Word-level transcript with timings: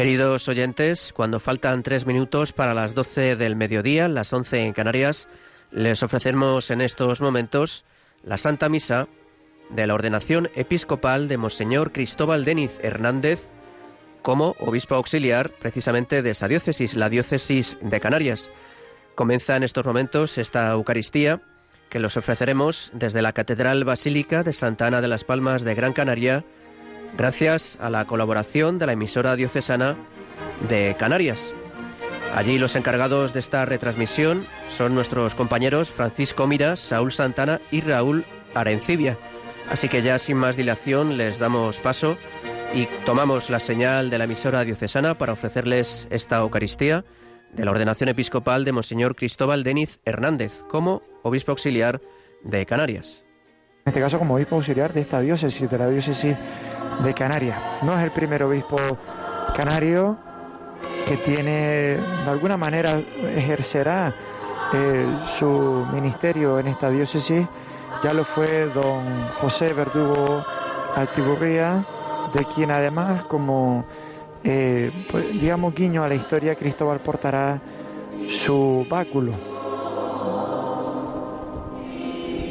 Queridos 0.00 0.48
oyentes, 0.48 1.12
cuando 1.12 1.40
faltan 1.40 1.82
tres 1.82 2.06
minutos 2.06 2.54
para 2.54 2.72
las 2.72 2.94
12 2.94 3.36
del 3.36 3.54
mediodía, 3.54 4.08
las 4.08 4.32
11 4.32 4.62
en 4.64 4.72
Canarias, 4.72 5.28
les 5.72 6.02
ofrecemos 6.02 6.70
en 6.70 6.80
estos 6.80 7.20
momentos 7.20 7.84
la 8.24 8.38
Santa 8.38 8.70
Misa 8.70 9.08
de 9.68 9.86
la 9.86 9.92
ordenación 9.92 10.48
episcopal 10.54 11.28
de 11.28 11.36
Monseñor 11.36 11.92
Cristóbal 11.92 12.46
Deniz 12.46 12.78
Hernández 12.80 13.50
como 14.22 14.56
obispo 14.58 14.94
auxiliar 14.94 15.50
precisamente 15.50 16.22
de 16.22 16.30
esa 16.30 16.48
diócesis, 16.48 16.94
la 16.94 17.10
diócesis 17.10 17.76
de 17.82 18.00
Canarias. 18.00 18.50
Comienza 19.14 19.54
en 19.54 19.64
estos 19.64 19.84
momentos 19.84 20.38
esta 20.38 20.70
Eucaristía 20.70 21.42
que 21.90 21.98
los 21.98 22.16
ofreceremos 22.16 22.90
desde 22.94 23.20
la 23.20 23.34
Catedral 23.34 23.84
Basílica 23.84 24.44
de 24.44 24.54
Santa 24.54 24.86
Ana 24.86 25.02
de 25.02 25.08
las 25.08 25.24
Palmas 25.24 25.60
de 25.60 25.74
Gran 25.74 25.92
Canaria, 25.92 26.42
gracias 27.16 27.76
a 27.80 27.90
la 27.90 28.04
colaboración 28.06 28.78
de 28.78 28.86
la 28.86 28.92
emisora 28.92 29.36
diocesana 29.36 29.96
de 30.68 30.96
Canarias. 30.98 31.54
Allí 32.34 32.58
los 32.58 32.76
encargados 32.76 33.32
de 33.32 33.40
esta 33.40 33.64
retransmisión 33.64 34.46
son 34.68 34.94
nuestros 34.94 35.34
compañeros 35.34 35.90
Francisco 35.90 36.46
Miras, 36.46 36.80
Saúl 36.80 37.12
Santana 37.12 37.60
y 37.70 37.80
Raúl 37.80 38.24
Arencibia. 38.54 39.18
Así 39.70 39.88
que 39.88 40.02
ya 40.02 40.18
sin 40.18 40.36
más 40.36 40.56
dilación 40.56 41.16
les 41.16 41.38
damos 41.38 41.80
paso 41.80 42.16
y 42.74 42.86
tomamos 43.04 43.50
la 43.50 43.60
señal 43.60 44.10
de 44.10 44.18
la 44.18 44.24
emisora 44.24 44.64
diocesana 44.64 45.18
para 45.18 45.32
ofrecerles 45.32 46.06
esta 46.10 46.38
Eucaristía 46.38 47.04
de 47.52 47.64
la 47.64 47.72
ordenación 47.72 48.08
episcopal 48.08 48.64
de 48.64 48.72
Monseñor 48.72 49.16
Cristóbal 49.16 49.64
Deniz 49.64 49.98
Hernández 50.04 50.62
como 50.68 51.02
obispo 51.22 51.50
auxiliar 51.50 52.00
de 52.44 52.64
Canarias. 52.64 53.24
En 53.84 53.90
este 53.90 54.00
caso 54.00 54.18
como 54.18 54.34
obispo 54.34 54.56
auxiliar 54.56 54.92
de 54.92 55.00
esta 55.00 55.20
diócesis, 55.20 55.68
de 55.68 55.78
la 55.78 55.88
diócesis 55.88 56.36
de 57.02 57.14
Canarias. 57.14 57.58
No 57.82 57.96
es 57.96 58.04
el 58.04 58.10
primer 58.10 58.42
obispo 58.42 58.76
canario 59.54 60.16
que 61.06 61.16
tiene, 61.16 61.96
de 61.96 62.30
alguna 62.30 62.56
manera, 62.56 63.00
ejercerá 63.34 64.14
eh, 64.72 65.06
su 65.24 65.86
ministerio 65.92 66.58
en 66.58 66.68
esta 66.68 66.90
diócesis. 66.90 67.46
Ya 68.02 68.12
lo 68.12 68.24
fue 68.24 68.66
don 68.66 69.28
José 69.40 69.72
Verdugo 69.72 70.44
Altiburría, 70.96 71.84
de 72.32 72.44
quien 72.44 72.70
además 72.70 73.24
como 73.24 73.84
eh, 74.42 74.90
pues, 75.10 75.32
digamos, 75.32 75.74
guiño 75.74 76.02
a 76.02 76.08
la 76.08 76.14
historia, 76.14 76.54
Cristóbal 76.54 77.00
portará 77.00 77.60
su 78.28 78.86
báculo. 78.88 79.32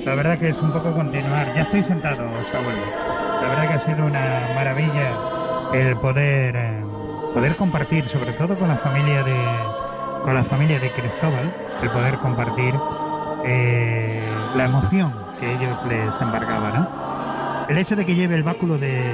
La 0.05 0.15
verdad 0.15 0.39
que 0.39 0.49
es 0.49 0.61
un 0.61 0.71
poco 0.71 0.91
continuar. 0.93 1.53
Ya 1.53 1.61
estoy 1.61 1.83
sentado, 1.83 2.29
Saúl. 2.51 3.28
La 3.41 3.49
verdad 3.49 3.67
que 3.67 3.73
ha 3.73 3.85
sido 3.85 4.05
una 4.05 4.49
maravilla 4.55 5.39
el 5.73 5.95
poder 5.97 6.55
eh, 6.55 6.83
poder 7.33 7.55
compartir, 7.55 8.07
sobre 8.09 8.33
todo 8.33 8.57
con 8.57 8.67
la 8.67 8.77
familia 8.77 9.23
de 9.23 9.35
con 10.23 10.33
la 10.33 10.43
familia 10.43 10.79
de 10.79 10.91
Cristóbal, 10.91 11.51
el 11.81 11.89
poder 11.91 12.17
compartir 12.17 12.73
eh, 13.45 14.27
la 14.55 14.65
emoción 14.65 15.13
que 15.39 15.53
ellos 15.53 15.77
les 15.87 16.21
embargaba, 16.21 16.71
¿no? 16.71 17.69
El 17.69 17.77
hecho 17.77 17.95
de 17.95 18.05
que 18.05 18.15
lleve 18.15 18.35
el 18.35 18.43
báculo 18.43 18.77
de, 18.77 19.13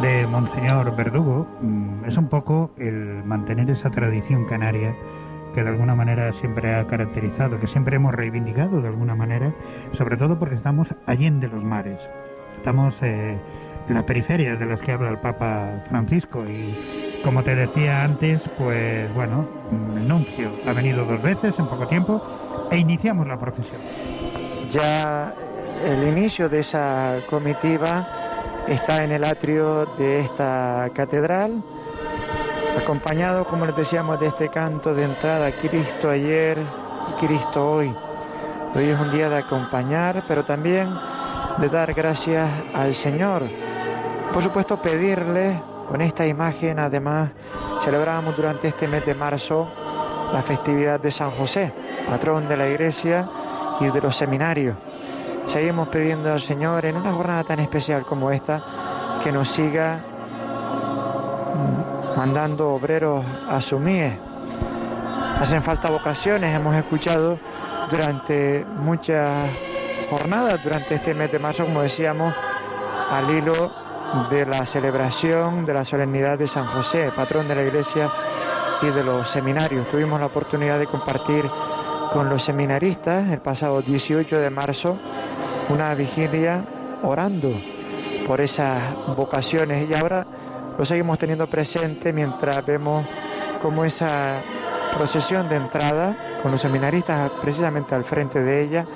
de 0.00 0.26
Monseñor 0.26 0.94
Verdugo 0.96 1.46
mm, 1.60 2.04
es 2.06 2.16
un 2.16 2.28
poco 2.28 2.70
el 2.78 3.22
mantener 3.24 3.68
esa 3.70 3.90
tradición 3.90 4.46
canaria 4.46 4.94
que 5.54 5.62
de 5.62 5.70
alguna 5.70 5.94
manera 5.94 6.32
siempre 6.32 6.74
ha 6.74 6.86
caracterizado, 6.86 7.58
que 7.58 7.66
siempre 7.66 7.96
hemos 7.96 8.14
reivindicado 8.14 8.80
de 8.80 8.88
alguna 8.88 9.14
manera, 9.14 9.52
sobre 9.92 10.16
todo 10.16 10.38
porque 10.38 10.54
estamos 10.54 10.94
allende 11.06 11.48
los 11.48 11.64
mares. 11.64 12.00
Estamos 12.68 12.96
eh, 13.00 13.34
en 13.88 13.94
las 13.94 14.04
periferias 14.04 14.58
de 14.58 14.66
las 14.66 14.78
que 14.82 14.92
habla 14.92 15.08
el 15.08 15.16
Papa 15.16 15.82
Francisco 15.88 16.44
y 16.44 17.18
como 17.24 17.42
te 17.42 17.54
decía 17.54 18.04
antes, 18.04 18.42
pues 18.58 19.10
bueno, 19.14 19.48
el 19.96 20.06
nuncio 20.06 20.50
ha 20.66 20.74
venido 20.74 21.06
dos 21.06 21.22
veces 21.22 21.58
en 21.58 21.66
poco 21.66 21.86
tiempo 21.86 22.22
e 22.70 22.76
iniciamos 22.76 23.26
la 23.26 23.38
procesión. 23.38 23.80
Ya 24.68 25.32
el 25.82 26.08
inicio 26.08 26.50
de 26.50 26.58
esa 26.58 27.20
comitiva 27.30 28.06
está 28.68 29.02
en 29.02 29.12
el 29.12 29.24
atrio 29.24 29.86
de 29.96 30.20
esta 30.20 30.90
catedral, 30.92 31.62
acompañado, 32.78 33.46
como 33.46 33.64
les 33.64 33.76
decíamos, 33.76 34.20
de 34.20 34.26
este 34.26 34.50
canto 34.50 34.92
de 34.92 35.04
entrada, 35.04 35.50
Cristo 35.52 36.10
ayer 36.10 36.58
y 37.08 37.26
Cristo 37.26 37.66
hoy. 37.66 37.94
Hoy 38.74 38.84
es 38.84 39.00
un 39.00 39.10
día 39.10 39.30
de 39.30 39.38
acompañar, 39.38 40.24
pero 40.28 40.44
también 40.44 40.90
de 41.56 41.68
dar 41.68 41.94
gracias 41.94 42.48
al 42.74 42.94
Señor. 42.94 43.42
Por 44.32 44.42
supuesto, 44.42 44.80
pedirle, 44.80 45.60
con 45.88 46.02
esta 46.02 46.26
imagen, 46.26 46.78
además, 46.78 47.30
celebramos 47.80 48.36
durante 48.36 48.68
este 48.68 48.86
mes 48.86 49.04
de 49.06 49.14
marzo 49.14 49.68
la 50.32 50.42
festividad 50.42 51.00
de 51.00 51.10
San 51.10 51.30
José, 51.30 51.72
patrón 52.06 52.48
de 52.48 52.56
la 52.56 52.68
iglesia 52.68 53.28
y 53.80 53.86
de 53.86 54.00
los 54.00 54.14
seminarios. 54.14 54.76
Seguimos 55.46 55.88
pidiendo 55.88 56.30
al 56.30 56.40
Señor 56.40 56.84
en 56.84 56.96
una 56.96 57.12
jornada 57.12 57.42
tan 57.42 57.60
especial 57.60 58.04
como 58.04 58.30
esta 58.30 58.62
que 59.24 59.32
nos 59.32 59.48
siga 59.48 60.04
mandando 62.16 62.70
obreros 62.74 63.24
a 63.48 63.60
su 63.60 63.78
mies. 63.78 64.12
Hacen 65.40 65.62
falta 65.62 65.90
vocaciones, 65.90 66.54
hemos 66.54 66.74
escuchado 66.76 67.38
durante 67.90 68.66
muchas 68.76 69.48
jornadas, 70.08 70.62
durante 70.62 70.94
este 70.94 71.14
mes 71.14 71.30
de 71.30 71.38
marzo, 71.38 71.64
como 71.64 71.82
decíamos, 71.82 72.34
al 73.10 73.30
hilo 73.30 73.72
de 74.30 74.46
la 74.46 74.64
celebración 74.64 75.66
de 75.66 75.74
la 75.74 75.84
solemnidad 75.84 76.38
de 76.38 76.46
San 76.46 76.66
José, 76.66 77.10
patrón 77.14 77.46
de 77.48 77.54
la 77.54 77.62
iglesia 77.62 78.10
y 78.82 78.86
de 78.86 79.04
los 79.04 79.28
seminarios. 79.28 79.88
Tuvimos 79.88 80.18
la 80.18 80.26
oportunidad 80.26 80.78
de 80.78 80.86
compartir 80.86 81.48
con 82.12 82.28
los 82.28 82.42
seminaristas 82.42 83.28
el 83.28 83.40
pasado 83.40 83.82
18 83.82 84.38
de 84.38 84.50
marzo 84.50 84.98
una 85.68 85.94
vigilia 85.94 86.64
orando 87.02 87.52
por 88.26 88.40
esas 88.40 88.94
vocaciones 89.14 89.88
y 89.90 89.94
ahora 89.94 90.26
lo 90.78 90.84
seguimos 90.84 91.18
teniendo 91.18 91.46
presente 91.46 92.12
mientras 92.12 92.64
vemos 92.64 93.06
como 93.60 93.84
esa 93.84 94.40
procesión 94.94 95.48
de 95.48 95.56
entrada 95.56 96.16
con 96.42 96.50
los 96.50 96.60
seminaristas 96.60 97.30
precisamente 97.42 97.94
al 97.94 98.04
frente 98.04 98.40
de 98.40 98.62
ella 98.62 98.86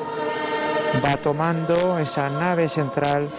va 1.01 1.17
tomando 1.17 1.99
esa 1.99 2.29
nave 2.29 2.69
central 2.69 3.31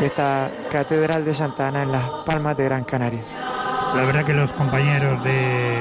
de 0.00 0.06
esta 0.06 0.50
Catedral 0.70 1.24
de 1.24 1.34
Santa 1.34 1.68
Ana 1.68 1.82
en 1.82 1.92
las 1.92 2.08
Palmas 2.24 2.56
de 2.56 2.64
Gran 2.64 2.84
Canaria. 2.84 3.22
La 3.94 4.04
verdad 4.04 4.24
que 4.24 4.34
los 4.34 4.52
compañeros 4.52 5.22
de 5.24 5.78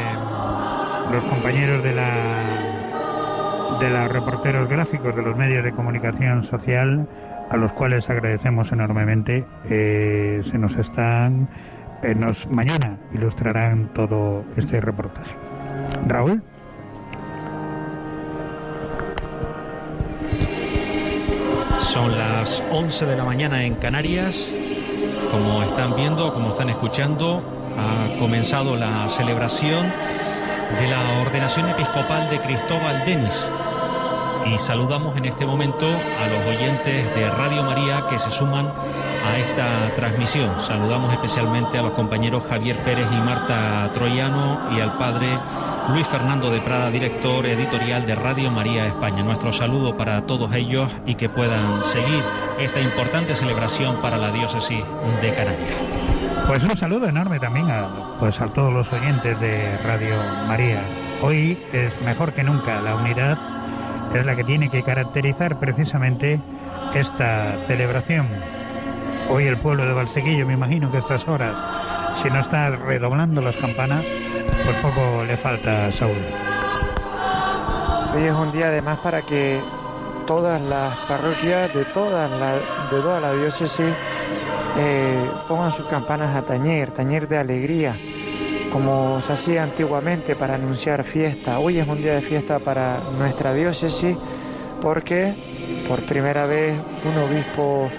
los 1.12 1.24
compañeros 1.24 1.84
de 1.84 1.94
la 1.94 2.12
de 3.80 3.90
los 3.90 4.08
reporteros 4.10 4.70
gráficos 4.70 5.16
de 5.16 5.22
los 5.22 5.36
medios 5.36 5.64
de 5.64 5.72
comunicación 5.74 6.44
social, 6.44 7.08
a 7.50 7.58
los 7.58 7.74
cuales 7.74 8.10
agradecemos 8.10 8.72
enormemente. 8.72 9.46
Eh, 9.70 10.42
se 10.50 10.58
nos 10.58 10.78
están, 10.78 11.50
eh, 12.02 12.16
nos 12.16 12.50
mañana 12.50 12.98
ilustrarán 13.14 13.90
todo 13.94 14.46
este 14.56 14.80
reportaje. 14.80 15.36
Raúl. 16.08 16.42
Son 21.96 22.18
las 22.18 22.62
11 22.72 23.06
de 23.06 23.16
la 23.16 23.24
mañana 23.24 23.64
en 23.64 23.76
Canarias. 23.76 24.50
Como 25.32 25.64
están 25.64 25.96
viendo, 25.96 26.34
como 26.34 26.50
están 26.50 26.68
escuchando, 26.68 27.42
ha 27.78 28.20
comenzado 28.20 28.76
la 28.76 29.08
celebración 29.08 29.94
de 30.78 30.88
la 30.90 31.22
ordenación 31.22 31.70
episcopal 31.70 32.30
de 32.30 32.42
Cristóbal 32.42 33.06
Denis. 33.06 33.50
Y 34.46 34.58
saludamos 34.60 35.18
en 35.18 35.26
este 35.26 35.46
momento 35.46 35.88
a 35.88 36.28
los 36.28 36.46
oyentes 36.46 37.14
de 37.16 37.30
Radio 37.32 37.64
María 37.64 38.06
que 38.08 38.20
se 38.20 38.30
suman 38.30 38.72
a 39.26 39.40
esta 39.40 39.94
transmisión. 39.96 40.60
Saludamos 40.62 41.12
especialmente 41.12 41.80
a 41.80 41.82
los 41.82 41.92
compañeros 41.92 42.44
Javier 42.48 42.84
Pérez 42.84 43.08
y 43.12 43.16
Marta 43.16 43.90
Troyano 43.94 44.70
y 44.72 44.80
al 44.80 44.98
padre 44.98 45.28
Luis 45.90 46.06
Fernando 46.08 46.52
de 46.52 46.62
Prada, 46.62 46.92
director 46.92 47.46
editorial 47.46 48.06
de 48.06 48.14
Radio 48.14 48.52
María 48.52 48.86
España. 48.86 49.24
Nuestro 49.24 49.52
saludo 49.52 49.98
para 49.98 50.26
todos 50.28 50.54
ellos 50.54 50.92
y 51.08 51.16
que 51.16 51.28
puedan 51.28 51.82
seguir 51.82 52.24
esta 52.60 52.80
importante 52.80 53.36
celebración 53.36 54.00
para 54.02 54.18
la 54.18 54.32
diócesis 54.32 54.84
de 55.22 55.34
Canarias. 55.34 55.80
Pues 56.48 56.64
un 56.64 56.78
saludo 56.78 57.08
enorme 57.08 57.40
también 57.40 57.72
a, 57.72 57.88
pues 58.20 58.40
a 58.40 58.48
todos 58.48 58.72
los 58.72 58.94
oyentes 58.94 59.40
de 59.40 59.78
Radio 59.80 60.16
María. 60.48 60.84
Hoy 61.24 61.58
es 61.74 62.00
mejor 62.02 62.34
que 62.34 62.44
nunca 62.44 62.80
la 62.82 62.96
unidad 62.96 63.38
es 64.14 64.26
la 64.26 64.36
que 64.36 64.44
tiene 64.44 64.70
que 64.70 64.84
caracterizar 64.84 65.60
precisamente 65.60 66.40
esta 66.94 67.58
celebración. 67.68 68.28
Hoy 69.30 69.48
el 69.48 69.58
pueblo 69.58 69.86
de 69.86 69.94
Valsequillo, 69.94 70.46
me 70.46 70.54
imagino 70.54 70.92
que 70.92 70.98
a 70.98 71.00
estas 71.00 71.28
horas, 71.28 71.56
si 72.22 72.30
no 72.30 72.40
está 72.40 72.70
redoblando 72.70 73.42
las 73.42 73.56
campanas, 73.58 74.04
pues 74.64 74.78
poco 74.78 75.24
le 75.26 75.36
falta 75.36 75.88
a 75.88 75.92
Saúl. 75.92 76.18
Hoy 78.16 78.24
es 78.24 78.34
un 78.34 78.52
día 78.52 78.68
además 78.68 79.00
para 79.00 79.24
que 79.24 79.60
todas 80.26 80.62
las 80.62 80.96
parroquias 81.08 81.74
de, 81.74 81.86
todas 81.86 82.30
de 82.32 83.02
toda 83.02 83.20
la 83.20 83.34
diócesis 83.34 83.86
eh, 84.78 85.30
pongan 85.48 85.72
sus 85.72 85.86
campanas 85.88 86.36
a 86.36 86.44
tañer, 86.44 86.92
tañer 86.92 87.28
de 87.28 87.38
alegría, 87.38 87.96
como 88.76 89.22
se 89.22 89.32
hacía 89.32 89.64
antiguamente 89.64 90.36
para 90.36 90.56
anunciar 90.56 91.06
fiesta. 91.06 91.60
Hoy 91.60 91.80
es 91.80 91.88
un 91.88 91.98
día 92.00 92.16
de 92.16 92.22
fiesta 92.22 92.60
para 92.60 93.00
nuestra 93.18 93.54
diócesis 93.54 94.18
porque 94.82 95.86
por 95.88 96.02
primera 96.02 96.46
vez 96.46 96.78
un 97.06 97.18
obispo 97.18 97.90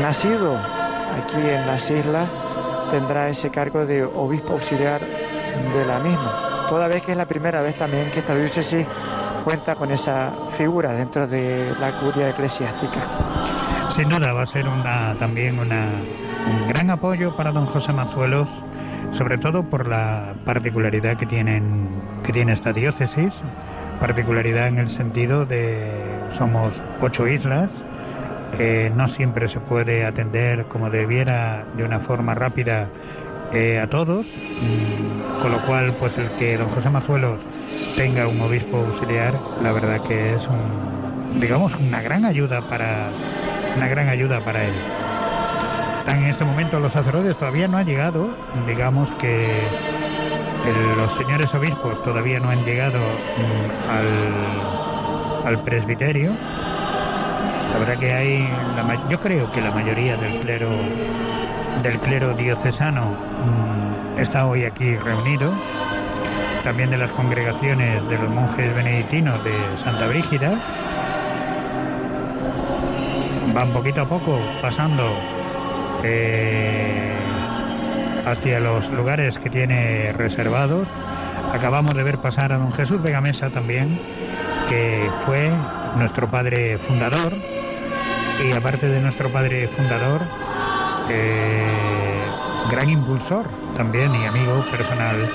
nacido 0.00 0.56
aquí 0.56 1.40
en 1.40 1.66
las 1.66 1.90
islas 1.90 2.30
tendrá 2.92 3.28
ese 3.28 3.50
cargo 3.50 3.86
de 3.86 4.04
obispo 4.04 4.52
auxiliar 4.52 5.00
de 5.00 5.84
la 5.84 5.98
misma. 5.98 6.66
Toda 6.68 6.86
vez 6.86 7.02
que 7.02 7.10
es 7.10 7.18
la 7.18 7.26
primera 7.26 7.60
vez 7.60 7.76
también 7.76 8.08
que 8.12 8.20
esta 8.20 8.36
diócesis 8.36 8.86
cuenta 9.42 9.74
con 9.74 9.90
esa 9.90 10.32
figura 10.56 10.92
dentro 10.92 11.26
de 11.26 11.74
la 11.80 11.98
curia 11.98 12.30
eclesiástica. 12.30 13.00
Sin 13.90 14.08
duda 14.08 14.32
va 14.32 14.42
a 14.42 14.46
ser 14.46 14.64
también 15.18 15.58
un 15.58 16.68
gran 16.68 16.90
apoyo 16.90 17.34
para 17.34 17.50
don 17.50 17.66
José 17.66 17.92
Mazuelos, 17.92 18.48
sobre 19.16 19.38
todo 19.38 19.64
por 19.64 19.86
la 19.86 20.34
particularidad 20.44 21.16
que, 21.16 21.26
tienen, 21.26 21.88
que 22.24 22.32
tiene 22.32 22.52
esta 22.52 22.72
diócesis, 22.72 23.32
particularidad 24.00 24.68
en 24.68 24.78
el 24.78 24.90
sentido 24.90 25.46
de 25.46 25.90
somos 26.36 26.80
ocho 27.00 27.26
islas, 27.26 27.70
no 28.94 29.08
siempre 29.08 29.48
se 29.48 29.60
puede 29.60 30.04
atender 30.04 30.66
como 30.66 30.90
debiera 30.90 31.64
de 31.76 31.84
una 31.84 32.00
forma 32.00 32.34
rápida 32.34 32.88
eh, 33.52 33.78
a 33.78 33.88
todos, 33.88 34.26
mm, 34.26 35.40
con 35.40 35.52
lo 35.52 35.64
cual 35.66 35.96
pues 35.98 36.16
el 36.18 36.30
que 36.32 36.56
don 36.56 36.68
José 36.70 36.90
Mazuelos 36.90 37.40
tenga 37.96 38.26
un 38.26 38.40
obispo 38.40 38.78
auxiliar, 38.78 39.34
la 39.62 39.72
verdad 39.72 40.02
que 40.02 40.34
es 40.34 40.46
un, 40.48 41.40
digamos 41.40 41.74
una 41.76 42.02
gran 42.02 42.24
ayuda 42.24 42.68
para 42.68 43.10
una 43.76 43.88
gran 43.88 44.08
ayuda 44.08 44.44
para 44.44 44.64
él. 44.64 44.74
En 46.06 46.24
este 46.24 46.44
momento 46.44 46.80
los 46.80 46.92
sacerdotes 46.92 47.36
todavía 47.36 47.68
no 47.68 47.78
han 47.78 47.86
llegado, 47.86 48.36
digamos 48.66 49.10
que 49.12 49.62
los 50.96 51.12
señores 51.12 51.54
obispos 51.54 52.02
todavía 52.02 52.40
no 52.40 52.48
han 52.48 52.64
llegado 52.64 52.98
mm, 52.98 53.90
al, 53.90 55.46
al 55.46 55.62
presbiterio. 55.62 56.32
La 57.72 57.78
verdad 57.78 57.98
que 57.98 58.12
hay, 58.12 58.48
yo 59.10 59.20
creo 59.20 59.50
que 59.50 59.60
la 59.60 59.70
mayoría 59.72 60.16
del 60.16 60.40
clero 60.40 60.68
del 61.82 61.98
clero 61.98 62.34
diocesano 62.34 63.10
mm, 63.10 64.20
está 64.20 64.46
hoy 64.46 64.64
aquí 64.64 64.96
reunido, 64.96 65.52
también 66.62 66.90
de 66.90 66.98
las 66.98 67.10
congregaciones 67.10 68.08
de 68.08 68.18
los 68.18 68.30
monjes 68.30 68.74
benedictinos 68.74 69.42
de 69.44 69.52
Santa 69.82 70.06
Brígida. 70.06 70.60
Van 73.52 73.72
poquito 73.72 74.02
a 74.02 74.08
poco 74.08 74.38
pasando 74.62 75.04
eh, 76.04 77.16
hacia 78.26 78.60
los 78.60 78.88
lugares 78.90 79.38
que 79.38 79.50
tiene 79.50 80.12
reservados. 80.12 80.86
Acabamos 81.52 81.94
de 81.94 82.02
ver 82.02 82.18
pasar 82.18 82.52
a 82.52 82.58
don 82.58 82.72
Jesús 82.72 83.02
Vega 83.02 83.20
Mesa 83.20 83.50
también, 83.50 83.98
que 84.68 85.08
fue 85.24 85.50
nuestro 85.96 86.30
padre 86.30 86.78
fundador 86.78 87.32
y 88.44 88.52
aparte 88.52 88.88
de 88.88 89.00
nuestro 89.00 89.30
padre 89.30 89.68
fundador, 89.68 90.22
eh, 91.08 92.26
gran 92.70 92.90
impulsor 92.90 93.46
también 93.76 94.14
y 94.14 94.26
amigo 94.26 94.64
personal 94.70 95.30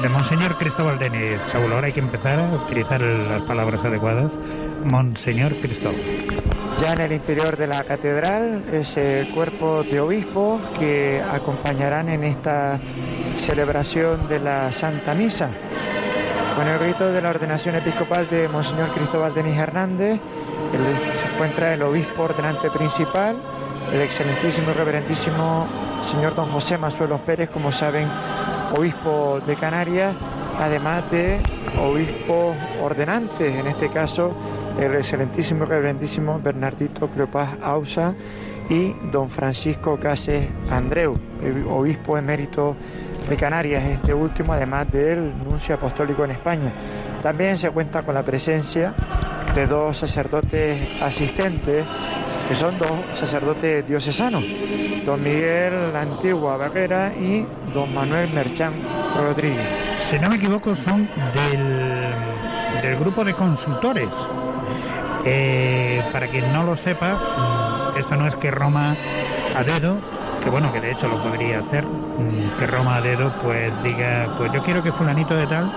de 0.00 0.08
Monseñor 0.08 0.56
Cristóbal 0.58 0.98
Denis. 0.98 1.40
Saúl, 1.50 1.72
ahora 1.72 1.86
hay 1.86 1.92
que 1.92 2.00
empezar 2.00 2.38
a 2.38 2.54
utilizar 2.54 3.00
las 3.00 3.42
palabras 3.42 3.84
adecuadas. 3.84 4.30
Monseñor 4.84 5.54
Cristóbal. 5.56 6.00
Ya 6.80 6.92
en 6.92 7.00
el 7.00 7.12
interior 7.12 7.56
de 7.56 7.66
la 7.66 7.82
catedral, 7.84 8.64
ese 8.72 9.28
cuerpo 9.34 9.82
de 9.84 10.00
obispos 10.00 10.60
que 10.78 11.22
acompañarán 11.22 12.08
en 12.08 12.24
esta 12.24 12.80
celebración 13.36 14.28
de 14.28 14.40
la 14.40 14.72
Santa 14.72 15.14
Misa. 15.14 15.50
Con 16.56 16.68
el 16.68 16.78
rito 16.78 17.10
de 17.10 17.20
la 17.20 17.30
ordenación 17.30 17.76
episcopal 17.76 18.28
de 18.28 18.48
Monseñor 18.48 18.90
Cristóbal 18.92 19.34
Denis 19.34 19.56
Hernández, 19.56 20.20
se 20.72 21.34
encuentra 21.34 21.74
el 21.74 21.82
obispo 21.82 22.24
ordenante 22.24 22.70
principal, 22.70 23.36
el 23.92 24.00
excelentísimo 24.00 24.70
y 24.70 24.74
reverentísimo 24.74 25.68
señor 26.04 26.34
don 26.34 26.50
José 26.50 26.78
Mazuelos 26.78 27.20
Pérez, 27.22 27.48
como 27.50 27.72
saben, 27.72 28.08
obispo 28.76 29.40
de 29.46 29.56
Canarias, 29.56 30.14
además 30.58 31.10
de 31.10 31.40
obispo 31.80 32.54
ordenantes, 32.80 33.54
en 33.54 33.66
este 33.66 33.90
caso 33.90 34.34
el 34.78 34.94
excelentísimo 34.94 35.64
y 35.64 35.68
reverentísimo 35.68 36.40
Bernardito 36.40 37.08
Cleopas 37.08 37.50
Ausa 37.62 38.14
y 38.68 38.92
don 39.12 39.30
Francisco 39.30 39.98
Cases 39.98 40.48
Andreu, 40.70 41.16
obispo 41.68 42.18
emérito 42.18 42.76
de 43.28 43.36
Canarias, 43.36 43.84
este 43.84 44.12
último, 44.12 44.52
además 44.52 44.90
del 44.90 45.32
nuncio 45.38 45.76
apostólico 45.76 46.24
en 46.24 46.32
España. 46.32 46.72
También 47.22 47.56
se 47.56 47.70
cuenta 47.70 48.02
con 48.02 48.14
la 48.14 48.22
presencia 48.22 48.94
de 49.54 49.66
dos 49.66 49.96
sacerdotes 49.96 51.00
asistentes 51.00 51.86
que 52.48 52.54
son 52.54 52.78
dos 52.78 52.90
sacerdotes 53.14 53.86
diocesanos, 53.86 54.44
don 55.04 55.22
Miguel 55.22 55.92
la 55.92 56.02
Antigua 56.02 56.56
Barrera 56.56 57.12
y 57.14 57.46
don 57.72 57.92
Manuel 57.94 58.30
Merchán 58.32 58.74
Rodríguez. 59.16 59.66
Si 60.06 60.18
no 60.18 60.28
me 60.28 60.36
equivoco, 60.36 60.76
son 60.76 61.08
del, 61.32 62.82
del 62.82 62.96
grupo 62.96 63.24
de 63.24 63.34
consultores. 63.34 64.08
Eh, 65.24 66.02
para 66.12 66.28
quien 66.28 66.52
no 66.52 66.64
lo 66.64 66.76
sepa, 66.76 67.14
mm, 67.94 67.98
esto 67.98 68.16
no 68.16 68.26
es 68.26 68.36
que 68.36 68.50
Roma 68.50 68.94
a 69.56 69.64
dedo, 69.64 69.96
que 70.42 70.50
bueno, 70.50 70.70
que 70.70 70.80
de 70.80 70.92
hecho 70.92 71.08
lo 71.08 71.22
podría 71.22 71.60
hacer, 71.60 71.84
mm, 71.84 72.58
que 72.58 72.66
Roma 72.66 72.96
a 72.96 73.00
dedo 73.00 73.32
pues 73.42 73.72
diga, 73.82 74.34
pues 74.36 74.52
yo 74.52 74.62
quiero 74.62 74.82
que 74.82 74.92
fulanito 74.92 75.34
de 75.34 75.46
tal 75.46 75.72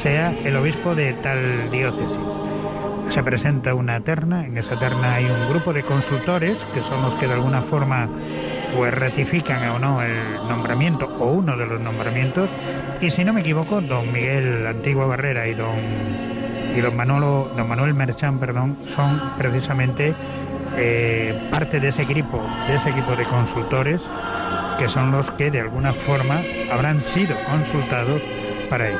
sea 0.00 0.30
el 0.44 0.54
obispo 0.56 0.94
de 0.94 1.12
tal 1.14 1.70
diócesis 1.72 2.47
se 3.10 3.22
presenta 3.22 3.74
una 3.74 4.00
terna, 4.00 4.44
en 4.44 4.58
esa 4.58 4.78
terna 4.78 5.14
hay 5.14 5.24
un 5.24 5.48
grupo 5.48 5.72
de 5.72 5.82
consultores 5.82 6.58
que 6.74 6.82
son 6.82 7.02
los 7.02 7.14
que 7.16 7.26
de 7.26 7.34
alguna 7.34 7.62
forma 7.62 8.08
pues 8.74 8.92
ratifican 8.92 9.68
o 9.70 9.78
no 9.78 10.02
el 10.02 10.36
nombramiento 10.48 11.06
o 11.18 11.32
uno 11.32 11.56
de 11.56 11.66
los 11.66 11.80
nombramientos 11.80 12.50
y 13.00 13.10
si 13.10 13.24
no 13.24 13.32
me 13.32 13.40
equivoco 13.40 13.80
don 13.80 14.12
Miguel 14.12 14.66
Antigua 14.66 15.06
Barrera 15.06 15.46
y 15.48 15.54
don 15.54 15.78
y 16.76 16.80
don 16.80 16.94
Manolo 16.94 17.50
don 17.56 17.66
Manuel 17.66 17.94
Merchán 17.94 18.38
perdón 18.38 18.76
son 18.94 19.20
precisamente 19.38 20.14
eh, 20.76 21.48
parte 21.50 21.80
de 21.80 21.88
ese 21.88 22.02
equipo 22.02 22.42
de 22.66 22.76
ese 22.76 22.90
equipo 22.90 23.16
de 23.16 23.24
consultores 23.24 24.02
que 24.78 24.88
son 24.88 25.10
los 25.10 25.30
que 25.32 25.50
de 25.50 25.60
alguna 25.60 25.92
forma 25.92 26.40
habrán 26.70 27.02
sido 27.02 27.36
consultados 27.50 28.22
para 28.70 28.88
ello. 28.88 28.98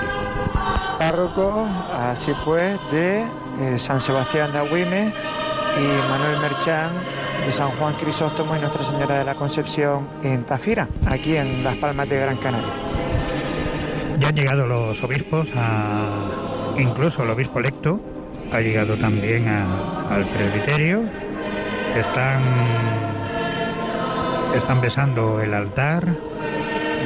Párroco, 0.99 1.68
así 1.94 2.33
pues, 2.44 2.78
de 2.90 3.25
eh, 3.61 3.79
San 3.79 4.00
Sebastián 4.00 4.53
de 4.53 4.59
Agüime 4.59 5.12
y 5.79 6.11
Manuel 6.11 6.41
Merchán 6.41 6.91
de 7.45 7.53
San 7.53 7.71
Juan 7.73 7.95
Crisóstomo 7.95 8.57
y 8.57 8.61
Nuestra 8.61 8.85
Señora 8.85 9.19
de 9.19 9.25
la 9.25 9.35
Concepción 9.35 10.09
en 10.23 10.45
Tafira, 10.45 10.88
aquí 11.07 11.37
en 11.37 11.65
Las 11.65 11.77
Palmas 11.77 12.09
de 12.09 12.21
Gran 12.21 12.37
Canaria. 12.37 12.69
Ya 14.19 14.29
han 14.29 14.35
llegado 14.35 14.67
los 14.67 15.03
obispos, 15.03 15.49
incluso 16.77 17.23
el 17.23 17.31
obispo 17.31 17.61
electo 17.61 18.00
ha 18.53 18.61
llegado 18.61 18.97
también 18.97 19.47
al 19.49 20.25
presbiterio. 20.27 21.03
Están, 21.97 22.43
están 24.55 24.81
besando 24.81 25.41
el 25.41 25.55
altar. 25.55 26.07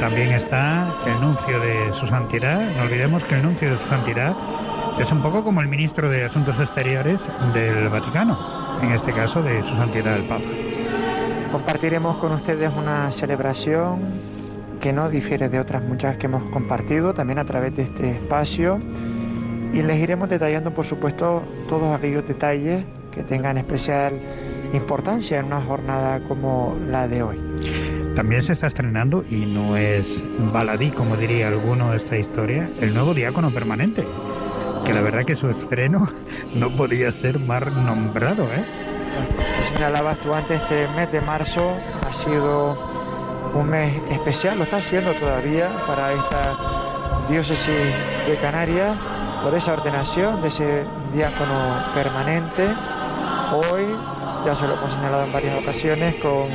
También 0.01 0.33
está 0.33 0.95
el 1.07 1.21
nuncio 1.21 1.61
de 1.61 1.93
su 1.95 2.07
santidad. 2.07 2.71
No 2.77 2.83
olvidemos 2.83 3.25
que 3.25 3.37
el 3.37 3.43
nuncio 3.43 3.73
de 3.73 3.79
su 3.79 3.89
santidad 3.89 4.35
es 4.99 5.11
un 5.11 5.23
poco 5.23 5.43
como 5.43 5.61
el 5.61 5.69
ministro 5.69 6.09
de 6.09 6.25
Asuntos 6.25 6.59
Exteriores 6.61 7.19
del 7.55 7.89
Vaticano, 7.89 8.79
en 8.83 8.93
este 8.93 9.13
caso 9.13 9.43
de 9.43 9.63
su 9.63 9.71
santidad 9.71 10.17
el 10.17 10.25
Papa. 10.25 10.45
Compartiremos 11.51 12.17
con 12.19 12.33
ustedes 12.33 12.71
una 12.77 13.11
celebración 13.11 14.01
que 14.81 14.93
no 14.93 15.09
difiere 15.09 15.49
de 15.49 15.61
otras 15.61 15.83
muchas 15.83 16.17
que 16.17 16.27
hemos 16.27 16.43
compartido 16.51 17.15
también 17.15 17.39
a 17.39 17.45
través 17.45 17.75
de 17.77 17.83
este 17.83 18.11
espacio 18.11 18.81
y 19.73 19.83
les 19.83 19.99
iremos 19.99 20.29
detallando 20.29 20.73
por 20.73 20.85
supuesto 20.85 21.43
todos 21.69 21.95
aquellos 21.97 22.27
detalles 22.27 22.85
que 23.11 23.23
tengan 23.23 23.59
especial 23.59 24.15
importancia 24.73 25.41
en 25.41 25.47
una 25.47 25.61
jornada 25.61 26.21
como 26.29 26.77
la 26.91 27.09
de 27.09 27.23
hoy. 27.23 27.41
También 28.15 28.43
se 28.43 28.53
está 28.53 28.67
estrenando, 28.67 29.25
y 29.31 29.47
no 29.47 29.75
es 29.77 30.07
baladí, 30.53 30.91
como 30.91 31.17
diría 31.17 31.49
alguno, 31.49 31.95
esta 31.95 32.19
historia, 32.19 32.69
el 32.81 32.93
nuevo 32.93 33.15
diácono 33.15 33.51
permanente 33.51 34.05
que 34.85 34.93
la 34.93 35.01
verdad 35.01 35.25
que 35.25 35.37
su 35.37 35.49
estreno 35.49 36.09
no 36.55 36.75
podía 36.77 37.11
ser 37.13 37.39
más 37.39 37.65
nombrado, 37.67 38.45
¿eh? 38.53 38.65
señalabas 39.75 40.19
tú 40.19 40.33
antes, 40.33 40.61
este 40.63 40.89
mes 40.89 41.11
de 41.13 41.21
marzo 41.21 41.77
ha 42.07 42.13
sido 42.13 42.79
un 43.55 43.69
mes 43.69 43.93
especial, 44.11 44.59
lo 44.59 44.65
está 44.65 44.77
haciendo 44.77 45.13
todavía 45.15 45.71
para 45.87 46.13
esta 46.13 47.27
diócesis 47.29 47.69
de 48.27 48.37
Canarias, 48.41 48.97
por 49.43 49.55
esa 49.55 49.75
ordenación 49.75 50.41
de 50.41 50.49
ese 50.49 50.85
diácono 51.15 51.85
permanente. 51.95 52.69
Hoy, 53.53 53.85
ya 54.47 54.55
se 54.55 54.67
lo 54.67 54.75
hemos 54.75 54.93
señalado 54.93 55.25
en 55.25 55.33
varias 55.33 55.63
ocasiones, 55.63 56.15
con 56.17 56.49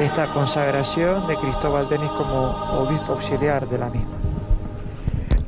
esta 0.00 0.26
consagración 0.26 1.26
de 1.26 1.36
Cristóbal 1.36 1.88
Denis 1.88 2.10
como 2.10 2.50
obispo 2.82 3.14
auxiliar 3.14 3.68
de 3.68 3.78
la 3.78 3.88
misma. 3.88 4.16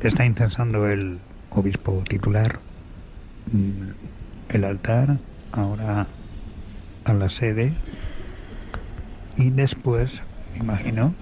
está 0.01 0.25
incensando 0.25 0.89
el 0.89 1.19
obispo 1.51 2.03
titular 2.07 2.59
mm, 3.51 4.55
el 4.55 4.63
altar, 4.63 5.17
ahora 5.51 6.07
a 7.03 7.13
la 7.13 7.29
sede 7.29 7.73
y 9.37 9.49
después, 9.49 10.21
imagino, 10.55 11.13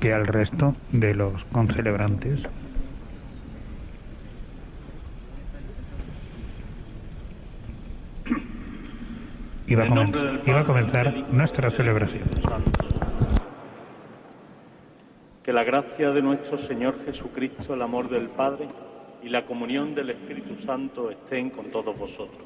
que 0.00 0.12
al 0.12 0.26
resto 0.26 0.74
de 0.92 1.14
los 1.14 1.44
concelebrantes. 1.46 2.40
Iba 9.66 9.84
a, 9.84 9.88
comenzar, 9.88 10.42
iba 10.46 10.60
a 10.60 10.64
comenzar 10.64 11.24
nuestra 11.32 11.70
celebración. 11.70 12.24
Que 15.42 15.52
la 15.52 15.64
gracia 15.64 16.10
de 16.10 16.22
nuestro 16.22 16.58
Señor 16.58 16.96
Jesucristo, 17.04 17.74
el 17.74 17.82
amor 17.82 18.08
del 18.08 18.28
Padre 18.28 18.68
y 19.24 19.30
la 19.30 19.46
comunión 19.46 19.94
del 19.94 20.10
Espíritu 20.10 20.56
Santo 20.66 21.10
estén 21.10 21.48
con 21.48 21.70
todos 21.70 21.98
vosotros. 21.98 22.44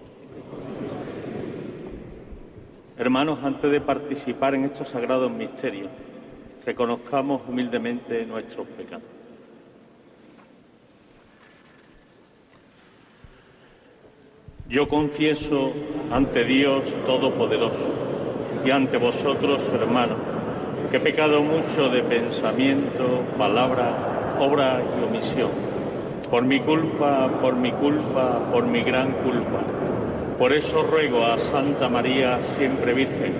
Hermanos, 2.96 3.40
antes 3.42 3.70
de 3.70 3.80
participar 3.80 4.54
en 4.54 4.64
estos 4.64 4.88
sagrados 4.88 5.30
misterios, 5.30 5.88
reconozcamos 6.64 7.42
humildemente 7.48 8.24
nuestros 8.26 8.66
pecados. 8.68 9.04
Yo 14.68 14.86
confieso 14.86 15.72
ante 16.12 16.44
Dios 16.44 16.84
Todopoderoso 17.06 17.88
y 18.64 18.70
ante 18.70 18.98
vosotros, 18.98 19.62
hermanos, 19.72 20.18
que 20.90 20.98
he 20.98 21.00
pecado 21.00 21.42
mucho 21.42 21.88
de 21.88 22.02
pensamiento, 22.02 23.24
palabra, 23.36 24.36
obra 24.38 24.82
y 25.00 25.04
omisión. 25.04 25.77
Por 26.30 26.44
mi 26.44 26.60
culpa, 26.60 27.28
por 27.40 27.56
mi 27.56 27.72
culpa, 27.72 28.40
por 28.52 28.66
mi 28.66 28.82
gran 28.82 29.12
culpa. 29.12 29.62
Por 30.38 30.52
eso 30.52 30.82
ruego 30.82 31.24
a 31.24 31.38
Santa 31.38 31.88
María, 31.88 32.42
siempre 32.42 32.92
Virgen, 32.92 33.32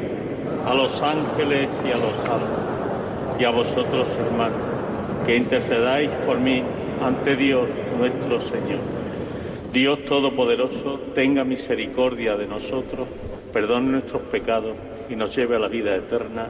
a 0.66 0.74
los 0.74 1.00
ángeles 1.02 1.70
y 1.86 1.92
a 1.92 1.96
los 1.96 2.14
santos, 2.24 3.38
y 3.38 3.44
a 3.44 3.50
vosotros, 3.50 4.08
hermanos, 4.18 4.58
que 5.26 5.36
intercedáis 5.36 6.10
por 6.26 6.40
mí 6.40 6.62
ante 7.02 7.36
Dios 7.36 7.68
nuestro 7.98 8.40
Señor. 8.40 8.80
Dios 9.72 10.04
Todopoderoso 10.06 10.98
tenga 11.14 11.44
misericordia 11.44 12.36
de 12.36 12.46
nosotros, 12.46 13.06
perdone 13.52 13.92
nuestros 13.92 14.22
pecados 14.22 14.74
y 15.10 15.14
nos 15.14 15.36
lleve 15.36 15.56
a 15.56 15.58
la 15.58 15.68
vida 15.68 15.94
eterna. 15.94 16.48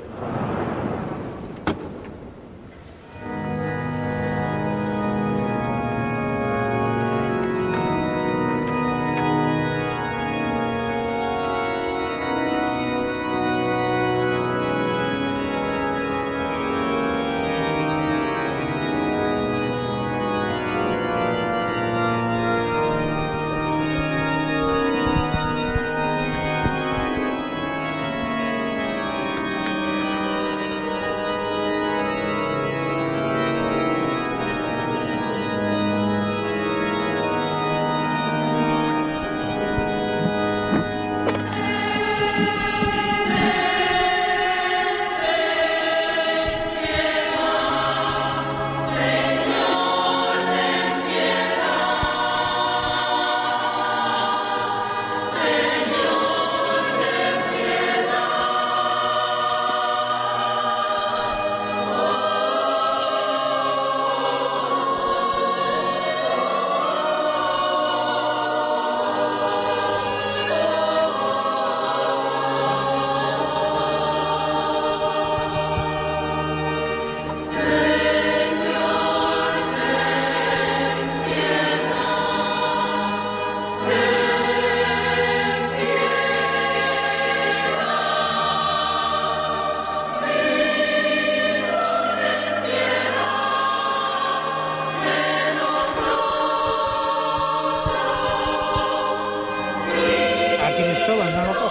Dios 101.09 101.67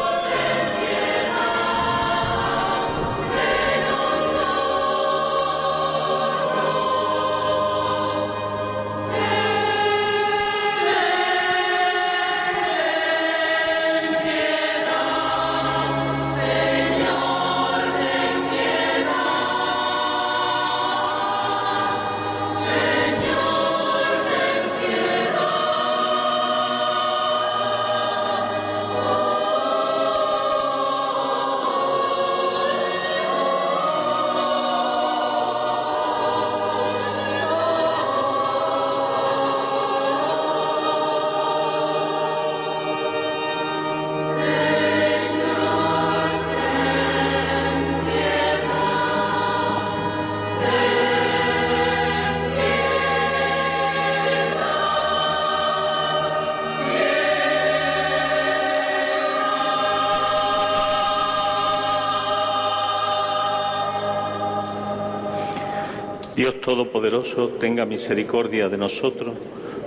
Todopoderoso 66.68 67.48
tenga 67.62 67.86
misericordia 67.86 68.68
de 68.68 68.78
nosotros, 68.78 69.34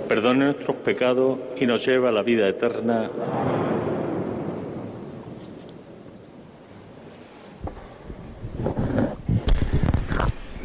perdone 0.07 0.45
nuestros 0.45 0.77
pecados 0.77 1.37
y 1.55 1.67
nos 1.67 1.85
lleve 1.85 2.07
a 2.07 2.11
la 2.11 2.23
vida 2.23 2.47
eterna. 2.47 3.07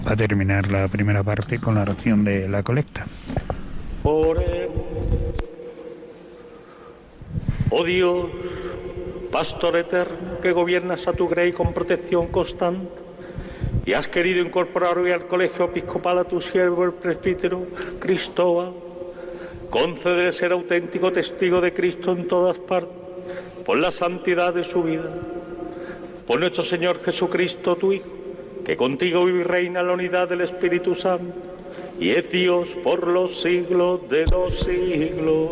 Va 0.07 0.13
a 0.13 0.17
terminar 0.17 0.71
la 0.71 0.89
primera 0.89 1.23
parte 1.23 1.59
con 1.59 1.75
la 1.75 1.83
oración 1.83 2.25
de 2.25 2.49
la 2.49 2.63
colecta. 2.63 3.05
Por 4.03 4.43
Oh 7.69 7.85
Dios, 7.85 8.31
Pastor 9.31 9.77
eterno, 9.77 10.41
que 10.41 10.53
gobiernas 10.53 11.07
a 11.09 11.13
tu 11.13 11.29
grey 11.29 11.53
con 11.53 11.75
protección 11.75 12.29
constante 12.29 13.06
y 13.87 13.93
has 13.93 14.09
querido 14.09 14.45
incorporar 14.45 14.99
hoy 14.99 15.13
al 15.13 15.29
colegio 15.29 15.67
episcopal 15.67 16.19
a 16.19 16.25
tu 16.25 16.41
siervo 16.41 16.85
el 16.85 16.93
presbítero 16.93 17.69
Cristóbal, 18.01 18.73
conceder 19.71 20.33
ser 20.33 20.51
auténtico 20.51 21.13
testigo 21.13 21.61
de 21.61 21.73
Cristo 21.73 22.11
en 22.11 22.27
todas 22.27 22.59
partes, 22.59 22.97
por 23.65 23.79
la 23.79 23.93
santidad 23.93 24.53
de 24.53 24.65
su 24.65 24.83
vida. 24.83 25.09
Por 26.27 26.41
nuestro 26.41 26.65
Señor 26.65 27.01
Jesucristo, 27.05 27.77
tu 27.77 27.93
Hijo, 27.93 28.09
que 28.65 28.77
contigo 28.77 29.25
vive 29.25 29.41
y 29.41 29.45
reina 29.45 29.85
la 29.85 29.93
unidad 29.93 30.29
del 30.29 30.41
Espíritu 30.41 30.97
Santo, 30.97 31.33
y 32.01 32.11
es 32.11 32.29
Dios 32.29 32.69
por 32.83 33.07
los 33.07 33.41
siglos 33.41 34.09
de 34.09 34.27
los 34.27 34.59
siglos. 34.59 35.51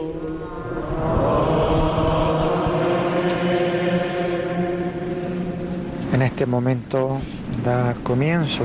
En 6.12 6.22
este 6.22 6.46
momento 6.46 7.20
da 7.64 7.96
comienzo 8.02 8.62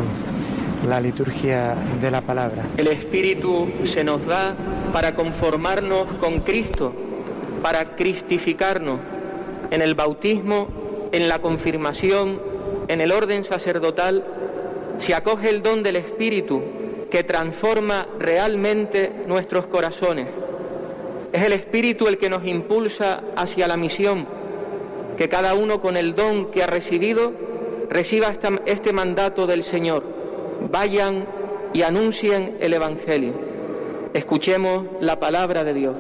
la 0.87 0.99
liturgia 0.99 1.75
de 2.01 2.11
la 2.11 2.21
palabra. 2.21 2.65
El 2.77 2.87
Espíritu 2.87 3.69
se 3.85 4.03
nos 4.03 4.25
da 4.25 4.55
para 4.91 5.15
conformarnos 5.15 6.13
con 6.15 6.41
Cristo, 6.41 6.93
para 7.63 7.95
cristificarnos 7.95 8.99
en 9.71 9.81
el 9.81 9.95
bautismo, 9.95 10.67
en 11.13 11.29
la 11.29 11.39
confirmación, 11.39 12.41
en 12.89 13.01
el 13.01 13.11
orden 13.11 13.45
sacerdotal, 13.45 14.25
se 14.97 15.15
acoge 15.15 15.49
el 15.49 15.63
don 15.63 15.81
del 15.81 15.95
Espíritu 15.95 16.61
que 17.09 17.23
transforma 17.23 18.05
realmente 18.19 19.11
nuestros 19.27 19.65
corazones. 19.67 20.27
Es 21.31 21.43
el 21.43 21.53
Espíritu 21.53 22.07
el 22.07 22.17
que 22.17 22.29
nos 22.29 22.45
impulsa 22.45 23.21
hacia 23.37 23.67
la 23.67 23.77
misión, 23.77 24.27
que 25.17 25.29
cada 25.29 25.53
uno 25.53 25.79
con 25.79 25.95
el 25.95 26.15
don 26.15 26.51
que 26.51 26.63
ha 26.63 26.67
recibido 26.67 27.48
reciba 27.89 28.33
este 28.65 28.93
mandato 28.93 29.47
del 29.47 29.63
Señor. 29.63 30.03
Vayan 30.71 31.25
y 31.73 31.81
anuncien 31.81 32.57
el 32.59 32.73
Evangelio. 32.73 33.33
Escuchemos 34.13 34.85
la 35.01 35.19
palabra 35.19 35.63
de 35.63 35.73
Dios. 35.73 35.95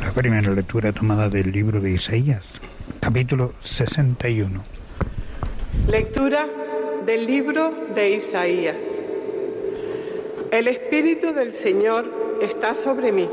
La 0.00 0.12
primera 0.12 0.50
lectura 0.52 0.92
tomada 0.92 1.28
del 1.28 1.50
libro 1.50 1.80
de 1.80 1.92
Isaías, 1.92 2.42
capítulo 3.00 3.52
61. 3.60 4.62
Lectura 5.88 6.46
del 7.04 7.26
libro 7.26 7.72
de 7.94 8.10
Isaías. 8.10 8.76
El 10.50 10.68
Espíritu 10.68 11.32
del 11.32 11.52
Señor 11.52 12.38
está 12.40 12.74
sobre 12.74 13.12
mí, 13.12 13.28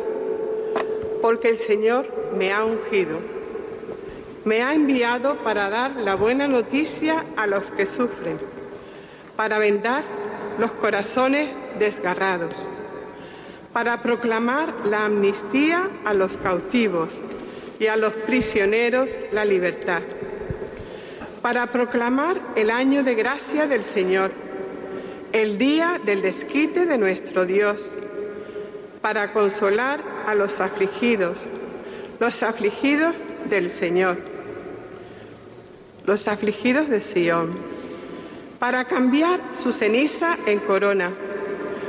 porque 1.22 1.50
el 1.50 1.58
Señor 1.58 2.21
me 2.38 2.52
ha 2.52 2.64
ungido. 2.66 3.20
Me 4.46 4.62
ha 4.64 4.74
enviado 4.74 5.38
para 5.38 5.70
dar 5.70 5.96
la 5.98 6.16
buena 6.16 6.48
noticia 6.48 7.26
a 7.38 7.46
los 7.48 7.70
que 7.72 7.86
sufren, 7.86 8.40
para 9.36 9.60
vendar 9.60 10.04
los 10.58 10.72
corazones 10.72 11.50
desgarrados, 11.78 12.56
para 13.72 14.02
proclamar 14.02 14.74
la 14.86 15.06
amnistía 15.06 15.90
a 16.06 16.14
los 16.14 16.38
cautivos 16.38 17.22
y 17.80 17.88
a 17.88 17.96
los 17.96 18.14
prisioneros 18.14 19.12
la 19.32 19.46
libertad 19.46 20.02
para 21.42 21.68
proclamar 21.68 22.40
el 22.56 22.70
año 22.70 23.04
de 23.04 23.16
gracia 23.16 23.66
del 23.66 23.84
Señor, 23.84 24.32
el 25.32 25.58
día 25.58 26.00
del 26.06 26.22
desquite 26.22 26.86
de 26.86 26.98
nuestro 26.98 27.46
Dios, 27.46 27.92
para 29.02 29.34
consolar 29.34 30.02
a 30.28 30.36
los 30.36 30.60
afligidos, 30.60 31.38
los 32.22 32.44
afligidos 32.44 33.16
del 33.50 33.72
Señor, 33.72 34.16
los 36.06 36.28
afligidos 36.28 36.88
de 36.88 37.02
Sión, 37.02 37.58
para 38.60 38.86
cambiar 38.86 39.40
su 39.60 39.74
ceniza 39.74 40.38
en 40.46 40.60
corona, 40.60 41.12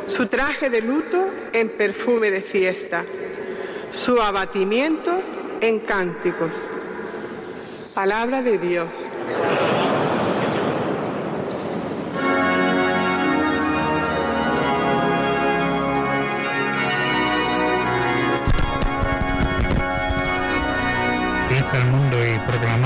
su 0.07 0.29
traje 0.29 0.71
de 0.71 0.81
luto 0.81 1.29
en 1.53 1.69
perfume 1.69 2.31
de 2.31 2.41
fiesta, 2.41 3.05
su 3.91 4.23
abatimiento 4.23 5.23
en 5.61 5.81
cánticos. 5.81 6.53
Palabra 7.93 8.41
de 8.41 8.57
Dios. 8.57 8.89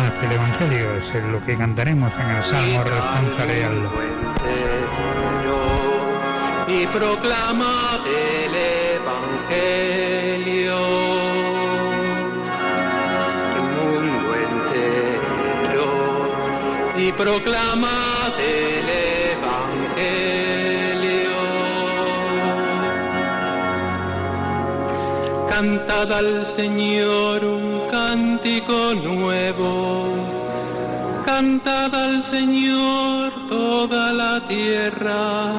Proclamad 0.06 0.24
el 0.24 0.32
Evangelio, 0.32 0.94
es 1.18 1.24
lo 1.24 1.44
que 1.44 1.56
cantaremos 1.56 2.12
en 2.14 2.30
el 2.30 2.44
Salmo 2.44 2.84
responsorial. 2.84 3.90
Y 6.68 6.86
proclama 6.86 8.00
el 8.06 8.54
Evangelio. 9.00 10.76
El 13.56 13.62
mundo 13.76 14.34
entero. 14.50 15.88
Y 16.98 17.12
proclama 17.12 18.32
el 18.38 18.65
Cantad 25.56 26.12
al 26.12 26.44
Señor 26.44 27.42
un 27.42 27.88
cántico 27.90 28.92
nuevo. 28.92 30.06
Cantad 31.24 31.94
al 31.94 32.22
Señor 32.22 33.32
toda 33.48 34.12
la 34.12 34.44
tierra. 34.44 35.54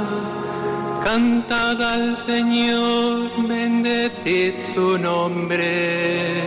Cantad 1.04 1.82
al 1.82 2.16
Señor, 2.16 3.32
bendecid 3.48 4.60
su 4.60 5.00
nombre. 5.00 6.44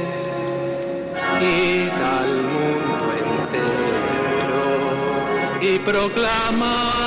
Id 1.43 2.01
al 2.21 2.33
mundo 2.53 3.05
entero 3.25 4.63
y 5.61 5.77
proclamad 5.81 7.00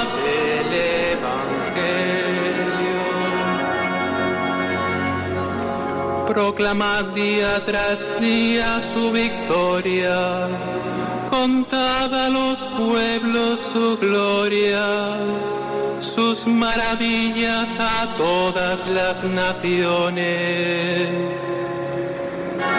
Proclamad 6.34 7.06
día 7.14 7.64
tras 7.64 8.20
día 8.20 8.82
su 8.94 9.12
victoria. 9.12 10.50
Contad 11.30 12.14
a 12.14 12.30
los 12.30 12.66
pueblos 12.78 13.60
su 13.60 13.98
gloria 13.98 15.18
sus 16.04 16.46
maravillas 16.46 17.70
a 17.80 18.14
todas 18.14 18.88
las 18.90 19.24
naciones. 19.24 21.10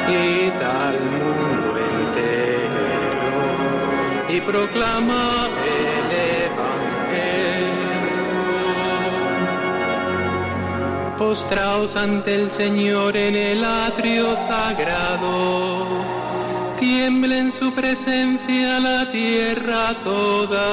Id 0.08 0.62
al 0.62 1.00
mundo 1.00 1.78
entero 1.90 2.84
y 4.28 4.40
proclama 4.40 5.48
Postraos 11.26 11.96
ante 11.96 12.34
el 12.34 12.50
Señor 12.50 13.16
en 13.16 13.34
el 13.34 13.64
atrio 13.64 14.36
sagrado. 14.46 15.86
Tiembla 16.78 17.38
en 17.38 17.50
su 17.50 17.72
presencia 17.72 18.78
la 18.78 19.10
tierra 19.10 19.96
toda. 20.04 20.66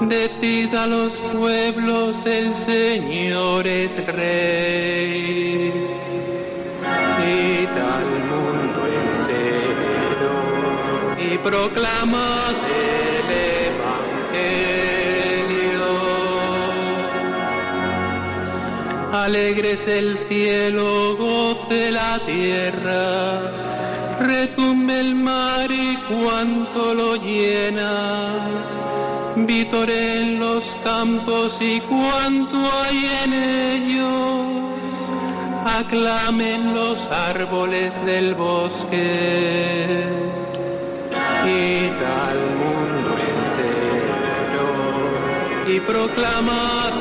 Decid 0.00 0.74
a 0.74 0.88
los 0.88 1.12
pueblos, 1.32 2.26
el 2.26 2.52
Señor 2.56 3.68
es 3.68 4.04
Rey. 4.04 5.72
Id 7.24 7.74
al 7.98 8.10
mundo 8.32 8.80
entero 9.04 10.38
y 11.24 11.38
proclamad 11.38 12.56
Alegres 19.24 19.86
el 19.86 20.18
cielo, 20.28 21.16
goce 21.16 21.90
la 21.90 22.18
tierra, 22.24 23.40
retumbe 24.20 25.00
el 25.00 25.14
mar 25.14 25.70
y 25.70 25.96
cuanto 26.08 26.94
lo 26.94 27.16
llena. 27.16 28.68
En 29.90 30.38
los 30.40 30.76
campos 30.84 31.58
y 31.60 31.80
cuanto 31.80 32.56
hay 32.56 33.10
en 33.24 33.32
ellos, 33.32 34.92
aclamen 35.64 36.74
los 36.74 37.06
árboles 37.08 38.04
del 38.04 38.34
bosque. 38.34 40.04
Id 41.44 42.02
al 42.26 42.40
mundo 42.62 43.10
entero 43.34 44.68
y 45.68 45.80
proclamad 45.80 47.00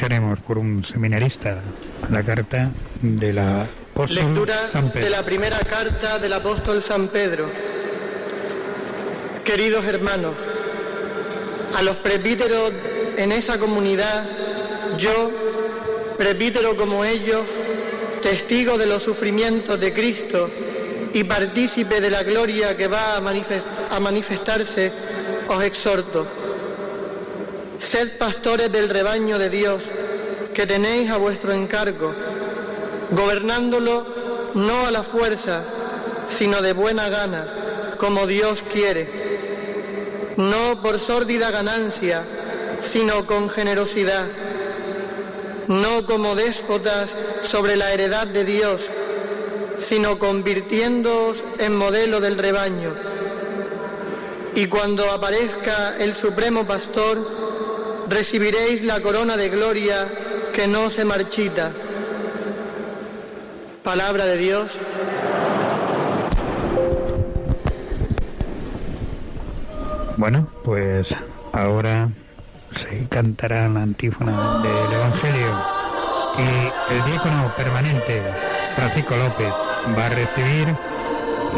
Escucharemos 0.00 0.40
por 0.40 0.56
un 0.56 0.82
seminarista 0.82 1.60
la 2.10 2.22
carta 2.22 2.70
de 3.02 3.34
la 3.34 3.64
apóstol 3.64 4.16
Lectura 4.16 4.54
San 4.72 4.90
Pedro. 4.90 5.04
de 5.04 5.10
la 5.10 5.22
primera 5.22 5.58
carta 5.58 6.18
del 6.18 6.32
apóstol 6.32 6.82
San 6.82 7.08
Pedro. 7.08 7.50
Queridos 9.44 9.84
hermanos, 9.84 10.32
a 11.76 11.82
los 11.82 11.96
presbíteros 11.96 12.72
en 13.18 13.30
esa 13.30 13.58
comunidad, 13.58 14.26
yo, 14.96 15.30
presbítero 16.16 16.78
como 16.78 17.04
ellos, 17.04 17.42
testigo 18.22 18.78
de 18.78 18.86
los 18.86 19.02
sufrimientos 19.02 19.78
de 19.78 19.92
Cristo 19.92 20.50
y 21.12 21.24
partícipe 21.24 22.00
de 22.00 22.08
la 22.08 22.22
gloria 22.22 22.74
que 22.74 22.88
va 22.88 23.16
a, 23.16 24.00
manifestarse, 24.00 24.92
os 25.46 25.62
exhorto. 25.62 26.39
Sed 27.80 28.18
pastores 28.18 28.70
del 28.70 28.90
rebaño 28.90 29.38
de 29.38 29.48
Dios 29.48 29.82
que 30.54 30.66
tenéis 30.66 31.10
a 31.10 31.16
vuestro 31.16 31.52
encargo, 31.52 32.14
gobernándolo 33.10 34.06
no 34.54 34.86
a 34.86 34.90
la 34.90 35.02
fuerza, 35.02 35.64
sino 36.28 36.60
de 36.60 36.74
buena 36.74 37.08
gana, 37.08 37.94
como 37.96 38.26
Dios 38.26 38.62
quiere, 38.70 39.08
no 40.36 40.82
por 40.82 41.00
sórdida 41.00 41.50
ganancia, 41.50 42.22
sino 42.82 43.26
con 43.26 43.48
generosidad, 43.48 44.28
no 45.66 46.04
como 46.04 46.34
déspotas 46.34 47.16
sobre 47.42 47.76
la 47.76 47.92
heredad 47.92 48.26
de 48.26 48.44
Dios, 48.44 48.82
sino 49.78 50.18
convirtiéndoos 50.18 51.42
en 51.58 51.76
modelo 51.76 52.20
del 52.20 52.36
rebaño. 52.36 52.94
Y 54.54 54.66
cuando 54.66 55.10
aparezca 55.10 55.96
el 55.98 56.14
Supremo 56.14 56.66
Pastor, 56.66 57.49
recibiréis 58.10 58.82
la 58.82 59.00
corona 59.00 59.36
de 59.36 59.48
gloria 59.48 60.08
que 60.52 60.66
no 60.66 60.90
se 60.90 61.04
marchita. 61.04 61.72
Palabra 63.84 64.26
de 64.26 64.36
Dios. 64.36 64.66
Bueno, 70.16 70.48
pues 70.64 71.08
ahora 71.52 72.10
se 72.76 73.06
cantará 73.08 73.68
la 73.68 73.82
antífona 73.82 74.60
del 74.60 74.92
Evangelio 74.92 75.80
y 76.36 76.94
el 76.94 77.04
diácono 77.04 77.54
permanente 77.56 78.22
Francisco 78.76 79.16
López 79.16 79.52
va 79.96 80.06
a 80.06 80.10
recibir 80.10 80.68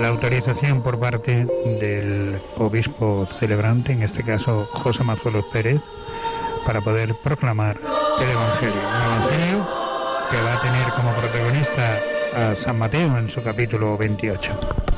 la 0.01 0.09
autorización 0.09 0.83
por 0.83 0.99
parte 0.99 1.47
del 1.81 2.41
obispo 2.57 3.27
celebrante, 3.39 3.93
en 3.93 4.03
este 4.03 4.23
caso 4.23 4.69
José 4.73 5.03
Mazuelos 5.05 5.45
Pérez, 5.53 5.81
para 6.65 6.81
poder 6.81 7.15
proclamar 7.23 7.79
el 8.21 8.31
Evangelio. 8.31 8.81
Un 8.81 9.13
Evangelio 9.13 9.69
que 10.31 10.41
va 10.41 10.55
a 10.55 10.61
tener 10.61 10.93
como 10.93 11.15
protagonista 11.15 11.99
a 12.35 12.57
San 12.57 12.79
Mateo 12.79 13.19
en 13.19 13.29
su 13.29 13.43
capítulo 13.43 13.97
28. 13.99 14.92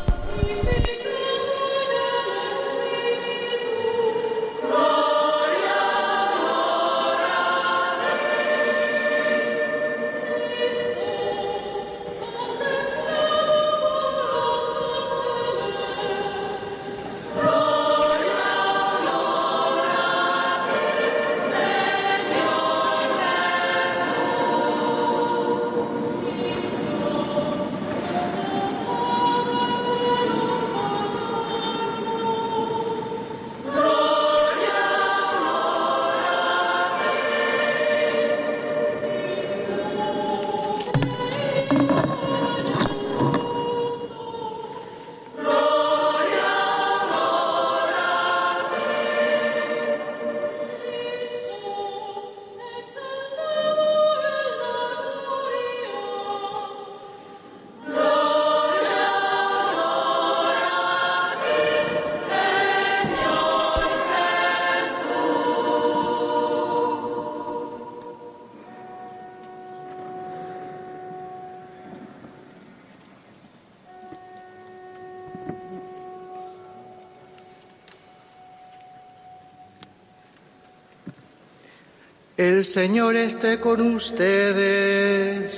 El 82.45 82.67
Señor 82.67 83.17
esté 83.17 83.59
con 83.59 83.81
ustedes. 83.97 85.51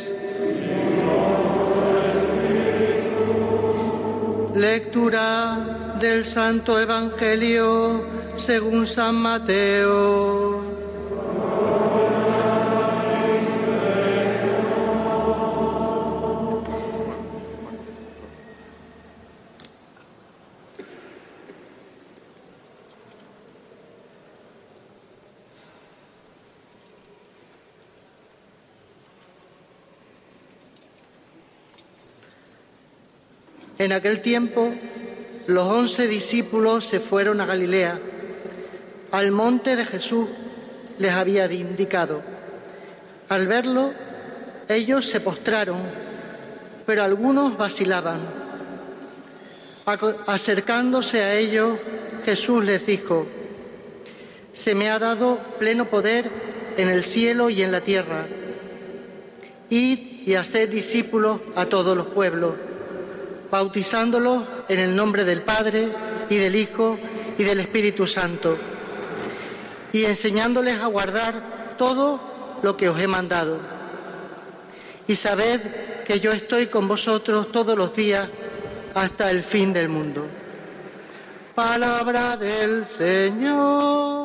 Lectura 4.55 5.97
del 6.01 6.25
Santo 6.25 6.79
Evangelio 6.81 8.05
según 8.37 8.87
San 8.87 9.17
Mateo. 9.17 10.36
En 33.87 33.93
aquel 33.93 34.21
tiempo, 34.21 34.75
los 35.47 35.65
once 35.65 36.09
discípulos 36.09 36.87
se 36.87 36.99
fueron 36.99 37.41
a 37.41 37.47
Galilea, 37.47 38.01
al 39.13 39.31
monte 39.31 39.77
de 39.77 39.85
Jesús 39.85 40.27
les 40.99 41.13
había 41.13 41.47
indicado. 41.53 42.21
Al 43.29 43.47
verlo, 43.47 43.93
ellos 44.69 45.07
se 45.07 45.21
postraron, 45.21 45.77
pero 46.85 47.05
algunos 47.05 47.57
vacilaban. 47.57 48.19
Acercándose 50.27 51.23
a 51.23 51.37
ellos, 51.37 51.79
Jesús 52.25 52.65
les 52.65 52.85
dijo, 52.85 53.29
se 54.53 54.75
me 54.75 54.91
ha 54.91 54.99
dado 54.99 55.39
pleno 55.61 55.85
poder 55.85 56.29
en 56.77 56.89
el 56.89 57.05
cielo 57.05 57.51
y 57.51 57.63
en 57.63 57.71
la 57.71 57.83
tierra. 57.83 58.27
Id 59.71 60.27
y 60.27 60.35
haced 60.35 60.71
discípulos 60.71 61.39
a 61.55 61.67
todos 61.67 61.97
los 61.97 62.09
pueblos 62.09 62.66
bautizándolos 63.51 64.45
en 64.69 64.81
el 64.81 64.95
nombre 64.95 65.25
del 65.25 65.43
Padre 65.43 65.89
y 66.29 66.37
del 66.37 66.57
Hijo 66.57 66.99
y 67.39 67.45
del 67.45 67.61
Espíritu 67.61 68.07
Santo, 68.07 68.57
y 69.93 70.05
enseñándoles 70.05 70.81
a 70.81 70.87
guardar 70.87 71.75
todo 71.79 72.21
lo 72.63 72.77
que 72.77 72.89
os 72.89 73.01
he 73.01 73.07
mandado. 73.07 73.61
Y 75.07 75.15
sabed 75.15 76.05
que 76.05 76.21
yo 76.21 76.33
estoy 76.33 76.67
con 76.67 76.89
vosotros 76.89 77.53
todos 77.53 77.77
los 77.77 77.95
días 77.95 78.29
hasta 78.95 79.31
el 79.31 79.43
fin 79.43 79.73
del 79.73 79.89
mundo. 79.89 80.27
Palabra 81.55 82.37
del 82.37 82.87
Señor. 82.87 84.16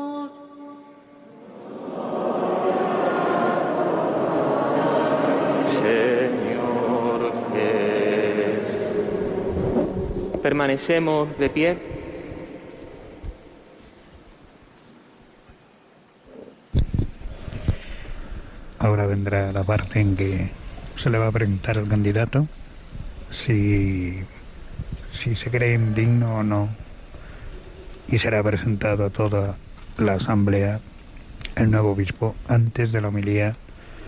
Permanecemos 10.62 11.40
de 11.40 11.50
pie. 11.50 11.78
Ahora 18.78 19.08
vendrá 19.08 19.52
la 19.52 19.64
parte 19.64 20.02
en 20.02 20.16
que 20.16 20.52
se 20.98 21.10
le 21.10 21.18
va 21.18 21.30
a 21.30 21.32
preguntar 21.32 21.80
al 21.80 21.88
candidato 21.88 22.46
si, 23.32 24.20
si 25.12 25.34
se 25.34 25.50
cree 25.50 25.74
indigno 25.74 26.36
o 26.36 26.44
no 26.44 26.70
y 28.08 28.20
será 28.20 28.44
presentado 28.44 29.06
a 29.06 29.10
toda 29.10 29.56
la 29.98 30.14
asamblea 30.14 30.80
el 31.56 31.72
nuevo 31.72 31.94
obispo 31.94 32.36
antes 32.48 32.92
de 32.92 33.02
la 33.02 33.08
homilía. 33.08 33.56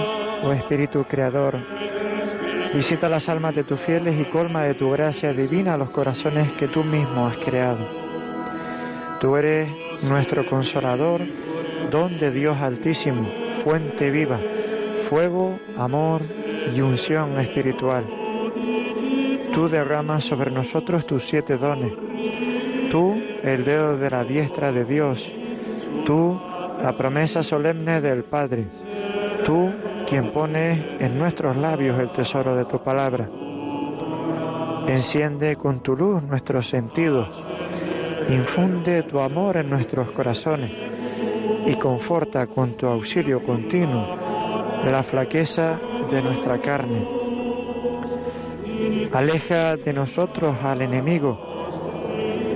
oh 0.44 0.54
Espíritu 0.54 1.06
Creador, 1.06 1.60
visita 2.74 3.10
las 3.10 3.30
almas 3.30 3.56
de 3.56 3.64
tus 3.64 3.80
fieles 3.80 4.20
y 4.20 4.26
colma 4.26 4.64
de 4.64 4.74
tu 4.74 4.90
gracia 4.92 5.34
divina 5.34 5.78
los 5.78 5.90
corazones 5.90 6.52
que 6.54 6.68
tú 6.68 6.84
mismo 6.84 7.28
has 7.28 7.38
creado. 7.38 7.88
Tú 9.20 9.38
eres 9.38 9.70
nuestro 10.04 10.46
consolador, 10.46 11.22
don 11.90 12.18
de 12.20 12.32
Dios 12.32 12.58
altísimo 12.58 13.43
fuente 13.64 14.12
viva, 14.12 14.40
fuego, 15.10 15.60
amor 15.78 16.22
y 16.76 16.82
unción 16.82 17.40
espiritual. 17.40 18.06
Tú 19.54 19.70
derramas 19.70 20.24
sobre 20.24 20.52
nosotros 20.52 21.06
tus 21.06 21.24
siete 21.24 21.58
dones. 21.58 21.94
Tú, 22.90 23.22
el 23.44 23.64
dedo 23.64 23.98
de 23.98 24.10
la 24.10 24.24
diestra 24.24 24.72
de 24.72 24.86
Dios. 24.86 25.32
Tú, 26.06 26.40
la 26.82 26.96
promesa 26.98 27.44
solemne 27.44 28.02
del 28.02 28.24
Padre. 28.24 28.66
Tú, 29.46 29.72
quien 30.08 30.32
pones 30.32 30.80
en 31.00 31.18
nuestros 31.18 31.56
labios 31.56 32.00
el 32.00 32.12
tesoro 32.12 32.56
de 32.56 32.66
tu 32.66 32.80
palabra. 32.80 33.30
Enciende 34.88 35.56
con 35.56 35.82
tu 35.82 35.96
luz 35.96 36.24
nuestros 36.24 36.68
sentidos. 36.68 37.30
Infunde 38.30 39.04
tu 39.04 39.20
amor 39.20 39.58
en 39.58 39.70
nuestros 39.70 40.12
corazones 40.12 40.93
y 41.66 41.76
conforta 41.76 42.48
con 42.48 42.74
tu 42.74 42.88
auxilio 42.88 43.42
continuo 43.42 44.18
la 44.90 45.02
flaqueza 45.04 45.80
de 46.12 46.22
nuestra 46.22 46.60
carne. 46.60 47.08
Aleja 49.14 49.78
de 49.78 49.94
nosotros 49.94 50.58
al 50.64 50.82
enemigo 50.82 51.40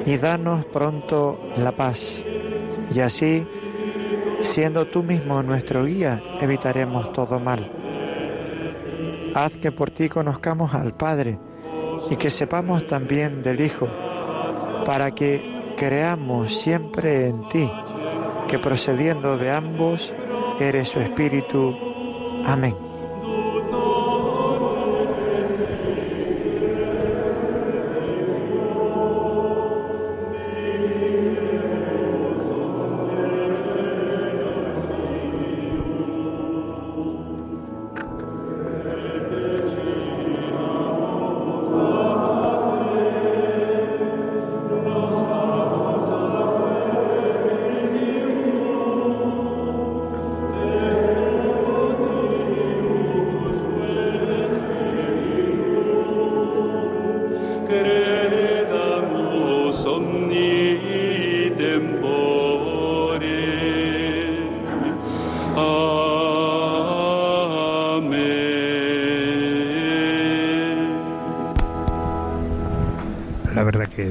y 0.05 0.17
danos 0.17 0.65
pronto 0.65 1.39
la 1.57 1.71
paz. 1.71 2.23
Y 2.93 2.99
así, 2.99 3.45
siendo 4.41 4.87
tú 4.87 5.03
mismo 5.03 5.41
nuestro 5.41 5.85
guía, 5.85 6.21
evitaremos 6.41 7.13
todo 7.13 7.39
mal. 7.39 7.71
Haz 9.33 9.53
que 9.57 9.71
por 9.71 9.91
ti 9.91 10.09
conozcamos 10.09 10.73
al 10.73 10.93
Padre 10.95 11.39
y 12.09 12.15
que 12.15 12.29
sepamos 12.29 12.87
también 12.87 13.41
del 13.43 13.61
Hijo, 13.61 13.87
para 14.85 15.11
que 15.11 15.73
creamos 15.77 16.57
siempre 16.57 17.27
en 17.27 17.47
ti 17.49 17.69
que 18.47 18.59
procediendo 18.59 19.37
de 19.37 19.51
ambos 19.51 20.13
eres 20.59 20.89
su 20.89 20.99
espíritu. 20.99 21.75
Amén. 22.45 22.86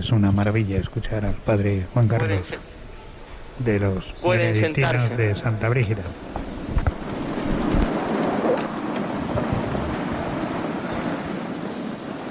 Es 0.06 0.12
una 0.12 0.30
maravilla 0.30 0.78
escuchar 0.78 1.24
al 1.24 1.34
padre 1.34 1.84
Juan 1.92 2.06
Carlos 2.06 2.52
de 3.58 3.80
los 3.80 4.14
benedictinos 4.22 5.16
de 5.16 5.34
Santa 5.34 5.68
Brígida. 5.68 6.04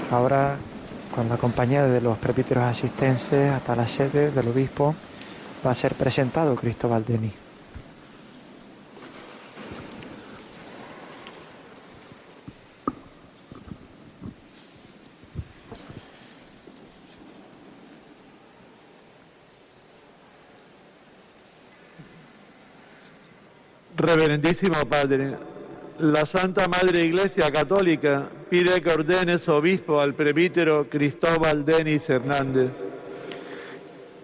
Ahora, 0.10 0.56
con 1.14 1.28
la 1.28 1.36
compañía 1.36 1.84
de 1.86 2.00
los 2.00 2.18
presbíteros 2.18 2.64
asistenses 2.64 3.52
hasta 3.52 3.76
la 3.76 3.90
sede 3.90 4.32
del 4.32 4.48
obispo, 4.48 4.96
va 5.66 5.72
a 5.72 5.76
ser 5.76 5.96
presentado 5.96 6.56
Cristóbal 6.56 7.04
Denis. 7.04 7.45
Reverendísimo 24.16 24.86
Padre, 24.86 25.36
la 26.00 26.26
Santa 26.26 26.70
Madre 26.70 27.06
Iglesia 27.06 27.52
Católica 27.52 28.30
pide 28.50 28.82
que 28.82 28.90
ordenes 28.90 29.46
obispo 29.50 30.00
al 30.00 30.14
prebítero 30.14 30.90
Cristóbal 30.90 31.66
Denis 31.66 32.10
Hernández. 32.10 32.72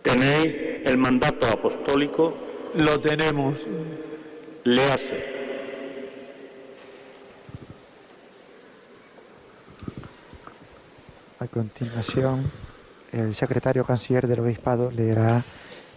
¿Tenéis 0.02 0.56
el 0.86 0.98
mandato 0.98 1.46
apostólico? 1.48 2.34
Lo 2.76 3.02
tenemos. 3.02 3.60
Léase. 4.64 5.26
A 11.40 11.48
continuación, 11.48 12.50
el 13.12 13.36
secretario 13.36 13.84
canciller 13.84 14.26
del 14.26 14.40
obispado 14.40 14.90
leerá 14.90 15.44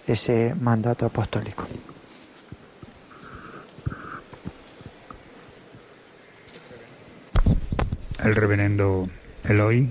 ese 0.05 0.53
mandato 0.61 1.07
apostólico. 1.07 1.69
El 8.25 8.35
reverendo 8.35 9.09
Eloy, 9.45 9.91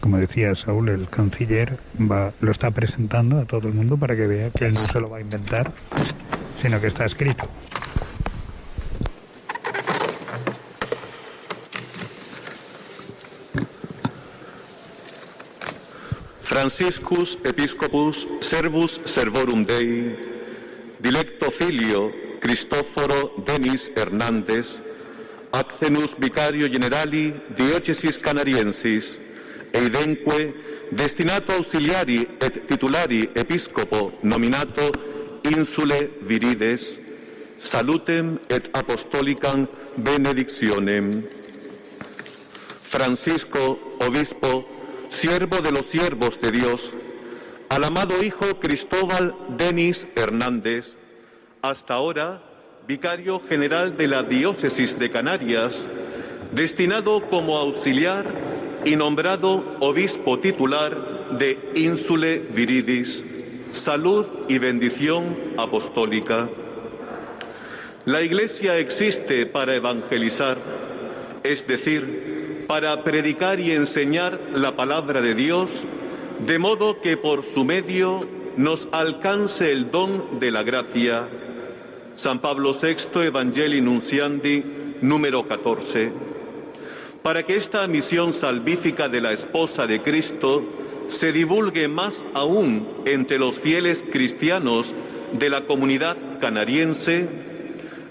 como 0.00 0.18
decía 0.18 0.54
Saúl, 0.54 0.90
el 0.90 1.08
canciller, 1.08 1.78
va, 1.98 2.32
lo 2.40 2.50
está 2.50 2.70
presentando 2.70 3.38
a 3.38 3.46
todo 3.46 3.68
el 3.68 3.74
mundo 3.74 3.96
para 3.96 4.14
que 4.14 4.26
vea 4.26 4.50
que 4.50 4.66
él 4.66 4.74
no 4.74 4.86
se 4.86 5.00
lo 5.00 5.08
va 5.08 5.18
a 5.18 5.20
inventar, 5.20 5.72
sino 6.60 6.80
que 6.80 6.88
está 6.88 7.06
escrito. 7.06 7.48
Franciscus 16.42 17.38
Episcopus 17.44 18.28
Servus 18.40 19.00
Servorum 19.06 19.64
Dei, 19.64 20.16
Dilecto 20.98 21.50
Filio 21.50 22.12
Cristoforo 22.40 23.32
Denis 23.46 23.90
Hernández, 23.96 24.78
Accenus 25.52 26.16
Vicario 26.18 26.66
Generali 26.66 27.34
Diocesis 27.56 28.18
Canariensis, 28.18 29.18
eidenque 29.72 30.54
destinato 30.90 31.52
ausiliari 31.52 32.22
et 32.40 32.66
titulari 32.66 33.30
episcopo 33.34 34.12
nominato 34.22 34.90
insule 35.44 36.10
virides, 36.22 36.98
salutem 37.58 38.38
et 38.48 38.70
apostolicam 38.72 39.66
benediccionem. 39.96 41.22
Francisco, 42.88 43.78
obispo, 44.00 44.66
siervo 45.08 45.60
de 45.60 45.72
los 45.72 45.86
siervos 45.86 46.40
de 46.40 46.50
Dios, 46.50 46.92
al 47.68 47.84
amado 47.84 48.22
hijo 48.22 48.58
Cristóbal 48.58 49.34
Denis 49.58 50.06
Hernández, 50.16 50.96
hasta 51.60 51.94
ahora 51.94 52.51
vicario 52.86 53.40
general 53.48 53.96
de 53.96 54.08
la 54.08 54.22
diócesis 54.22 54.98
de 54.98 55.10
Canarias, 55.10 55.86
destinado 56.52 57.22
como 57.28 57.56
auxiliar 57.56 58.24
y 58.84 58.96
nombrado 58.96 59.76
obispo 59.80 60.38
titular 60.40 61.38
de 61.38 61.58
Ínsule 61.74 62.38
Viridis, 62.38 63.24
salud 63.70 64.26
y 64.48 64.58
bendición 64.58 65.54
apostólica. 65.56 66.48
La 68.04 68.22
Iglesia 68.22 68.78
existe 68.78 69.46
para 69.46 69.76
evangelizar, 69.76 70.58
es 71.44 71.66
decir, 71.66 72.64
para 72.66 73.04
predicar 73.04 73.60
y 73.60 73.70
enseñar 73.70 74.40
la 74.54 74.74
palabra 74.74 75.22
de 75.22 75.34
Dios, 75.34 75.82
de 76.44 76.58
modo 76.58 77.00
que 77.00 77.16
por 77.16 77.44
su 77.44 77.64
medio 77.64 78.26
nos 78.56 78.88
alcance 78.90 79.70
el 79.70 79.90
don 79.90 80.40
de 80.40 80.50
la 80.50 80.64
gracia. 80.64 81.28
San 82.14 82.40
Pablo 82.40 82.74
VI, 82.74 83.24
Evangelii 83.26 83.80
Nunciandi, 83.80 84.62
número 85.00 85.48
14. 85.48 86.12
Para 87.22 87.44
que 87.44 87.56
esta 87.56 87.86
misión 87.86 88.34
salvífica 88.34 89.08
de 89.08 89.20
la 89.20 89.32
esposa 89.32 89.86
de 89.86 90.02
Cristo 90.02 90.62
se 91.08 91.32
divulgue 91.32 91.88
más 91.88 92.22
aún 92.34 92.86
entre 93.06 93.38
los 93.38 93.58
fieles 93.58 94.04
cristianos 94.12 94.94
de 95.32 95.48
la 95.48 95.64
comunidad 95.66 96.16
canariense, 96.40 97.28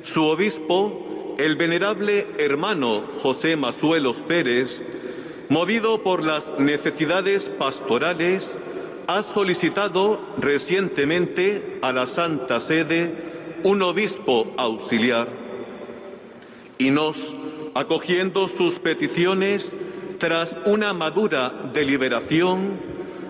su 0.02 0.24
obispo, 0.24 1.36
el 1.38 1.56
venerable 1.56 2.28
hermano 2.40 3.04
José 3.22 3.56
Mazuelos 3.56 4.22
Pérez, 4.22 4.82
movido 5.50 6.02
por 6.02 6.26
las 6.26 6.52
necesidades 6.58 7.50
pastorales, 7.50 8.58
ha 9.08 9.22
solicitado 9.22 10.20
recientemente 10.38 11.78
a 11.82 11.92
la 11.92 12.08
Santa 12.08 12.60
Sede 12.62 13.31
un 13.64 13.82
obispo 13.82 14.54
auxiliar 14.58 15.28
y 16.78 16.90
nos, 16.90 17.36
acogiendo 17.76 18.48
sus 18.48 18.80
peticiones, 18.80 19.72
tras 20.18 20.58
una 20.66 20.94
madura 20.94 21.70
deliberación, 21.74 22.80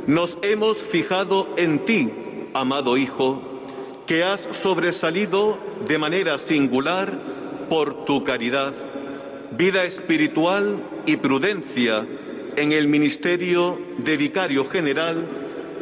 nos 0.08 0.38
hemos 0.42 0.82
fijado 0.82 1.48
en 1.58 1.86
ti, 1.86 2.10
amado 2.54 2.98
Hijo, 2.98 3.42
que 4.08 4.24
has 4.24 4.48
sobresalido 4.52 5.58
de 5.88 5.98
manera 5.98 6.40
singular 6.40 7.18
por 7.70 8.06
tu 8.06 8.24
caridad, 8.24 8.74
vida 9.58 9.84
espiritual 9.84 10.82
y 11.06 11.18
prudencia 11.18 12.06
en 12.56 12.72
el 12.72 12.88
ministerio 12.88 13.80
de 13.98 14.18
vicario 14.18 14.66
general 14.66 15.26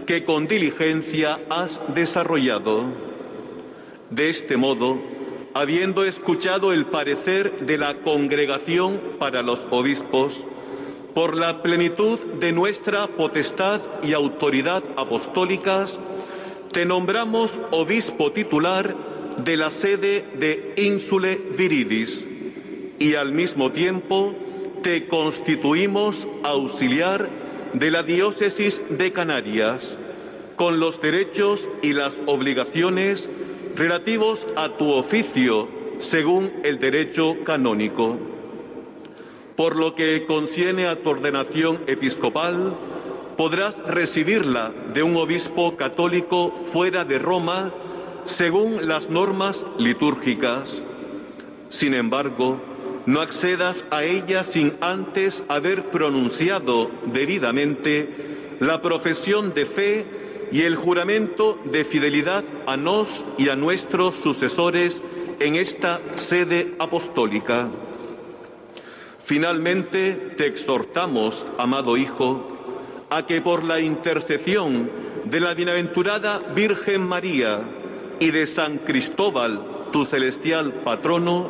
que 0.06 0.24
con 0.24 0.48
diligencia 0.48 1.40
has 1.50 1.82
desarrollado. 1.94 3.09
De 4.10 4.30
este 4.30 4.58
modo, 4.58 5.00
habiendo 5.54 6.04
escuchado 6.04 6.74
el 6.74 6.88
parecer 6.88 7.68
de 7.68 7.78
la 7.78 8.02
Congregación 8.02 9.00
para 9.20 9.44
los 9.44 9.68
Obispos, 9.70 10.44
por 11.14 11.38
la 11.38 11.62
plenitud 11.62 12.18
de 12.40 12.52
nuestra 12.52 13.08
potestad 13.08 13.82
y 14.02 14.14
autoridad 14.14 14.84
apostólicas, 14.98 16.00
te 16.72 16.86
nombramos 16.86 17.60
obispo 17.72 18.32
titular 18.32 18.96
de 19.38 19.58
la 19.58 19.70
sede 19.70 20.26
de 20.40 20.74
Ínsule 20.78 21.36
Viridis 21.58 22.26
y 22.98 23.14
al 23.14 23.32
mismo 23.32 23.72
tiempo 23.72 24.34
te 24.82 25.08
constituimos 25.08 26.28
auxiliar 26.44 27.30
de 27.74 27.92
la 27.92 28.02
diócesis 28.02 28.82
de 28.90 29.12
Canarias, 29.12 29.98
con 30.56 30.80
los 30.80 31.00
derechos 31.00 31.70
y 31.84 31.94
las 31.94 32.22
obligaciones 32.26 33.30
relativos 33.80 34.46
a 34.58 34.76
tu 34.76 34.92
oficio 34.92 35.70
según 36.00 36.52
el 36.64 36.80
derecho 36.80 37.38
canónico. 37.46 38.18
Por 39.56 39.78
lo 39.78 39.96
que 39.96 40.26
conciene 40.26 40.86
a 40.86 41.02
tu 41.02 41.12
ordenación 41.12 41.80
episcopal, 41.88 42.78
podrás 43.38 43.78
recibirla 43.78 44.74
de 44.94 45.02
un 45.02 45.16
obispo 45.16 45.78
católico 45.78 46.54
fuera 46.74 47.06
de 47.06 47.20
Roma 47.20 47.74
según 48.26 48.86
las 48.86 49.10
normas 49.10 49.66
litúrgicas. 49.78 50.84
Sin 51.70 51.94
embargo, 51.94 52.60
no 53.06 53.22
accedas 53.22 53.86
a 53.92 54.04
ella 54.04 54.44
sin 54.44 54.76
antes 54.82 55.42
haber 55.48 55.90
pronunciado 55.90 56.92
debidamente 57.14 58.58
la 58.60 58.82
profesión 58.82 59.54
de 59.54 59.66
fe 59.66 60.29
y 60.52 60.62
el 60.62 60.76
juramento 60.76 61.60
de 61.66 61.86
fidelidad 61.86 62.44
a 62.66 62.78
nos 62.78 63.24
y 63.38 63.50
a 63.50 63.56
nuestros 63.56 64.16
sucesores 64.18 65.02
en 65.40 65.56
esta 65.56 66.02
sede 66.16 66.76
apostólica. 66.80 67.70
Finalmente, 69.24 70.34
te 70.38 70.48
exhortamos, 70.48 71.46
amado 71.58 71.98
Hijo, 71.98 72.48
a 73.10 73.26
que 73.26 73.42
por 73.42 73.64
la 73.64 73.80
intercesión 73.80 74.90
de 75.26 75.40
la 75.40 75.54
bienaventurada 75.54 76.40
Virgen 76.40 77.04
María 77.04 77.62
y 78.20 78.32
de 78.32 78.48
San 78.48 78.80
Cristóbal, 78.80 79.90
tu 79.92 80.06
celestial 80.06 80.74
patrono, 80.84 81.50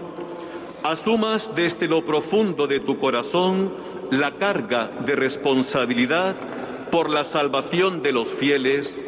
asumas 0.84 1.52
desde 1.56 1.88
lo 1.88 2.06
profundo 2.06 2.68
de 2.68 2.80
tu 2.80 2.98
corazón 2.98 3.74
la 4.12 4.36
carga 4.36 4.92
de 5.06 5.16
responsabilidad 5.16 6.36
por 6.92 7.10
la 7.10 7.26
salvación 7.26 8.02
de 8.02 8.12
los 8.12 8.28
fieles, 8.30 9.00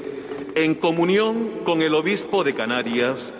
en 0.56 0.76
comunión 0.76 1.62
con 1.64 1.82
el 1.82 1.96
obispo 1.96 2.44
de 2.44 2.54
Canarias, 2.54 3.34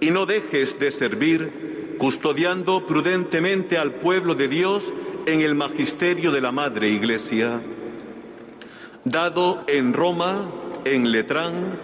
y 0.00 0.10
no 0.10 0.26
dejes 0.26 0.78
de 0.78 0.90
servir 0.90 1.96
custodiando 1.98 2.86
prudentemente 2.86 3.76
al 3.76 3.94
pueblo 3.94 4.34
de 4.34 4.48
Dios 4.48 4.92
en 5.26 5.40
el 5.40 5.54
magisterio 5.54 6.30
de 6.30 6.40
la 6.40 6.52
Madre 6.52 6.88
Iglesia. 6.88 7.60
Dado 9.04 9.64
en 9.66 9.92
Roma, 9.92 10.50
en 10.84 11.10
Letrán, 11.10 11.80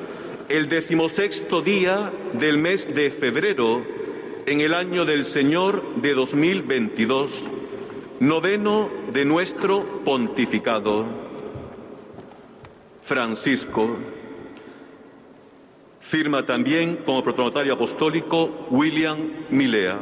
el 0.48 0.68
decimosexto 0.68 1.62
día 1.62 2.12
del 2.34 2.58
mes 2.58 2.92
de 2.94 3.10
febrero, 3.10 3.82
en 4.46 4.60
el 4.60 4.74
año 4.74 5.04
del 5.04 5.24
Señor 5.24 5.82
de 5.96 6.14
2022, 6.14 7.49
noveno 8.20 8.90
de 9.12 9.24
nuestro 9.24 10.05
pontificado. 10.05 11.24
Francisco. 13.05 13.98
Firma 16.00 16.44
también 16.46 16.96
como 17.05 17.22
protonotario 17.22 17.74
apostólico 17.74 18.66
William 18.70 19.18
Milea. 19.50 19.98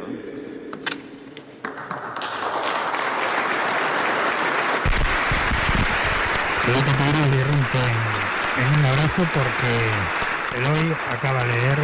En 8.55 8.79
un 8.79 8.85
abrazo 8.85 9.27
porque 9.33 10.57
el 10.57 10.63
hoy 10.65 10.95
acaba 11.09 11.43
de 11.43 11.57
leer 11.57 11.77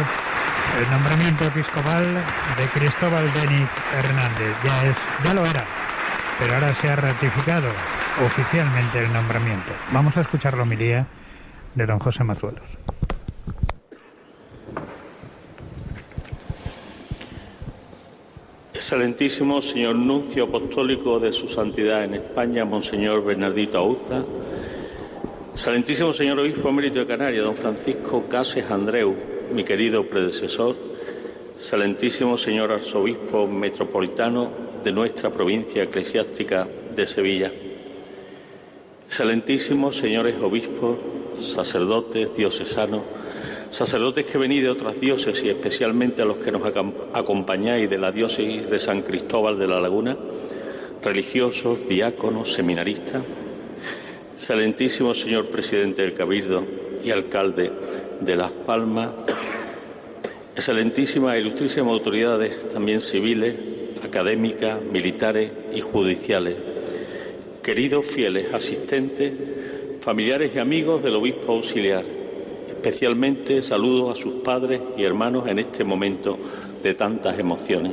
el 0.78 0.90
nombramiento 0.90 1.44
episcopal 1.44 2.04
de 2.56 2.66
Cristóbal 2.68 3.30
Denis 3.34 3.68
Hernández. 3.92 4.56
Ya 4.64 4.82
es, 4.84 4.96
ya 5.24 5.34
lo 5.34 5.44
era, 5.44 5.66
pero 6.38 6.54
ahora 6.54 6.74
se 6.74 6.88
ha 6.88 6.96
ratificado 6.96 7.68
oficialmente 8.24 8.98
el 8.98 9.12
nombramiento. 9.12 9.72
Vamos 9.92 10.16
a 10.16 10.20
escuchar 10.20 10.56
la 10.56 10.64
homilía 10.64 11.06
de 11.74 11.86
don 11.86 11.98
José 11.98 12.22
Mazuelos. 12.24 12.64
Excelentísimo 18.74 19.62
señor 19.62 19.94
nuncio 19.94 20.44
apostólico 20.44 21.18
de 21.18 21.32
su 21.32 21.48
santidad 21.48 22.04
en 22.04 22.14
España, 22.14 22.64
Monseñor 22.64 23.24
Bernardito 23.24 23.78
Auza, 23.78 24.24
Excelentísimo 25.52 26.12
señor 26.12 26.38
obispo 26.40 26.68
emérito 26.70 27.00
de 27.00 27.06
Canarias, 27.06 27.44
don 27.44 27.56
Francisco 27.56 28.26
Cases 28.28 28.70
Andreu, 28.70 29.14
mi 29.52 29.64
querido 29.64 30.06
predecesor, 30.06 30.76
Excelentísimo 31.56 32.38
señor 32.38 32.72
arzobispo 32.72 33.46
metropolitano 33.46 34.50
de 34.82 34.92
nuestra 34.92 35.30
provincia 35.30 35.82
eclesiástica 35.82 36.66
de 36.96 37.06
Sevilla, 37.06 37.52
Excelentísimos 39.10 39.96
señores 39.96 40.36
obispos, 40.40 40.96
sacerdotes, 41.40 42.32
diocesanos, 42.36 43.02
sacerdotes 43.72 44.24
que 44.24 44.38
venís 44.38 44.62
de 44.62 44.70
otras 44.70 45.00
diócesis, 45.00 45.46
especialmente 45.46 46.22
a 46.22 46.24
los 46.24 46.36
que 46.36 46.52
nos 46.52 46.62
acompañáis 47.12 47.90
de 47.90 47.98
la 47.98 48.12
diócesis 48.12 48.70
de 48.70 48.78
San 48.78 49.02
Cristóbal 49.02 49.58
de 49.58 49.66
la 49.66 49.80
Laguna, 49.80 50.16
religiosos, 51.02 51.88
diáconos, 51.88 52.52
seminaristas, 52.52 53.24
excelentísimo 54.36 55.12
señor 55.12 55.46
presidente 55.46 56.02
del 56.02 56.14
Cabildo 56.14 56.64
y 57.02 57.10
alcalde 57.10 57.72
de 58.20 58.36
Las 58.36 58.52
Palmas, 58.52 59.10
excelentísimas 60.54 61.34
e 61.34 61.40
ilustrísimas 61.40 61.92
autoridades 61.92 62.68
también 62.68 63.00
civiles, 63.00 63.56
académicas, 64.04 64.80
militares 64.80 65.50
y 65.74 65.80
judiciales, 65.80 66.69
queridos 67.62 68.06
fieles 68.06 68.52
asistentes, 68.52 69.32
familiares 70.00 70.52
y 70.54 70.58
amigos 70.58 71.02
del 71.02 71.16
obispo 71.16 71.52
auxiliar, 71.52 72.04
especialmente 72.68 73.62
saludos 73.62 74.18
a 74.18 74.20
sus 74.20 74.34
padres 74.34 74.80
y 74.96 75.04
hermanos 75.04 75.46
en 75.48 75.58
este 75.58 75.84
momento 75.84 76.38
de 76.82 76.94
tantas 76.94 77.38
emociones. 77.38 77.92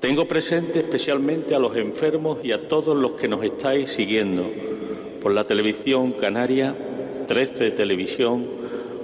Tengo 0.00 0.26
presente 0.26 0.78
especialmente 0.78 1.54
a 1.54 1.58
los 1.58 1.76
enfermos 1.76 2.38
y 2.42 2.52
a 2.52 2.68
todos 2.68 2.96
los 2.96 3.12
que 3.12 3.28
nos 3.28 3.44
estáis 3.44 3.90
siguiendo 3.90 4.48
por 5.20 5.32
la 5.32 5.44
televisión 5.44 6.12
canaria, 6.12 6.74
13 7.26 7.72
Televisión, 7.72 8.46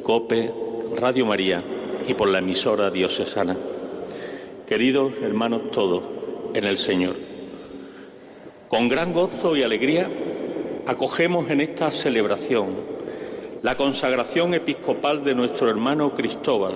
COPE, 0.03 0.53
Radio 0.97 1.27
María 1.27 1.65
y 2.07 2.15
por 2.15 2.29
la 2.29 2.39
emisora 2.39 2.91
diocesana. 2.91 3.57
Queridos 4.67 5.13
hermanos 5.21 5.71
todos 5.71 6.05
en 6.55 6.65
el 6.65 6.79
Señor, 6.79 7.17
con 8.75 8.89
gran 8.89 9.13
gozo 9.13 9.55
y 9.55 9.63
alegría 9.63 10.11
acogemos 10.85 11.49
en 11.49 11.61
esta 11.61 11.93
celebración 11.93 12.75
la 13.63 13.77
consagración 13.77 14.53
episcopal 14.53 15.23
de 15.23 15.33
nuestro 15.37 15.71
hermano 15.71 16.13
Cristóbal, 16.17 16.75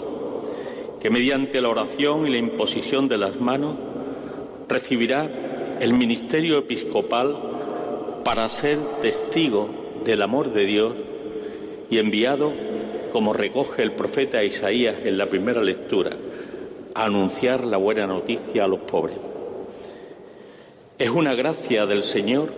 que 1.00 1.10
mediante 1.10 1.60
la 1.60 1.70
oración 1.70 2.24
y 2.24 2.30
la 2.30 2.36
imposición 2.36 3.08
de 3.08 3.18
las 3.18 3.40
manos 3.40 3.74
recibirá 4.68 5.28
el 5.80 5.92
ministerio 5.92 6.58
episcopal 6.58 7.34
para 8.24 8.48
ser 8.48 8.78
testigo 9.02 9.68
del 10.04 10.22
amor 10.22 10.52
de 10.52 10.66
Dios 10.66 10.94
y 11.90 11.98
enviado, 11.98 12.52
como 13.10 13.32
recoge 13.32 13.82
el 13.82 13.90
profeta 13.90 14.44
Isaías 14.44 14.94
en 15.02 15.18
la 15.18 15.26
primera 15.26 15.62
lectura, 15.62 16.12
a 16.94 17.06
anunciar 17.06 17.64
la 17.64 17.76
buena 17.76 18.06
noticia 18.06 18.62
a 18.62 18.68
los 18.68 18.78
pobres. 18.82 19.16
Es 20.98 21.10
una 21.10 21.36
gracia 21.36 21.86
del 21.86 22.02
Señor 22.02 22.52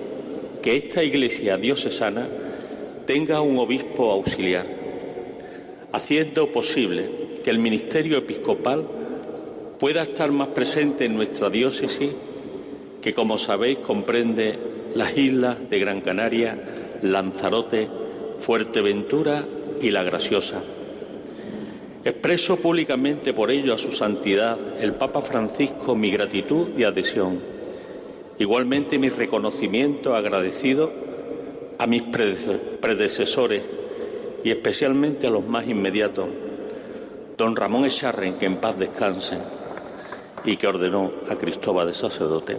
que 0.63 0.75
esta 0.75 1.05
iglesia 1.05 1.59
diocesana 1.59 2.27
tenga 3.05 3.43
un 3.43 3.59
obispo 3.59 4.11
auxiliar, 4.11 4.65
haciendo 5.93 6.51
posible 6.51 7.11
que 7.45 7.51
el 7.51 7.59
ministerio 7.59 8.17
episcopal 8.17 8.87
pueda 9.79 10.01
estar 10.01 10.33
más 10.33 10.49
presente 10.49 11.05
en 11.05 11.17
nuestra 11.17 11.51
diócesis, 11.51 12.13
que 13.03 13.13
como 13.13 13.37
sabéis 13.37 13.81
comprende 13.81 14.59
las 14.95 15.19
islas 15.19 15.69
de 15.69 15.79
Gran 15.79 16.01
Canaria, 16.01 16.59
Lanzarote, 17.03 17.91
Fuerteventura 18.39 19.45
y 19.83 19.91
La 19.91 20.03
Graciosa. 20.03 20.63
Expreso 22.07 22.57
públicamente 22.57 23.35
por 23.35 23.51
ello 23.51 23.75
a 23.75 23.79
su 23.79 23.93
santidad, 23.93 24.57
el 24.81 24.95
Papa 24.95 25.21
Francisco, 25.21 25.95
mi 25.95 26.11
gratitud 26.11 26.69
y 26.79 26.85
adhesión. 26.85 27.60
Igualmente 28.41 28.99
mi 28.99 29.11
reconocimiento 29.11 30.15
agradecido 30.15 30.91
a 31.77 31.87
mis 31.87 32.05
predecesores 32.05 33.63
y 34.43 34.51
especialmente 34.51 35.27
a 35.27 35.31
los 35.31 35.47
más 35.47 35.69
inmediatos, 35.69 36.27
don 37.37 37.55
Ramón 37.55 37.85
Echarren, 37.85 38.39
que 38.39 38.47
en 38.47 38.57
paz 38.57 38.79
descanse, 38.79 39.37
y 40.47 40.57
que 40.57 40.67
ordenó 40.67 41.13
a 41.29 41.37
Cristóbal 41.37 41.89
de 41.89 41.93
sacerdote, 41.93 42.57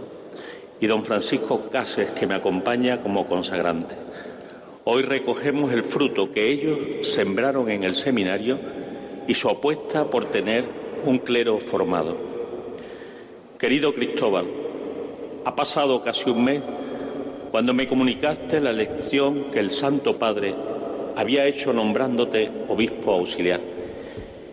y 0.80 0.86
don 0.86 1.04
Francisco 1.04 1.68
Cases, 1.68 2.12
que 2.12 2.28
me 2.28 2.36
acompaña 2.36 3.00
como 3.00 3.26
consagrante. 3.26 3.96
Hoy 4.84 5.02
recogemos 5.02 5.72
el 5.72 5.82
fruto 5.82 6.30
que 6.30 6.48
ellos 6.48 7.08
sembraron 7.08 7.68
en 7.68 7.82
el 7.82 7.96
seminario 7.96 8.56
y 9.26 9.34
su 9.34 9.48
apuesta 9.48 10.08
por 10.08 10.26
tener 10.26 10.64
un 11.02 11.18
clero 11.18 11.58
formado. 11.58 12.16
Querido 13.58 13.92
Cristóbal, 13.92 14.61
ha 15.44 15.56
pasado 15.56 16.02
casi 16.02 16.30
un 16.30 16.44
mes 16.44 16.62
cuando 17.50 17.74
me 17.74 17.86
comunicaste 17.86 18.60
la 18.60 18.70
elección 18.70 19.50
que 19.50 19.58
el 19.58 19.70
Santo 19.70 20.18
Padre 20.18 20.54
había 21.16 21.46
hecho 21.46 21.72
nombrándote 21.72 22.50
obispo 22.68 23.12
auxiliar 23.12 23.60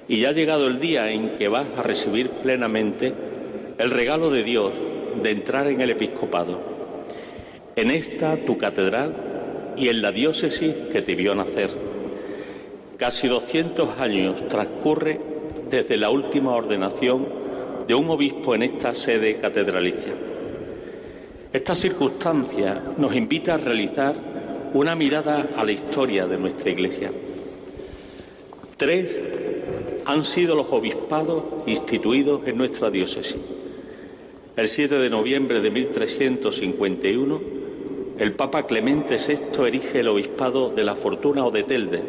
y 0.07 0.19
ya 0.21 0.29
ha 0.29 0.33
llegado 0.33 0.67
el 0.67 0.79
día 0.79 1.11
en 1.11 1.37
que 1.37 1.47
vas 1.47 1.67
a 1.77 1.83
recibir 1.83 2.31
plenamente 2.31 3.13
el 3.77 3.91
regalo 3.91 4.31
de 4.31 4.43
Dios 4.43 4.73
de 5.21 5.31
entrar 5.31 5.67
en 5.67 5.81
el 5.81 5.91
episcopado, 5.91 6.59
en 7.75 7.91
esta 7.91 8.35
tu 8.37 8.57
catedral 8.57 9.73
y 9.77 9.87
en 9.89 10.01
la 10.01 10.11
diócesis 10.11 10.73
que 10.91 11.03
te 11.03 11.13
vio 11.13 11.35
nacer. 11.35 11.69
Casi 12.97 13.27
200 13.27 13.99
años 13.99 14.47
transcurre 14.47 15.21
desde 15.69 15.95
la 15.95 16.09
última 16.09 16.55
ordenación 16.55 17.27
de 17.87 17.93
un 17.93 18.09
obispo 18.09 18.55
en 18.55 18.63
esta 18.63 18.93
sede 18.93 19.37
catedralicia. 19.37 20.13
Esta 21.51 21.73
circunstancia 21.73 22.79
nos 22.99 23.15
invita 23.15 23.55
a 23.55 23.57
realizar 23.57 24.15
una 24.75 24.93
mirada 24.95 25.49
a 25.57 25.63
la 25.63 25.71
historia 25.71 26.27
de 26.27 26.37
nuestra 26.37 26.69
Iglesia. 26.69 27.09
Tres 28.77 29.15
han 30.05 30.23
sido 30.23 30.53
los 30.53 30.67
obispados 30.71 31.43
instituidos 31.65 32.41
en 32.45 32.55
nuestra 32.55 32.91
diócesis. 32.91 33.37
El 34.55 34.67
7 34.67 34.99
de 34.99 35.09
noviembre 35.09 35.59
de 35.59 35.71
1351, 35.71 37.41
el 38.19 38.33
Papa 38.33 38.67
Clemente 38.67 39.17
VI 39.17 39.65
erige 39.65 40.01
el 40.01 40.09
obispado 40.09 40.69
de 40.69 40.83
la 40.83 40.93
Fortuna 40.93 41.47
o 41.47 41.49
de 41.49 41.63
Telde, 41.63 42.03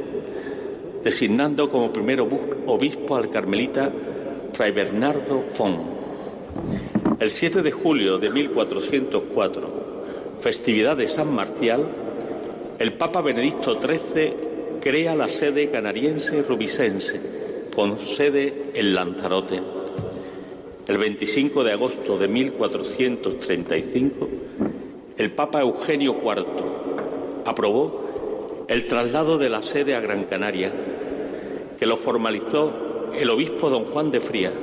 designando 1.02 1.70
como 1.70 1.94
primer 1.94 2.20
obispo 2.20 3.16
al 3.16 3.30
carmelita 3.30 3.90
Fray 4.52 4.72
Bernardo 4.72 5.40
Fon. 5.40 5.99
El 7.18 7.30
7 7.30 7.62
de 7.62 7.70
julio 7.70 8.18
de 8.18 8.30
1404, 8.30 9.68
festividad 10.40 10.96
de 10.96 11.06
San 11.06 11.34
Marcial, 11.34 11.86
el 12.78 12.94
Papa 12.94 13.20
Benedicto 13.20 13.78
XIII 13.80 14.80
crea 14.80 15.14
la 15.14 15.28
sede 15.28 15.70
canariense 15.70 16.42
rubicense 16.42 17.20
con 17.74 18.00
sede 18.00 18.70
en 18.74 18.94
Lanzarote. 18.94 19.62
El 20.88 20.98
25 20.98 21.62
de 21.62 21.72
agosto 21.72 22.18
de 22.18 22.26
1435, 22.26 24.28
el 25.18 25.32
Papa 25.32 25.60
Eugenio 25.60 26.16
IV 26.24 26.46
aprobó 27.44 28.64
el 28.66 28.86
traslado 28.86 29.36
de 29.36 29.50
la 29.50 29.62
sede 29.62 29.94
a 29.94 30.00
Gran 30.00 30.24
Canaria, 30.24 30.72
que 31.78 31.86
lo 31.86 31.96
formalizó 31.96 33.10
el 33.14 33.28
obispo 33.28 33.68
don 33.68 33.84
Juan 33.84 34.10
de 34.10 34.20
Frías, 34.20 34.54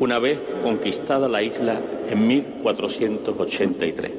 una 0.00 0.18
vez 0.18 0.40
conquistada 0.62 1.28
la 1.28 1.42
isla 1.42 1.80
en 2.08 2.26
1483. 2.26 4.10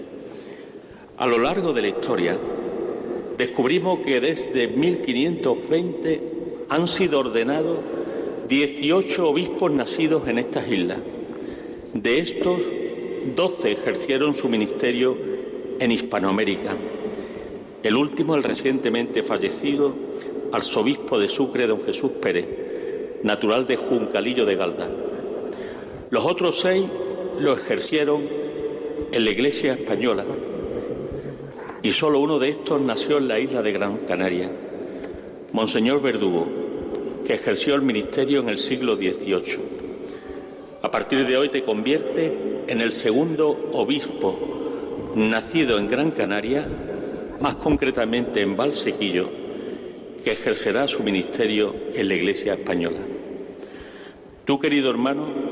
A 1.17 1.25
lo 1.25 1.39
largo 1.39 1.73
de 1.73 1.81
la 1.81 1.87
historia, 1.89 2.37
descubrimos 3.37 3.99
que 3.99 4.21
desde 4.21 4.67
1520 4.67 6.21
han 6.69 6.87
sido 6.87 7.19
ordenados 7.19 7.79
18 8.47 9.27
obispos 9.27 9.71
nacidos 9.71 10.27
en 10.27 10.37
estas 10.37 10.67
islas. 10.67 10.99
De 11.93 12.19
estos, 12.19 12.61
12 13.35 13.71
ejercieron 13.71 14.35
su 14.35 14.49
ministerio 14.49 15.17
en 15.79 15.91
Hispanoamérica. 15.91 16.75
El 17.81 17.95
último, 17.95 18.35
el 18.35 18.43
recientemente 18.43 19.23
fallecido 19.23 19.95
arzobispo 20.51 21.17
de 21.17 21.27
Sucre, 21.27 21.65
don 21.65 21.81
Jesús 21.81 22.11
Pérez, 22.21 22.45
natural 23.23 23.65
de 23.65 23.77
Juncalillo 23.77 24.45
de 24.45 24.55
Galda. 24.55 25.10
Los 26.11 26.25
otros 26.25 26.59
seis 26.59 26.83
lo 27.39 27.53
ejercieron 27.53 28.27
en 29.13 29.23
la 29.23 29.31
Iglesia 29.31 29.75
española 29.75 30.25
y 31.81 31.93
solo 31.93 32.19
uno 32.19 32.37
de 32.37 32.49
estos 32.49 32.81
nació 32.81 33.17
en 33.17 33.29
la 33.29 33.39
isla 33.39 33.61
de 33.61 33.71
Gran 33.71 33.99
Canaria. 33.99 34.51
Monseñor 35.53 36.01
Verdugo, 36.01 36.49
que 37.25 37.35
ejerció 37.35 37.75
el 37.75 37.83
ministerio 37.83 38.41
en 38.41 38.49
el 38.49 38.57
siglo 38.57 38.97
XVIII. 38.97 39.59
A 40.81 40.91
partir 40.91 41.25
de 41.25 41.37
hoy 41.37 41.47
te 41.47 41.63
convierte 41.63 42.63
en 42.67 42.81
el 42.81 42.91
segundo 42.91 43.69
obispo 43.71 44.37
nacido 45.15 45.77
en 45.77 45.89
Gran 45.89 46.11
Canaria, 46.11 46.67
más 47.39 47.55
concretamente 47.55 48.41
en 48.41 48.57
Valsequillo, 48.57 49.29
que 50.25 50.31
ejercerá 50.31 50.89
su 50.89 51.03
ministerio 51.03 51.73
en 51.93 52.09
la 52.09 52.15
Iglesia 52.15 52.55
española. 52.55 52.99
Tú, 54.43 54.59
querido 54.59 54.89
hermano, 54.89 55.50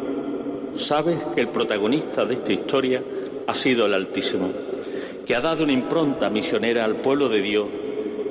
sabes 0.76 1.20
que 1.36 1.41
el 1.41 1.49
protagonista 1.49 2.26
de 2.26 2.36
esta 2.36 2.53
historia 2.53 3.03
ha 3.47 3.53
sido 3.53 3.86
el 3.86 3.93
Altísimo 3.93 4.51
que 5.30 5.36
ha 5.36 5.41
dado 5.41 5.63
una 5.63 5.74
impronta 5.74 6.28
misionera 6.32 6.84
al 6.84 7.01
pueblo 7.01 7.30
de 7.30 7.43
Dios 7.43 7.67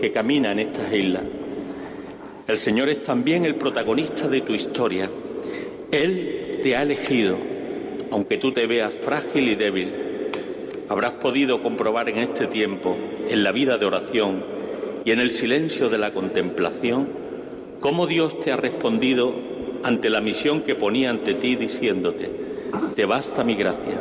que 0.01 0.11
camina 0.11 0.51
en 0.51 0.59
estas 0.59 0.93
islas. 0.93 1.23
El 2.49 2.57
Señor 2.57 2.89
es 2.89 3.05
también 3.05 3.45
el 3.45 3.55
protagonista 3.55 4.27
de 4.27 4.41
tu 4.41 4.53
historia. 4.53 5.09
Él 5.93 6.59
te 6.61 6.75
ha 6.75 6.83
elegido, 6.83 7.37
aunque 8.11 8.39
tú 8.39 8.51
te 8.51 8.67
veas 8.67 8.97
frágil 9.01 9.49
y 9.49 9.55
débil. 9.55 9.93
Habrás 10.89 11.13
podido 11.13 11.63
comprobar 11.63 12.09
en 12.09 12.19
este 12.19 12.49
tiempo, 12.49 12.97
en 13.29 13.45
la 13.45 13.53
vida 13.53 13.79
de 13.79 13.87
oración 13.87 14.45
y 15.05 15.13
en 15.13 15.21
el 15.21 15.31
silencio 15.31 15.89
de 15.89 15.99
la 15.99 16.13
contemplación, 16.13 17.11
cómo 17.79 18.09
Dios 18.09 18.41
te 18.41 18.51
ha 18.51 18.57
respondido 18.57 19.37
ante 19.83 20.11
la 20.11 20.21
misión 20.21 20.63
que 20.63 20.75
ponía 20.75 21.11
ante 21.11 21.35
ti 21.35 21.57
diciéndote, 21.57 22.31
te 22.95 23.05
basta 23.05 23.45
mi 23.45 23.55
gracia, 23.55 24.01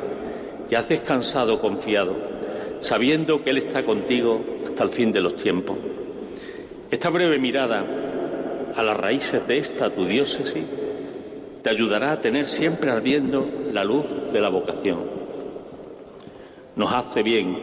y 0.69 0.75
has 0.75 0.89
descansado 0.89 1.59
confiado, 1.59 2.15
sabiendo 2.79 3.43
que 3.43 3.51
Él 3.51 3.57
está 3.57 3.85
contigo 3.85 4.43
hasta 4.65 4.83
el 4.83 4.89
fin 4.89 5.11
de 5.11 5.21
los 5.21 5.35
tiempos. 5.35 5.77
Esta 6.89 7.09
breve 7.09 7.39
mirada 7.39 7.85
a 8.75 8.83
las 8.83 8.97
raíces 8.97 9.47
de 9.47 9.57
esta 9.57 9.89
tu 9.89 10.05
diócesis 10.05 10.63
te 11.63 11.69
ayudará 11.69 12.13
a 12.13 12.21
tener 12.21 12.47
siempre 12.47 12.91
ardiendo 12.91 13.45
la 13.73 13.83
luz 13.83 14.05
de 14.31 14.39
la 14.39 14.49
vocación. 14.49 14.99
Nos 16.75 16.93
hace 16.93 17.23
bien, 17.23 17.57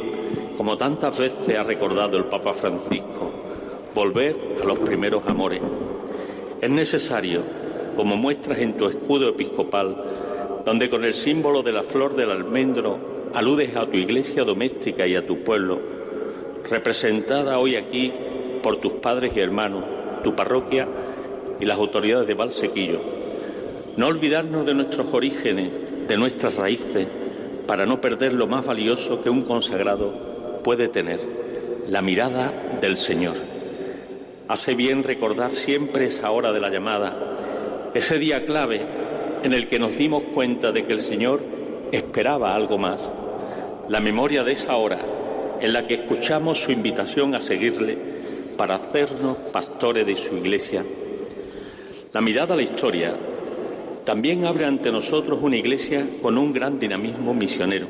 como 0.57 0.77
tantas 0.77 1.19
veces 1.19 1.57
ha 1.57 1.63
recordado 1.63 2.19
el 2.19 2.25
Papa 2.25 2.53
Francisco, 2.53 3.33
volver 3.95 4.37
a 4.61 4.67
los 4.67 4.79
primeros 4.81 5.23
amores. 5.27 5.63
Es 6.61 6.71
necesario, 6.71 7.43
como 7.95 8.17
muestras 8.17 8.59
en 8.59 8.77
tu 8.77 8.87
escudo 8.87 9.31
episcopal, 9.31 9.97
donde 10.65 10.89
con 10.89 11.05
el 11.05 11.15
símbolo 11.15 11.63
de 11.63 11.73
la 11.73 11.83
flor 11.83 12.17
del 12.17 12.31
almendro 12.31 13.31
aludes 13.35 13.77
a 13.77 13.87
tu 13.87 13.97
iglesia 13.97 14.45
doméstica 14.45 15.07
y 15.07 15.17
a 15.17 15.27
tu 15.27 15.43
pueblo, 15.43 15.79
representada 16.69 17.59
hoy 17.59 17.77
aquí 17.77 18.13
por 18.63 18.77
tus 18.77 18.95
padres 18.95 19.33
y 19.37 19.41
hermanos, 19.41 19.85
tu 20.23 20.35
parroquia 20.35 20.89
y 21.61 21.65
las 21.65 21.79
autoridades 21.79 22.27
de 22.27 22.35
Valsequillo. 22.35 23.01
No 23.97 24.07
olvidarnos 24.09 24.65
de 24.67 24.75
nuestros 24.75 25.13
orígenes, 25.13 25.71
de 26.09 26.17
nuestras 26.17 26.57
raíces, 26.57 27.07
para 27.67 27.87
no 27.87 28.01
perder 28.01 28.33
lo 28.33 28.47
más 28.47 28.67
valioso 28.67 29.23
que 29.23 29.31
un 29.31 29.43
consagrado 29.43 30.61
puede 30.63 30.89
tener, 30.89 31.21
la 31.89 32.03
mirada 32.03 32.79
del 32.81 32.97
Señor. 32.97 33.35
Hace 34.49 34.75
bien 34.75 35.03
recordar 35.03 35.53
siempre 35.53 36.07
esa 36.07 36.31
hora 36.31 36.53
de 36.53 36.61
la 36.61 36.71
llamada, 36.71 37.17
ese 37.95 38.19
día 38.19 38.45
clave 38.45 38.85
en 39.45 39.53
el 39.53 39.69
que 39.69 39.79
nos 39.79 39.97
dimos 39.97 40.25
cuenta 40.35 40.73
de 40.73 40.85
que 40.85 40.93
el 40.93 41.01
Señor 41.01 41.41
esperaba 41.93 42.55
algo 42.55 42.77
más, 42.77 43.09
la 43.89 44.01
memoria 44.01 44.43
de 44.43 44.53
esa 44.53 44.75
hora 44.75 44.99
en 45.61 45.73
la 45.73 45.87
que 45.87 45.95
escuchamos 45.95 46.61
su 46.61 46.73
invitación 46.73 47.37
a 47.37 47.41
seguirle 47.41 47.97
para 48.57 48.75
hacernos 48.75 49.37
pastores 49.53 50.05
de 50.07 50.17
su 50.17 50.37
iglesia. 50.37 50.85
La 52.13 52.21
mirada 52.21 52.55
a 52.55 52.57
la 52.57 52.63
historia 52.65 53.17
también 54.05 54.45
abre 54.45 54.65
ante 54.65 54.91
nosotros 54.91 55.39
una 55.41 55.57
iglesia 55.57 56.05
con 56.21 56.37
un 56.37 56.53
gran 56.53 56.81
dinamismo 56.81 57.33
misionero. 57.33 57.87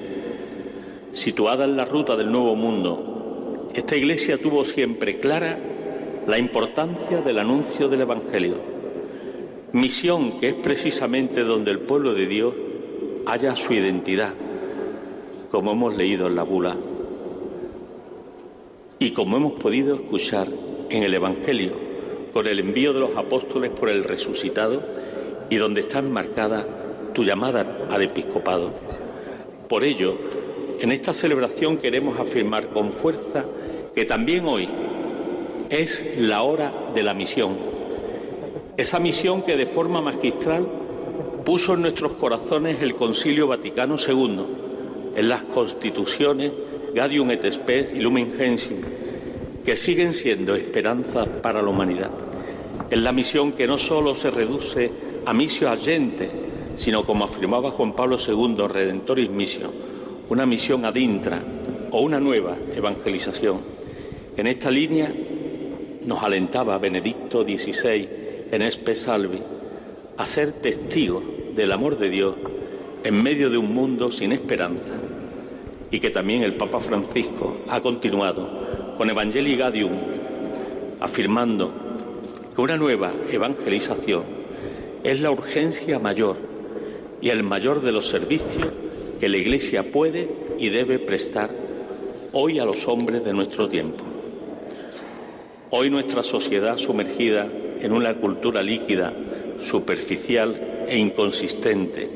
Situada 1.13 1.65
en 1.65 1.77
la 1.77 1.87
ruta 1.87 2.15
del 2.15 2.31
Nuevo 2.31 2.55
Mundo, 2.57 3.71
esta 3.75 3.97
iglesia 3.97 4.37
tuvo 4.37 4.65
siempre 4.65 5.19
clara 5.19 5.59
la 6.27 6.39
importancia 6.39 7.23
del 7.23 7.39
anuncio 7.39 7.89
del 7.89 8.03
Evangelio, 8.03 8.74
misión 9.75 10.39
que 10.39 10.51
es 10.51 10.55
precisamente 10.55 11.43
donde 11.43 11.73
el 11.73 11.81
pueblo 11.81 12.15
de 12.15 12.29
Dios 12.29 12.55
halla 13.27 13.57
su 13.57 13.73
identidad, 13.75 14.33
como 15.51 15.73
hemos 15.73 15.97
leído 15.97 16.29
en 16.29 16.37
la 16.37 16.45
bula 16.45 16.77
y 19.01 19.11
como 19.11 19.37
hemos 19.37 19.55
podido 19.55 19.97
escuchar 19.97 20.47
en 20.91 21.03
el 21.03 21.13
Evangelio, 21.13 21.73
con 22.33 22.47
el 22.47 22.61
envío 22.61 22.93
de 22.93 23.01
los 23.01 23.17
apóstoles 23.17 23.73
por 23.73 23.89
el 23.89 24.05
resucitado 24.05 24.81
y 25.51 25.57
donde 25.57 25.81
está 25.81 25.99
enmarcada 25.99 26.65
tu 27.13 27.25
llamada 27.25 27.89
al 27.91 28.03
episcopado. 28.03 28.73
Por 29.69 29.83
ello, 29.83 30.17
en 30.81 30.93
esta 30.93 31.13
celebración 31.13 31.79
queremos 31.79 32.21
afirmar 32.21 32.69
con 32.69 32.93
fuerza 32.93 33.45
que 33.93 34.05
también 34.05 34.45
hoy 34.47 34.69
es 35.69 36.17
la 36.17 36.43
hora 36.43 36.73
de 36.95 37.03
la 37.03 37.13
misión. 37.13 37.74
Esa 38.77 38.99
misión 38.99 39.43
que 39.43 39.57
de 39.57 39.67
forma 39.67 40.01
magistral 40.01 40.67
puso 41.45 41.75
en 41.75 41.83
nuestros 41.83 42.15
corazones 42.15 42.83
el 42.83 42.95
Concilio 42.95 43.47
Vaticano 43.47 43.95
II, 43.97 44.45
en 45.15 45.29
las 45.29 45.45
constituciones 45.45 46.51
Gadium 46.93 47.31
et 47.31 47.53
Spes 47.53 47.93
y 47.95 48.01
Lumen 48.01 48.33
Gentium, 48.37 48.81
que 49.65 49.77
siguen 49.77 50.13
siendo 50.13 50.57
esperanza 50.57 51.25
para 51.25 51.63
la 51.63 51.69
humanidad. 51.69 52.11
Es 52.91 52.99
la 52.99 53.13
misión 53.13 53.53
que 53.53 53.69
no 53.69 53.79
solo 53.79 54.13
se 54.17 54.33
reduce 54.33 54.91
a 55.25 55.33
misión 55.33 55.73
agente, 55.73 56.29
sino 56.77 57.07
como 57.07 57.27
afirmaba 57.27 57.71
Juan 57.71 57.93
Pablo 57.95 58.19
II, 58.19 58.67
Redentoris 58.67 59.31
Missio, 59.31 59.71
una 60.31 60.47
misión 60.47 60.85
adintra 60.85 61.41
o 61.93 62.01
una 62.01 62.19
nueva 62.19 62.57
evangelización. 62.75 63.61
En 64.37 64.49
esta 64.49 64.69
línea 64.69 65.15
nos 66.05 66.23
alentaba 66.25 66.77
Benedicto 66.79 67.45
XVI 67.45 68.24
en 68.55 68.63
Espe 68.63 68.95
Salvi 68.95 69.41
a 70.17 70.25
ser 70.25 70.53
testigos 70.53 71.25
del 71.57 71.73
amor 71.73 71.99
de 71.99 72.09
Dios 72.09 72.37
en 73.03 73.21
medio 73.21 73.51
de 73.51 73.59
un 73.59 73.75
mundo 73.75 74.13
sin 74.13 74.31
esperanza 74.31 74.95
y 75.91 75.99
que 75.99 76.11
también 76.11 76.45
el 76.45 76.57
Papa 76.57 76.79
Francisco 76.79 77.57
ha 77.69 77.81
continuado 77.81 78.95
con 78.97 79.11
Evangelii 79.11 79.57
Gaudium, 79.57 79.93
afirmando 81.01 81.73
que 82.55 82.61
una 82.61 82.77
nueva 82.77 83.13
evangelización 83.29 84.23
es 85.03 85.21
la 85.21 85.33
urgencia 85.33 85.99
mayor 85.99 86.37
y 87.21 87.31
el 87.31 87.43
mayor 87.43 87.81
de 87.81 87.91
los 87.91 88.07
servicios 88.09 88.69
que 89.19 89.29
la 89.29 89.37
Iglesia 89.37 89.91
puede 89.91 90.29
y 90.61 90.69
debe 90.69 91.01
prestar 91.01 91.51
hoy 92.33 92.61
a 92.61 92.65
los 92.65 92.87
hombres 92.87 93.25
de 93.25 93.33
nuestro 93.33 93.69
tiempo. 93.69 94.05
Hoy 95.71 95.91
nuestra 95.91 96.23
sociedad 96.23 96.77
sumergida 96.79 97.49
en 97.85 97.93
una 97.93 98.15
cultura 98.15 98.63
líquida, 98.63 99.13
superficial 99.61 100.87
e 100.89 100.97
inconsistente, 100.97 102.09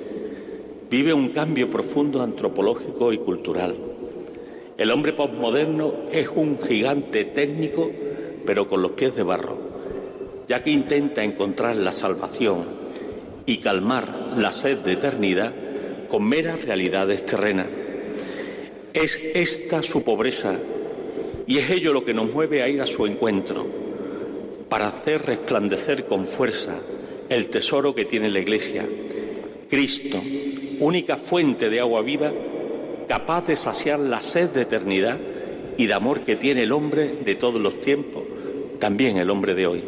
vive 0.88 1.12
un 1.12 1.28
cambio 1.28 1.68
profundo 1.68 2.22
antropológico 2.22 3.12
y 3.12 3.18
cultural. 3.18 3.76
El 4.78 4.90
hombre 4.90 5.12
postmoderno 5.12 5.92
es 6.10 6.30
un 6.34 6.58
gigante 6.58 7.26
técnico, 7.26 7.90
pero 8.46 8.66
con 8.66 8.80
los 8.80 8.92
pies 8.92 9.14
de 9.14 9.22
barro, 9.22 9.58
ya 10.48 10.62
que 10.62 10.70
intenta 10.70 11.22
encontrar 11.22 11.76
la 11.76 11.92
salvación 11.92 12.64
y 13.44 13.58
calmar 13.58 14.32
la 14.38 14.52
sed 14.52 14.78
de 14.78 14.92
eternidad 14.92 15.52
con 16.08 16.26
meras 16.26 16.64
realidades 16.64 17.26
terrenas. 17.26 17.68
Es 18.94 19.20
esta 19.34 19.82
su 19.82 20.02
pobreza 20.02 20.58
y 21.46 21.58
es 21.58 21.68
ello 21.68 21.92
lo 21.92 22.06
que 22.06 22.14
nos 22.14 22.32
mueve 22.32 22.62
a 22.62 22.68
ir 22.70 22.80
a 22.80 22.86
su 22.86 23.04
encuentro, 23.04 23.87
para 24.68 24.88
hacer 24.88 25.24
resplandecer 25.24 26.06
con 26.06 26.26
fuerza 26.26 26.74
el 27.28 27.48
tesoro 27.48 27.94
que 27.94 28.04
tiene 28.04 28.30
la 28.30 28.38
Iglesia, 28.38 28.86
Cristo, 29.68 30.20
única 30.80 31.16
fuente 31.16 31.68
de 31.68 31.80
agua 31.80 32.02
viva, 32.02 32.32
capaz 33.06 33.46
de 33.46 33.56
saciar 33.56 33.98
la 33.98 34.22
sed 34.22 34.50
de 34.50 34.62
eternidad 34.62 35.18
y 35.76 35.86
de 35.86 35.94
amor 35.94 36.20
que 36.20 36.36
tiene 36.36 36.62
el 36.62 36.72
hombre 36.72 37.08
de 37.24 37.34
todos 37.34 37.60
los 37.60 37.80
tiempos, 37.80 38.22
también 38.78 39.18
el 39.18 39.30
hombre 39.30 39.54
de 39.54 39.66
hoy. 39.66 39.84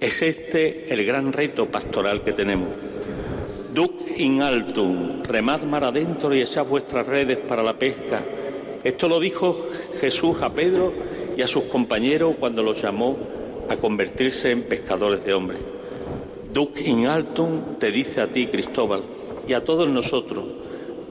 Es 0.00 0.22
este 0.22 0.92
el 0.92 1.04
gran 1.04 1.32
reto 1.32 1.66
pastoral 1.66 2.22
que 2.22 2.32
tenemos. 2.32 2.68
Duc 3.74 4.18
in 4.18 4.42
altum, 4.42 5.22
remad 5.22 5.62
mar 5.62 5.84
adentro 5.84 6.34
y 6.34 6.40
echad 6.40 6.66
vuestras 6.66 7.06
redes 7.06 7.38
para 7.38 7.62
la 7.62 7.78
pesca. 7.78 8.24
Esto 8.82 9.08
lo 9.08 9.20
dijo 9.20 9.58
Jesús 10.00 10.40
a 10.42 10.52
Pedro 10.52 10.92
y 11.36 11.42
a 11.42 11.46
sus 11.46 11.64
compañeros 11.64 12.36
cuando 12.38 12.62
los 12.62 12.80
llamó 12.80 13.16
a 13.70 13.76
convertirse 13.76 14.50
en 14.50 14.64
pescadores 14.64 15.24
de 15.24 15.32
hombres. 15.32 15.60
Duc 16.52 16.80
in 16.80 17.06
altum 17.06 17.78
te 17.78 17.92
dice 17.92 18.20
a 18.20 18.26
ti, 18.26 18.48
Cristóbal, 18.48 19.02
y 19.46 19.52
a 19.52 19.64
todos 19.64 19.88
nosotros, 19.88 20.44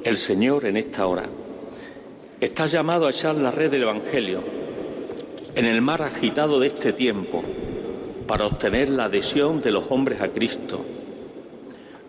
el 0.04 0.18
Señor 0.18 0.66
en 0.66 0.76
esta 0.76 1.08
hora. 1.08 1.24
Estás 2.42 2.74
llamado 2.74 3.08
a 3.08 3.12
echar 3.12 3.36
la 3.36 3.52
red 3.52 3.72
del 3.72 3.84
Evangelio 3.84 4.44
en 5.56 5.66
el 5.66 5.82
mar 5.82 6.02
agitado 6.02 6.60
de 6.60 6.68
este 6.68 6.92
tiempo 6.92 7.44
para 8.28 8.46
obtener 8.46 8.90
la 8.90 9.06
adhesión 9.06 9.62
de 9.62 9.72
los 9.72 9.90
hombres 9.90 10.22
a 10.22 10.28
Cristo, 10.28 10.84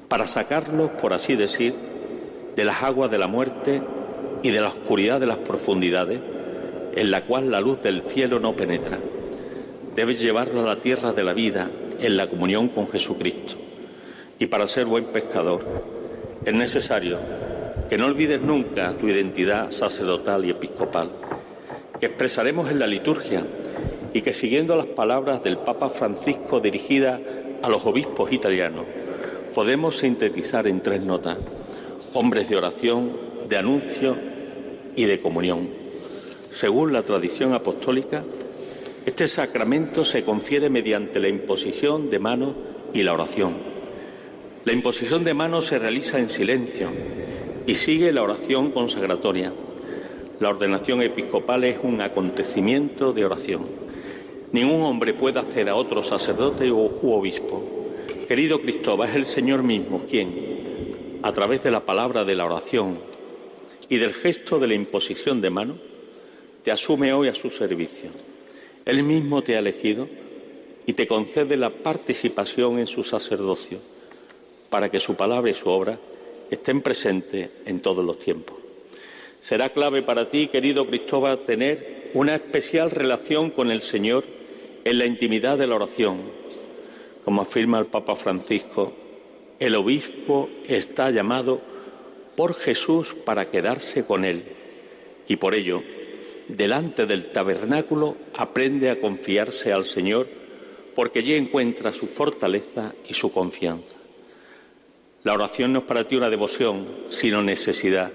para 0.09 0.26
sacarlos, 0.26 0.90
por 1.01 1.12
así 1.12 1.36
decir, 1.36 1.74
de 2.57 2.64
las 2.64 2.82
aguas 2.82 3.09
de 3.09 3.18
la 3.18 3.28
muerte 3.28 3.80
y 4.42 4.51
de 4.51 4.61
la 4.61 4.68
oscuridad 4.68 5.20
de 5.20 5.26
las 5.26 5.38
profundidades 5.38 6.20
en 6.96 7.11
la 7.12 7.24
cual 7.24 7.53
la 7.53 7.61
luz 7.61 7.84
del 7.84 8.03
cielo 8.03 8.40
no 8.40 8.57
penetra. 8.57 8.98
Debes 9.95 10.20
llevarlo 10.20 10.61
a 10.61 10.66
la 10.66 10.80
tierra 10.80 11.12
de 11.12 11.24
la 11.24 11.32
vida 11.32 11.70
en 12.01 12.16
la 12.16 12.28
comunión 12.28 12.68
con 12.68 12.88
Jesucristo. 12.88 13.57
Y 14.38 14.47
para 14.47 14.68
ser 14.68 14.86
buen 14.86 15.05
pescador, 15.07 15.64
es 16.45 16.55
necesario 16.55 17.18
que 17.88 17.99
no 17.99 18.07
olvides 18.07 18.41
nunca 18.41 18.97
tu 18.97 19.09
identidad 19.09 19.70
sacerdotal 19.70 20.45
y 20.45 20.51
episcopal, 20.51 21.11
que 21.99 22.07
expresaremos 22.07 22.70
en 22.70 22.78
la 22.78 22.86
liturgia 22.86 23.45
y 24.14 24.22
que 24.22 24.32
siguiendo 24.32 24.76
las 24.76 24.86
palabras 24.86 25.43
del 25.43 25.59
Papa 25.59 25.88
Francisco 25.88 26.61
dirigidas 26.61 27.20
a 27.62 27.68
los 27.68 27.84
obispos 27.84 28.32
italianos, 28.32 28.86
podemos 29.55 29.99
sintetizar 29.99 30.66
en 30.66 30.80
tres 30.80 31.05
notas, 31.05 31.36
hombres 32.14 32.49
de 32.49 32.57
oración, 32.57 33.11
de 33.49 33.57
anuncio 33.57 34.16
y 34.97 35.05
de 35.05 35.20
comunión. 35.20 35.68
Según 36.53 36.93
la 36.93 37.03
tradición 37.03 37.53
apostólica, 37.53 38.22
este 39.07 39.26
sacramento 39.28 40.05
se 40.05 40.24
confiere 40.24 40.68
mediante 40.68 41.20
la 41.20 41.28
imposición 41.28 42.11
de 42.11 42.18
manos 42.18 42.55
y 42.92 43.03
la 43.03 43.14
oración. 43.14 43.55
La 44.64 44.74
imposición 44.74 45.24
de 45.24 45.32
manos 45.32 45.66
se 45.66 45.78
realiza 45.78 46.18
en 46.18 46.28
silencio 46.28 46.90
y 47.66 47.74
sigue 47.74 48.12
la 48.12 48.22
oración 48.22 48.72
consagratoria. 48.72 49.53
La 50.38 50.51
ordenación 50.51 51.03
episcopal 51.03 51.64
es 51.64 51.78
un 51.82 52.01
acontecimiento 52.03 53.12
de 53.12 53.24
oración. 53.24 53.66
Ningún 54.53 54.82
hombre 54.82 55.14
puede 55.14 55.38
hacer 55.38 55.70
a 55.70 55.76
otro 55.76 56.03
sacerdote 56.03 56.70
u, 56.70 56.90
obispo. 57.03 57.62
Querido 58.28 58.61
Cristóbal, 58.61 59.09
es 59.09 59.16
el 59.16 59.26
Señor 59.26 59.62
mismo 59.62 60.05
quien, 60.11 61.18
a 61.22 61.32
través 61.32 61.62
de 61.62 61.70
la 61.70 61.80
palabra 61.86 62.24
de 62.24 62.34
la 62.34 62.44
oración 62.44 62.98
y 63.88 63.96
del 63.96 64.12
gesto 64.12 64.59
de 64.59 64.68
la 64.68 64.74
imposición 64.74 65.40
de 65.40 65.51
mano, 65.51 65.78
te 66.62 66.70
asume 66.70 67.12
hoy 67.12 67.28
a 67.28 67.34
su 67.34 67.51
servicio. 67.51 68.11
Él 68.91 69.05
mismo 69.05 69.43
te 69.43 69.55
ha 69.55 69.61
elegido 69.61 70.09
y 70.84 70.95
te 70.95 71.07
concede 71.07 71.57
la 71.57 71.70
participación 71.70 72.80
en 72.80 72.88
su 72.88 73.05
sacerdocio, 73.05 73.78
para 74.68 74.91
que 74.91 74.99
su 74.99 75.14
palabra 75.14 75.49
y 75.49 75.55
su 75.55 75.68
obra 75.68 75.97
estén 76.51 76.82
presentes 76.82 77.51
en 77.66 77.78
todos 77.78 78.05
los 78.05 78.18
tiempos. 78.18 78.57
Será 79.41 79.68
clave 79.68 80.03
para 80.03 80.28
ti, 80.28 80.49
querido 80.49 80.88
Cristóbal, 80.88 81.45
tener 81.45 82.11
una 82.14 82.34
especial 82.34 82.91
relación 82.91 83.51
con 83.51 83.70
el 83.70 83.80
Señor 83.80 84.24
en 84.82 84.99
la 84.99 85.07
intimidad 85.07 85.57
de 85.57 85.68
la 85.68 85.76
oración. 85.76 86.22
Como 87.24 87.43
afirma 87.43 87.78
el 87.78 87.86
Papa 87.86 88.16
Francisco, 88.16 88.93
el 89.61 89.76
obispo 89.76 90.51
está 90.66 91.12
llamado 91.12 91.61
por 92.34 92.55
Jesús 92.55 93.14
para 93.24 93.51
quedarse 93.51 94.05
con 94.05 94.24
Él 94.24 94.43
y 95.28 95.36
por 95.36 95.55
ello 95.55 95.80
delante 96.57 97.07
del 97.07 97.28
tabernáculo 97.28 98.16
aprende 98.34 98.90
a 98.90 99.01
confiarse 99.01 99.72
al 99.72 99.84
Señor 99.84 100.26
porque 100.94 101.20
allí 101.20 101.34
encuentra 101.34 101.92
su 101.92 102.07
fortaleza 102.07 102.94
y 103.09 103.14
su 103.14 103.32
confianza. 103.32 103.96
La 105.22 105.34
oración 105.34 105.72
no 105.72 105.80
es 105.80 105.84
para 105.84 106.07
ti 106.07 106.16
una 106.16 106.30
devoción, 106.30 106.86
sino 107.09 107.42
necesidad. 107.42 108.11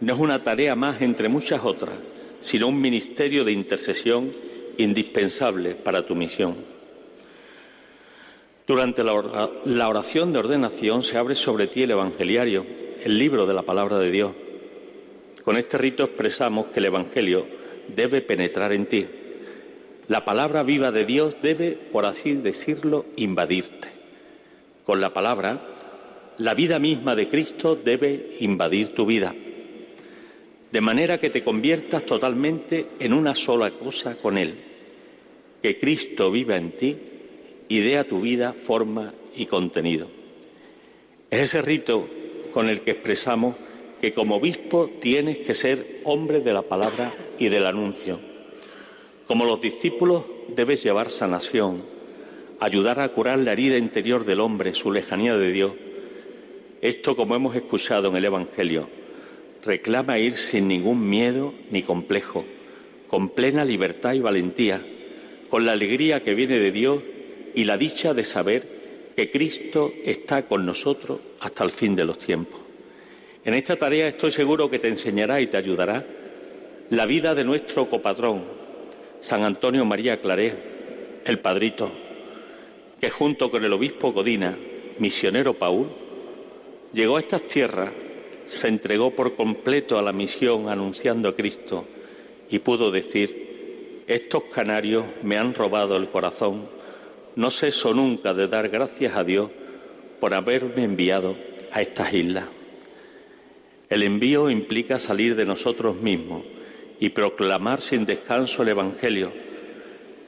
No 0.00 0.14
es 0.14 0.20
una 0.20 0.42
tarea 0.42 0.76
más 0.76 1.00
entre 1.00 1.28
muchas 1.28 1.64
otras, 1.64 1.94
sino 2.40 2.68
un 2.68 2.80
ministerio 2.80 3.44
de 3.44 3.52
intercesión 3.52 4.32
indispensable 4.76 5.74
para 5.74 6.06
tu 6.06 6.14
misión. 6.14 6.56
Durante 8.66 9.02
la 9.02 9.88
oración 9.88 10.32
de 10.32 10.38
ordenación 10.38 11.02
se 11.02 11.16
abre 11.16 11.34
sobre 11.34 11.66
ti 11.66 11.82
el 11.82 11.92
Evangeliario, 11.92 12.66
el 13.02 13.18
libro 13.18 13.46
de 13.46 13.54
la 13.54 13.62
palabra 13.62 13.98
de 13.98 14.10
Dios 14.10 14.32
con 15.48 15.56
este 15.56 15.78
rito 15.78 16.04
expresamos 16.04 16.66
que 16.66 16.78
el 16.78 16.84
Evangelio 16.84 17.46
debe 17.96 18.20
penetrar 18.20 18.70
en 18.74 18.84
ti. 18.84 19.06
La 20.06 20.22
palabra 20.22 20.62
viva 20.62 20.90
de 20.90 21.06
Dios 21.06 21.36
debe, 21.40 21.70
por 21.70 22.04
así 22.04 22.34
decirlo, 22.34 23.06
invadirte. 23.16 23.88
Con 24.84 25.00
la 25.00 25.14
palabra, 25.14 25.58
la 26.36 26.52
vida 26.52 26.78
misma 26.78 27.16
de 27.16 27.30
Cristo 27.30 27.76
debe 27.76 28.36
invadir 28.40 28.88
tu 28.88 29.06
vida, 29.06 29.34
de 30.70 30.80
manera 30.82 31.18
que 31.18 31.30
te 31.30 31.42
conviertas 31.42 32.04
totalmente 32.04 32.88
en 33.00 33.14
una 33.14 33.34
sola 33.34 33.70
cosa 33.70 34.16
con 34.16 34.36
Él, 34.36 34.54
que 35.62 35.78
Cristo 35.78 36.30
viva 36.30 36.58
en 36.58 36.72
ti 36.72 36.94
y 37.70 37.80
dé 37.80 37.96
a 37.96 38.06
tu 38.06 38.20
vida 38.20 38.52
forma 38.52 39.14
y 39.34 39.46
contenido. 39.46 40.10
Es 41.30 41.40
ese 41.40 41.62
rito 41.62 42.06
con 42.52 42.68
el 42.68 42.82
que 42.82 42.90
expresamos 42.90 43.56
que 44.00 44.12
como 44.12 44.36
obispo 44.36 44.90
tienes 45.00 45.38
que 45.38 45.54
ser 45.54 46.00
hombre 46.04 46.40
de 46.40 46.52
la 46.52 46.62
palabra 46.62 47.12
y 47.38 47.48
del 47.48 47.66
anuncio. 47.66 48.20
Como 49.26 49.44
los 49.44 49.60
discípulos 49.60 50.24
debes 50.48 50.82
llevar 50.82 51.10
sanación, 51.10 51.82
ayudar 52.60 53.00
a 53.00 53.08
curar 53.08 53.38
la 53.38 53.52
herida 53.52 53.76
interior 53.76 54.24
del 54.24 54.40
hombre, 54.40 54.74
su 54.74 54.90
lejanía 54.90 55.36
de 55.36 55.52
Dios. 55.52 55.72
Esto, 56.80 57.16
como 57.16 57.34
hemos 57.34 57.56
escuchado 57.56 58.08
en 58.08 58.16
el 58.16 58.24
Evangelio, 58.24 58.88
reclama 59.64 60.18
ir 60.18 60.36
sin 60.36 60.68
ningún 60.68 61.08
miedo 61.08 61.52
ni 61.70 61.82
complejo, 61.82 62.44
con 63.08 63.30
plena 63.30 63.64
libertad 63.64 64.14
y 64.14 64.20
valentía, 64.20 64.84
con 65.48 65.66
la 65.66 65.72
alegría 65.72 66.22
que 66.22 66.34
viene 66.34 66.58
de 66.58 66.72
Dios 66.72 67.02
y 67.54 67.64
la 67.64 67.76
dicha 67.76 68.14
de 68.14 68.24
saber 68.24 69.12
que 69.16 69.30
Cristo 69.30 69.92
está 70.04 70.46
con 70.46 70.64
nosotros 70.64 71.18
hasta 71.40 71.64
el 71.64 71.70
fin 71.70 71.96
de 71.96 72.04
los 72.04 72.18
tiempos. 72.18 72.67
En 73.48 73.54
esta 73.54 73.76
tarea 73.76 74.08
estoy 74.08 74.30
seguro 74.30 74.68
que 74.68 74.78
te 74.78 74.88
enseñará 74.88 75.40
y 75.40 75.46
te 75.46 75.56
ayudará 75.56 76.04
la 76.90 77.06
vida 77.06 77.34
de 77.34 77.44
nuestro 77.44 77.88
copatrón, 77.88 78.42
San 79.20 79.42
Antonio 79.42 79.86
María 79.86 80.20
Claré, 80.20 80.54
el 81.24 81.38
Padrito, 81.38 81.90
que 83.00 83.08
junto 83.08 83.50
con 83.50 83.64
el 83.64 83.72
obispo 83.72 84.12
Godina, 84.12 84.54
misionero 84.98 85.54
Paul, 85.54 85.88
llegó 86.92 87.16
a 87.16 87.20
estas 87.20 87.40
tierras, 87.44 87.90
se 88.44 88.68
entregó 88.68 89.12
por 89.12 89.34
completo 89.34 89.96
a 89.96 90.02
la 90.02 90.12
misión 90.12 90.68
anunciando 90.68 91.30
a 91.30 91.34
Cristo 91.34 91.86
y 92.50 92.58
pudo 92.58 92.90
decir, 92.90 94.04
estos 94.06 94.42
canarios 94.52 95.06
me 95.22 95.38
han 95.38 95.54
robado 95.54 95.96
el 95.96 96.10
corazón, 96.10 96.68
no 97.34 97.50
ceso 97.50 97.94
nunca 97.94 98.34
de 98.34 98.46
dar 98.46 98.68
gracias 98.68 99.16
a 99.16 99.24
Dios 99.24 99.48
por 100.20 100.34
haberme 100.34 100.84
enviado 100.84 101.34
a 101.72 101.80
estas 101.80 102.12
islas. 102.12 102.57
El 103.88 104.02
envío 104.02 104.50
implica 104.50 104.98
salir 104.98 105.34
de 105.34 105.46
nosotros 105.46 105.96
mismos 105.96 106.44
y 107.00 107.08
proclamar 107.08 107.80
sin 107.80 108.04
descanso 108.04 108.62
el 108.62 108.68
Evangelio, 108.68 109.32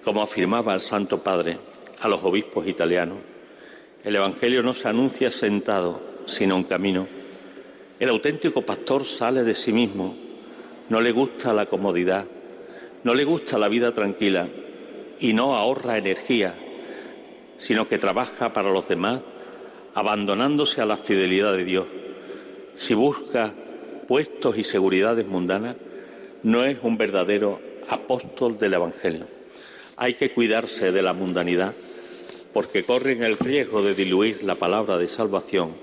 como 0.02 0.22
afirmaba 0.22 0.72
el 0.72 0.80
Santo 0.80 1.22
Padre 1.22 1.58
a 2.00 2.08
los 2.08 2.24
obispos 2.24 2.66
italianos. 2.66 3.18
El 4.02 4.16
Evangelio 4.16 4.62
no 4.62 4.72
se 4.72 4.88
anuncia 4.88 5.30
sentado, 5.30 6.00
sino 6.24 6.56
en 6.56 6.64
camino. 6.64 7.06
El 7.98 8.08
auténtico 8.08 8.62
pastor 8.62 9.04
sale 9.04 9.44
de 9.44 9.54
sí 9.54 9.74
mismo, 9.74 10.16
no 10.88 11.02
le 11.02 11.12
gusta 11.12 11.52
la 11.52 11.66
comodidad, 11.66 12.24
no 13.04 13.12
le 13.12 13.24
gusta 13.24 13.58
la 13.58 13.68
vida 13.68 13.92
tranquila 13.92 14.48
y 15.20 15.34
no 15.34 15.54
ahorra 15.54 15.98
energía, 15.98 16.54
sino 17.58 17.86
que 17.86 17.98
trabaja 17.98 18.54
para 18.54 18.70
los 18.70 18.88
demás, 18.88 19.20
abandonándose 19.92 20.80
a 20.80 20.86
la 20.86 20.96
fidelidad 20.96 21.52
de 21.52 21.64
Dios 21.64 21.86
si 22.74 22.94
busca 22.94 23.52
puestos 24.08 24.58
y 24.58 24.64
seguridades 24.64 25.26
mundanas, 25.26 25.76
no 26.42 26.64
es 26.64 26.78
un 26.82 26.96
verdadero 26.96 27.60
apóstol 27.88 28.58
del 28.58 28.74
Evangelio. 28.74 29.26
Hay 29.96 30.14
que 30.14 30.32
cuidarse 30.32 30.92
de 30.92 31.02
la 31.02 31.12
mundanidad 31.12 31.74
porque 32.52 32.84
corren 32.84 33.22
el 33.22 33.36
riesgo 33.36 33.82
de 33.82 33.94
diluir 33.94 34.42
la 34.42 34.54
palabra 34.54 34.98
de 34.98 35.08
salvación 35.08 35.74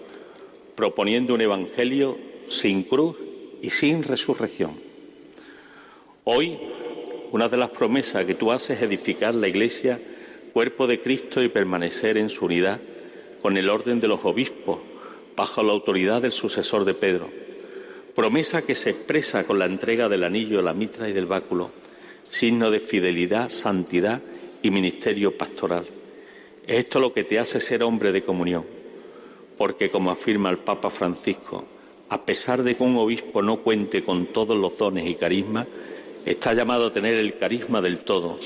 proponiendo 0.78 1.34
un 1.34 1.42
Evangelio 1.42 2.18
sin 2.50 2.84
cruz 2.84 3.18
y 3.64 3.72
sin 3.72 4.04
resurrección. 4.04 4.80
Hoy, 6.24 6.60
una 7.32 7.50
de 7.50 7.58
las 7.58 7.72
promesas 7.72 8.26
que 8.26 8.36
tú 8.36 8.52
haces 8.52 8.78
es 8.78 8.84
edificar 8.84 9.34
la 9.34 9.48
Iglesia, 9.48 10.00
cuerpo 10.54 10.86
de 10.86 11.02
Cristo 11.02 11.42
y 11.42 11.50
permanecer 11.50 12.18
en 12.18 12.30
su 12.30 12.46
unidad 12.46 12.80
con 13.42 13.58
el 13.58 13.70
orden 13.70 14.00
de 14.00 14.08
los 14.08 14.24
obispos 14.24 14.78
bajo 15.38 15.62
la 15.62 15.72
autoridad 15.72 16.24
del 16.24 16.32
sucesor 16.32 16.84
de 16.84 16.96
Pedro. 16.96 17.30
Promesa 18.16 18.64
que 18.64 18.74
se 18.74 18.90
expresa 18.90 19.46
con 19.46 19.60
la 19.60 19.66
entrega 19.66 20.10
del 20.10 20.24
anillo, 20.24 20.64
la 20.64 20.74
mitra 20.74 21.08
y 21.08 21.14
del 21.14 21.28
báculo, 21.28 21.70
signo 22.28 22.72
de 22.72 22.80
fidelidad, 22.80 23.48
santidad 23.48 24.20
y 24.64 24.72
ministerio 24.72 25.38
pastoral. 25.38 25.86
Es 26.66 26.80
esto 26.80 27.00
lo 27.00 27.14
que 27.14 27.24
te 27.24 27.38
hace 27.38 27.60
ser 27.60 27.84
hombre 27.84 28.12
de 28.12 28.24
comunión, 28.24 28.66
porque 29.58 29.92
como 29.92 30.10
afirma 30.10 30.50
el 30.50 30.58
Papa 30.58 30.90
Francisco, 30.90 31.66
a 32.10 32.26
pesar 32.26 32.64
de 32.64 32.76
que 32.76 32.84
un 32.84 32.98
obispo 32.98 33.44
no 33.44 33.62
cuente 33.62 34.04
con 34.04 34.34
todos 34.34 34.58
los 34.58 34.76
dones 34.80 35.06
y 35.06 35.16
carismas, 35.16 35.68
está 36.26 36.56
llamado 36.56 36.88
a 36.88 36.92
tener 36.92 37.14
el 37.14 37.38
carisma 37.38 37.80
del 37.80 38.00
todo, 38.00 38.40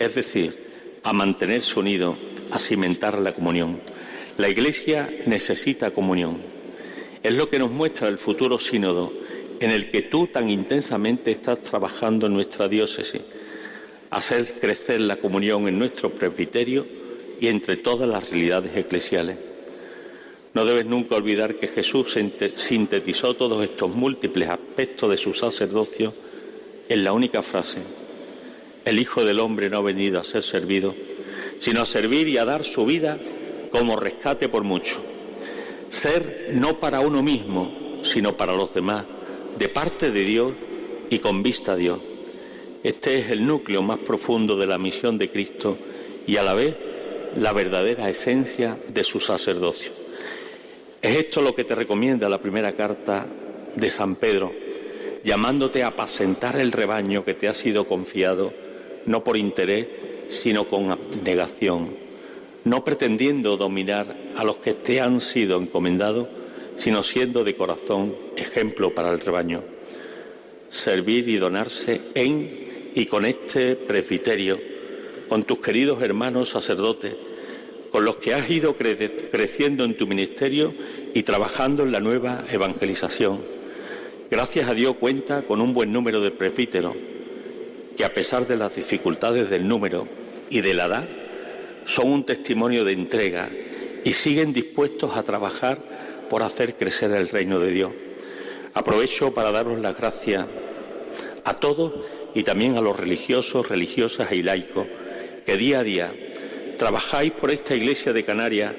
es 0.00 0.16
decir, 0.16 0.98
a 1.04 1.12
mantenerse 1.12 1.78
unido, 1.78 2.16
a 2.50 2.58
cimentar 2.58 3.18
la 3.18 3.32
comunión. 3.32 3.80
La 4.36 4.48
Iglesia 4.48 5.08
necesita 5.26 5.92
comunión. 5.92 6.38
Es 7.22 7.34
lo 7.34 7.48
que 7.48 7.58
nos 7.58 7.70
muestra 7.70 8.08
el 8.08 8.18
futuro 8.18 8.58
sínodo 8.58 9.12
en 9.60 9.70
el 9.70 9.90
que 9.90 10.02
tú 10.02 10.26
tan 10.26 10.50
intensamente 10.50 11.30
estás 11.30 11.62
trabajando 11.62 12.26
en 12.26 12.34
nuestra 12.34 12.68
diócesis. 12.68 13.22
Hacer 14.10 14.54
crecer 14.60 15.00
la 15.00 15.16
comunión 15.16 15.68
en 15.68 15.78
nuestro 15.78 16.14
presbiterio 16.14 16.86
y 17.40 17.48
entre 17.48 17.76
todas 17.76 18.08
las 18.08 18.30
realidades 18.30 18.76
eclesiales. 18.76 19.38
No 20.52 20.64
debes 20.64 20.86
nunca 20.86 21.16
olvidar 21.16 21.56
que 21.56 21.68
Jesús 21.68 22.16
sintetizó 22.56 23.34
todos 23.34 23.64
estos 23.64 23.94
múltiples 23.94 24.48
aspectos 24.48 25.10
de 25.10 25.16
su 25.16 25.34
sacerdocio 25.34 26.12
en 26.88 27.02
la 27.02 27.12
única 27.12 27.42
frase, 27.42 27.80
el 28.84 28.98
Hijo 28.98 29.24
del 29.24 29.40
Hombre 29.40 29.70
no 29.70 29.78
ha 29.78 29.82
venido 29.82 30.20
a 30.20 30.24
ser 30.24 30.42
servido, 30.42 30.94
sino 31.58 31.80
a 31.80 31.86
servir 31.86 32.28
y 32.28 32.36
a 32.36 32.44
dar 32.44 32.64
su 32.64 32.84
vida 32.84 33.18
como 33.74 33.96
rescate 33.96 34.48
por 34.48 34.62
mucho. 34.62 35.02
Ser 35.90 36.50
no 36.52 36.78
para 36.78 37.00
uno 37.00 37.24
mismo, 37.24 37.98
sino 38.04 38.36
para 38.36 38.54
los 38.54 38.72
demás, 38.72 39.04
de 39.58 39.68
parte 39.68 40.12
de 40.12 40.20
Dios 40.20 40.52
y 41.10 41.18
con 41.18 41.42
vista 41.42 41.72
a 41.72 41.76
Dios. 41.76 41.98
Este 42.84 43.18
es 43.18 43.30
el 43.30 43.44
núcleo 43.44 43.82
más 43.82 43.98
profundo 43.98 44.56
de 44.56 44.68
la 44.68 44.78
misión 44.78 45.18
de 45.18 45.28
Cristo 45.28 45.76
y 46.24 46.36
a 46.36 46.44
la 46.44 46.54
vez 46.54 46.76
la 47.34 47.52
verdadera 47.52 48.08
esencia 48.08 48.78
de 48.86 49.02
su 49.02 49.18
sacerdocio. 49.18 49.90
Es 51.02 51.18
esto 51.18 51.42
lo 51.42 51.52
que 51.52 51.64
te 51.64 51.74
recomienda 51.74 52.28
la 52.28 52.40
primera 52.40 52.76
carta 52.76 53.26
de 53.74 53.90
San 53.90 54.14
Pedro, 54.14 54.52
llamándote 55.24 55.82
a 55.82 55.88
apacentar 55.88 56.60
el 56.60 56.70
rebaño 56.70 57.24
que 57.24 57.34
te 57.34 57.48
ha 57.48 57.54
sido 57.54 57.88
confiado, 57.88 58.52
no 59.06 59.24
por 59.24 59.36
interés, 59.36 59.88
sino 60.28 60.68
con 60.68 60.92
abnegación, 60.92 62.03
no 62.64 62.82
pretendiendo 62.84 63.56
dominar 63.56 64.16
a 64.36 64.44
los 64.44 64.56
que 64.56 64.74
te 64.74 65.00
han 65.00 65.20
sido 65.20 65.60
encomendados, 65.60 66.28
sino 66.76 67.02
siendo 67.02 67.44
de 67.44 67.54
corazón 67.54 68.16
ejemplo 68.36 68.94
para 68.94 69.12
el 69.12 69.20
rebaño. 69.20 69.62
Servir 70.70 71.28
y 71.28 71.36
donarse 71.36 72.00
en 72.14 72.92
y 72.94 73.06
con 73.06 73.24
este 73.24 73.76
presbiterio, 73.76 74.58
con 75.28 75.42
tus 75.42 75.58
queridos 75.58 76.02
hermanos 76.02 76.50
sacerdotes, 76.50 77.14
con 77.90 78.04
los 78.04 78.16
que 78.16 78.34
has 78.34 78.50
ido 78.50 78.76
creciendo 78.76 79.84
en 79.84 79.96
tu 79.96 80.06
ministerio 80.06 80.72
y 81.12 81.22
trabajando 81.22 81.82
en 81.82 81.92
la 81.92 82.00
nueva 82.00 82.44
evangelización. 82.50 83.40
Gracias 84.30 84.68
a 84.68 84.74
Dios 84.74 84.96
cuenta 84.98 85.42
con 85.42 85.60
un 85.60 85.74
buen 85.74 85.92
número 85.92 86.20
de 86.20 86.30
presbíteros 86.30 86.96
que 87.96 88.04
a 88.04 88.12
pesar 88.12 88.48
de 88.48 88.56
las 88.56 88.74
dificultades 88.74 89.48
del 89.50 89.68
número 89.68 90.08
y 90.50 90.60
de 90.60 90.74
la 90.74 90.86
edad, 90.86 91.08
son 91.84 92.12
un 92.12 92.24
testimonio 92.24 92.84
de 92.84 92.92
entrega 92.92 93.50
y 94.04 94.12
siguen 94.12 94.52
dispuestos 94.52 95.16
a 95.16 95.22
trabajar 95.22 95.78
por 96.28 96.42
hacer 96.42 96.76
crecer 96.76 97.12
el 97.12 97.28
reino 97.28 97.58
de 97.58 97.70
Dios. 97.70 97.92
Aprovecho 98.74 99.32
para 99.32 99.52
daros 99.52 99.80
las 99.80 99.96
gracias 99.96 100.46
a 101.44 101.54
todos 101.54 101.92
y 102.34 102.42
también 102.42 102.76
a 102.76 102.80
los 102.80 102.98
religiosos, 102.98 103.68
religiosas 103.68 104.32
y 104.32 104.42
laicos 104.42 104.86
que 105.44 105.56
día 105.56 105.80
a 105.80 105.84
día 105.84 106.14
trabajáis 106.76 107.32
por 107.32 107.50
esta 107.50 107.74
Iglesia 107.74 108.12
de 108.12 108.24
Canarias 108.24 108.74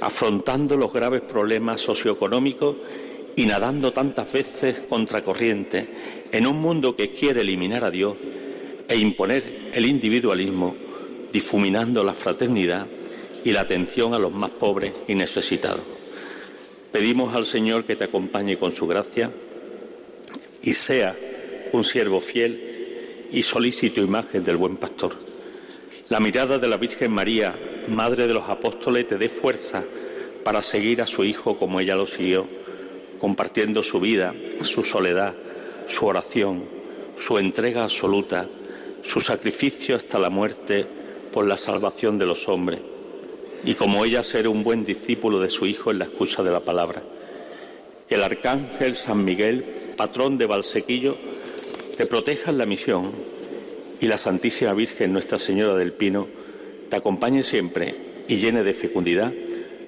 afrontando 0.00 0.76
los 0.76 0.92
graves 0.92 1.22
problemas 1.22 1.80
socioeconómicos 1.80 2.76
y 3.36 3.46
nadando 3.46 3.92
tantas 3.92 4.32
veces 4.32 4.80
contracorriente 4.88 5.88
en 6.32 6.46
un 6.46 6.60
mundo 6.60 6.96
que 6.96 7.12
quiere 7.12 7.42
eliminar 7.42 7.84
a 7.84 7.90
Dios 7.90 8.16
e 8.88 8.96
imponer 8.96 9.70
el 9.72 9.86
individualismo, 9.86 10.74
difuminando 11.32 12.04
la 12.04 12.14
fraternidad 12.14 12.86
y 13.44 13.52
la 13.52 13.60
atención 13.60 14.14
a 14.14 14.18
los 14.18 14.32
más 14.32 14.50
pobres 14.50 14.92
y 15.06 15.14
necesitados. 15.14 15.82
Pedimos 16.92 17.34
al 17.34 17.44
Señor 17.44 17.84
que 17.84 17.96
te 17.96 18.04
acompañe 18.04 18.58
con 18.58 18.72
su 18.72 18.86
gracia 18.86 19.30
y 20.62 20.74
sea 20.74 21.14
un 21.72 21.84
siervo 21.84 22.20
fiel 22.20 23.26
y 23.30 23.42
solícito 23.42 24.00
imagen 24.00 24.44
del 24.44 24.56
buen 24.56 24.76
pastor. 24.76 25.14
La 26.08 26.20
mirada 26.20 26.58
de 26.58 26.68
la 26.68 26.78
Virgen 26.78 27.12
María, 27.12 27.54
Madre 27.88 28.26
de 28.26 28.34
los 28.34 28.48
Apóstoles, 28.48 29.06
te 29.06 29.18
dé 29.18 29.28
fuerza 29.28 29.84
para 30.44 30.62
seguir 30.62 31.02
a 31.02 31.06
su 31.06 31.24
Hijo 31.24 31.58
como 31.58 31.80
ella 31.80 31.94
lo 31.94 32.06
siguió, 32.06 32.48
compartiendo 33.18 33.82
su 33.82 34.00
vida, 34.00 34.34
su 34.62 34.84
soledad, 34.84 35.34
su 35.86 36.06
oración, 36.06 36.64
su 37.18 37.38
entrega 37.38 37.82
absoluta, 37.82 38.48
su 39.02 39.20
sacrificio 39.20 39.96
hasta 39.96 40.18
la 40.18 40.30
muerte 40.30 40.86
por 41.38 41.46
la 41.46 41.56
salvación 41.56 42.18
de 42.18 42.26
los 42.26 42.48
hombres, 42.48 42.80
y 43.62 43.74
como 43.74 44.04
ella 44.04 44.24
ser 44.24 44.48
un 44.48 44.64
buen 44.64 44.84
discípulo 44.84 45.38
de 45.38 45.48
su 45.48 45.66
Hijo 45.66 45.92
en 45.92 46.00
la 46.00 46.06
escucha 46.06 46.42
de 46.42 46.50
la 46.50 46.58
palabra. 46.58 47.00
el 48.08 48.24
Arcángel 48.24 48.96
San 48.96 49.24
Miguel, 49.24 49.64
patrón 49.96 50.36
de 50.36 50.46
Valsequillo, 50.46 51.16
te 51.96 52.06
proteja 52.06 52.50
en 52.50 52.58
la 52.58 52.66
misión 52.66 53.12
y 54.00 54.08
la 54.08 54.18
Santísima 54.18 54.72
Virgen 54.72 55.12
Nuestra 55.12 55.38
Señora 55.38 55.76
del 55.76 55.92
Pino 55.92 56.26
te 56.90 56.96
acompañe 56.96 57.44
siempre 57.44 57.94
y 58.26 58.38
llene 58.38 58.64
de 58.64 58.74
fecundidad 58.74 59.32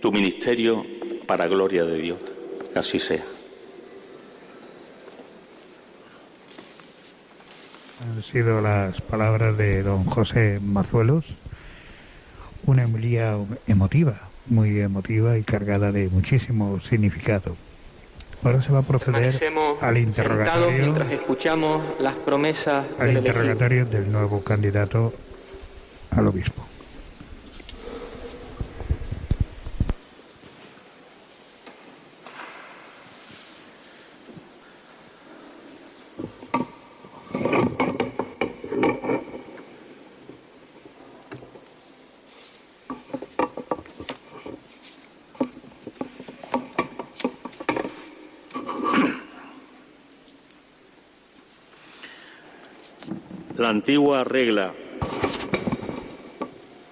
tu 0.01 0.13
ministerio 0.13 0.87
para 1.27 1.49
gloria 1.49 1.85
de 1.85 1.99
Dios. 1.99 2.19
así 2.77 3.01
sea. 3.01 3.25
Han 8.01 8.23
sido 8.23 8.61
las 8.61 9.01
palabras 9.01 9.59
de 9.59 9.83
don 9.83 10.05
José 10.05 10.59
Mazuelos, 10.63 11.27
una 12.67 12.85
homilía 12.85 13.37
emotiva, 13.67 14.29
muy 14.47 14.81
emotiva 14.81 15.39
y 15.39 15.43
cargada 15.43 15.93
de 15.93 16.09
muchísimo 16.09 16.81
significado. 16.81 17.57
Ahora 18.43 18.63
se 18.63 18.73
va 18.73 18.79
a 18.79 18.83
proceder 18.83 19.35
al 19.81 19.99
interrogatorio. 19.99 20.79
Mientras 20.79 21.13
escuchamos 21.13 21.83
las 22.01 22.15
promesas 22.15 22.87
al 22.99 23.17
interrogatorio 23.17 23.85
del 23.85 24.11
nuevo 24.11 24.43
candidato 24.43 25.13
al 26.11 26.27
obispo. 26.27 26.70
La 53.61 53.69
antigua 53.69 54.25
regla 54.25 54.73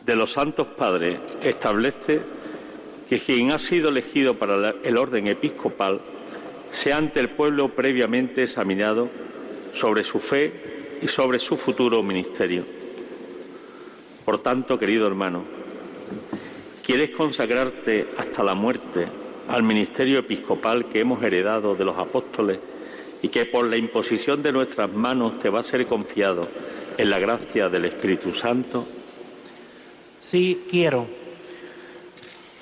de 0.05 0.15
los 0.15 0.33
santos 0.33 0.67
padres 0.67 1.19
establece 1.43 2.21
que 3.09 3.19
quien 3.21 3.53
ha 3.53 3.59
sido 3.59 3.89
elegido 3.89 4.35
para 4.35 4.75
el 4.85 4.99
orden 4.99 5.29
episcopal 5.29 6.03
sea 6.71 6.99
ante 6.99 7.21
el 7.21 7.31
pueblo 7.31 7.71
previamente 7.71 8.43
examinado 8.43 9.09
sobre 9.73 10.05
su 10.05 10.19
fe 10.19 10.99
y 11.01 11.09
sobre 11.09 11.39
su 11.39 11.57
futuro 11.57 12.03
ministerio. 12.03 12.65
Por 14.27 14.43
tanto, 14.43 14.79
querido 14.79 15.07
hermano, 15.07 15.45
¿quieres 16.85 17.09
consagrarte 17.17 18.09
hasta 18.19 18.45
la 18.45 18.53
muerte 18.53 19.07
al 19.49 19.63
ministerio 19.63 20.19
episcopal 20.19 20.85
que 20.85 21.01
hemos 21.01 21.23
heredado 21.23 21.75
de 21.75 21.87
los 21.87 21.97
apóstoles 21.97 22.59
y 23.23 23.29
que 23.29 23.47
por 23.47 23.67
la 23.67 23.77
imposición 23.77 24.43
de 24.43 24.53
nuestras 24.53 24.93
manos 24.93 25.39
te 25.39 25.49
va 25.49 25.61
a 25.61 25.65
ser 25.65 25.87
confiado 25.87 26.43
en 26.97 27.11
la 27.11 27.19
gracia 27.19 27.69
del 27.69 27.87
Espíritu 27.87 28.33
Santo? 28.35 28.87
Sí, 30.21 30.65
quiero. 30.69 31.07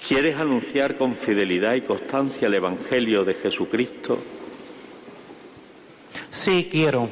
¿Quieres 0.06 0.36
anunciar 0.36 0.96
con 0.96 1.16
fidelidad 1.16 1.74
y 1.74 1.80
constancia 1.80 2.46
el 2.46 2.54
Evangelio 2.54 3.24
de 3.24 3.34
Jesucristo? 3.34 4.18
Sí, 6.30 6.68
quiero. 6.70 7.08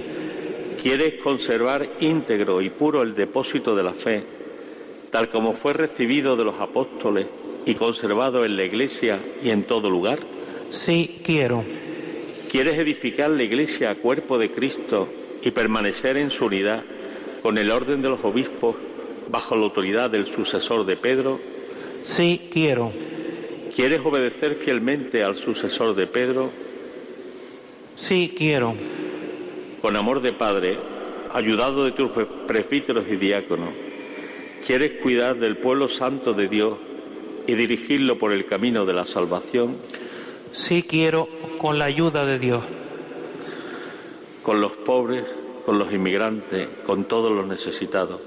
¿Quieres 0.80 1.20
conservar 1.22 1.88
íntegro 2.00 2.60
y 2.60 2.70
puro 2.70 3.02
el 3.02 3.14
depósito 3.14 3.74
de 3.74 3.82
la 3.82 3.94
fe, 3.94 4.22
tal 5.10 5.28
como 5.28 5.54
fue 5.54 5.72
recibido 5.72 6.36
de 6.36 6.44
los 6.44 6.60
apóstoles 6.60 7.26
y 7.66 7.74
conservado 7.74 8.44
en 8.44 8.56
la 8.56 8.64
Iglesia 8.64 9.18
y 9.42 9.50
en 9.50 9.64
todo 9.64 9.90
lugar? 9.90 10.20
Sí, 10.70 11.20
quiero. 11.24 11.64
¿Quieres 12.54 12.78
edificar 12.78 13.30
la 13.30 13.42
Iglesia 13.42 13.90
a 13.90 13.94
cuerpo 13.96 14.38
de 14.38 14.52
Cristo 14.52 15.08
y 15.42 15.50
permanecer 15.50 16.16
en 16.16 16.30
su 16.30 16.44
unidad 16.44 16.84
con 17.42 17.58
el 17.58 17.72
orden 17.72 18.00
de 18.00 18.08
los 18.08 18.24
obispos 18.24 18.76
bajo 19.28 19.56
la 19.56 19.64
autoridad 19.64 20.08
del 20.08 20.24
sucesor 20.24 20.86
de 20.86 20.94
Pedro? 20.94 21.40
Sí, 22.04 22.42
quiero. 22.52 22.92
¿Quieres 23.74 24.02
obedecer 24.04 24.54
fielmente 24.54 25.24
al 25.24 25.34
sucesor 25.34 25.96
de 25.96 26.06
Pedro? 26.06 26.52
Sí, 27.96 28.32
quiero. 28.38 28.76
Con 29.82 29.96
amor 29.96 30.22
de 30.22 30.32
Padre, 30.32 30.78
ayudado 31.32 31.84
de 31.84 31.90
tus 31.90 32.12
presbíteros 32.46 33.06
y 33.10 33.16
diáconos, 33.16 33.70
¿quieres 34.64 35.02
cuidar 35.02 35.40
del 35.40 35.56
pueblo 35.56 35.88
santo 35.88 36.34
de 36.34 36.46
Dios 36.46 36.78
y 37.48 37.56
dirigirlo 37.56 38.16
por 38.16 38.30
el 38.30 38.46
camino 38.46 38.86
de 38.86 38.92
la 38.92 39.06
salvación? 39.06 39.78
Sí 40.54 40.84
quiero 40.84 41.28
con 41.58 41.80
la 41.80 41.86
ayuda 41.86 42.24
de 42.24 42.38
Dios. 42.38 42.64
Con 44.40 44.60
los 44.60 44.70
pobres, 44.70 45.24
con 45.66 45.80
los 45.80 45.92
inmigrantes, 45.92 46.68
con 46.86 47.06
todos 47.06 47.32
los 47.32 47.44
necesitados. 47.44 48.20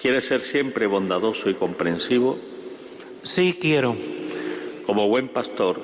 ¿Quieres 0.00 0.26
ser 0.26 0.42
siempre 0.42 0.88
bondadoso 0.88 1.48
y 1.48 1.54
comprensivo? 1.54 2.38
Sí 3.22 3.56
quiero. 3.60 3.96
como 4.84 5.08
buen 5.08 5.28
pastor, 5.28 5.80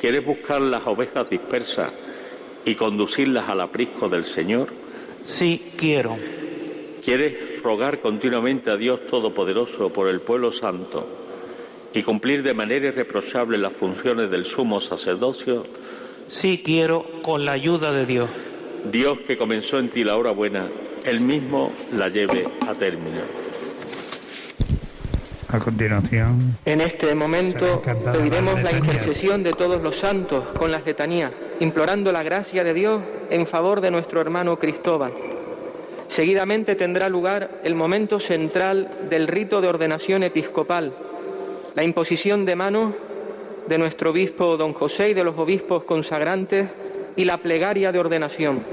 ¿quieres 0.00 0.24
buscar 0.24 0.62
las 0.62 0.86
ovejas 0.86 1.28
dispersas 1.28 1.92
y 2.64 2.74
conducirlas 2.74 3.50
al 3.50 3.60
aprisco 3.60 4.08
del 4.08 4.24
Señor? 4.24 4.72
Sí, 5.24 5.72
quiero. 5.76 6.16
¿Quieres 7.04 7.62
rogar 7.62 8.00
continuamente 8.00 8.70
a 8.70 8.76
Dios 8.76 9.06
Todopoderoso 9.06 9.92
por 9.92 10.08
el 10.08 10.20
pueblo 10.20 10.50
santo 10.50 11.25
y 11.94 12.02
cumplir 12.02 12.42
de 12.42 12.54
manera 12.54 12.88
irreprochable 12.88 13.58
las 13.58 13.72
funciones 13.72 14.30
del 14.30 14.44
sumo 14.44 14.80
sacerdocio? 14.80 15.64
Sí, 16.28 16.62
quiero, 16.64 17.06
con 17.22 17.44
la 17.44 17.52
ayuda 17.52 17.92
de 17.92 18.06
Dios. 18.06 18.30
Dios 18.90 19.20
que 19.26 19.36
comenzó 19.36 19.78
en 19.78 19.90
ti 19.90 20.04
la 20.04 20.16
hora 20.16 20.30
buena, 20.30 20.68
Él 21.04 21.20
mismo 21.20 21.72
la 21.92 22.08
lleve 22.08 22.48
a 22.66 22.74
término. 22.74 23.20
A 25.48 25.58
continuación. 25.60 26.56
En 26.64 26.80
este 26.80 27.14
momento 27.14 27.80
pediremos 28.12 28.60
la 28.62 28.72
intercesión 28.72 29.44
de 29.44 29.52
todos 29.52 29.80
los 29.80 29.96
santos 29.96 30.44
con 30.58 30.72
las 30.72 30.84
letanías, 30.84 31.32
implorando 31.60 32.10
la 32.10 32.24
gracia 32.24 32.64
de 32.64 32.74
Dios 32.74 33.00
en 33.30 33.46
favor 33.46 33.80
de 33.80 33.92
nuestro 33.92 34.20
hermano 34.20 34.58
Cristóbal. 34.58 35.12
Seguidamente 36.08 36.74
tendrá 36.74 37.08
lugar 37.08 37.60
el 37.62 37.74
momento 37.74 38.18
central 38.20 38.90
del 39.08 39.28
rito 39.28 39.60
de 39.60 39.68
ordenación 39.68 40.22
episcopal, 40.22 40.92
la 41.76 41.84
imposición 41.84 42.46
de 42.46 42.56
manos 42.56 42.94
de 43.68 43.76
nuestro 43.76 44.10
obispo 44.10 44.56
don 44.56 44.72
José 44.72 45.10
y 45.10 45.14
de 45.14 45.22
los 45.22 45.38
obispos 45.38 45.84
consagrantes 45.84 46.68
y 47.16 47.26
la 47.26 47.36
plegaria 47.36 47.92
de 47.92 47.98
ordenación. 47.98 48.64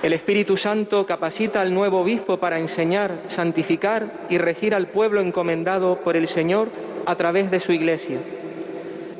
El 0.00 0.12
Espíritu 0.12 0.56
Santo 0.56 1.04
capacita 1.04 1.60
al 1.60 1.74
nuevo 1.74 2.00
obispo 2.00 2.38
para 2.38 2.60
enseñar, 2.60 3.24
santificar 3.26 4.26
y 4.30 4.38
regir 4.38 4.72
al 4.72 4.86
pueblo 4.86 5.20
encomendado 5.20 5.96
por 5.96 6.16
el 6.16 6.28
Señor 6.28 6.68
a 7.06 7.16
través 7.16 7.50
de 7.50 7.58
su 7.58 7.72
iglesia. 7.72 8.18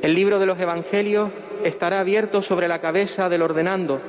El 0.00 0.14
libro 0.14 0.38
de 0.38 0.46
los 0.46 0.60
Evangelios 0.60 1.30
estará 1.64 1.98
abierto 1.98 2.40
sobre 2.40 2.68
la 2.68 2.80
cabeza 2.80 3.28
del 3.28 3.42
ordenando, 3.42 4.00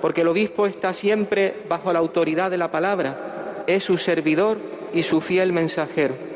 porque 0.00 0.20
el 0.20 0.28
obispo 0.28 0.68
está 0.68 0.92
siempre 0.92 1.54
bajo 1.68 1.92
la 1.92 1.98
autoridad 1.98 2.52
de 2.52 2.58
la 2.58 2.70
palabra, 2.70 3.64
es 3.66 3.82
su 3.82 3.98
servidor 3.98 4.58
y 4.94 5.02
su 5.02 5.20
fiel 5.20 5.52
mensajero. 5.52 6.35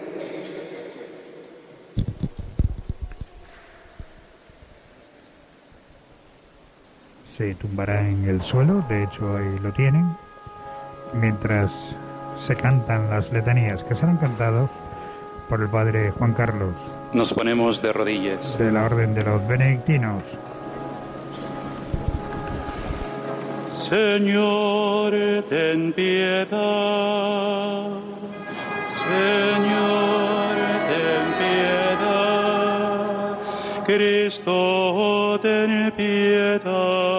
Se 7.40 7.54
tumbará 7.54 8.06
en 8.06 8.28
el 8.28 8.42
suelo, 8.42 8.84
de 8.86 9.04
hecho 9.04 9.34
ahí 9.34 9.58
lo 9.62 9.72
tienen, 9.72 10.14
mientras 11.14 11.70
se 12.46 12.54
cantan 12.54 13.08
las 13.08 13.32
letanías 13.32 13.82
que 13.82 13.94
serán 13.94 14.18
cantados 14.18 14.68
por 15.48 15.62
el 15.62 15.70
padre 15.70 16.10
Juan 16.10 16.34
Carlos. 16.34 16.74
Nos 17.14 17.32
ponemos 17.32 17.80
de 17.80 17.94
rodillas. 17.94 18.58
De 18.58 18.70
la 18.70 18.84
orden 18.84 19.14
de 19.14 19.24
los 19.24 19.48
benedictinos. 19.48 20.22
Señor, 23.70 25.14
ten 25.48 25.94
piedad. 25.94 26.50
Señor, 29.00 30.56
ten 30.90 31.24
piedad. 31.40 33.38
Cristo, 33.86 35.40
ten 35.40 35.90
piedad. 35.96 37.09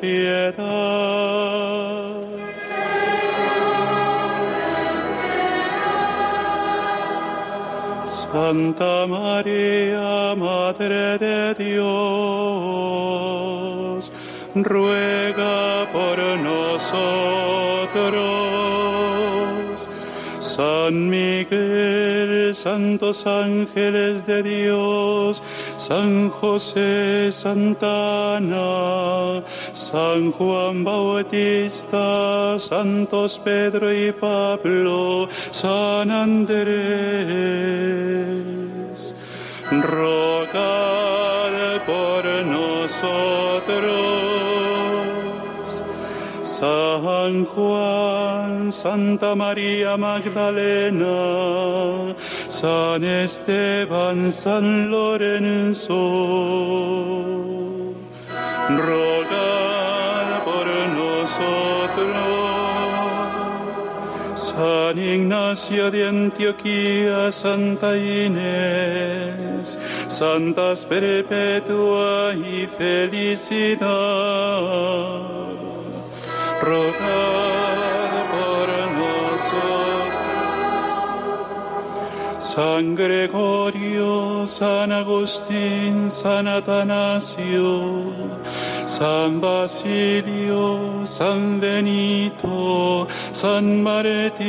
Piedad. 0.00 0.60
Santa 8.32 9.06
María, 9.06 10.34
Madre 10.36 11.18
de 11.18 11.54
Dios, 11.54 11.90
ruega 14.54 15.86
por 15.92 16.18
nosotros. 16.38 17.50
San 20.38 21.08
Miguel, 21.08 22.39
santos 22.54 23.26
ángeles 23.26 24.26
de 24.26 24.42
Dios, 24.42 25.42
San 25.76 26.30
José, 26.30 27.30
Santa 27.30 28.36
Ana, 28.36 29.42
San 29.72 30.32
Juan 30.32 30.84
Bautista, 30.84 32.58
Santos 32.58 33.38
Pedro 33.38 33.92
y 33.92 34.12
Pablo, 34.12 35.28
San 35.50 36.10
Andrés, 36.10 36.56
rogad 39.70 41.50
por 41.86 42.24
nosotros. 42.46 43.49
San 46.60 47.46
Juan, 47.46 48.70
Santa 48.70 49.34
María 49.34 49.96
Magdalena, 49.96 51.08
San 52.48 53.02
Esteban, 53.02 54.30
San 54.30 54.90
Lorenzo, 54.90 55.94
rogad 58.68 60.44
por 60.44 60.66
nosotros. 61.00 62.10
San 64.34 64.98
Ignacio 64.98 65.90
de 65.90 66.08
Antioquía, 66.08 67.32
Santa 67.32 67.96
Inés, 67.96 69.78
Santas 70.08 70.84
Perpetua 70.84 72.34
y 72.34 72.66
Felicidad 72.66 73.80
rogad 76.60 78.12
por 78.32 78.68
nosotros. 78.98 80.10
San 82.38 82.94
Gregorio, 82.94 84.46
San 84.46 84.92
Agustín, 84.92 86.10
San 86.10 86.48
Atanasio, 86.48 88.12
San 88.86 89.40
Basilio, 89.40 91.06
San 91.06 91.60
Benito, 91.60 93.06
San 93.32 93.82
Martín. 93.82 94.40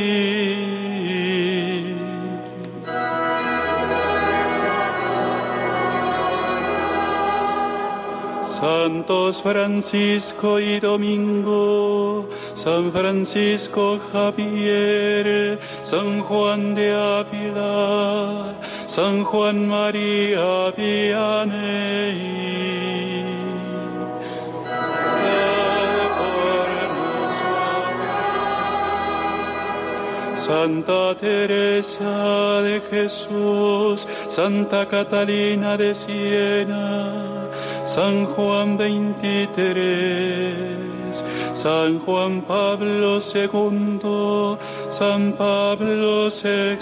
Santos 8.62 9.42
Francisco 9.42 10.60
y 10.60 10.80
Domingo, 10.80 12.30
San 12.54 12.92
Francisco 12.92 14.00
Javier, 14.12 15.60
San 15.82 16.22
Juan 16.22 16.76
de 16.76 16.94
Ávila, 16.94 18.54
San 18.86 19.24
Juan 19.24 19.68
María 19.68 20.70
Vianney. 20.78 22.22
Santa 30.36 31.16
Teresa 31.18 32.62
de 32.62 32.82
Jesús, 32.92 34.08
Santa 34.28 34.86
Catalina 34.86 35.78
de 35.78 35.96
Siena, 35.96 37.50
San 37.84 38.26
Juan 38.26 38.78
23, 38.78 41.24
San 41.54 42.00
Juan 42.00 42.42
Pablo 42.42 43.20
II, 43.20 44.58
San 44.90 45.34
Pablo 45.34 46.30
VI. 46.30 46.78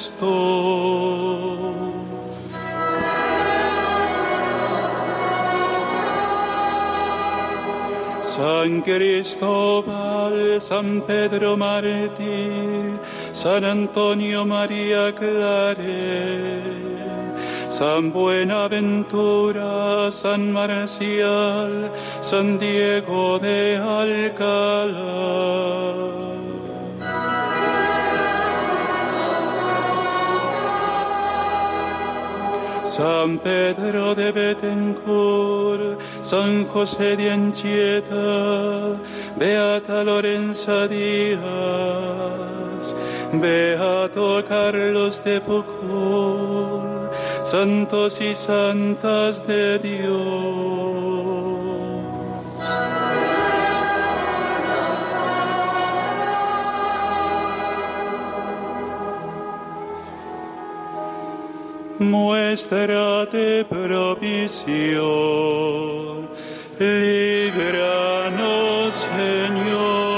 San 8.39 8.81
Cristóbal, 8.83 10.61
San 10.61 11.01
Pedro 11.01 11.57
Mártir, 11.57 12.97
San 13.33 13.65
Antonio 13.65 14.45
María 14.45 15.13
Clare, 15.13 16.88
San 17.69 18.11
Buenaventura, 18.11 20.11
San 20.11 20.51
Marcial, 20.51 21.91
San 22.19 22.57
Diego 22.57 23.39
de 23.39 23.77
Alcalá. 23.77 25.29
San 32.83 33.37
Pedro 33.37 34.15
de 34.15 34.31
Betancourt, 34.31 35.99
San 36.21 36.65
José 36.65 37.15
de 37.15 37.29
Anchieta, 37.29 38.97
Beata 39.37 40.03
Lorenza 40.03 40.87
Díaz, 40.87 42.95
Beato 43.31 44.43
Carlos 44.49 45.21
de 45.23 45.39
Foucault, 45.39 46.88
santos 47.49 48.21
y 48.21 48.35
santas 48.35 49.47
de 49.47 49.79
Dios. 49.79 51.09
muéstrate 61.99 63.65
provisión, 63.65 64.99
líbranos 66.79 68.29
Señor 68.95 70.09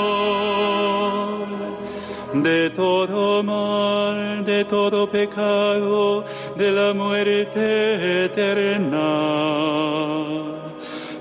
de 2.33 2.69
todo 2.69 3.43
mal, 3.43 4.43
de 4.45 4.63
todo 4.65 5.09
pecado, 5.09 6.23
de 6.61 6.71
la 6.71 6.93
muerte 6.93 8.25
eterna. 8.25 9.09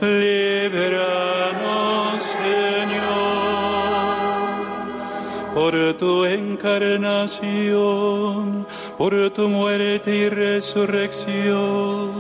Líbranos 0.01 1.43
Señor 2.23 3.21
por 5.55 5.75
tu 5.95 6.25
encarnación 6.27 7.81
por 9.01 9.31
tu 9.31 9.49
muerte 9.49 10.15
y 10.15 10.29
resurrección, 10.29 12.11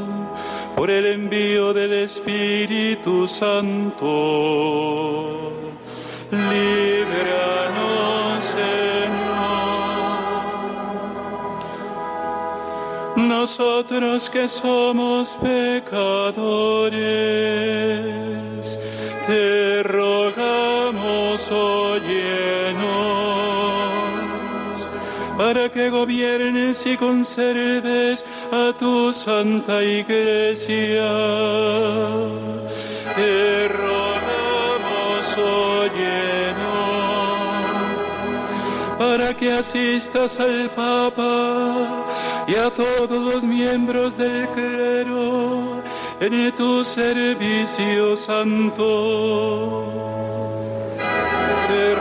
por 0.75 0.91
el 0.91 1.05
envío 1.05 1.75
del 1.75 1.93
Espíritu 1.93 3.29
Santo. 3.29 4.07
Líbranos, 6.31 7.65
Señor. 8.45 8.90
Nosotros 13.17 14.31
que 14.31 14.49
somos 14.49 15.37
pecadores, 15.37 15.99
te 19.27 19.83
rogamos, 19.83 21.51
óyenos 21.51 22.91
para 25.41 25.71
que 25.71 25.89
gobiernes 25.89 26.85
y 26.85 26.99
conserves 26.99 28.27
a 28.53 28.75
tu 28.79 29.11
santa 29.11 29.83
iglesia. 29.83 31.11
Te 33.17 33.69
rogamos, 33.69 35.39
óyenos, 35.39 36.61
para 38.99 39.35
que 39.35 39.51
asistas 39.51 40.39
al 40.39 40.69
Papa 40.77 42.10
y 42.51 42.55
a 42.57 42.69
todos 42.71 43.35
los 43.35 43.45
miembros 43.45 44.17
del 44.17 44.49
clero 44.49 45.83
en 46.21 46.53
tu 46.57 46.85
servicio 46.85 48.17
santo. 48.17 49.85
Te 51.69 51.95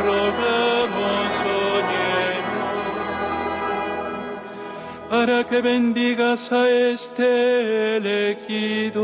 para 5.10 5.44
que 5.44 5.62
bendigas 5.62 6.52
a 6.52 6.70
este 6.70 7.98
elegido. 7.98 9.00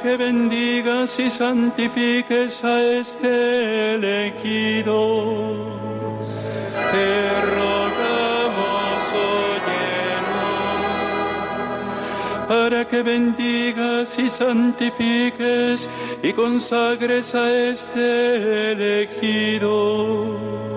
Que 0.00 0.16
bendigas 0.16 1.18
y 1.18 1.28
santifiques 1.28 2.64
a 2.64 2.82
este 2.82 3.94
elegido. 3.94 5.66
Te 6.92 7.32
para 12.52 12.86
que 12.86 13.02
bendigas 13.02 14.18
y 14.18 14.28
santifiques 14.28 15.88
y 16.22 16.32
consagres 16.32 17.34
a 17.34 17.50
este 17.50 18.72
elegido. 18.72 20.71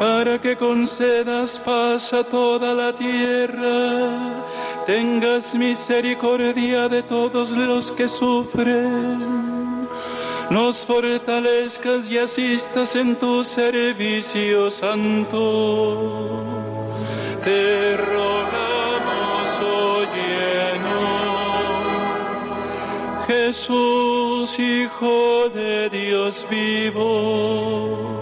Para 0.00 0.40
que 0.40 0.56
concedas 0.56 1.58
paz 1.58 2.12
a 2.14 2.24
toda 2.24 2.72
la 2.72 2.92
tierra, 2.92 4.42
tengas 4.86 5.54
misericordia 5.54 6.88
de 6.88 7.02
todos 7.02 7.52
los 7.52 7.92
que 7.92 8.08
sufren 8.08 9.40
nos 10.50 10.84
fortalezcas 10.84 12.10
y 12.10 12.18
asistas 12.18 12.96
en 12.96 13.14
tu 13.16 13.44
servicio 13.44 14.68
santo. 14.70 16.44
Te 17.44 17.96
rogamos, 17.96 19.60
óyenos. 19.60 20.88
Jesús, 23.28 24.58
Hijo 24.58 25.48
de 25.54 25.88
Dios 25.88 26.44
vivo. 26.50 28.19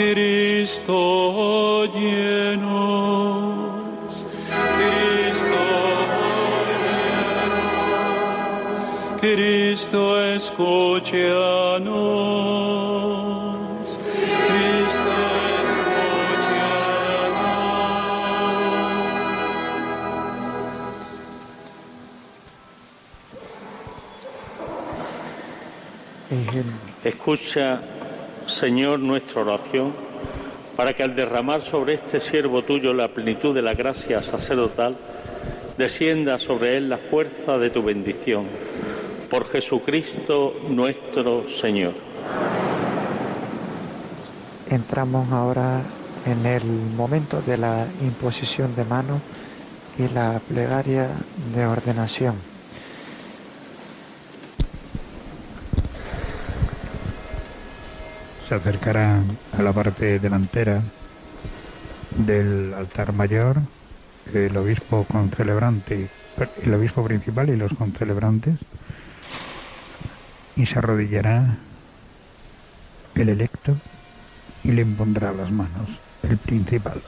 Cristo, 0.00 0.96
óyenos. 1.84 2.70
Cristo 9.20 10.18
escúchanos. 10.18 11.20
Cristo 14.48 15.10
Escucha, 27.04 27.80
Señor, 28.60 29.00
nuestra 29.00 29.40
oración, 29.40 29.94
para 30.76 30.92
que 30.92 31.02
al 31.02 31.16
derramar 31.16 31.62
sobre 31.62 31.94
este 31.94 32.20
siervo 32.20 32.60
tuyo 32.60 32.92
la 32.92 33.08
plenitud 33.08 33.54
de 33.54 33.62
la 33.62 33.72
gracia 33.72 34.20
sacerdotal, 34.20 34.98
descienda 35.78 36.38
sobre 36.38 36.76
él 36.76 36.90
la 36.90 36.98
fuerza 36.98 37.56
de 37.56 37.70
tu 37.70 37.82
bendición 37.82 38.44
por 39.30 39.48
Jesucristo 39.48 40.60
nuestro 40.68 41.48
Señor. 41.48 41.94
Entramos 44.68 45.32
ahora 45.32 45.80
en 46.26 46.44
el 46.44 46.64
momento 46.94 47.40
de 47.40 47.56
la 47.56 47.86
imposición 48.02 48.76
de 48.76 48.84
mano 48.84 49.22
y 49.98 50.06
la 50.12 50.38
plegaria 50.46 51.08
de 51.54 51.64
ordenación. 51.64 52.49
Se 58.50 58.56
acercará 58.56 59.22
a 59.56 59.62
la 59.62 59.72
parte 59.72 60.18
delantera 60.18 60.82
del 62.16 62.74
altar 62.74 63.12
mayor 63.12 63.58
el 64.34 64.56
obispo 64.56 65.04
concelebrante, 65.04 66.08
el 66.64 66.74
obispo 66.74 67.04
principal 67.04 67.48
y 67.50 67.54
los 67.54 67.72
concelebrantes 67.74 68.56
y 70.56 70.66
se 70.66 70.80
arrodillará 70.80 71.58
el 73.14 73.28
electo 73.28 73.76
y 74.64 74.72
le 74.72 74.82
impondrá 74.82 75.30
las 75.32 75.52
manos 75.52 76.00
el 76.24 76.36
principal. 76.36 77.00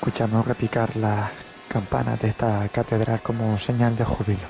Escuchamos 0.00 0.48
repicar 0.48 0.96
la 0.96 1.30
campana 1.68 2.16
de 2.16 2.28
esta 2.28 2.68
catedral 2.68 3.20
como 3.20 3.58
señal 3.58 3.96
de 3.96 4.04
júbilo. 4.04 4.48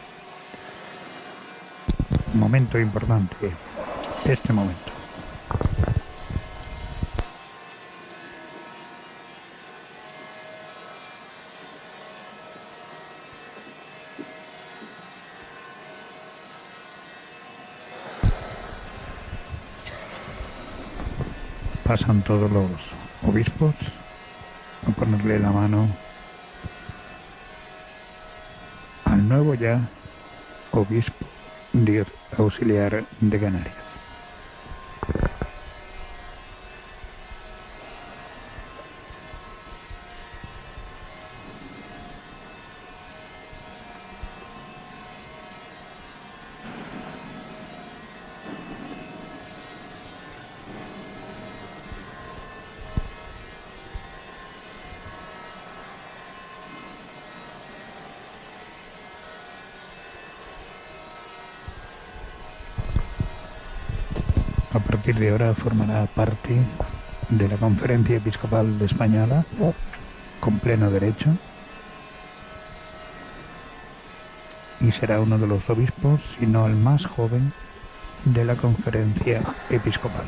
Momento 2.34 2.78
importante, 2.78 3.50
este 4.24 4.52
momento. 4.52 4.94
pasan 21.84 22.22
todos 22.22 22.50
los 22.50 22.70
obispos 23.22 23.74
a 24.88 24.90
ponerle 24.90 25.38
la 25.38 25.50
mano 25.50 25.86
nuevo 29.28 29.54
ya 29.54 29.80
obispo 30.72 31.26
auxiliar 32.36 33.04
de 33.20 33.40
Canarias. 33.40 33.84
a 64.74 64.80
partir 65.14 65.20
de 65.20 65.30
ahora 65.30 65.54
formará 65.54 66.06
parte 66.06 66.56
de 67.28 67.48
la 67.48 67.56
Conferencia 67.56 68.16
Episcopal 68.16 68.80
Española 68.82 69.44
con 70.40 70.58
pleno 70.58 70.90
derecho 70.90 71.30
y 74.80 74.90
será 74.90 75.20
uno 75.20 75.38
de 75.38 75.46
los 75.46 75.70
obispos, 75.70 76.20
si 76.38 76.46
no 76.46 76.66
el 76.66 76.74
más 76.74 77.06
joven, 77.06 77.52
de 78.24 78.44
la 78.44 78.56
Conferencia 78.56 79.40
Episcopal. 79.70 80.26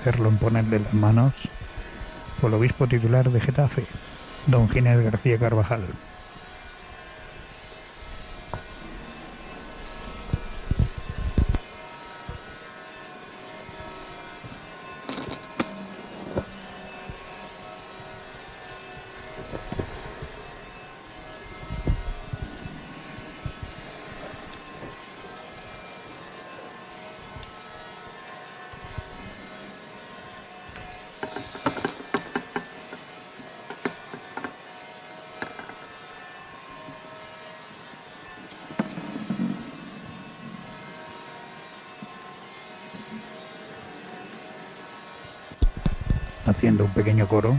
Hacerlo 0.00 0.30
en 0.30 0.38
ponerle 0.38 0.78
las 0.78 0.94
manos 0.94 1.34
fue 2.40 2.48
el 2.48 2.54
obispo 2.54 2.86
titular 2.86 3.30
de 3.30 3.38
Getafe, 3.38 3.84
don 4.46 4.66
Ginés 4.70 5.04
García 5.04 5.38
Carvajal. 5.38 5.82
Haciendo 46.60 46.84
un 46.84 46.90
pequeño 46.90 47.26
coro, 47.26 47.56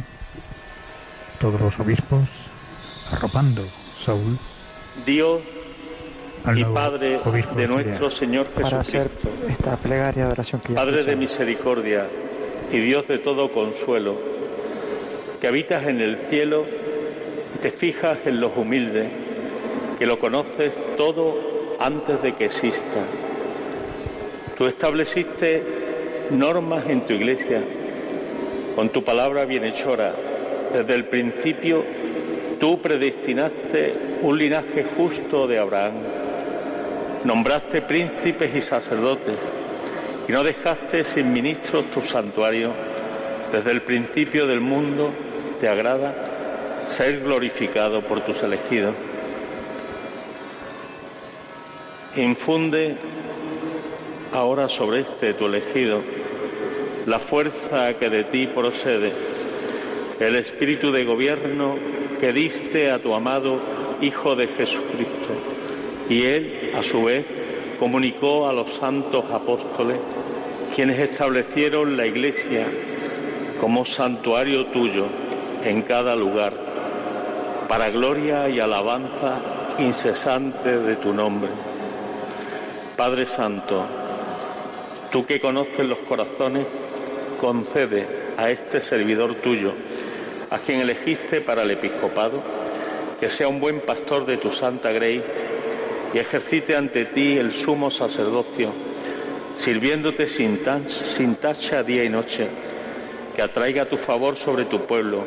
todos 1.40 1.60
los 1.60 1.80
obispos 1.80 2.22
arropando 3.12 3.64
Saúl. 4.00 4.38
Dios 5.08 5.42
Al 6.46 6.60
y 6.60 6.64
Padre 6.66 7.20
obispo 7.26 7.56
de 7.56 7.68
nuestro 7.68 8.12
Señor 8.12 8.46
Para 8.50 8.82
hacer 8.82 9.10
Jesucristo, 9.10 9.48
esta 9.50 9.78
plegaria 9.78 10.28
de 10.28 10.32
oración 10.32 10.62
que 10.62 10.74
Padre 10.74 11.04
de 11.04 11.16
misericordia 11.16 12.06
y 12.72 12.78
Dios 12.78 13.08
de 13.08 13.18
todo 13.18 13.52
consuelo, 13.52 14.22
que 15.42 15.48
habitas 15.48 15.84
en 15.88 16.00
el 16.00 16.18
cielo 16.30 16.68
y 17.56 17.58
te 17.58 17.72
fijas 17.72 18.20
en 18.26 18.40
los 18.40 18.56
humildes, 18.56 19.12
que 19.98 20.06
lo 20.06 20.20
conoces 20.20 20.76
todo 20.96 21.76
antes 21.80 22.22
de 22.22 22.36
que 22.36 22.46
exista. 22.46 23.04
Tú 24.60 24.68
estableciste 24.68 25.64
normas 26.30 26.86
en 26.88 27.02
tu 27.08 27.14
iglesia 27.14 27.64
con 28.76 28.90
tu 28.90 29.04
palabra 29.04 29.46
bienhechora. 29.46 30.14
Desde 30.74 30.96
el 30.96 31.06
principio 31.06 31.84
tú 32.60 32.82
predestinaste 32.82 33.94
un 34.22 34.38
linaje 34.38 34.86
justo 34.96 35.48
de 35.48 35.60
Abraham. 35.60 35.94
Nombraste 37.24 37.82
príncipes 37.82 38.56
y 38.56 38.62
sacerdotes 38.62 39.38
y 40.28 40.32
no 40.32 40.44
dejaste 40.44 41.04
sin 41.04 41.34
ministros 41.34 41.86
tu 41.92 42.02
santuario. 42.02 42.72
Desde 43.52 43.72
el 43.72 43.82
principio 43.82 44.48
del 44.48 44.62
mundo 44.62 45.12
te 45.60 45.68
agrada 45.68 46.86
ser 46.88 47.20
glorificado 47.20 48.02
por 48.02 48.22
tus 48.22 48.42
elegidos. 48.42 48.96
Infunde 52.16 52.96
ahora 54.34 54.70
sobre 54.70 55.02
este 55.02 55.34
tu 55.34 55.46
elegido 55.46 56.02
la 57.12 57.20
fuerza 57.20 57.94
que 57.96 58.10
de 58.10 58.24
ti 58.24 58.48
procede, 58.48 59.12
el 60.18 60.34
espíritu 60.38 60.94
de 60.94 61.04
gobierno 61.04 61.76
que 62.22 62.32
diste 62.32 62.90
a 62.90 63.00
tu 63.00 63.14
amado 63.14 63.60
Hijo 64.00 64.34
de 64.38 64.48
Jesucristo. 64.48 65.34
Y 66.08 66.24
él, 66.24 66.72
a 66.74 66.82
su 66.82 67.04
vez, 67.04 67.26
comunicó 67.78 68.48
a 68.48 68.54
los 68.54 68.72
santos 68.76 69.30
apóstoles, 69.30 69.98
quienes 70.74 71.00
establecieron 71.00 71.98
la 71.98 72.08
iglesia 72.08 72.66
como 73.60 73.86
santuario 73.86 74.68
tuyo 74.68 75.08
en 75.66 75.82
cada 75.82 76.16
lugar, 76.16 76.54
para 77.68 77.90
gloria 77.90 78.48
y 78.48 78.62
alabanza 78.62 79.42
incesante 79.80 80.80
de 80.80 80.96
tu 80.96 81.14
nombre. 81.14 81.52
Padre 82.96 83.26
Santo, 83.26 83.86
tú 85.12 85.26
que 85.26 85.42
conoces 85.42 85.86
los 85.86 86.00
corazones, 86.00 86.66
concede 87.42 88.06
a 88.38 88.52
este 88.52 88.82
servidor 88.82 89.34
tuyo, 89.34 89.74
a 90.52 90.60
quien 90.60 90.80
elegiste 90.80 91.42
para 91.42 91.64
el 91.64 91.72
episcopado, 91.72 92.44
que 93.20 93.30
sea 93.30 93.48
un 93.48 93.60
buen 93.60 93.80
pastor 93.80 94.28
de 94.28 94.38
tu 94.38 94.54
santa 94.54 94.92
grey 94.92 95.24
y 96.14 96.20
ejercite 96.20 96.76
ante 96.76 97.06
ti 97.06 97.38
el 97.38 97.54
sumo 97.54 97.90
sacerdocio, 97.90 98.72
sirviéndote 99.58 100.28
sin, 100.28 100.60
sin 100.88 101.36
tacha 101.36 101.82
día 101.82 102.04
y 102.04 102.10
noche, 102.10 102.48
que 103.36 103.42
atraiga 103.42 103.86
tu 103.86 103.98
favor 103.98 104.38
sobre 104.38 104.66
tu 104.66 104.86
pueblo 104.86 105.24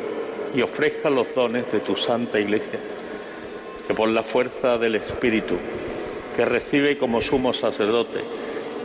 y 0.55 0.61
ofrezca 0.61 1.09
los 1.09 1.35
dones 1.35 1.69
de 1.69 1.81
tu 1.81 1.97
santa 1.97 2.39
iglesia, 2.39 2.79
que 3.87 3.93
por 3.93 4.07
la 4.07 4.23
fuerza 4.23 4.77
del 4.77 4.95
Espíritu, 4.95 5.55
que 6.37 6.45
recibe 6.45 6.97
como 6.97 7.21
sumo 7.21 7.51
sacerdote 7.51 8.21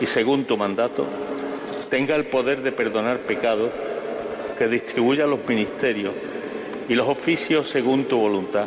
y 0.00 0.06
según 0.06 0.46
tu 0.46 0.56
mandato, 0.56 1.06
tenga 1.90 2.14
el 2.14 2.26
poder 2.26 2.62
de 2.62 2.72
perdonar 2.72 3.18
pecados, 3.20 3.70
que 4.56 4.68
distribuya 4.68 5.26
los 5.26 5.46
ministerios 5.46 6.14
y 6.88 6.94
los 6.94 7.08
oficios 7.08 7.68
según 7.68 8.04
tu 8.04 8.18
voluntad, 8.18 8.66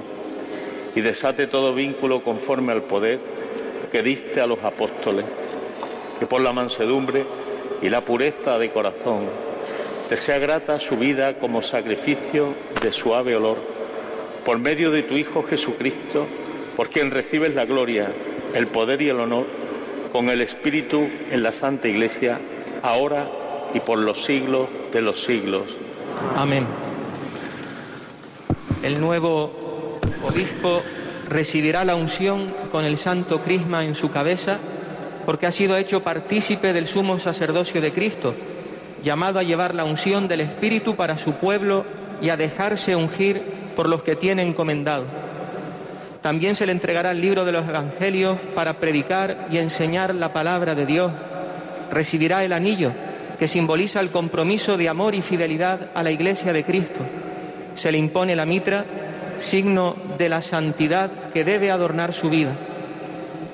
y 0.95 1.02
desate 1.02 1.48
todo 1.48 1.74
vínculo 1.74 2.24
conforme 2.24 2.74
al 2.74 2.84
poder 2.84 3.20
que 3.91 4.04
diste 4.04 4.41
a 4.41 4.48
los 4.48 4.64
apóstoles, 4.64 5.26
que 6.20 6.26
por 6.26 6.41
la 6.41 6.52
mansedumbre 6.52 7.26
y 7.82 7.90
la 7.90 8.02
pureza 8.02 8.58
de 8.58 8.72
corazón 8.72 9.26
te 10.10 10.18
sea 10.18 10.38
grata 10.38 10.80
su 10.80 10.98
vida 10.98 11.40
como 11.40 11.62
sacrificio 11.62 12.54
de 12.82 12.91
suave 12.91 13.36
olor, 13.36 13.58
por 14.45 14.60
medio 14.60 14.91
de 14.91 15.04
tu 15.04 15.16
Hijo 15.16 15.44
Jesucristo, 15.44 16.28
por 16.76 16.90
quien 16.90 17.12
recibes 17.12 17.56
la 17.56 17.66
gloria, 17.66 18.12
el 18.54 18.68
poder 18.68 19.02
y 19.02 19.10
el 19.10 19.20
honor, 19.20 19.45
con 20.12 20.30
el 20.30 20.41
Espíritu 20.41 21.08
en 21.32 21.41
la 21.41 21.52
Santa 21.52 21.88
Iglesia, 21.88 22.40
ahora 22.84 23.28
y 23.74 23.80
por 23.80 23.98
los 23.98 24.24
siglos 24.24 24.68
de 24.92 25.02
los 25.02 25.24
siglos. 25.24 25.64
Amén. 26.36 26.68
El 28.84 29.02
nuevo 29.02 30.00
obispo 30.24 30.84
recibirá 31.30 31.84
la 31.84 31.96
unción 31.96 32.54
con 32.72 32.86
el 32.86 32.98
santo 32.98 33.42
crisma 33.42 33.84
en 33.86 33.96
su 33.96 34.12
cabeza 34.12 34.60
porque 35.26 35.48
ha 35.48 35.52
sido 35.52 35.78
hecho 35.78 36.04
partícipe 36.04 36.74
del 36.74 36.86
sumo 36.86 37.18
sacerdocio 37.18 37.82
de 37.82 37.94
Cristo, 37.94 38.36
llamado 39.02 39.40
a 39.40 39.44
llevar 39.44 39.74
la 39.74 39.86
unción 39.86 40.28
del 40.28 40.42
Espíritu 40.42 40.96
para 40.96 41.18
su 41.18 41.34
pueblo 41.34 41.86
y 42.22 42.30
a 42.30 42.38
dejarse 42.38 42.96
ungir 42.96 43.42
por 43.76 43.88
los 43.88 44.04
que 44.04 44.18
tiene 44.18 44.44
encomendado. 44.44 45.06
También 46.22 46.56
se 46.56 46.66
le 46.66 46.74
entregará 46.74 47.12
el 47.12 47.22
libro 47.22 47.46
de 47.46 47.52
los 47.52 47.68
Evangelios 47.68 48.38
para 48.54 48.80
predicar 48.80 49.48
y 49.50 49.58
enseñar 49.58 50.14
la 50.14 50.32
palabra 50.32 50.76
de 50.76 50.86
Dios. 50.86 51.12
Recibirá 51.92 52.44
el 52.44 52.54
anillo 52.54 52.92
que 53.38 53.48
simboliza 53.48 54.00
el 54.00 54.10
compromiso 54.10 54.78
de 54.78 54.90
amor 54.90 55.16
y 55.16 55.22
fidelidad 55.22 55.90
a 55.94 56.04
la 56.04 56.12
Iglesia 56.12 56.54
de 56.54 56.64
Cristo. 56.64 57.02
Se 57.76 57.92
le 57.92 57.98
impone 57.98 58.36
la 58.36 58.46
mitra, 58.46 58.86
signo 59.38 59.96
de 60.18 60.30
la 60.30 60.42
santidad 60.42 61.12
que 61.34 61.44
debe 61.44 61.72
adornar 61.72 62.14
su 62.14 62.30
vida. 62.30 62.56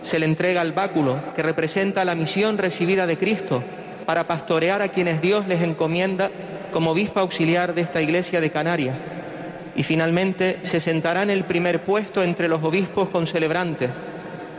Se 0.04 0.20
le 0.20 0.26
entrega 0.26 0.62
el 0.62 0.74
báculo, 0.74 1.18
que 1.36 1.44
representa 1.44 2.06
la 2.06 2.16
misión 2.16 2.58
recibida 2.58 3.06
de 3.08 3.18
Cristo 3.18 3.64
para 4.06 4.28
pastorear 4.28 4.82
a 4.82 4.90
quienes 4.90 5.22
Dios 5.22 5.48
les 5.48 5.62
encomienda 5.62 6.30
como 6.72 6.92
obispo 6.92 7.20
auxiliar 7.20 7.74
de 7.74 7.82
esta 7.82 8.02
Iglesia 8.02 8.42
de 8.42 8.52
Canarias. 8.52 8.96
Y 9.76 9.84
finalmente 9.84 10.60
se 10.64 10.80
sentará 10.80 11.24
en 11.24 11.30
el 11.30 11.46
primer 11.46 11.84
puesto 11.84 12.24
entre 12.24 12.48
los 12.48 12.64
obispos 12.64 13.10
concelebrantes, 13.10 13.90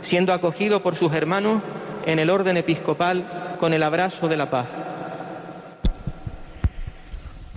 siendo 0.01 0.33
acogido 0.33 0.81
por 0.81 0.95
sus 0.95 1.13
hermanos 1.13 1.61
en 2.05 2.19
el 2.19 2.29
orden 2.29 2.57
episcopal 2.57 3.57
con 3.59 3.73
el 3.73 3.83
abrazo 3.83 4.27
de 4.27 4.37
la 4.37 4.49
paz. 4.49 4.67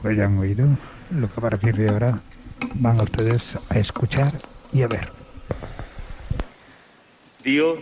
Pues 0.02 0.16
ya 0.16 0.26
han 0.26 0.38
oído 0.38 0.66
lo 1.10 1.28
que 1.28 1.34
a 1.36 1.40
partir 1.40 1.74
de 1.74 1.88
ahora 1.88 2.20
van 2.74 3.00
ustedes 3.00 3.58
a 3.68 3.78
escuchar 3.78 4.32
y 4.72 4.82
a 4.82 4.88
ver. 4.88 5.08
Dios, 7.42 7.78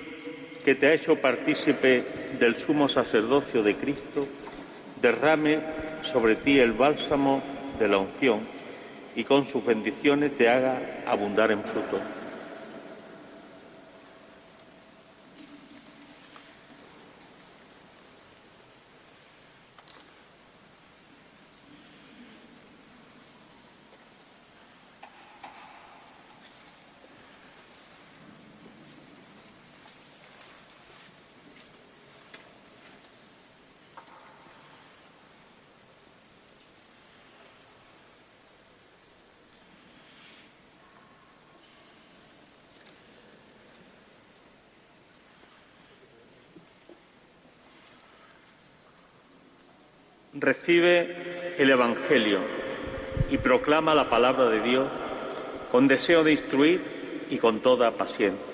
que 0.65 0.75
te 0.75 0.87
ha 0.87 0.93
hecho 0.93 1.17
partícipe 1.17 2.05
del 2.39 2.59
sumo 2.59 2.89
sacerdocio 2.89 3.63
de 3.63 3.77
Cristo, 3.77 4.27
derrame 5.01 5.61
sobre 6.03 6.37
ti 6.37 6.59
el 6.59 6.73
bálsamo 6.73 7.43
de 7.79 7.89
la 7.89 7.99
unción 7.99 8.41
y 9.15 9.25
con 9.25 9.45
sus 9.45 9.65
bendiciones 9.65 10.37
te 10.37 10.49
haga 10.49 11.03
abundar 11.07 11.51
en 11.51 11.63
fruto. 11.63 12.01
Recibe 50.35 51.55
el 51.59 51.71
Evangelio 51.71 52.39
y 53.31 53.37
proclama 53.37 53.95
la 53.95 54.09
palabra 54.09 54.47
de 54.49 54.61
Dios 54.61 54.89
con 55.71 55.89
deseo 55.89 56.25
de 56.25 56.33
instruir 56.33 56.81
y 57.29 57.37
con 57.37 57.61
toda 57.61 57.91
paciencia. 57.91 58.52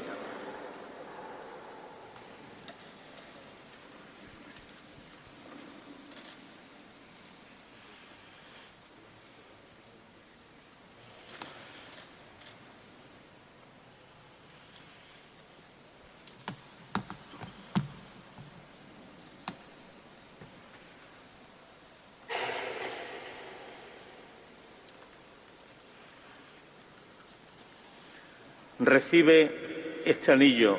Recibe 28.89 30.01
este 30.07 30.33
anillo, 30.33 30.79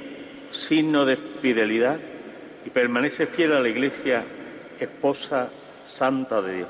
signo 0.51 1.05
de 1.05 1.15
fidelidad, 1.15 1.99
y 2.65 2.71
permanece 2.71 3.27
fiel 3.27 3.53
a 3.53 3.59
la 3.59 3.69
Iglesia, 3.69 4.23
esposa 4.79 5.51
santa 5.87 6.41
de 6.41 6.55
Dios. 6.55 6.69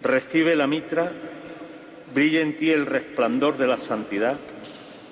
Recibe 0.00 0.56
la 0.56 0.66
mitra, 0.66 1.12
brilla 2.12 2.40
en 2.40 2.56
ti 2.56 2.72
el 2.72 2.86
resplandor 2.86 3.56
de 3.56 3.68
la 3.68 3.78
santidad 3.78 4.36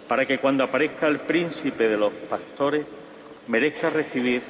para 0.09 0.27
que 0.27 0.39
cuando 0.39 0.65
aparezca 0.65 1.07
el 1.09 1.19
príncipe 1.21 1.89
de 1.89 1.97
los 1.97 2.13
pastores 2.13 2.87
merezca 3.49 3.91
recibir 3.91 4.43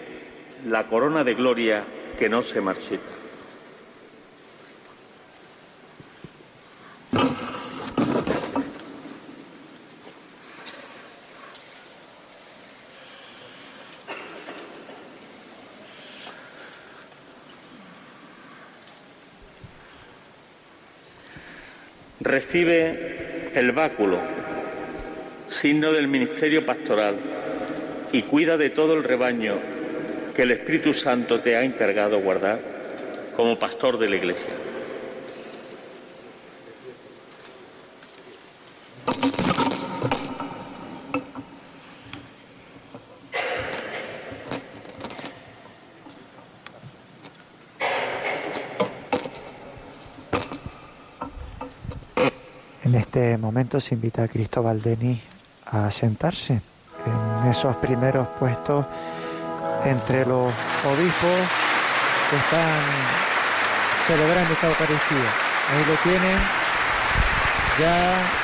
la 0.66 0.84
corona 0.84 1.24
de 1.24 1.34
gloria 1.34 1.84
que 2.18 2.28
no 2.28 2.42
se 2.42 2.60
marchita. 2.60 3.02
Recibe 22.20 23.52
el 23.54 23.70
báculo 23.70 24.45
signo 25.48 25.92
del 25.92 26.08
ministerio 26.08 26.64
pastoral, 26.64 27.16
y 28.12 28.22
cuida 28.22 28.56
de 28.56 28.70
todo 28.70 28.94
el 28.94 29.04
rebaño 29.04 29.54
que 30.34 30.42
el 30.42 30.50
Espíritu 30.52 30.94
Santo 30.94 31.40
te 31.40 31.56
ha 31.56 31.64
encargado 31.64 32.20
guardar 32.20 32.60
como 33.36 33.58
pastor 33.58 33.98
de 33.98 34.08
la 34.08 34.16
Iglesia. 34.16 34.54
En 52.84 52.94
este 52.94 53.36
momento 53.36 53.80
se 53.80 53.94
invita 53.94 54.22
a 54.22 54.28
Cristóbal 54.28 54.80
Denis 54.80 55.35
a 55.84 55.90
sentarse 55.90 56.60
en 57.04 57.50
esos 57.50 57.76
primeros 57.76 58.26
puestos 58.38 58.86
entre 59.84 60.24
los 60.24 60.52
obispos 60.82 61.38
que 62.30 62.36
están 62.36 62.80
celebrando 64.06 64.52
esta 64.52 64.68
Eucaristía. 64.68 65.30
Ahí 65.70 65.84
lo 65.86 65.94
tienen, 66.02 66.38
ya 67.78 67.96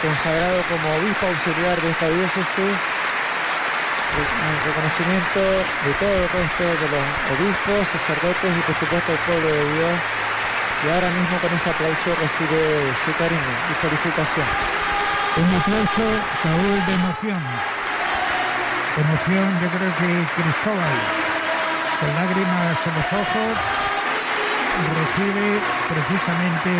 consagrado 0.03 0.61
como 0.69 0.87
obispo 0.99 1.27
auxiliar 1.27 1.81
de 1.81 1.91
esta 1.91 2.09
diócesis, 2.11 2.75
en 4.13 4.57
reconocimiento 4.69 5.41
de 5.41 5.93
todo 5.97 6.15
el 6.21 6.29
resto 6.29 6.65
de 6.69 6.87
los 6.93 7.07
obispos, 7.33 7.89
sacerdotes 7.97 8.51
y 8.53 8.63
por 8.67 8.77
supuesto 8.77 9.13
el 9.13 9.19
pueblo 9.25 9.49
de 9.49 9.65
Dios. 9.73 9.95
Y 10.83 10.91
ahora 10.91 11.11
mismo 11.11 11.39
con 11.39 11.51
ese 11.55 11.71
aplauso 11.71 12.11
recibe 12.21 12.93
su 13.07 13.11
cariño 13.17 13.53
y 13.71 13.75
felicitación. 13.81 14.82
Un 15.35 15.49
aplauso, 15.49 16.05
Saúl, 16.43 16.87
de 16.87 16.93
emoción. 16.93 17.41
Emoción, 19.01 19.49
yo 19.63 19.69
creo 19.73 19.93
que 19.97 20.11
Cristóbal, 20.37 20.97
con 22.01 22.15
lágrimas 22.21 22.77
en 22.85 22.95
los 23.01 23.09
ojos, 23.17 23.53
recibe 24.93 25.59
precisamente 25.89 26.71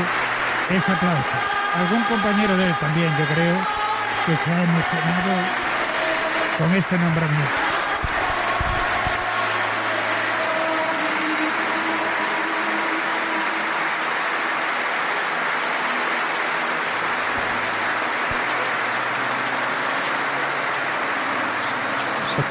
ese 0.69 0.93
aplauso. 0.93 1.37
Algún 1.81 2.05
compañero 2.05 2.55
de 2.59 2.67
él 2.67 2.75
también, 2.79 3.09
yo 3.17 3.25
creo, 3.33 3.57
que 4.27 4.37
se 4.37 4.51
ha 4.53 4.63
emocionado 4.63 5.33
con 6.59 6.75
este 6.75 6.99
nombramiento. 6.99 7.72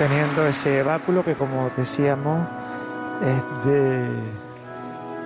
Sosteniendo 0.02 0.48
ese 0.48 0.82
báculo 0.82 1.23
que 1.23 1.36
como 1.36 1.69
decíamos 1.78 2.48
es 3.22 3.65
de 3.65 4.10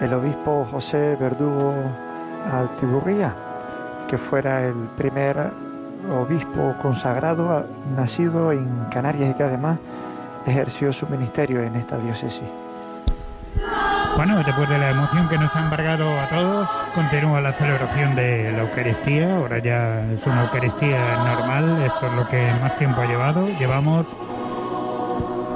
el 0.02 0.14
obispo 0.14 0.68
José 0.70 1.16
Verdugo 1.18 1.74
Altiburría, 2.52 3.34
que 4.10 4.18
fuera 4.18 4.66
el 4.66 4.74
primer 4.98 5.50
obispo 6.12 6.76
consagrado 6.82 7.66
nacido 7.96 8.52
en 8.52 8.68
Canarias 8.92 9.32
y 9.32 9.34
que 9.36 9.44
además 9.44 9.78
ejerció 10.46 10.92
su 10.92 11.08
ministerio 11.08 11.64
en 11.64 11.78
esta 11.78 11.98
diócesis. 11.98 12.44
Bueno, 14.18 14.44
después 14.44 14.68
de 14.68 14.78
la 14.78 14.90
emoción 14.90 15.30
que 15.30 15.38
nos 15.38 15.56
ha 15.56 15.60
embargado 15.64 16.20
a 16.20 16.28
todos, 16.28 16.70
continúa 16.94 17.40
la 17.40 17.54
celebración 17.54 18.14
de 18.16 18.52
la 18.52 18.64
Eucaristía. 18.64 19.38
Ahora 19.38 19.60
ya 19.60 20.02
es 20.12 20.26
una 20.26 20.44
Eucaristía 20.44 21.00
normal, 21.18 21.82
esto 21.86 22.08
es 22.08 22.14
lo 22.14 22.28
que 22.28 22.52
más 22.62 22.76
tiempo 22.76 23.00
ha 23.00 23.06
llevado. 23.06 23.48
Llevamos 23.58 24.06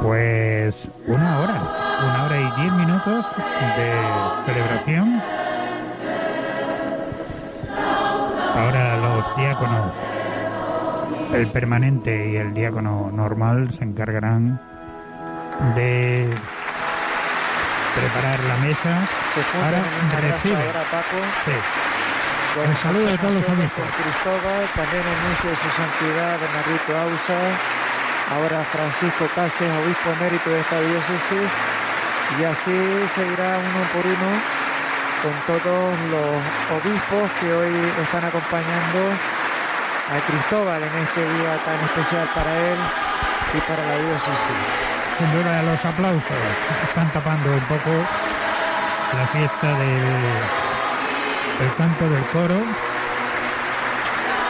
pues 0.01 0.75
una 1.07 1.39
hora, 1.39 1.61
una 2.01 2.23
hora 2.25 2.37
y 2.37 2.61
diez 2.61 2.73
minutos 2.73 3.25
de 3.77 3.91
celebración. 4.45 5.21
Ahora 8.55 8.97
los 8.97 9.35
diáconos, 9.37 9.93
el 11.33 11.51
permanente 11.51 12.29
y 12.29 12.35
el 12.37 12.53
diácono 12.53 13.09
normal, 13.11 13.71
se 13.77 13.83
encargarán 13.83 14.59
de 15.75 16.29
preparar 17.95 18.39
la 18.43 18.57
mesa. 18.57 18.99
Ahora 19.63 19.81
recibe. 20.21 20.55
Ahora, 20.55 20.83
Paco. 20.91 21.17
Sí. 21.45 21.51
El 22.59 22.75
saludo 22.77 23.05
de 23.05 23.17
todos 23.17 23.33
los 23.35 23.43
obispos. 23.43 23.85
Cristóbal, 23.95 24.65
también 24.75 25.03
de 25.03 25.55
su 25.55 25.69
santidad 25.77 26.37
Ausa, 26.89 27.39
ahora 28.31 28.63
Francisco 28.71 29.27
Cáceres, 29.35 29.73
obispo 29.83 30.09
emérito 30.19 30.49
de 30.49 30.59
esta 30.59 30.79
diócesis, 30.79 31.49
y 32.39 32.43
así 32.45 32.77
seguirá 33.13 33.57
uno 33.57 33.81
por 33.93 34.05
uno 34.05 34.29
con 35.21 35.35
todos 35.47 35.99
los 36.13 36.31
obispos 36.79 37.29
que 37.41 37.51
hoy 37.51 37.73
están 38.01 38.23
acompañando 38.23 38.99
a 40.09 40.15
Cristóbal 40.25 40.81
en 40.81 40.95
este 41.03 41.21
día 41.21 41.57
tan 41.65 41.79
especial 41.85 42.27
para 42.33 42.55
él 42.55 42.79
y 43.53 43.59
para 43.61 43.83
la 43.85 43.97
diócesis. 43.97 44.59
Sin 45.17 45.31
duda 45.33 45.61
los 45.63 45.83
aplausos 45.83 46.41
están 46.83 47.09
tapando 47.11 47.51
un 47.51 47.65
poco 47.67 47.91
la 49.17 49.27
fiesta 49.27 49.67
del, 49.67 50.23
del 51.59 51.75
canto 51.77 52.09
del 52.09 52.23
coro 52.31 52.88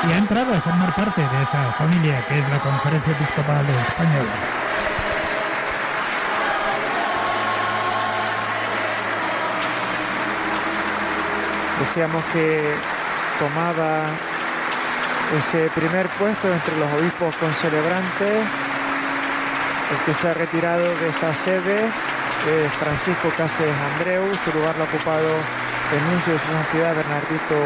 y 0.08 0.12
ha 0.14 0.18
entrado 0.18 0.54
a 0.54 0.62
formar 0.62 0.94
parte 0.96 1.22
de 1.22 1.44
esa 1.44 1.74
familia 1.74 2.24
que 2.28 2.40
es 2.40 2.50
la 2.50 2.60
Conferencia 2.60 3.12
Episcopal 3.14 3.66
Española. 3.88 4.34
Decíamos 11.80 12.24
que 12.32 12.76
tomaba 13.40 14.06
ese 15.38 15.70
primer 15.76 16.08
puesto 16.08 16.52
entre 16.52 16.78
los 16.78 16.92
obispos 16.94 17.36
concelebrantes 17.36 18.46
el 19.92 19.98
que 20.06 20.14
se 20.14 20.30
ha 20.30 20.34
retirado 20.34 20.84
de 20.84 21.10
esa 21.10 21.34
sede 21.34 21.86
es 22.48 22.72
Francisco 22.80 23.30
Cáceres 23.36 23.76
Andreu, 23.94 24.24
su 24.46 24.52
lugar 24.58 24.76
lo 24.78 24.84
ha 24.84 24.88
ocupado 24.88 25.28
el 25.28 26.12
nuncio 26.12 26.34
de 26.34 26.40
su 26.40 26.52
santidad 26.52 26.96
Bernardito 26.96 27.58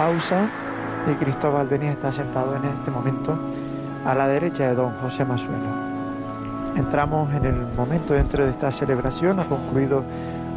Ausa 0.00 0.48
y 1.06 1.14
Cristóbal 1.14 1.68
Denis 1.68 1.92
está 1.92 2.12
sentado 2.12 2.56
en 2.56 2.64
este 2.64 2.90
momento 2.90 3.38
a 4.04 4.14
la 4.14 4.26
derecha 4.26 4.68
de 4.68 4.74
don 4.74 4.92
José 5.00 5.24
Masuelo. 5.24 5.88
Entramos 6.76 7.32
en 7.34 7.44
el 7.44 7.54
momento 7.76 8.14
dentro 8.14 8.44
de 8.44 8.50
esta 8.50 8.70
celebración, 8.70 9.40
ha 9.40 9.46
concluido 9.46 10.04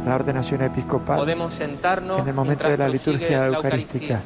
la 0.06 0.14
ordenación 0.14 0.62
episcopal. 0.62 1.18
Podemos 1.18 1.54
sentarnos 1.54 2.20
en 2.20 2.28
el 2.28 2.34
momento 2.34 2.68
de 2.68 2.76
la 2.76 2.88
liturgia 2.88 3.46
eucarística. 3.46 4.20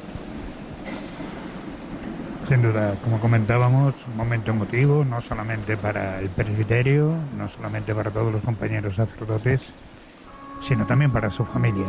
Sin 2.49 2.63
duda, 2.63 2.95
como 3.03 3.19
comentábamos, 3.19 3.95
un 4.07 4.17
momento 4.17 4.53
emotivo, 4.53 5.05
no 5.05 5.21
solamente 5.21 5.77
para 5.77 6.21
el 6.21 6.29
presbiterio, 6.29 7.13
no 7.37 7.49
solamente 7.49 7.95
para 7.95 8.11
todos 8.11 8.33
los 8.33 8.43
compañeros 8.43 8.95
sacerdotes, 8.95 9.61
sino 10.67 10.87
también 10.87 11.11
para 11.11 11.31
su 11.31 11.45
familia. 11.45 11.87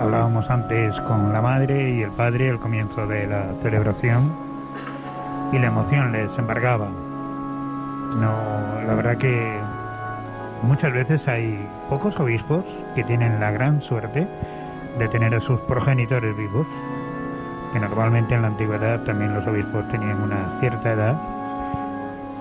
Hablábamos 0.00 0.50
antes 0.50 1.00
con 1.02 1.32
la 1.32 1.40
madre 1.40 1.90
y 1.90 2.02
el 2.02 2.10
padre 2.10 2.50
al 2.50 2.58
comienzo 2.58 3.06
de 3.06 3.26
la 3.26 3.54
celebración 3.60 4.32
y 5.52 5.58
la 5.58 5.66
emoción 5.66 6.12
les 6.12 6.36
embargaba. 6.38 6.88
No, 8.20 8.86
la 8.86 8.94
verdad 8.94 9.16
que 9.16 9.58
muchas 10.62 10.92
veces 10.92 11.26
hay 11.28 11.66
pocos 11.88 12.18
obispos 12.20 12.64
que 12.94 13.04
tienen 13.04 13.40
la 13.40 13.50
gran 13.50 13.82
suerte 13.82 14.26
de 14.98 15.08
tener 15.08 15.34
a 15.34 15.40
sus 15.40 15.60
progenitores 15.60 16.36
vivos 16.36 16.66
normalmente 17.80 18.34
en 18.34 18.42
la 18.42 18.48
antigüedad 18.48 19.00
también 19.00 19.34
los 19.34 19.46
obispos 19.46 19.86
tenían 19.88 20.20
una 20.20 20.58
cierta 20.60 20.92
edad, 20.92 21.16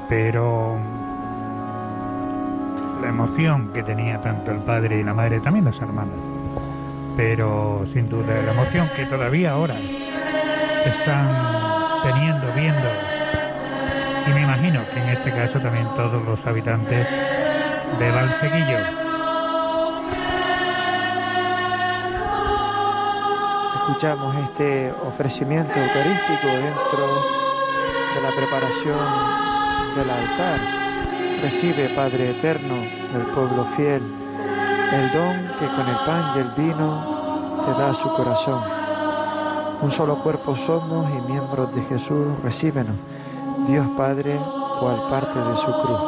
pero 0.10 0.77
la 3.02 3.10
emoción 3.10 3.69
que 3.73 3.84
tenía 3.84 4.22
tanto 4.22 4.52
el 4.52 4.60
padre 4.60 4.99
y 4.99 5.03
la 5.03 5.14
madre, 5.14 5.40
también 5.40 5.65
las 5.65 5.80
hermanas, 5.82 6.15
pero 7.16 7.86
sin 7.92 8.10
duda 8.10 8.42
la 8.46 8.52
emoción 8.52 8.90
que 8.96 9.06
todavía 9.06 9.52
ahora 9.52 9.76
están 10.86 11.30
teniendo, 12.04 12.52
viendo, 12.54 12.90
y 14.28 14.34
me 14.34 14.42
imagino 14.42 14.82
que 14.94 15.00
en 15.00 15.10
este 15.10 15.32
caso 15.32 15.60
también 15.60 15.88
todos 15.96 16.24
los 16.24 16.46
habitantes 16.46 17.08
de 18.00 18.12
Valsequillo 18.12 19.06
escuchamos 23.76 24.36
este 24.50 24.92
ofrecimiento 25.08 25.72
eucarístico 25.80 26.48
dentro 26.48 27.06
de 28.16 28.22
la 28.22 28.32
preparación 28.36 28.98
del 29.96 30.10
altar. 30.10 30.60
Recibe, 31.42 31.90
Padre 31.96 32.32
Eterno, 32.32 32.76
del 33.14 33.26
pueblo 33.34 33.66
fiel, 33.76 34.02
el 34.94 35.12
don 35.12 35.36
que 35.60 35.68
con 35.68 35.88
el 35.88 35.98
pan 36.06 36.34
y 36.36 36.40
el 36.40 36.49
vino 36.56 37.64
te 37.66 37.82
da 37.82 37.94
su 37.94 38.07
corazón. 38.10 38.62
Un 39.82 39.91
solo 39.91 40.22
cuerpo 40.24 40.56
somos 40.56 41.07
y 41.12 41.32
miembros 41.32 41.74
de 41.76 41.82
Jesús, 41.84 42.28
recíbenos, 42.44 42.95
Dios 43.68 43.88
Padre, 43.98 44.40
cual 44.80 45.02
parte 45.10 45.38
de 45.40 45.56
su 45.56 45.72
cruz. 45.82 46.02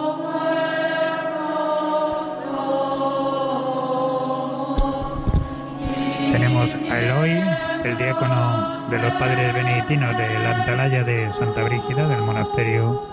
Tenemos 6.32 6.70
a 6.90 7.00
Eloy, 7.00 7.44
el 7.84 7.98
diácono 7.98 8.88
de 8.90 9.00
los 9.00 9.14
padres 9.14 9.54
benedictinos 9.54 10.18
de 10.18 10.40
la 10.40 10.56
Antalaya 10.56 11.04
de 11.04 11.32
Santa 11.40 11.64
Brígida, 11.64 12.08
del 12.08 12.22
monasterio 12.22 13.04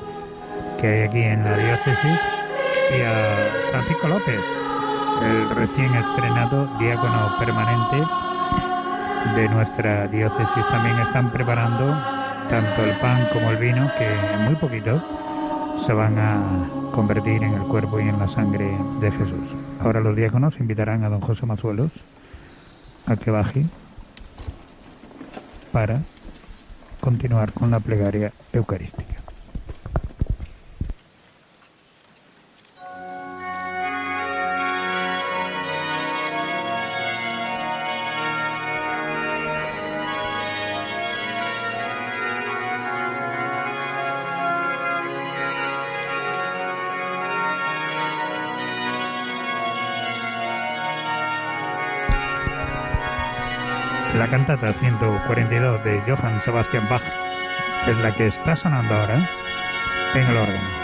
que 0.80 0.86
hay 0.86 1.02
aquí 1.08 1.22
en 1.22 1.44
la 1.44 1.56
diócesis, 1.56 2.20
y 2.96 3.02
a 3.02 3.70
Francisco 3.70 4.08
López, 4.08 4.40
el 5.22 5.50
recién 5.50 5.94
estrenado 5.94 6.66
diácono 6.78 7.36
permanente 7.38 8.04
de 9.34 9.48
nuestra 9.48 10.06
diócesis. 10.08 10.68
También 10.70 10.98
están 10.98 11.30
preparando 11.30 11.96
tanto 12.48 12.84
el 12.84 12.96
pan 12.98 13.26
como 13.32 13.50
el 13.50 13.56
vino, 13.56 13.90
que 13.96 14.06
en 14.06 14.44
muy 14.44 14.56
poquito 14.56 15.02
se 15.84 15.92
van 15.92 16.18
a 16.18 16.68
convertir 16.92 17.42
en 17.42 17.54
el 17.54 17.62
cuerpo 17.62 18.00
y 18.00 18.08
en 18.08 18.18
la 18.18 18.28
sangre 18.28 18.70
de 19.00 19.10
Jesús. 19.10 19.54
Ahora 19.80 20.00
los 20.00 20.14
diáconos 20.14 20.60
invitarán 20.60 21.04
a 21.04 21.08
don 21.08 21.20
José 21.20 21.46
Mazuelos 21.46 21.90
a 23.06 23.16
que 23.16 23.30
baje 23.30 23.66
para 25.72 26.02
continuar 27.00 27.52
con 27.52 27.70
la 27.70 27.80
plegaria 27.80 28.32
eucarística. 28.52 29.23
Cantata 54.46 54.74
142 54.74 55.84
de 55.84 56.02
Johann 56.06 56.38
Sebastian 56.44 56.86
Bach 56.90 57.02
es 57.86 57.96
la 57.98 58.14
que 58.14 58.26
está 58.26 58.54
sonando 58.54 58.94
ahora 58.94 59.26
en 60.14 60.22
el 60.22 60.36
órgano. 60.36 60.83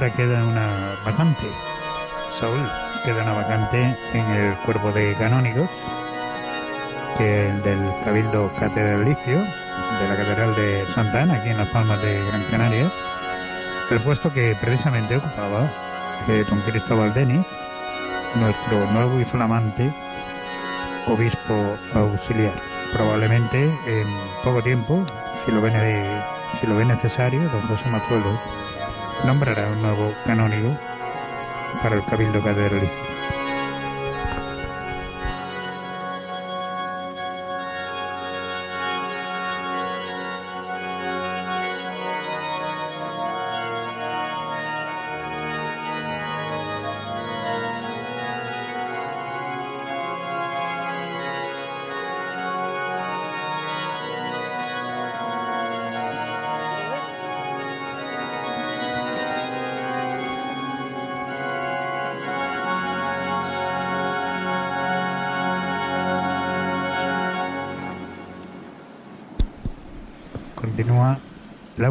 Ahora 0.00 0.16
queda 0.16 0.44
una 0.44 0.96
vacante. 1.04 1.46
Saúl, 2.38 2.66
queda 3.04 3.22
una 3.22 3.34
vacante 3.34 3.98
en 4.14 4.30
el 4.30 4.54
cuerpo 4.64 4.92
de 4.92 5.14
canónigos, 5.16 5.68
que 7.18 7.48
es 7.48 7.54
el 7.54 7.62
del 7.62 7.92
Cabildo 8.02 8.50
Catedralicio, 8.58 9.40
de 9.40 10.08
la 10.08 10.16
Catedral 10.16 10.54
de 10.54 10.86
Santa 10.94 11.22
Ana, 11.22 11.34
aquí 11.34 11.50
en 11.50 11.58
Las 11.58 11.68
Palmas 11.68 12.00
de 12.00 12.18
Gran 12.28 12.44
Canaria, 12.44 12.90
el 13.90 14.00
puesto 14.00 14.32
que 14.32 14.56
precisamente 14.62 15.18
ocupaba 15.18 15.70
eh, 16.28 16.46
don 16.48 16.62
Cristóbal 16.62 17.12
Denis, 17.12 17.46
nuestro 18.36 18.90
nuevo 18.92 19.20
y 19.20 19.26
flamante 19.26 19.92
obispo 21.08 21.76
auxiliar. 21.92 22.54
Probablemente 22.94 23.64
en 23.86 24.06
poco 24.42 24.62
tiempo, 24.62 25.04
si 25.44 25.52
lo 25.52 25.60
ve, 25.60 25.70
si 26.58 26.66
lo 26.66 26.76
ve 26.76 26.86
necesario, 26.86 27.40
don 27.50 27.60
José 27.68 27.86
Mazuelo 27.90 28.59
nombrará 29.24 29.68
un 29.68 29.82
nuevo 29.82 30.14
canónigo 30.24 30.76
para 31.82 31.96
el 31.96 32.04
Cabildo 32.04 32.42
Catedralicio. 32.42 32.99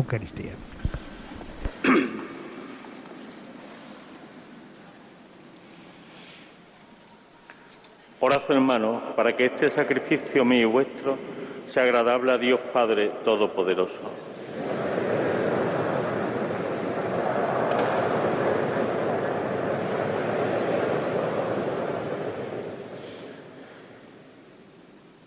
Eucaristía. 0.09 0.53
Orad, 8.19 8.41
hermanos, 8.49 9.03
para 9.15 9.35
que 9.35 9.45
este 9.45 9.69
sacrificio 9.69 10.43
mío 10.43 10.61
y 10.61 10.65
vuestro 10.65 11.15
sea 11.71 11.83
agradable 11.83 12.31
a 12.31 12.39
Dios 12.39 12.59
Padre 12.73 13.11
Todopoderoso. 13.23 13.93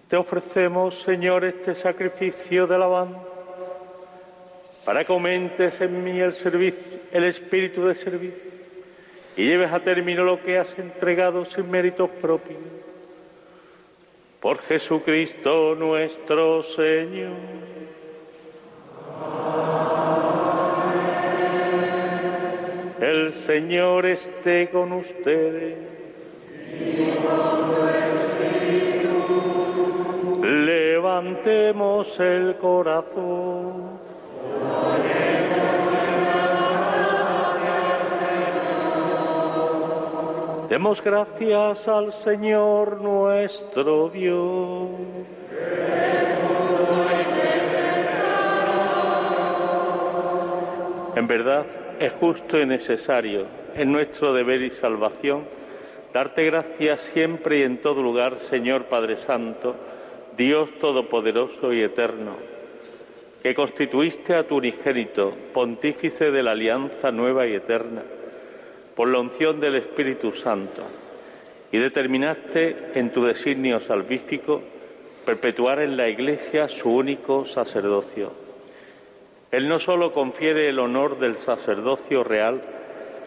Te 0.09 0.17
ofrecemos, 0.17 1.01
Señor, 1.03 1.45
este 1.45 1.77
sacrificio 1.77 2.67
de 2.67 2.75
alabanza 2.75 3.32
para 4.93 5.07
que 5.07 5.13
aumentes 5.15 5.81
en 5.81 6.05
mí 6.05 6.21
el, 6.21 6.35
servicio, 6.35 6.99
el 7.13 7.25
espíritu 7.25 7.87
de 7.87 7.95
servicio 7.95 8.43
y 9.39 9.47
lleves 9.47 9.73
a 9.73 9.81
término 9.81 10.23
lo 10.23 10.43
que 10.43 10.59
has 10.59 10.79
entregado 10.79 11.47
sin 11.47 11.71
méritos 11.71 12.11
propios. 12.11 12.59
Por 14.39 14.59
Jesucristo 14.59 15.75
nuestro 15.75 16.63
Señor. 16.63 17.39
El 23.01 23.33
Señor 23.33 24.05
esté 24.05 24.69
con 24.69 24.93
ustedes. 24.93 25.79
Levantemos 30.43 32.21
el 32.21 32.57
corazón. 32.57 33.92
Demos 40.73 41.05
gracias 41.05 41.87
al 41.87 42.13
Señor 42.13 43.03
nuestro 43.03 44.09
Dios. 44.09 44.89
En 51.15 51.27
verdad 51.27 51.67
es 52.01 52.11
justo 52.13 52.59
y 52.59 52.65
necesario, 52.65 53.45
en 53.75 53.93
nuestro 53.93 54.33
deber 54.33 54.63
y 54.63 54.71
salvación, 54.71 55.45
darte 56.15 56.47
gracias 56.47 57.03
siempre 57.03 57.59
y 57.59 57.65
en 57.65 57.83
todo 57.83 58.03
lugar, 58.03 58.39
Señor 58.39 58.85
Padre 58.87 59.19
Santo, 59.19 59.77
Dios 60.39 60.71
Todopoderoso 60.81 61.75
y 61.75 61.83
Eterno, 61.83 62.37
que 63.43 63.55
constituiste 63.55 64.35
a 64.35 64.49
tu 64.49 64.57
unigénito, 64.57 65.35
pontífice 65.53 66.31
de 66.31 66.43
la 66.43 66.53
alianza 66.53 67.13
nueva 67.13 67.47
y 67.47 67.57
eterna 67.57 68.01
por 68.97 69.09
la 69.09 69.21
unción 69.21 69.61
del 69.61 69.77
Espíritu 69.77 70.33
Santo 70.33 70.83
y 71.71 71.79
determinaste 71.79 72.93
en 72.95 73.11
tu 73.11 73.25
designio 73.25 73.81
salvífico 73.81 74.63
perpetuar 75.25 75.81
en 75.81 75.97
la 75.97 76.09
Iglesia 76.09 76.69
su 76.69 76.91
único 76.91 77.47
sacerdocio. 77.47 78.33
Él 79.51 79.69
no 79.69 79.79
solo 79.79 80.13
confiere 80.13 80.69
el 80.69 80.79
honor 80.79 81.19
del 81.19 81.37
sacerdocio 81.37 82.25
real 82.25 82.61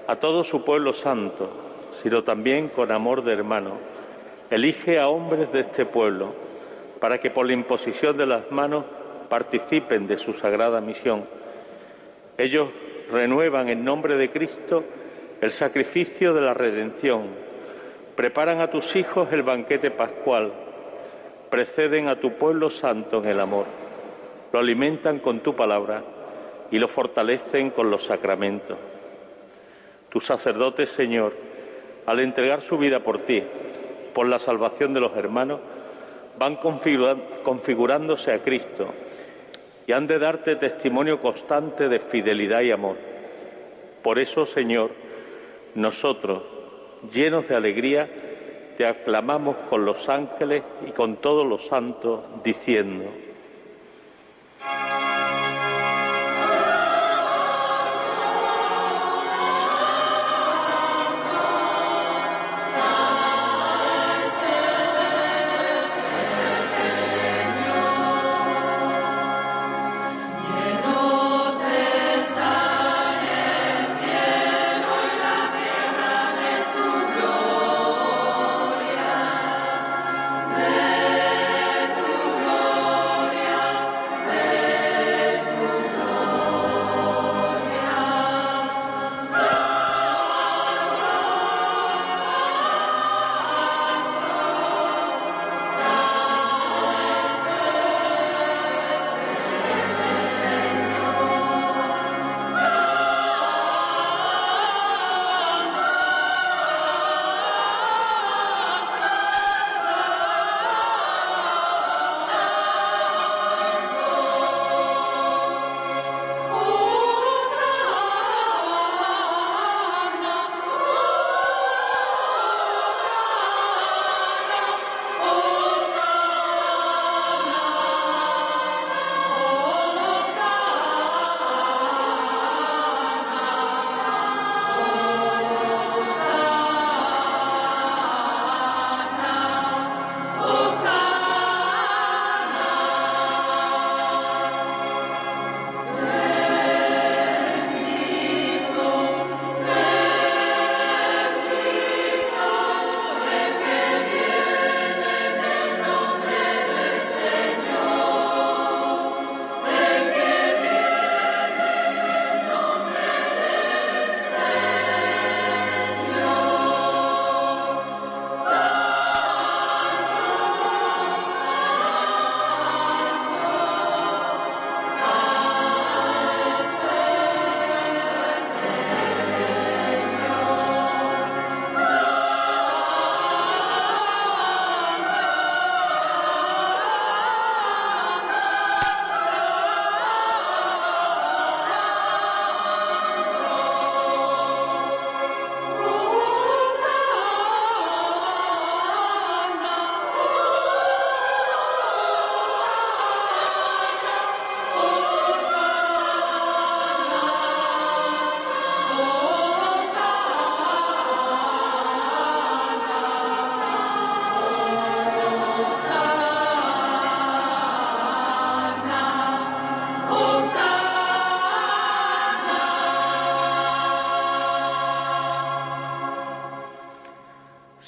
a 0.08 0.18
todo 0.18 0.44
su 0.44 0.64
pueblo 0.64 0.94
santo, 0.94 1.50
sino 2.04 2.24
también 2.24 2.70
con 2.70 2.92
amor 2.92 3.24
de 3.24 3.34
hermano, 3.34 3.78
elige 4.50 5.00
a 5.00 5.08
hombres 5.08 5.52
de 5.52 5.62
este 5.62 5.86
pueblo 5.86 6.34
para 7.00 7.20
que 7.20 7.30
por 7.30 7.46
la 7.46 7.54
imposición 7.54 8.18
de 8.18 8.26
las 8.26 8.52
manos 8.52 8.86
participen 9.30 10.08
de 10.08 10.18
su 10.18 10.34
sagrada 10.34 10.82
misión. 10.82 11.26
Ellos 12.38 12.70
renuevan 13.12 13.70
en 13.70 13.84
nombre 13.84 14.16
de 14.18 14.30
Cristo 14.30 14.84
el 15.46 15.52
sacrificio 15.52 16.34
de 16.34 16.42
la 16.42 16.56
redención, 16.56 17.28
preparan 18.16 18.62
a 18.62 18.72
tus 18.72 18.96
hijos 18.96 19.32
el 19.32 19.44
banquete 19.44 19.92
pascual, 19.92 20.52
preceden 21.52 22.08
a 22.08 22.20
tu 22.20 22.32
pueblo 22.32 22.72
santo 22.72 23.20
en 23.20 23.30
el 23.30 23.40
amor, 23.40 23.68
lo 24.52 24.58
alimentan 24.58 25.20
con 25.20 25.42
tu 25.42 25.56
palabra 25.56 26.02
y 26.72 26.80
lo 26.80 26.88
fortalecen 26.88 27.70
con 27.70 27.92
los 27.92 28.06
sacramentos. 28.06 28.76
Tus 30.10 30.26
sacerdotes, 30.26 30.90
Señor, 30.90 31.34
al 32.08 32.22
entregar 32.22 32.62
su 32.62 32.80
vida 32.80 33.02
por 33.02 33.20
ti, 33.20 33.44
por 34.16 34.28
la 34.28 34.40
salvación 34.40 34.96
de 34.96 35.02
los 35.02 35.16
hermanos, 35.16 35.60
van 36.40 36.56
configurándose 36.56 38.32
a 38.32 38.40
Cristo 38.40 38.88
y 39.86 39.92
han 39.92 40.08
de 40.08 40.18
darte 40.18 40.56
testimonio 40.56 41.20
constante 41.20 41.88
de 41.88 42.00
fidelidad 42.00 42.62
y 42.62 42.72
amor. 42.72 42.96
Por 44.02 44.18
eso, 44.18 44.48
Señor, 44.48 45.05
nosotros, 45.76 46.44
llenos 47.14 47.48
de 47.48 47.56
alegría, 47.56 48.10
te 48.78 48.86
aclamamos 48.86 49.56
con 49.70 49.86
los 49.86 50.10
ángeles 50.10 50.64
y 50.88 50.92
con 50.92 51.18
todos 51.18 51.46
los 51.46 51.68
santos, 51.68 52.22
diciendo, 52.44 53.06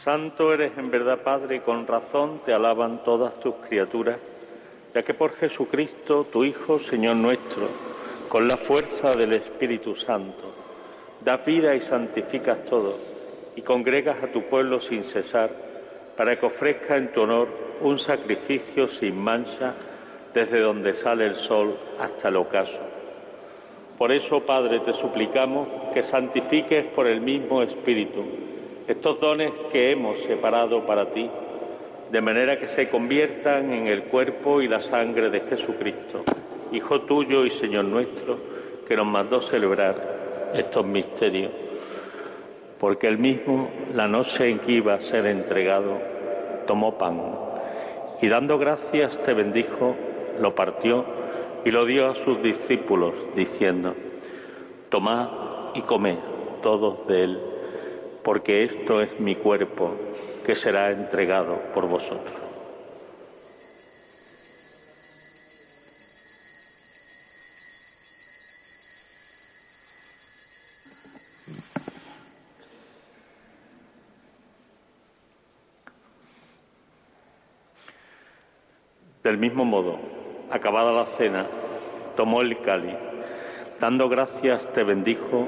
Santo 0.08 0.54
eres 0.54 0.72
en 0.78 0.90
verdad, 0.90 1.20
Padre, 1.22 1.58
y 1.58 1.60
con 1.60 1.86
razón 1.86 2.40
te 2.46 2.54
alaban 2.54 3.04
todas 3.04 3.38
tus 3.42 3.56
criaturas, 3.56 4.16
ya 4.96 5.04
que 5.04 5.14
por 5.14 5.34
Jesucristo, 5.34 6.26
tu 6.32 6.46
Hijo, 6.46 6.80
Señor 6.80 7.18
nuestro, 7.18 7.68
con 8.30 8.48
la 8.48 8.56
fuerza 8.56 9.14
del 9.16 9.34
Espíritu 9.34 9.98
Santo, 9.98 10.54
das 11.20 11.46
vida 11.46 11.76
y 11.76 11.82
santificas 11.82 12.64
todo, 12.64 12.98
y 13.58 13.62
congregas 13.64 14.24
a 14.24 14.28
tu 14.28 14.44
pueblo 14.44 14.80
sin 14.80 15.04
cesar, 15.04 15.50
para 16.16 16.40
que 16.40 16.46
ofrezca 16.46 16.96
en 16.96 17.12
tu 17.12 17.24
honor 17.24 17.50
un 17.82 18.00
sacrificio 18.00 18.88
sin 18.88 19.20
mancha 19.22 19.74
desde 20.34 20.62
donde 20.62 20.94
sale 20.94 21.26
el 21.26 21.36
sol 21.36 21.78
hasta 22.00 22.30
el 22.30 22.38
ocaso. 22.38 22.80
Por 23.98 24.14
eso, 24.14 24.40
Padre, 24.40 24.80
te 24.80 24.94
suplicamos 24.94 25.68
que 25.94 26.02
santifiques 26.02 26.86
por 26.86 27.08
el 27.08 27.20
mismo 27.20 27.62
Espíritu 27.62 28.24
estos 28.88 29.20
dones 29.20 29.52
que 29.72 29.92
hemos 29.92 30.20
separado 30.20 30.86
para 30.86 31.12
ti, 31.12 31.30
de 32.10 32.22
manera 32.22 32.58
que 32.58 32.68
se 32.68 32.90
conviertan 32.90 33.74
en 33.74 33.88
el 33.88 34.04
cuerpo 34.04 34.62
y 34.62 34.68
la 34.68 34.80
sangre 34.80 35.30
de 35.30 35.42
Jesucristo, 35.42 36.24
Hijo 36.72 37.02
tuyo 37.02 37.46
y 37.46 37.50
Señor 37.50 37.86
nuestro, 37.86 38.38
que 38.88 38.96
nos 38.96 39.06
mandó 39.06 39.42
celebrar 39.42 40.52
estos 40.54 40.86
misterios. 40.86 41.52
Porque 42.78 43.08
él 43.08 43.18
mismo, 43.18 43.70
la 43.94 44.08
noche 44.08 44.50
en 44.50 44.60
que 44.60 44.74
iba 44.74 44.94
a 44.94 45.00
ser 45.00 45.26
entregado, 45.28 45.98
tomó 46.66 46.98
pan 46.98 47.22
y 48.22 48.28
dando 48.28 48.58
gracias 48.58 49.22
te 49.24 49.34
bendijo, 49.34 49.96
lo 50.42 50.56
partió 50.56 51.06
y 51.64 51.72
lo 51.72 51.86
dio 51.86 52.08
a 52.08 52.16
sus 52.16 52.42
discípulos, 52.42 53.14
diciendo, 53.36 53.96
Tomad 54.90 55.30
y 55.74 55.82
comed 55.82 56.18
todos 56.62 57.08
de 57.08 57.24
él 57.24 57.40
porque 58.28 58.66
esto 58.66 59.00
es 59.02 59.22
mi 59.22 59.36
cuerpo 59.36 59.96
que 60.46 60.54
será 60.54 60.92
entregado 60.92 61.62
por 61.74 61.88
vosotros. 61.88 62.36
Del 79.24 79.38
mismo 79.38 79.64
modo, 79.64 80.00
acabada 80.52 80.92
la 80.92 81.06
cena, 81.06 81.46
tomó 82.18 82.42
el 82.42 82.60
cáliz, 82.60 82.98
dando 83.80 84.10
gracias 84.10 84.70
te 84.74 84.84
bendijo 84.84 85.48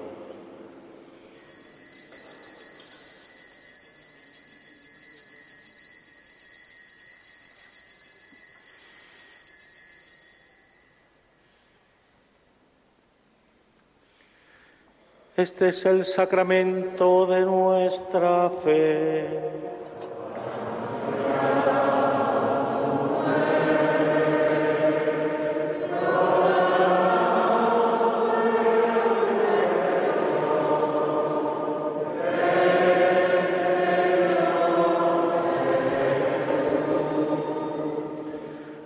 Este 15.41 15.69
es 15.69 15.87
el 15.87 16.05
sacramento 16.05 17.25
de 17.25 17.41
nuestra 17.41 18.51
fe. 18.63 19.25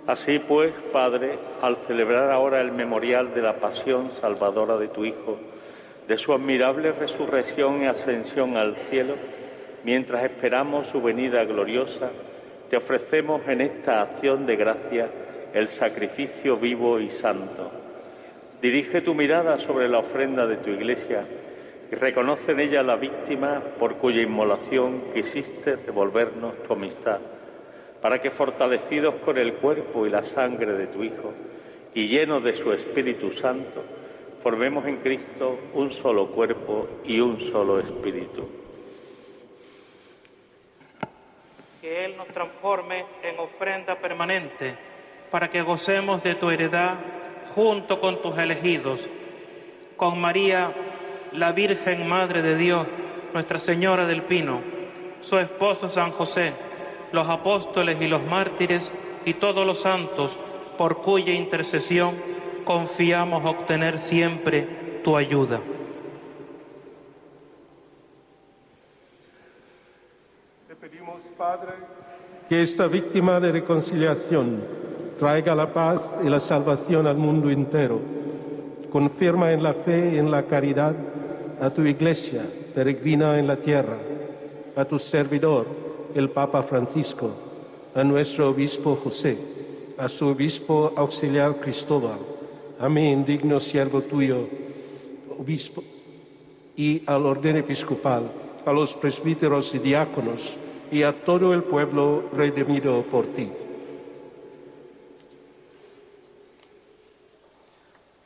Así 0.06 0.38
pues, 0.38 0.72
Padre, 0.90 1.38
al 1.60 1.76
celebrar 1.86 2.30
ahora 2.30 2.62
el 2.62 2.72
memorial 2.72 3.34
de 3.34 3.42
la 3.42 3.56
pasión 3.56 4.10
salvadora 4.12 4.78
de 4.78 4.88
tu 4.88 5.04
Hijo, 5.04 5.36
de 6.06 6.16
su 6.16 6.32
admirable 6.32 6.92
resurrección 6.92 7.82
y 7.82 7.86
ascensión 7.86 8.56
al 8.56 8.76
cielo, 8.90 9.14
mientras 9.84 10.24
esperamos 10.24 10.86
su 10.88 11.02
venida 11.02 11.44
gloriosa, 11.44 12.10
te 12.68 12.76
ofrecemos 12.76 13.42
en 13.48 13.60
esta 13.60 14.02
acción 14.02 14.46
de 14.46 14.56
gracia 14.56 15.08
el 15.52 15.68
sacrificio 15.68 16.56
vivo 16.56 17.00
y 17.00 17.10
santo. 17.10 17.70
Dirige 18.60 19.00
tu 19.00 19.14
mirada 19.14 19.58
sobre 19.58 19.88
la 19.88 19.98
ofrenda 19.98 20.46
de 20.46 20.56
tu 20.56 20.70
iglesia 20.70 21.24
y 21.90 21.94
reconoce 21.94 22.52
en 22.52 22.60
ella 22.60 22.82
la 22.82 22.96
víctima 22.96 23.62
por 23.78 23.96
cuya 23.96 24.22
inmolación 24.22 25.04
quisiste 25.14 25.76
devolvernos 25.76 26.62
tu 26.64 26.72
amistad, 26.72 27.20
para 28.00 28.20
que 28.20 28.30
fortalecidos 28.30 29.16
con 29.24 29.38
el 29.38 29.54
cuerpo 29.54 30.06
y 30.06 30.10
la 30.10 30.22
sangre 30.22 30.72
de 30.72 30.86
tu 30.88 31.02
Hijo 31.02 31.32
y 31.94 32.08
llenos 32.08 32.42
de 32.42 32.54
su 32.54 32.72
Espíritu 32.72 33.32
Santo, 33.32 33.82
formemos 34.46 34.86
en 34.86 34.98
Cristo 34.98 35.58
un 35.74 35.90
solo 35.90 36.28
cuerpo 36.28 36.86
y 37.04 37.18
un 37.18 37.40
solo 37.40 37.80
espíritu. 37.80 38.48
Que 41.80 42.04
Él 42.04 42.16
nos 42.16 42.28
transforme 42.28 43.06
en 43.24 43.40
ofrenda 43.40 43.96
permanente 43.96 44.76
para 45.32 45.50
que 45.50 45.62
gocemos 45.62 46.22
de 46.22 46.36
tu 46.36 46.48
heredad 46.48 46.94
junto 47.56 48.00
con 48.00 48.22
tus 48.22 48.38
elegidos, 48.38 49.08
con 49.96 50.20
María, 50.20 50.72
la 51.32 51.50
Virgen 51.50 52.08
Madre 52.08 52.40
de 52.40 52.56
Dios, 52.56 52.86
Nuestra 53.34 53.58
Señora 53.58 54.06
del 54.06 54.22
Pino, 54.22 54.60
su 55.22 55.38
esposo 55.38 55.88
San 55.88 56.12
José, 56.12 56.52
los 57.10 57.28
apóstoles 57.28 58.00
y 58.00 58.06
los 58.06 58.22
mártires 58.22 58.92
y 59.24 59.34
todos 59.34 59.66
los 59.66 59.80
santos 59.80 60.38
por 60.78 60.98
cuya 60.98 61.32
intercesión 61.32 62.35
confiamos 62.66 63.44
obtener 63.46 63.98
siempre 63.98 65.00
tu 65.04 65.16
ayuda. 65.16 65.60
Te 70.66 70.74
pedimos, 70.74 71.22
Padre, 71.38 71.74
que 72.48 72.60
esta 72.60 72.88
víctima 72.88 73.38
de 73.38 73.52
reconciliación 73.52 74.64
traiga 75.16 75.54
la 75.54 75.72
paz 75.72 76.00
y 76.24 76.28
la 76.28 76.40
salvación 76.40 77.06
al 77.06 77.16
mundo 77.16 77.50
entero. 77.50 78.00
Confirma 78.90 79.52
en 79.52 79.62
la 79.62 79.72
fe 79.72 80.14
y 80.14 80.18
en 80.18 80.32
la 80.32 80.42
caridad 80.42 80.94
a 81.60 81.70
tu 81.70 81.82
iglesia 81.82 82.44
peregrina 82.74 83.38
en 83.38 83.46
la 83.46 83.56
tierra, 83.56 83.96
a 84.74 84.84
tu 84.84 84.98
servidor, 84.98 85.66
el 86.16 86.30
Papa 86.30 86.64
Francisco, 86.64 87.30
a 87.94 88.02
nuestro 88.02 88.48
obispo 88.48 88.96
José, 88.96 89.38
a 89.96 90.08
su 90.08 90.26
obispo 90.26 90.92
auxiliar 90.96 91.60
Cristóbal 91.60 92.35
a 92.78 92.88
mí, 92.88 93.10
indigno 93.10 93.58
siervo 93.58 94.02
tuyo, 94.02 94.48
obispo, 95.38 95.82
y 96.76 97.02
al 97.06 97.24
orden 97.24 97.56
episcopal, 97.56 98.30
a 98.64 98.72
los 98.72 98.94
presbíteros 98.96 99.74
y 99.74 99.78
diáconos, 99.78 100.54
y 100.90 101.02
a 101.02 101.24
todo 101.24 101.54
el 101.54 101.62
pueblo 101.62 102.24
redimido 102.32 103.02
por 103.02 103.26
ti. 103.28 103.48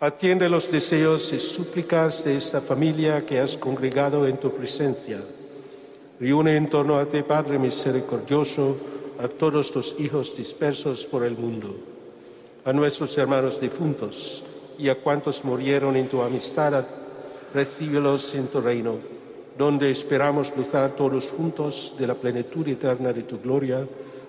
Atiende 0.01 0.49
los 0.49 0.71
deseos 0.71 1.33
y 1.33 1.39
súplicas 1.39 2.25
de 2.25 2.37
esta 2.37 2.61
familia 2.61 3.25
que 3.25 3.39
has 3.39 3.57
congregado 3.57 4.27
en 4.27 4.39
tu 4.39 4.51
presencia. 4.51 5.23
Reúne 6.19 6.57
en 6.57 6.69
torno 6.69 6.99
a 6.99 7.07
ti, 7.07 7.23
Padre 7.23 7.59
misericordioso, 7.59 8.77
a 9.19 9.29
todos 9.29 9.71
tus 9.71 9.95
hijos 9.99 10.35
dispersos 10.35 11.07
por 11.07 11.25
el 11.25 11.37
mundo 11.37 11.77
a 12.65 12.73
nuestros 12.73 13.17
hermanos 13.17 13.61
difuntos 13.61 14.45
y 14.79 14.89
a 14.89 14.97
cuantos 14.97 15.45
murieron 15.45 15.97
en 15.97 16.09
tu 16.09 16.23
amistad, 16.23 16.85
recíbelos 17.55 18.35
en 18.35 18.49
tu 18.49 18.61
reino, 18.61 18.97
donde 19.57 19.91
esperamos 19.91 20.53
gozar 20.55 20.93
todos 20.93 21.31
juntos 21.31 21.95
de 21.99 22.07
la 22.07 22.15
plenitud 22.15 22.67
eterna 22.69 23.13
de 23.13 23.23
tu 23.23 23.39
gloria, 23.41 23.87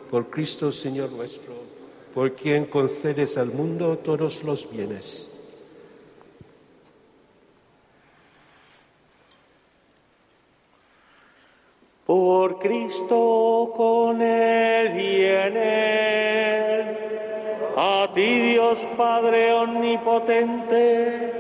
por 0.10 0.30
Cristo 0.30 0.72
Señor 0.72 1.12
nuestro, 1.12 1.54
por 2.14 2.34
quien 2.34 2.66
concedes 2.66 3.38
al 3.38 3.48
mundo 3.48 3.98
todos 3.98 4.44
los 4.44 4.70
bienes. 4.70 5.32
Por 12.06 12.60
Cristo 12.60 13.72
con 13.74 14.22
él 14.22 15.00
y 15.00 15.24
en 15.24 15.58
él 15.58 16.01
a 18.12 18.14
ti 18.14 18.52
Dios 18.52 18.78
Padre 18.98 19.54
Omnipotente, 19.54 21.32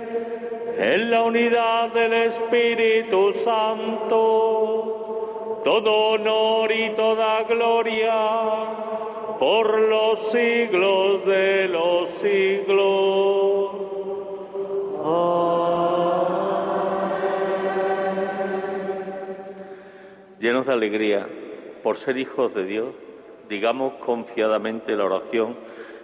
en 0.77 1.11
la 1.11 1.23
unidad 1.23 1.91
del 1.91 2.14
Espíritu 2.14 3.34
Santo, 3.34 4.80
todo 5.65 6.11
honor 6.11 6.72
y 6.72 6.91
toda 6.91 7.43
gloria 7.43 8.14
por 9.38 9.77
los 9.81 10.31
siglos 10.31 11.26
de 11.26 11.68
los 11.68 12.10
siglos. 12.11 13.72
Llenos 20.39 20.65
de 20.65 20.72
alegría 20.73 21.27
por 21.84 21.98
ser 21.98 22.18
hijos 22.18 22.53
de 22.53 22.64
Dios, 22.64 22.95
digamos 23.49 23.95
confiadamente 23.95 24.95
la 24.95 25.03
oración 25.03 25.57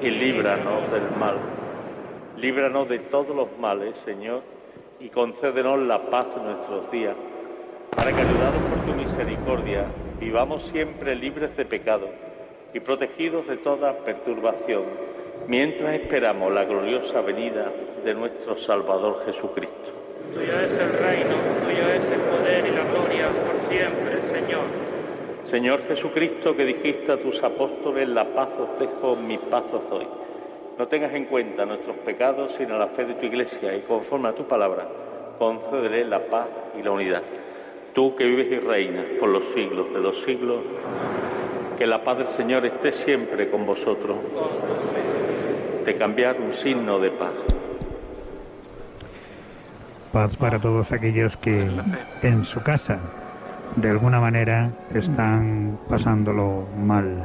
y 0.00 0.10
líbranos 0.10 0.90
del 0.90 1.10
mal. 1.18 1.36
Líbranos 2.36 2.88
de 2.88 2.98
todos 2.98 3.34
los 3.34 3.48
males, 3.58 3.94
Señor, 4.04 4.42
y 5.00 5.08
concédenos 5.08 5.78
la 5.80 6.10
paz 6.10 6.26
en 6.36 6.44
nuestros 6.44 6.90
días, 6.90 7.14
para 7.96 8.12
que, 8.12 8.22
ayudados 8.22 8.62
por 8.70 8.84
tu 8.84 8.94
misericordia, 8.94 9.86
vivamos 10.18 10.62
siempre 10.64 11.14
libres 11.14 11.56
de 11.56 11.64
pecado 11.64 12.08
y 12.72 12.80
protegidos 12.80 13.46
de 13.46 13.56
toda 13.58 13.98
perturbación, 13.98 14.82
mientras 15.46 15.94
esperamos 15.94 16.52
la 16.52 16.64
gloriosa 16.64 17.20
venida 17.20 17.70
de 18.04 18.14
nuestro 18.14 18.56
Salvador 18.56 19.22
Jesucristo. 19.24 19.92
Tuyo 20.34 20.60
es 20.60 20.72
el 20.72 20.92
reino, 20.98 21.36
tuyo 21.64 21.88
es 21.92 22.08
el 22.08 22.20
poder 22.20 22.66
y 22.66 22.70
la 22.72 22.84
gloria 22.84 23.28
por 23.28 23.70
siempre, 23.70 24.20
Señor. 24.32 24.83
Señor 25.44 25.86
Jesucristo, 25.86 26.56
que 26.56 26.64
dijiste 26.64 27.12
a 27.12 27.18
tus 27.18 27.42
apóstoles, 27.42 28.08
la 28.08 28.24
paz 28.24 28.48
os 28.58 28.78
dejo, 28.78 29.14
mi 29.14 29.36
paz 29.36 29.64
os 29.72 29.88
doy. 29.90 30.06
No 30.78 30.88
tengas 30.88 31.12
en 31.12 31.26
cuenta 31.26 31.66
nuestros 31.66 31.96
pecados, 31.98 32.52
sino 32.56 32.78
la 32.78 32.88
fe 32.88 33.04
de 33.04 33.14
tu 33.14 33.26
iglesia, 33.26 33.76
y 33.76 33.82
conforme 33.82 34.30
a 34.30 34.34
tu 34.34 34.44
palabra, 34.44 34.88
concederé 35.38 36.04
la 36.06 36.20
paz 36.20 36.48
y 36.78 36.82
la 36.82 36.90
unidad. 36.92 37.22
Tú 37.92 38.16
que 38.16 38.24
vives 38.24 38.50
y 38.50 38.58
reinas 38.58 39.04
por 39.20 39.28
los 39.28 39.44
siglos 39.50 39.92
de 39.92 40.00
los 40.00 40.22
siglos, 40.22 40.60
que 41.78 41.86
la 41.86 42.02
paz 42.02 42.18
del 42.18 42.26
Señor 42.28 42.64
esté 42.64 42.90
siempre 42.92 43.50
con 43.50 43.66
vosotros. 43.66 44.16
De 45.84 45.94
cambiar 45.96 46.40
un 46.40 46.52
signo 46.52 46.98
de 46.98 47.10
paz. 47.10 47.34
Paz 50.10 50.36
para 50.36 50.58
todos 50.58 50.90
aquellos 50.92 51.36
que 51.36 51.68
en 52.22 52.44
su 52.44 52.62
casa 52.62 52.98
de 53.76 53.90
alguna 53.90 54.20
manera 54.20 54.70
están 54.92 55.78
pasándolo 55.88 56.66
mal. 56.78 57.24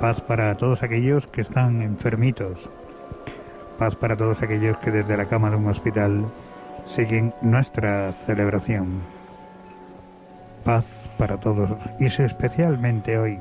Paz 0.00 0.20
para 0.20 0.56
todos 0.56 0.82
aquellos 0.82 1.26
que 1.26 1.42
están 1.42 1.82
enfermitos. 1.82 2.68
Paz 3.78 3.94
para 3.94 4.16
todos 4.16 4.42
aquellos 4.42 4.78
que 4.78 4.90
desde 4.90 5.16
la 5.16 5.26
cama 5.26 5.50
de 5.50 5.56
un 5.56 5.66
hospital 5.66 6.26
siguen 6.86 7.34
nuestra 7.42 8.12
celebración. 8.12 9.00
Paz 10.64 11.10
para 11.18 11.38
todos 11.38 11.70
y 12.00 12.06
especialmente 12.06 13.18
hoy 13.18 13.38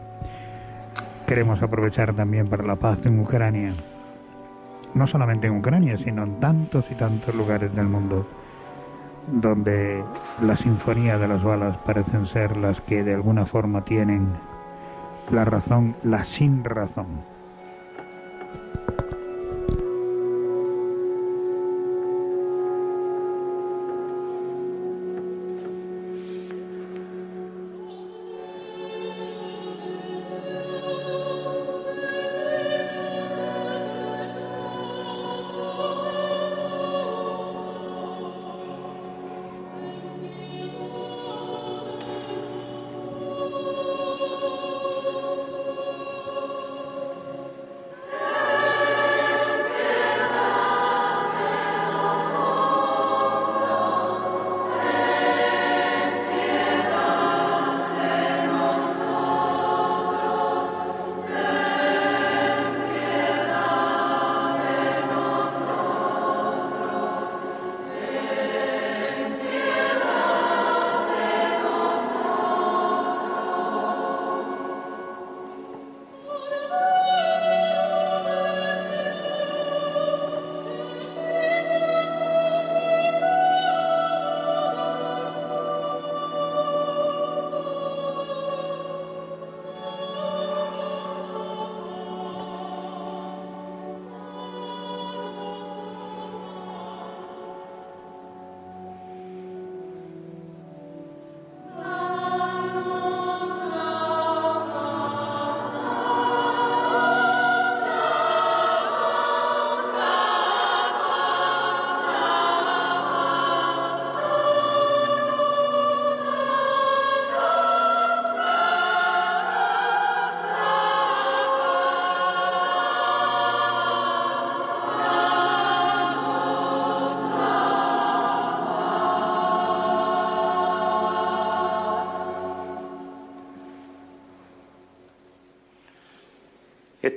queremos 1.26 1.62
aprovechar 1.62 2.14
también 2.14 2.48
para 2.48 2.64
la 2.64 2.76
paz 2.76 3.06
en 3.06 3.20
Ucrania. 3.20 3.74
No 4.94 5.08
solamente 5.08 5.48
en 5.48 5.58
Ucrania, 5.58 5.98
sino 5.98 6.24
en 6.24 6.40
tantos 6.40 6.92
y 6.92 6.96
tantos 6.96 7.34
lugares 7.34 7.74
del 7.74 7.88
mundo 7.88 8.28
donde 9.28 10.04
la 10.42 10.56
sinfonía 10.56 11.18
de 11.18 11.28
las 11.28 11.44
balas 11.44 11.78
parecen 11.78 12.26
ser 12.26 12.58
las 12.58 12.82
que 12.82 13.04
de 13.04 13.14
alguna 13.14 13.46
forma 13.46 13.84
tienen 13.84 14.28
la 15.32 15.46
razón, 15.46 15.96
la 16.04 16.26
sin 16.26 16.64
razón. 16.64 17.33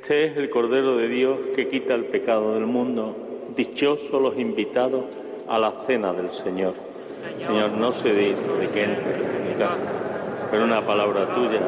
Este 0.06 0.26
es 0.26 0.36
el 0.36 0.50
Cordero 0.50 0.96
de 0.96 1.08
Dios 1.08 1.36
que 1.56 1.68
quita 1.68 1.94
el 1.94 2.04
pecado 2.04 2.54
del 2.54 2.64
mundo. 2.64 3.16
Dichosos 3.56 4.22
los 4.22 4.38
invitados 4.38 5.02
a 5.48 5.58
la 5.58 5.72
cena 5.84 6.12
del 6.12 6.30
Señor. 6.30 6.74
Señor, 7.44 7.72
no 7.72 7.92
se 7.92 8.14
dice 8.14 8.40
de 8.60 8.68
que 8.68 8.84
entre 8.84 9.16
en 9.16 9.48
mi 9.48 9.54
casa, 9.58 9.76
pero 10.48 10.62
una 10.62 10.86
palabra 10.86 11.34
tuya 11.34 11.58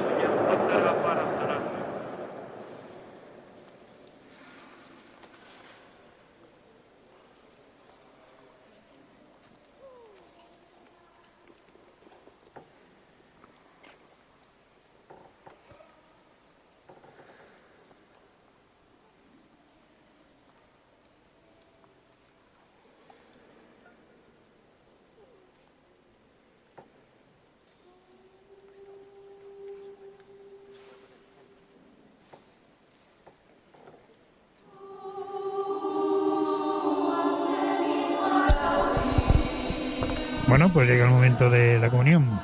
Bueno, 40.59 40.75
pues 40.75 40.89
llega 40.89 41.05
el 41.05 41.13
momento 41.13 41.49
de 41.51 41.79
la 41.79 41.89
comunión. 41.89 42.41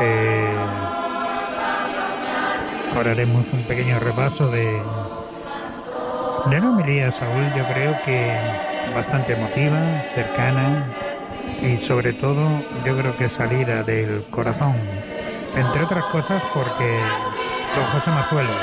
Eh, 0.00 0.56
ahora 2.96 3.10
haremos 3.10 3.44
un 3.52 3.64
pequeño 3.64 4.00
repaso 4.00 4.50
de, 4.50 4.80
de 6.46 6.60
la 6.60 6.66
homilía, 6.66 7.12
Saúl, 7.12 7.52
yo 7.54 7.66
creo 7.74 7.94
que 8.06 8.34
bastante 8.94 9.34
emotiva, 9.34 9.78
cercana 10.14 10.86
y 11.60 11.76
sobre 11.76 12.14
todo 12.14 12.40
yo 12.86 12.96
creo 12.96 13.14
que 13.18 13.28
salida 13.28 13.82
del 13.82 14.24
corazón. 14.30 14.76
Entre 15.54 15.82
otras 15.82 16.04
cosas 16.06 16.42
porque 16.54 17.00
don 17.76 17.84
José 17.84 18.10
Mazuelo 18.10 18.56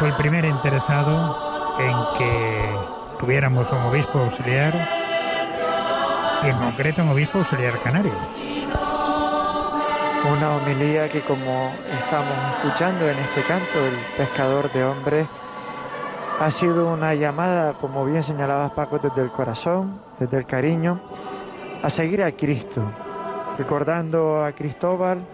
fue 0.00 0.08
el 0.08 0.14
primer 0.14 0.44
interesado 0.46 1.76
en 1.78 1.94
que 2.18 2.74
tuviéramos 3.20 3.70
un 3.70 3.78
obispo 3.82 4.18
auxiliar 4.18 4.97
y 6.42 6.48
en 6.48 6.56
concreto 6.56 7.02
un 7.02 7.10
obispo 7.10 7.38
auxiliar 7.38 7.78
canario. 7.80 8.12
Una 10.36 10.56
homilía 10.56 11.08
que 11.08 11.20
como 11.22 11.72
estamos 11.98 12.34
escuchando 12.56 13.08
en 13.08 13.18
este 13.18 13.42
canto, 13.42 13.78
el 13.84 13.96
pescador 14.16 14.70
de 14.72 14.84
hombres, 14.84 15.26
ha 16.38 16.50
sido 16.50 16.92
una 16.92 17.14
llamada, 17.14 17.74
como 17.74 18.04
bien 18.04 18.22
señalabas 18.22 18.72
Paco, 18.72 18.98
desde 18.98 19.22
el 19.22 19.30
corazón, 19.30 20.00
desde 20.18 20.36
el 20.36 20.46
cariño, 20.46 21.00
a 21.82 21.90
seguir 21.90 22.22
a 22.22 22.32
Cristo, 22.32 22.82
recordando 23.56 24.44
a 24.44 24.52
Cristóbal 24.52 25.24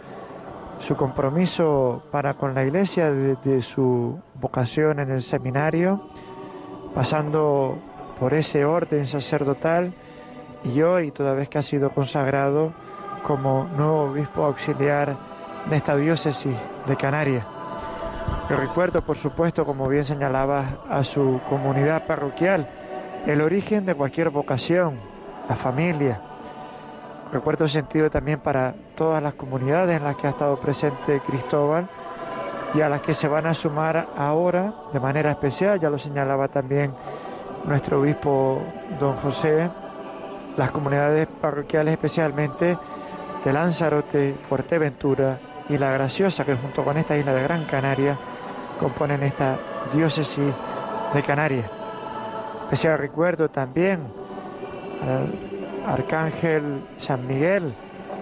su 0.78 0.96
compromiso 0.96 2.02
para 2.10 2.34
con 2.34 2.54
la 2.54 2.64
iglesia 2.64 3.10
desde 3.10 3.62
su 3.62 4.18
vocación 4.34 4.98
en 5.00 5.10
el 5.10 5.22
seminario, 5.22 6.08
pasando 6.94 7.78
por 8.18 8.34
ese 8.34 8.64
orden 8.64 9.06
sacerdotal 9.06 9.92
y 10.64 10.82
hoy, 10.82 11.10
toda 11.10 11.34
vez 11.34 11.48
que 11.48 11.58
ha 11.58 11.62
sido 11.62 11.90
consagrado 11.90 12.72
como 13.22 13.64
nuevo 13.76 14.04
obispo 14.10 14.44
auxiliar 14.44 15.16
de 15.68 15.76
esta 15.76 15.96
diócesis 15.96 16.54
de 16.86 16.96
Canarias. 16.96 17.46
Yo 18.48 18.56
recuerdo, 18.56 19.02
por 19.02 19.16
supuesto, 19.16 19.64
como 19.64 19.88
bien 19.88 20.04
señalaba, 20.04 20.78
a 20.88 21.04
su 21.04 21.40
comunidad 21.48 22.06
parroquial, 22.06 22.68
el 23.26 23.40
origen 23.40 23.86
de 23.86 23.94
cualquier 23.94 24.30
vocación, 24.30 24.98
la 25.48 25.56
familia. 25.56 26.20
Recuerdo 27.32 27.66
sentido 27.68 28.10
también 28.10 28.40
para 28.40 28.74
todas 28.94 29.22
las 29.22 29.34
comunidades 29.34 29.96
en 29.96 30.04
las 30.04 30.16
que 30.16 30.26
ha 30.26 30.30
estado 30.30 30.58
presente 30.60 31.20
Cristóbal 31.26 31.88
y 32.74 32.80
a 32.80 32.88
las 32.88 33.00
que 33.00 33.14
se 33.14 33.28
van 33.28 33.46
a 33.46 33.54
sumar 33.54 34.08
ahora 34.16 34.74
de 34.92 35.00
manera 35.00 35.30
especial, 35.30 35.80
ya 35.80 35.88
lo 35.90 35.98
señalaba 35.98 36.48
también 36.48 36.92
nuestro 37.64 38.00
obispo 38.00 38.60
don 39.00 39.16
José, 39.16 39.70
las 40.56 40.70
comunidades 40.70 41.26
parroquiales 41.26 41.92
especialmente 41.92 42.78
de 43.44 43.52
Lanzarote, 43.52 44.34
Fuerteventura 44.48 45.38
y 45.68 45.78
La 45.78 45.90
Graciosa, 45.92 46.44
que 46.44 46.54
junto 46.54 46.84
con 46.84 46.96
esta 46.96 47.16
isla 47.16 47.32
de 47.34 47.42
Gran 47.42 47.64
Canaria 47.64 48.18
componen 48.78 49.22
esta 49.22 49.58
diócesis 49.92 50.52
de 51.12 51.22
Canarias. 51.22 51.70
Especial 52.64 52.98
recuerdo 52.98 53.48
también 53.50 54.00
al 55.02 55.92
Arcángel 55.92 56.84
San 56.96 57.26
Miguel, 57.26 57.74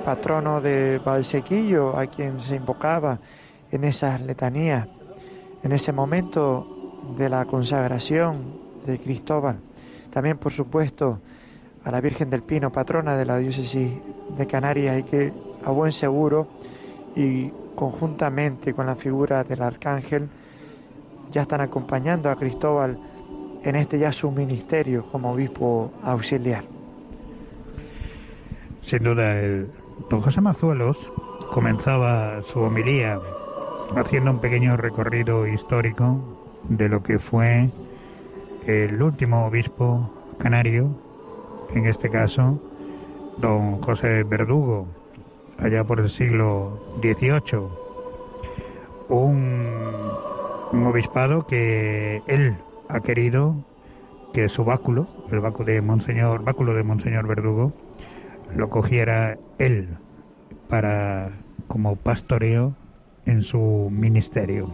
patrono 0.05 0.61
de 0.61 1.01
Valsequillo, 1.05 1.97
a 1.97 2.07
quien 2.07 2.41
se 2.41 2.57
invocaba 2.57 3.19
en 3.71 3.85
esas 3.85 4.21
letanías, 4.21 4.89
en 5.63 5.73
ese 5.73 5.93
momento 5.93 6.67
de 7.17 7.29
la 7.29 7.45
consagración 7.45 8.61
de 8.85 8.99
Cristóbal. 8.99 9.57
También, 10.13 10.39
por 10.39 10.53
supuesto, 10.53 11.21
a 11.85 11.91
la 11.91 12.01
Virgen 12.01 12.31
del 12.31 12.43
Pino, 12.43 12.71
patrona 12.71 13.17
de 13.17 13.25
la 13.25 13.39
diócesis 13.39 13.93
de 14.37 14.47
Canarias, 14.47 15.01
y 15.01 15.03
que 15.03 15.33
a 15.65 15.71
buen 15.71 15.93
seguro 15.93 16.47
y 17.17 17.51
conjuntamente 17.75 18.75
con 18.75 18.87
la 18.87 18.95
figura 18.95 19.45
del 19.45 19.63
arcángel 19.63 20.29
ya 21.31 21.43
están 21.43 21.61
acompañando 21.61 22.31
a 22.31 22.37
Cristóbal 22.37 22.99
en 23.63 23.77
este 23.77 23.99
ya 23.99 24.13
su 24.13 24.31
ministerio 24.31 25.07
como 25.11 25.33
obispo 25.33 25.93
auxiliar. 26.03 26.65
Sin 28.83 29.03
duda, 29.05 29.39
el 29.39 29.69
don 30.11 30.21
José 30.21 30.41
Mazuelos 30.41 31.11
comenzaba 31.53 32.43
su 32.43 32.61
homilía 32.61 33.21
haciendo 33.97 34.31
un 34.31 34.41
pequeño 34.41 34.77
recorrido 34.77 35.47
histórico 35.47 36.19
de 36.69 36.89
lo 36.89 37.03
que 37.03 37.19
fue 37.19 37.71
el 38.67 39.01
último 39.03 39.47
obispo 39.47 40.11
canario 40.39 40.91
en 41.75 41.87
este 41.87 42.11
caso, 42.11 42.61
don 43.39 43.81
José 43.81 44.25
Verdugo, 44.25 44.87
allá 45.59 45.85
por 45.85 46.01
el 46.01 46.11
siglo 46.11 46.97
XVIII, 47.01 47.69
un, 49.09 50.87
obispado 50.87 51.47
que 51.47 52.23
él 52.27 52.57
ha 52.89 53.01
querido 53.01 53.57
que 54.33 54.49
su 54.49 54.65
báculo, 54.65 55.07
el 55.31 55.41
báculo 55.41 55.73
de 55.73 55.83
Monseñor, 55.83 56.45
báculo 56.45 56.75
de 56.75 56.83
Monseñor 56.83 57.27
Verdugo, 57.27 57.73
lo 58.55 58.69
cogiera 58.71 59.39
él 59.59 59.89
para 60.69 61.33
como 61.69 61.97
pastoreo 61.97 62.75
en 63.27 63.43
su 63.43 63.89
ministerio. 63.91 64.71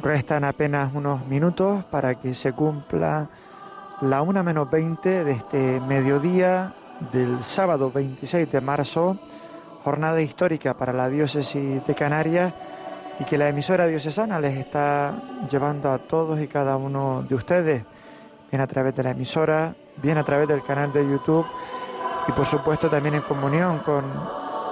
Restan 0.00 0.44
apenas 0.44 0.94
unos 0.94 1.26
minutos 1.26 1.84
para 1.86 2.14
que 2.14 2.34
se 2.34 2.52
cumpla 2.52 3.28
la 4.00 4.22
1 4.22 4.44
menos 4.44 4.70
20 4.70 5.24
de 5.24 5.32
este 5.32 5.80
mediodía 5.80 6.72
del 7.12 7.42
sábado 7.42 7.90
26 7.90 8.50
de 8.50 8.60
marzo, 8.60 9.16
jornada 9.82 10.20
histórica 10.20 10.74
para 10.74 10.92
la 10.92 11.08
diócesis 11.08 11.84
de 11.84 11.94
Canarias 11.96 12.54
y 13.18 13.24
que 13.24 13.36
la 13.36 13.48
emisora 13.48 13.86
diocesana 13.86 14.38
les 14.38 14.56
está 14.56 15.20
llevando 15.50 15.90
a 15.90 15.98
todos 15.98 16.40
y 16.40 16.46
cada 16.46 16.76
uno 16.76 17.24
de 17.28 17.34
ustedes, 17.34 17.84
bien 18.50 18.60
a 18.60 18.68
través 18.68 18.94
de 18.94 19.02
la 19.02 19.10
emisora, 19.10 19.74
bien 20.00 20.16
a 20.16 20.24
través 20.24 20.46
del 20.46 20.62
canal 20.62 20.92
de 20.92 21.02
YouTube 21.02 21.46
y 22.28 22.32
por 22.32 22.46
supuesto 22.46 22.88
también 22.88 23.16
en 23.16 23.22
comunión 23.22 23.80
con 23.80 24.04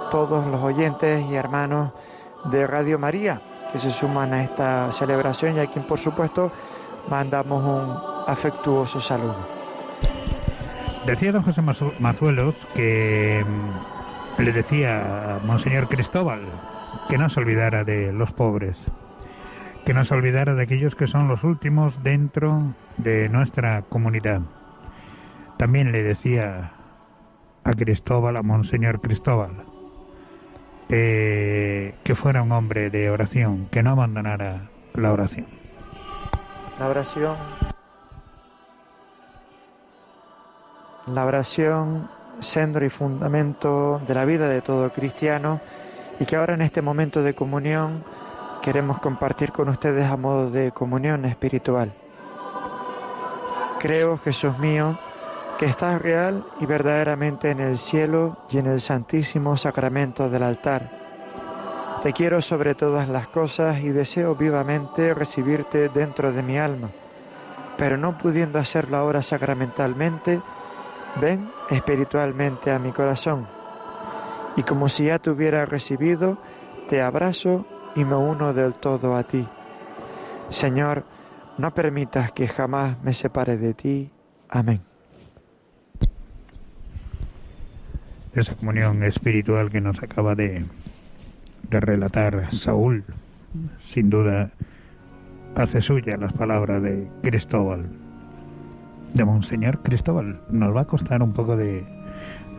todos 0.09 0.47
los 0.47 0.63
oyentes 0.63 1.25
y 1.29 1.35
hermanos 1.35 1.91
de 2.45 2.65
Radio 2.65 2.97
María 2.97 3.41
que 3.73 3.79
se 3.79 3.91
suman 3.91 4.33
a 4.33 4.43
esta 4.43 4.89
celebración 4.93 5.57
y 5.57 5.59
a 5.59 5.67
quien 5.67 5.85
por 5.85 5.99
supuesto 5.99 6.49
mandamos 7.09 7.63
un 7.63 7.97
afectuoso 8.27 8.99
saludo. 8.99 9.47
Decía 11.05 11.31
don 11.31 11.43
José 11.43 11.61
Mazuelos 11.99 12.55
que 12.75 13.45
mm, 13.45 14.41
le 14.41 14.51
decía 14.51 15.35
a 15.35 15.39
Monseñor 15.39 15.87
Cristóbal 15.87 16.41
que 17.07 17.17
no 17.17 17.29
se 17.29 17.39
olvidara 17.39 17.83
de 17.83 18.11
los 18.11 18.33
pobres, 18.33 18.77
que 19.85 19.93
no 19.93 20.03
se 20.03 20.13
olvidara 20.13 20.53
de 20.53 20.63
aquellos 20.63 20.95
que 20.95 21.07
son 21.07 21.27
los 21.27 21.43
últimos 21.43 22.03
dentro 22.03 22.73
de 22.97 23.29
nuestra 23.29 23.83
comunidad. 23.83 24.41
También 25.57 25.91
le 25.91 26.03
decía 26.03 26.73
a 27.63 27.73
Cristóbal, 27.73 28.35
a 28.35 28.43
Monseñor 28.43 28.99
Cristóbal, 28.99 29.63
eh, 30.89 31.95
que 32.03 32.15
fuera 32.15 32.41
un 32.43 32.51
hombre 32.51 32.89
de 32.89 33.09
oración, 33.09 33.67
que 33.71 33.81
no 33.81 33.91
abandonara 33.91 34.69
la 34.93 35.13
oración. 35.13 35.56
La 36.79 36.87
oración 36.87 37.35
la 41.07 41.25
oración, 41.25 42.09
centro 42.41 42.85
y 42.85 42.89
fundamento 42.89 44.01
de 44.05 44.13
la 44.13 44.25
vida 44.25 44.49
de 44.49 44.61
todo 44.61 44.91
cristiano 44.91 45.61
y 46.19 46.25
que 46.25 46.35
ahora 46.35 46.53
en 46.53 46.61
este 46.61 46.81
momento 46.81 47.23
de 47.23 47.33
comunión 47.33 48.03
queremos 48.61 48.99
compartir 48.99 49.51
con 49.51 49.69
ustedes 49.69 50.05
a 50.05 50.17
modo 50.17 50.49
de 50.49 50.71
comunión 50.71 51.25
espiritual. 51.25 51.93
Creo, 53.79 54.17
Jesús 54.17 54.57
mío, 54.59 54.99
que 55.57 55.65
estás 55.65 56.01
real 56.01 56.45
y 56.59 56.65
verdaderamente 56.65 57.51
en 57.51 57.59
el 57.59 57.77
cielo 57.77 58.37
y 58.49 58.57
en 58.57 58.67
el 58.67 58.81
santísimo 58.81 59.55
sacramento 59.55 60.29
del 60.29 60.43
altar. 60.43 60.96
Te 62.03 62.13
quiero 62.13 62.41
sobre 62.41 62.75
todas 62.75 63.09
las 63.09 63.27
cosas 63.27 63.79
y 63.79 63.89
deseo 63.89 64.35
vivamente 64.35 65.13
recibirte 65.13 65.89
dentro 65.89 66.31
de 66.31 66.43
mi 66.43 66.57
alma, 66.57 66.89
pero 67.77 67.97
no 67.97 68.17
pudiendo 68.17 68.59
hacerlo 68.59 68.97
ahora 68.97 69.21
sacramentalmente, 69.21 70.41
Ven 71.19 71.49
espiritualmente 71.71 72.69
a 72.69 72.77
mi 72.77 72.91
corazón 72.91 73.47
y 74.55 74.63
como 74.63 74.89
si 74.89 75.05
ya 75.05 75.19
te 75.19 75.29
hubiera 75.29 75.65
recibido, 75.65 76.37
te 76.89 77.01
abrazo 77.01 77.65
y 77.95 78.05
me 78.05 78.15
uno 78.15 78.53
del 78.53 78.73
todo 78.73 79.15
a 79.15 79.23
ti. 79.23 79.47
Señor, 80.49 81.05
no 81.57 81.73
permitas 81.73 82.31
que 82.31 82.47
jamás 82.47 83.01
me 83.03 83.13
separe 83.13 83.57
de 83.57 83.73
ti. 83.73 84.11
Amén. 84.49 84.81
Esa 88.33 88.55
comunión 88.55 89.03
espiritual 89.03 89.69
que 89.69 89.81
nos 89.81 90.01
acaba 90.01 90.35
de, 90.35 90.65
de 91.69 91.79
relatar 91.79 92.53
Saúl, 92.53 93.03
sin 93.81 94.09
duda 94.09 94.51
hace 95.55 95.81
suya 95.81 96.17
las 96.17 96.33
palabras 96.33 96.81
de 96.81 97.07
Cristóbal 97.23 97.89
de 99.13 99.25
Monseñor 99.25 99.81
Cristóbal. 99.81 100.39
Nos 100.49 100.75
va 100.75 100.81
a 100.81 100.85
costar 100.85 101.21
un 101.21 101.33
poco 101.33 101.57
de 101.57 101.85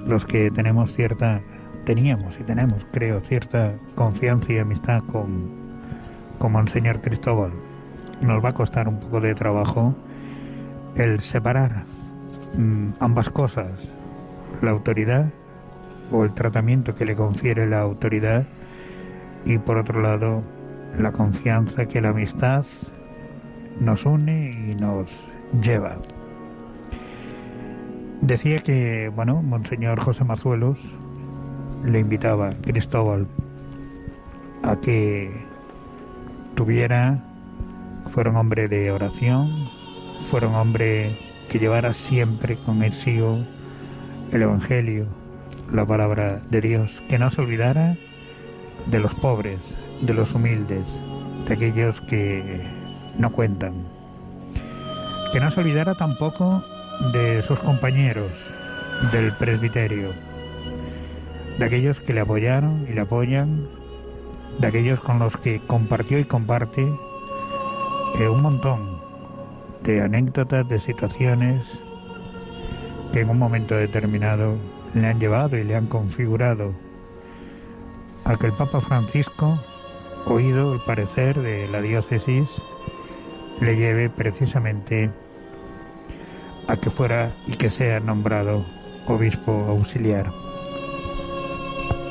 los 0.06 0.24
que 0.24 0.50
tenemos 0.50 0.92
cierta, 0.92 1.40
teníamos 1.84 2.38
y 2.40 2.44
tenemos, 2.44 2.86
creo, 2.92 3.20
cierta 3.20 3.74
confianza 3.94 4.52
y 4.52 4.58
amistad 4.58 5.02
con, 5.12 5.50
con 6.38 6.52
Monseñor 6.52 7.00
Cristóbal. 7.00 7.52
Nos 8.20 8.44
va 8.44 8.50
a 8.50 8.54
costar 8.54 8.88
un 8.88 8.98
poco 8.98 9.20
de 9.20 9.34
trabajo 9.34 9.94
el 10.96 11.20
separar 11.20 11.84
mm, 12.56 12.90
ambas 13.00 13.30
cosas, 13.30 13.70
la 14.62 14.72
autoridad 14.72 15.30
o 16.10 16.24
el 16.24 16.32
tratamiento 16.34 16.94
que 16.94 17.04
le 17.04 17.14
confiere 17.14 17.68
la 17.68 17.80
autoridad 17.80 18.46
y 19.48 19.56
por 19.56 19.78
otro 19.78 20.02
lado 20.02 20.44
la 20.98 21.10
confianza 21.10 21.86
que 21.86 22.02
la 22.02 22.10
amistad 22.10 22.64
nos 23.80 24.04
une 24.04 24.50
y 24.50 24.74
nos 24.74 25.10
lleva. 25.62 25.96
Decía 28.20 28.58
que, 28.58 29.10
bueno, 29.14 29.42
Monseñor 29.42 30.00
José 30.00 30.24
Mazuelos 30.24 30.78
le 31.84 32.00
invitaba 32.00 32.48
a 32.48 32.54
Cristóbal 32.56 33.26
a 34.62 34.76
que 34.76 35.30
tuviera, 36.54 37.24
fuera 38.10 38.30
un 38.30 38.36
hombre 38.36 38.68
de 38.68 38.90
oración, 38.90 39.70
fuera 40.30 40.48
un 40.48 40.56
hombre 40.56 41.18
que 41.48 41.58
llevara 41.58 41.94
siempre 41.94 42.58
con 42.58 42.82
sío 42.92 43.46
el 44.30 44.42
Evangelio, 44.42 45.06
la 45.72 45.86
palabra 45.86 46.42
de 46.50 46.60
Dios, 46.60 47.02
que 47.08 47.18
no 47.18 47.30
se 47.30 47.40
olvidara 47.40 47.96
de 48.90 48.98
los 48.98 49.14
pobres, 49.14 49.58
de 50.00 50.14
los 50.14 50.34
humildes, 50.34 50.86
de 51.46 51.54
aquellos 51.54 52.00
que 52.02 52.66
no 53.18 53.30
cuentan. 53.30 53.74
Que 55.32 55.40
no 55.40 55.50
se 55.50 55.60
olvidara 55.60 55.94
tampoco 55.94 56.64
de 57.12 57.42
sus 57.42 57.58
compañeros 57.60 58.32
del 59.12 59.34
presbiterio, 59.36 60.12
de 61.58 61.64
aquellos 61.64 62.00
que 62.00 62.14
le 62.14 62.20
apoyaron 62.20 62.86
y 62.88 62.94
le 62.94 63.00
apoyan, 63.02 63.68
de 64.58 64.66
aquellos 64.66 65.00
con 65.00 65.18
los 65.18 65.36
que 65.36 65.60
compartió 65.60 66.18
y 66.18 66.24
comparte 66.24 66.82
eh, 68.18 68.28
un 68.28 68.42
montón 68.42 68.98
de 69.84 70.00
anécdotas, 70.00 70.68
de 70.68 70.80
situaciones 70.80 71.64
que 73.12 73.20
en 73.20 73.30
un 73.30 73.38
momento 73.38 73.76
determinado 73.76 74.56
le 74.94 75.06
han 75.06 75.20
llevado 75.20 75.56
y 75.56 75.64
le 75.64 75.76
han 75.76 75.86
configurado 75.86 76.74
a 78.24 78.36
que 78.36 78.46
el 78.46 78.52
Papa 78.52 78.80
Francisco, 78.80 79.58
oído 80.26 80.74
el 80.74 80.80
parecer 80.80 81.40
de 81.40 81.68
la 81.68 81.80
diócesis, 81.80 82.48
le 83.60 83.76
lleve 83.76 84.10
precisamente 84.10 85.10
a 86.66 86.76
que 86.76 86.90
fuera 86.90 87.34
y 87.46 87.52
que 87.52 87.70
sea 87.70 88.00
nombrado 88.00 88.64
obispo 89.06 89.52
auxiliar. 89.68 90.32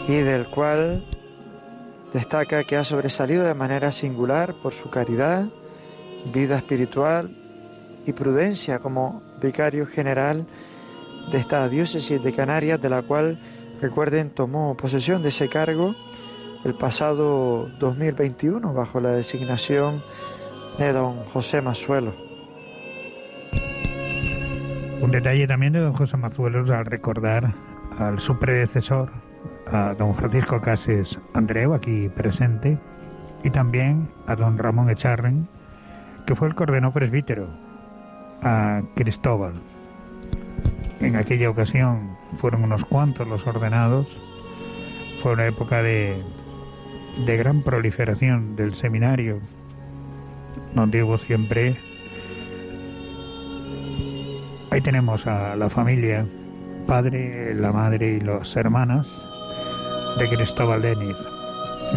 Y 0.08 0.18
del 0.18 0.50
cual 0.50 1.06
destaca 2.14 2.64
que 2.64 2.78
ha 2.78 2.84
sobresalido 2.84 3.44
de 3.44 3.54
manera 3.54 3.92
singular 3.92 4.56
por 4.62 4.74
su 4.74 4.90
caridad, 4.90 5.46
vida 6.34 6.58
espiritual 6.58 7.36
y 8.06 8.14
prudencia 8.14 8.80
como 8.80 9.22
vicario 9.42 9.86
general 9.86 10.48
de 11.32 11.38
esta 11.38 11.68
diócesis 11.68 12.24
de 12.24 12.34
Canarias, 12.34 12.82
de 12.82 12.90
la 12.90 13.02
cual, 13.02 13.40
recuerden, 13.82 14.30
tomó 14.30 14.76
posesión 14.76 15.22
de 15.22 15.30
ese 15.30 15.50
cargo 15.50 15.96
el 16.64 16.76
pasado 16.76 17.70
2021 17.80 18.74
bajo 18.74 19.00
la 19.00 19.12
designación 19.12 20.04
de 20.78 20.92
don 20.92 21.24
José 21.26 21.62
Mazuelo. 21.62 22.14
Un 25.02 25.12
detalle 25.12 25.48
también 25.48 25.74
de 25.74 25.80
don 25.80 25.94
José 25.94 26.18
Mazuelos 26.18 26.70
al 26.70 26.86
recordar 26.86 27.54
a 27.98 28.20
su 28.20 28.38
predecesor, 28.38 29.12
a 29.68 29.94
don 29.94 30.14
Francisco 30.16 30.60
Cases 30.60 31.20
Andreu, 31.34 31.74
aquí 31.74 32.10
presente, 32.10 32.78
y 33.44 33.50
también 33.50 34.10
a 34.26 34.36
don 34.36 34.58
Ramón 34.58 34.90
Echarren, 34.90 35.48
que 36.26 36.36
fue 36.36 36.48
el 36.48 36.56
coordenó 36.56 36.92
presbítero, 36.92 37.48
a 38.42 38.82
Cristóbal. 38.96 39.54
En 41.00 41.16
aquella 41.16 41.50
ocasión 41.50 42.17
fueron 42.36 42.64
unos 42.64 42.86
cuantos 42.86 43.28
los 43.28 43.48
ordenados, 43.48 44.22
fue 45.22 45.34
una 45.34 45.48
época 45.48 45.82
de, 45.82 46.22
de 47.26 47.38
gran 47.38 47.62
proliferación 47.62 48.56
del 48.56 48.76
seminario, 48.76 49.40
donde 50.74 51.04
hubo 51.04 51.18
siempre 51.18 51.78
Ahí 54.70 54.82
tenemos 54.82 55.26
a 55.26 55.56
la 55.56 55.70
familia, 55.70 56.28
padre, 56.86 57.56
la 57.56 57.72
madre 57.72 58.18
y 58.18 58.20
las 58.20 58.54
hermanas 58.58 59.08
de 60.20 60.28
Cristóbal 60.28 60.82
Deniz. 60.82 61.16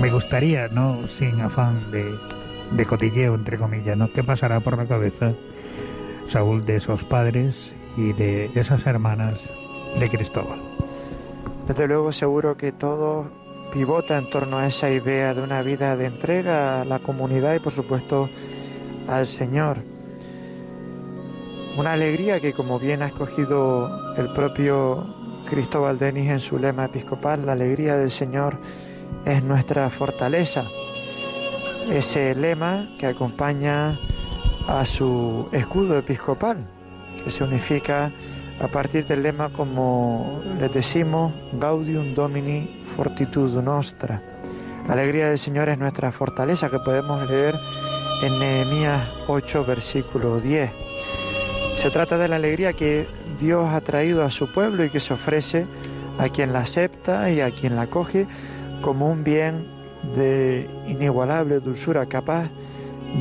Me 0.01 0.09
gustaría, 0.09 0.69
no 0.69 1.07
sin 1.09 1.41
afán 1.41 1.91
de, 1.91 2.17
de 2.71 2.87
cotilleo, 2.87 3.35
entre 3.35 3.59
comillas, 3.59 3.97
¿no? 3.97 4.11
¿Qué 4.13 4.23
pasará 4.23 4.61
por 4.61 4.79
la 4.79 4.87
cabeza, 4.87 5.35
Saúl, 6.29 6.65
de 6.65 6.77
esos 6.77 7.05
padres 7.05 7.75
y 7.97 8.13
de 8.13 8.53
esas 8.55 8.87
hermanas 8.87 9.51
de 9.99 10.09
Cristóbal? 10.09 10.61
Desde 11.67 11.87
luego 11.87 12.13
seguro 12.13 12.57
que 12.57 12.73
todo 12.73 13.31
pivota 13.73 14.19
en 14.19 14.29
torno 14.31 14.59
a 14.59 14.67
esa 14.67 14.91
idea 14.91 15.35
de 15.35 15.43
una 15.43 15.63
vida 15.63 15.97
de 15.97 16.07
entrega 16.07 16.81
a 16.81 16.85
la 16.85 16.99
comunidad 16.99 17.55
y 17.55 17.61
por 17.61 17.73
supuesto 17.73 18.29
al 19.09 19.27
Señor. 19.27 19.79
Una 21.77 21.93
alegría 21.93 22.41
que, 22.41 22.53
como 22.53 22.79
bien 22.79 23.03
ha 23.03 23.07
escogido 23.07 24.15
el 24.17 24.33
propio 24.33 25.15
Cristóbal 25.49 25.99
Denis 25.99 26.29
en 26.29 26.41
su 26.41 26.59
lema 26.59 26.87
episcopal, 26.87 27.47
la 27.47 27.53
alegría 27.53 27.97
del 27.97 28.11
Señor 28.11 28.59
es 29.25 29.43
nuestra 29.45 29.89
fortaleza. 29.91 30.65
Ese 31.89 32.35
lema 32.35 32.89
que 32.99 33.07
acompaña 33.07 33.99
a 34.67 34.85
su 34.85 35.49
escudo 35.53 35.99
episcopal, 35.99 36.69
que 37.23 37.31
se 37.31 37.45
unifica 37.45 38.13
a 38.61 38.69
partir 38.69 39.07
del 39.07 39.23
lema 39.23 39.51
como 39.51 40.43
les 40.59 40.73
decimos, 40.73 41.33
Gaudium 41.53 42.15
Domini 42.15 42.83
Fortitud 42.95 43.51
Nostra. 43.63 44.23
Alegría 44.89 45.29
del 45.29 45.39
Señor 45.39 45.69
es 45.69 45.79
nuestra 45.79 46.13
fortaleza 46.13 46.69
que 46.69 46.79
podemos 46.79 47.29
leer 47.29 47.55
en 48.23 48.39
Nehemías 48.39 49.09
8, 49.29 49.65
versículo 49.65 50.41
10. 50.41 50.71
Se 51.77 51.91
trata 51.91 52.19
de 52.19 52.29
la 52.29 52.37
alegría 52.37 52.75
que 52.75 53.09
Dios 53.39 53.67
ha 53.73 53.81
traído 53.81 54.23
a 54.23 54.31
su 54.31 54.53
pueblo 54.53 54.85
y 54.85 54.91
que 54.91 55.01
se 55.01 55.15
ofrece 55.15 55.67
a 56.19 56.29
quien 56.29 56.53
la 56.53 56.61
acepta 56.61 57.31
y 57.31 57.41
a 57.41 57.51
quien 57.53 57.77
la 57.77 57.87
coge 57.87 58.27
como 58.83 59.11
un 59.11 59.25
bien 59.25 59.67
de 60.15 60.69
inigualable 60.87 61.61
dulzura 61.61 62.07
capaz 62.07 62.51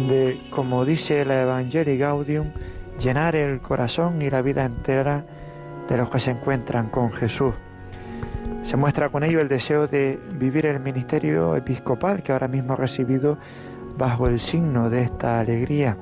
de, 0.10 0.40
como 0.49 0.84
dice 0.84 1.24
la 1.24 1.44
Evangelii 1.44 1.98
Gaudium, 1.98 2.52
llenar 2.99 3.35
el 3.35 3.61
corazón 3.61 4.21
y 4.21 4.30
la 4.30 4.41
vida 4.41 4.65
entera 4.65 5.26
de 5.88 5.97
los 5.97 6.09
que 6.09 6.19
se 6.19 6.31
encuentran 6.31 6.89
con 6.89 7.11
Jesús. 7.11 7.53
Se 8.63 8.76
muestra 8.76 9.09
con 9.09 9.23
ello 9.23 9.39
el 9.39 9.47
deseo 9.47 9.88
de 9.88 10.19
vivir 10.34 10.65
el 10.65 10.80
ministerio 10.80 11.55
episcopal 11.55 12.21
que 12.21 12.34
ahora 12.34 12.47
mismo 12.47 12.73
ha 12.73 12.76
recibido 12.76 13.38
bajo 13.97 14.27
el 14.27 14.39
signo 14.39 14.89
de 14.89 15.03
esta 15.03 15.39
alegría, 15.39 15.97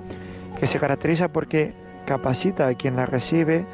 que 0.60 0.68
se 0.68 0.80
caracteriza 0.80 1.30
porque 1.30 1.74
capacita 2.06 2.68
a 2.68 2.74
quien 2.74 2.96
la 2.96 3.06
recibe 3.06 3.66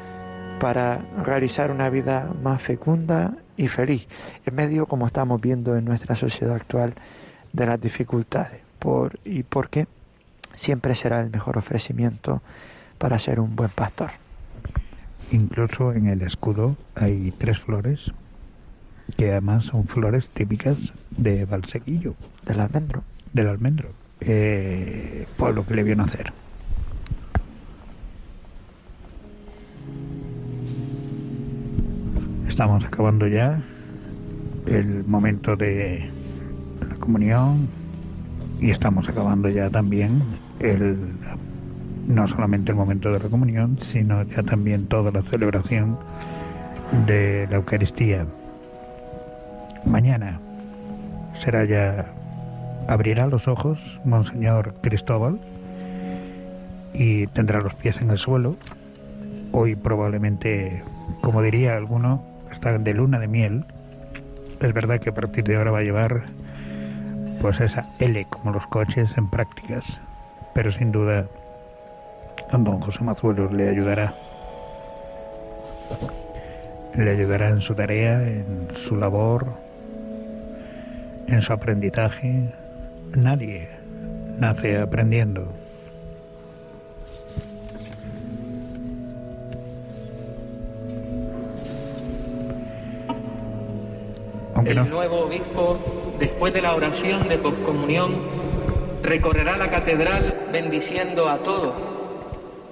para 0.60 0.98
realizar 1.24 1.70
una 1.70 1.88
vida 1.88 2.30
más 2.42 2.62
fecunda 2.62 3.34
y 3.56 3.68
feliz, 3.68 4.06
en 4.44 4.54
medio, 4.54 4.86
como 4.86 5.06
estamos 5.06 5.40
viendo 5.40 5.76
en 5.76 5.84
nuestra 5.84 6.14
sociedad 6.14 6.54
actual, 6.54 6.94
de 7.52 7.66
las 7.66 7.80
dificultades. 7.80 8.60
Por, 8.78 9.18
y 9.24 9.44
porque 9.44 9.86
siempre 10.54 10.94
será 10.94 11.20
el 11.20 11.30
mejor 11.30 11.56
ofrecimiento 11.56 12.42
para 13.04 13.18
ser 13.18 13.38
un 13.38 13.54
buen 13.54 13.68
pastor. 13.68 14.12
Incluso 15.30 15.92
en 15.92 16.06
el 16.06 16.22
escudo 16.22 16.74
hay 16.94 17.34
tres 17.36 17.58
flores, 17.58 18.10
que 19.18 19.30
además 19.30 19.64
son 19.66 19.86
flores 19.86 20.30
típicas 20.30 20.78
de 21.10 21.44
Valsequillo. 21.44 22.14
Del 22.46 22.60
almendro. 22.60 23.02
Del 23.34 23.48
almendro. 23.48 23.90
Eh, 24.22 25.26
por 25.36 25.54
lo 25.54 25.66
que 25.66 25.74
le 25.74 25.82
vio 25.82 25.94
nacer. 25.94 26.32
Estamos 32.48 32.86
acabando 32.86 33.26
ya 33.26 33.62
el 34.64 35.04
momento 35.04 35.56
de 35.56 36.08
la 36.88 36.94
comunión 36.94 37.68
y 38.62 38.70
estamos 38.70 39.10
acabando 39.10 39.50
ya 39.50 39.68
también 39.68 40.22
el 40.58 40.96
no 42.06 42.26
solamente 42.28 42.72
el 42.72 42.76
momento 42.76 43.12
de 43.12 43.18
la 43.18 43.28
comunión, 43.28 43.78
sino 43.80 44.22
ya 44.24 44.42
también 44.42 44.86
toda 44.86 45.10
la 45.10 45.22
celebración 45.22 45.98
de 47.06 47.46
la 47.50 47.56
Eucaristía. 47.56 48.26
Mañana 49.84 50.40
será 51.34 51.64
ya 51.64 52.06
abrirá 52.88 53.26
los 53.26 53.48
ojos 53.48 54.00
Monseñor 54.04 54.74
Cristóbal 54.82 55.40
y 56.92 57.26
tendrá 57.28 57.60
los 57.60 57.74
pies 57.74 58.00
en 58.00 58.10
el 58.10 58.18
suelo 58.18 58.56
hoy 59.54 59.76
probablemente, 59.76 60.82
como 61.20 61.40
diría 61.40 61.76
alguno, 61.76 62.24
están 62.50 62.82
de 62.82 62.92
luna 62.92 63.20
de 63.20 63.28
miel. 63.28 63.64
Es 64.60 64.74
verdad 64.74 64.98
que 64.98 65.10
a 65.10 65.14
partir 65.14 65.44
de 65.44 65.56
ahora 65.56 65.70
va 65.70 65.78
a 65.78 65.82
llevar 65.82 66.24
pues 67.40 67.60
esa 67.60 67.86
L 68.00 68.26
como 68.30 68.50
los 68.50 68.66
coches 68.66 69.16
en 69.16 69.30
prácticas, 69.30 69.84
pero 70.54 70.72
sin 70.72 70.90
duda 70.90 71.28
don 72.52 72.80
José 72.80 73.02
Mazuelos 73.02 73.52
le 73.52 73.68
ayudará. 73.68 74.14
Le 76.94 77.10
ayudará 77.10 77.48
en 77.48 77.60
su 77.60 77.74
tarea, 77.74 78.22
en 78.22 78.68
su 78.74 78.96
labor, 78.96 79.46
en 81.26 81.42
su 81.42 81.52
aprendizaje. 81.52 82.52
Nadie 83.14 83.68
nace 84.38 84.78
aprendiendo. 84.78 85.52
el 94.66 94.88
nuevo 94.88 95.26
obispo, 95.26 95.78
después 96.18 96.54
de 96.54 96.62
la 96.62 96.74
oración 96.74 97.28
de 97.28 97.38
poscomunión, 97.38 98.16
recorrerá 99.02 99.58
la 99.58 99.70
catedral 99.70 100.46
bendiciendo 100.52 101.28
a 101.28 101.38
todos, 101.38 101.74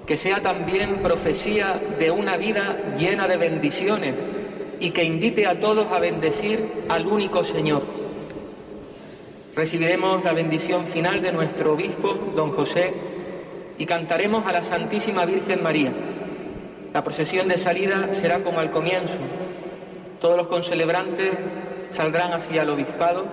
que 0.05 0.17
sea 0.17 0.41
también 0.41 0.97
profecía 0.97 1.79
de 1.97 2.11
una 2.11 2.37
vida 2.37 2.95
llena 2.97 3.27
de 3.27 3.37
bendiciones 3.37 4.15
y 4.79 4.91
que 4.91 5.03
invite 5.03 5.47
a 5.47 5.59
todos 5.59 5.87
a 5.91 5.99
bendecir 5.99 6.83
al 6.89 7.07
único 7.07 7.43
Señor. 7.43 7.83
Recibiremos 9.55 10.23
la 10.23 10.33
bendición 10.33 10.87
final 10.87 11.21
de 11.21 11.31
nuestro 11.31 11.73
obispo, 11.73 12.15
don 12.35 12.51
José, 12.51 12.93
y 13.77 13.85
cantaremos 13.85 14.45
a 14.45 14.51
la 14.51 14.63
Santísima 14.63 15.25
Virgen 15.25 15.63
María. 15.63 15.93
La 16.91 17.03
procesión 17.03 17.47
de 17.47 17.57
salida 17.57 18.13
será 18.13 18.43
como 18.43 18.59
al 18.59 18.71
comienzo. 18.71 19.15
Todos 20.19 20.37
los 20.37 20.47
concelebrantes 20.47 21.31
saldrán 21.91 22.33
hacia 22.33 22.63
el 22.63 22.69
obispado. 22.69 23.25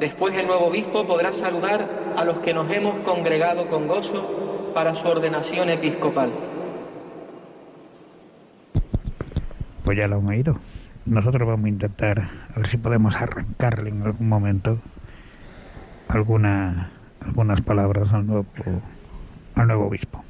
Después 0.00 0.36
el 0.36 0.46
nuevo 0.46 0.66
obispo 0.66 1.06
podrá 1.06 1.32
saludar 1.32 1.86
a 2.16 2.24
los 2.24 2.38
que 2.38 2.54
nos 2.54 2.70
hemos 2.72 2.96
congregado 3.02 3.68
con 3.68 3.86
gozo 3.86 4.51
para 4.72 4.94
su 4.94 5.06
ordenación 5.06 5.70
episcopal. 5.70 6.32
Pues 9.84 9.98
ya 9.98 10.08
lo 10.08 10.16
han 10.16 10.28
oído. 10.28 10.56
Nosotros 11.04 11.46
vamos 11.46 11.66
a 11.66 11.68
intentar 11.68 12.28
a 12.54 12.58
ver 12.58 12.68
si 12.68 12.76
podemos 12.76 13.16
arrancarle 13.20 13.90
en 13.90 14.02
algún 14.02 14.28
momento 14.28 14.78
alguna, 16.08 16.90
algunas 17.20 17.60
palabras 17.62 18.12
al 18.12 18.26
nuevo, 18.26 18.46
al 19.56 19.66
nuevo 19.66 19.86
obispo. 19.86 20.21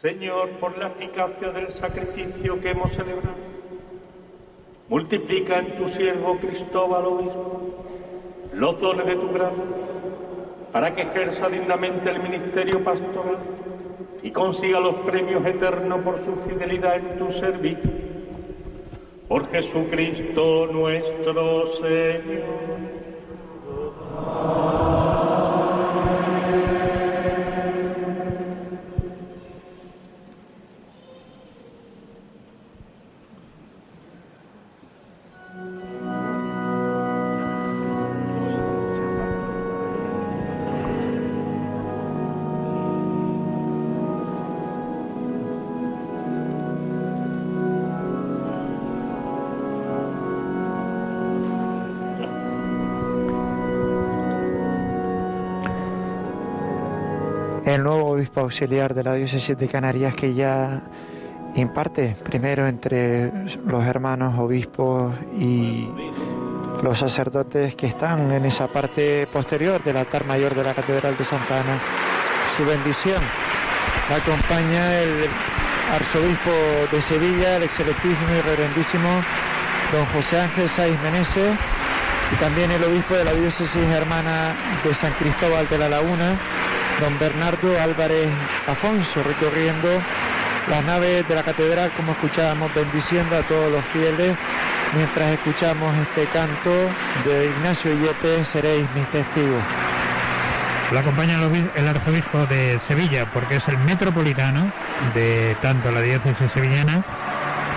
Señor, 0.00 0.50
por 0.60 0.78
la 0.78 0.86
eficacia 0.86 1.50
del 1.50 1.70
sacrificio 1.70 2.60
que 2.60 2.70
hemos 2.70 2.92
celebrado, 2.92 3.34
multiplica 4.88 5.58
en 5.58 5.76
tu 5.76 5.88
siervo 5.88 6.38
Cristóbal 6.38 7.04
Obispo 7.04 7.60
los 8.54 8.80
dones 8.80 9.06
de 9.06 9.16
tu 9.16 9.28
gracia, 9.32 9.64
para 10.70 10.94
que 10.94 11.02
ejerza 11.02 11.48
dignamente 11.48 12.10
el 12.10 12.22
ministerio 12.22 12.84
pastoral 12.84 13.38
y 14.22 14.30
consiga 14.30 14.78
los 14.78 14.94
premios 14.96 15.44
eternos 15.44 16.00
por 16.02 16.24
su 16.24 16.36
fidelidad 16.48 16.94
en 16.94 17.18
tu 17.18 17.32
servicio. 17.32 17.90
Por 19.26 19.50
Jesucristo 19.50 20.68
nuestro 20.70 21.74
Señor. 21.74 22.87
Auxiliar 58.40 58.94
de 58.94 59.04
la 59.04 59.14
diócesis 59.14 59.56
de 59.56 59.68
Canarias 59.68 60.14
que 60.14 60.34
ya 60.34 60.82
imparte 61.54 62.16
primero 62.22 62.66
entre 62.66 63.32
los 63.66 63.84
hermanos 63.84 64.38
obispos 64.38 65.14
y 65.38 65.88
los 66.82 66.98
sacerdotes 66.98 67.74
que 67.74 67.86
están 67.86 68.30
en 68.32 68.44
esa 68.44 68.68
parte 68.68 69.26
posterior 69.32 69.82
del 69.82 69.96
altar 69.96 70.24
mayor 70.24 70.54
de 70.54 70.64
la 70.64 70.74
Catedral 70.74 71.16
de 71.16 71.24
Santa 71.24 71.60
Ana 71.60 71.78
su 72.56 72.64
bendición. 72.64 73.22
La 74.08 74.16
acompaña 74.16 75.00
el 75.00 75.28
arzobispo 75.92 76.50
de 76.92 77.02
Sevilla, 77.02 77.56
el 77.56 77.64
excelentísimo 77.64 78.34
y 78.38 78.40
reverendísimo 78.42 79.08
don 79.92 80.06
José 80.06 80.40
Ángel 80.40 80.68
Saiz 80.68 80.98
Meneses 81.00 81.52
y 82.32 82.36
también 82.36 82.70
el 82.70 82.84
obispo 82.84 83.14
de 83.14 83.24
la 83.24 83.32
diócesis 83.32 83.82
hermana 83.82 84.54
de 84.84 84.94
San 84.94 85.12
Cristóbal 85.14 85.68
de 85.68 85.78
la 85.78 85.88
Laguna, 85.88 86.36
don 87.00 87.18
Bernardo 87.18 87.80
Álvarez 87.80 88.28
Afonso, 88.66 89.22
recorriendo 89.22 89.88
las 90.68 90.84
naves 90.84 91.26
de 91.28 91.34
la 91.34 91.42
catedral, 91.42 91.90
como 91.96 92.12
escuchábamos, 92.12 92.74
bendiciendo 92.74 93.36
a 93.36 93.42
todos 93.42 93.70
los 93.70 93.84
fieles, 93.86 94.36
mientras 94.94 95.30
escuchamos 95.30 95.94
este 95.98 96.26
canto 96.26 96.70
de 97.24 97.46
Ignacio 97.46 97.92
Yete, 97.94 98.44
seréis 98.44 98.86
mis 98.94 99.06
testigos. 99.10 99.62
Lo 100.92 100.98
acompaña 100.98 101.38
el 101.74 101.88
arzobispo 101.88 102.46
de 102.46 102.80
Sevilla, 102.88 103.26
porque 103.32 103.56
es 103.56 103.68
el 103.68 103.78
metropolitano 103.78 104.72
de 105.14 105.56
tanto 105.60 105.90
la 105.92 106.00
diócesis 106.00 106.50
sevillana 106.52 107.04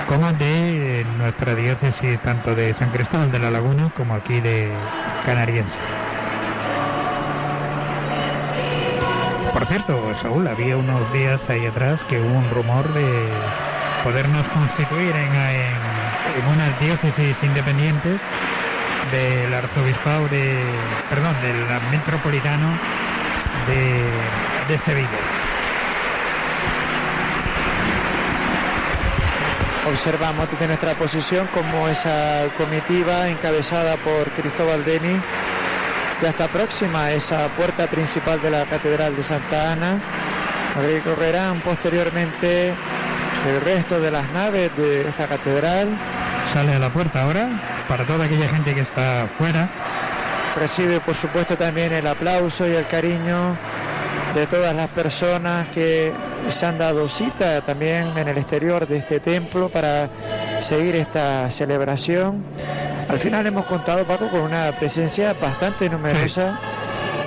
como 0.08 0.32
de 0.34 1.06
nuestra 1.18 1.56
diócesis, 1.56 2.20
tanto 2.22 2.56
de 2.56 2.74
San 2.74 2.90
Cristóbal 2.92 3.32
de 3.32 3.40
la 3.40 3.52
Laguna 3.52 3.92
como 3.96 4.16
aquí 4.16 4.40
de 4.42 4.72
Canariense. 5.26 6.01
Cierto, 9.72 10.14
Saúl, 10.22 10.46
había 10.50 10.76
unos 10.76 11.14
días 11.14 11.40
ahí 11.48 11.66
atrás 11.66 11.98
que 12.10 12.20
hubo 12.20 12.34
un 12.34 12.50
rumor 12.50 12.94
de 12.94 13.30
podernos 14.04 14.46
constituir 14.50 15.16
en, 15.16 15.32
unas 16.52 16.78
diócesis 16.82 17.38
independientes 17.42 18.20
del 19.14 19.54
arzobispado 19.54 20.28
de, 20.28 20.60
perdón, 21.10 21.34
del 21.42 21.56
metropolitano 21.90 22.68
de, 24.68 24.78
Sevilla. 24.80 25.08
Observamos 29.90 30.52
desde 30.52 30.68
nuestra 30.68 30.96
posición 30.96 31.48
como 31.48 31.88
esa 31.88 32.44
comitiva 32.58 33.30
encabezada 33.30 33.96
por 33.96 34.30
Cristóbal 34.32 34.84
Deni 34.84 35.18
ya 36.22 36.30
está 36.30 36.48
próxima 36.48 37.06
a 37.06 37.14
esa 37.14 37.48
puerta 37.50 37.88
principal 37.88 38.40
de 38.42 38.52
la 38.52 38.66
Catedral 38.66 39.16
de 39.16 39.24
Santa 39.24 39.72
Ana. 39.72 40.00
Recorrerán 40.80 41.60
posteriormente 41.62 42.74
el 43.48 43.62
resto 43.62 44.00
de 44.00 44.12
las 44.12 44.30
naves 44.32 44.70
de 44.78 45.10
esta 45.10 45.28
catedral. 45.28 45.90
Sale 46.54 46.76
a 46.76 46.80
la 46.80 46.90
puerta 46.90 47.24
ahora 47.24 47.50
para 47.88 48.06
toda 48.06 48.26
aquella 48.26 48.48
gente 48.50 48.76
que 48.76 48.82
está 48.82 49.28
fuera. 49.38 49.70
Recibe 50.56 51.00
por 51.00 51.16
supuesto 51.16 51.58
también 51.58 51.92
el 51.92 52.06
aplauso 52.06 52.68
y 52.68 52.72
el 52.72 52.86
cariño 52.88 53.58
de 54.36 54.48
todas 54.48 54.76
las 54.76 54.90
personas 54.90 55.68
que 55.70 56.14
se 56.50 56.66
han 56.66 56.78
dado 56.78 57.10
cita 57.10 57.62
también 57.62 58.18
en 58.18 58.28
el 58.28 58.38
exterior 58.38 58.88
de 58.88 58.98
este 58.98 59.20
templo 59.20 59.70
para 59.70 60.10
seguir 60.60 60.96
esta 60.96 61.50
celebración. 61.50 62.44
Al 63.12 63.20
final 63.20 63.46
hemos 63.46 63.66
contado, 63.66 64.06
Paco, 64.08 64.30
con 64.30 64.40
una 64.40 64.72
presencia 64.72 65.34
bastante 65.34 65.90
numerosa 65.90 66.58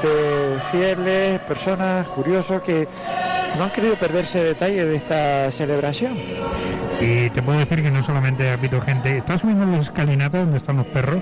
de 0.02 0.58
fieles, 0.72 1.38
personas 1.40 2.08
curiosos 2.08 2.62
que 2.62 2.88
no 3.58 3.64
han 3.64 3.70
querido 3.70 3.94
perderse 3.96 4.42
detalles 4.42 4.86
de 4.86 4.96
esta 4.96 5.50
celebración. 5.50 6.16
Y 7.02 7.28
te 7.28 7.42
puedo 7.42 7.58
decir 7.58 7.82
que 7.82 7.90
no 7.90 8.02
solamente 8.02 8.48
ha 8.48 8.54
habido 8.54 8.80
gente, 8.80 9.18
está 9.18 9.38
subiendo 9.38 9.66
las 9.66 9.82
escalinatas 9.82 10.40
donde 10.40 10.56
están 10.56 10.78
los 10.78 10.86
perros 10.86 11.20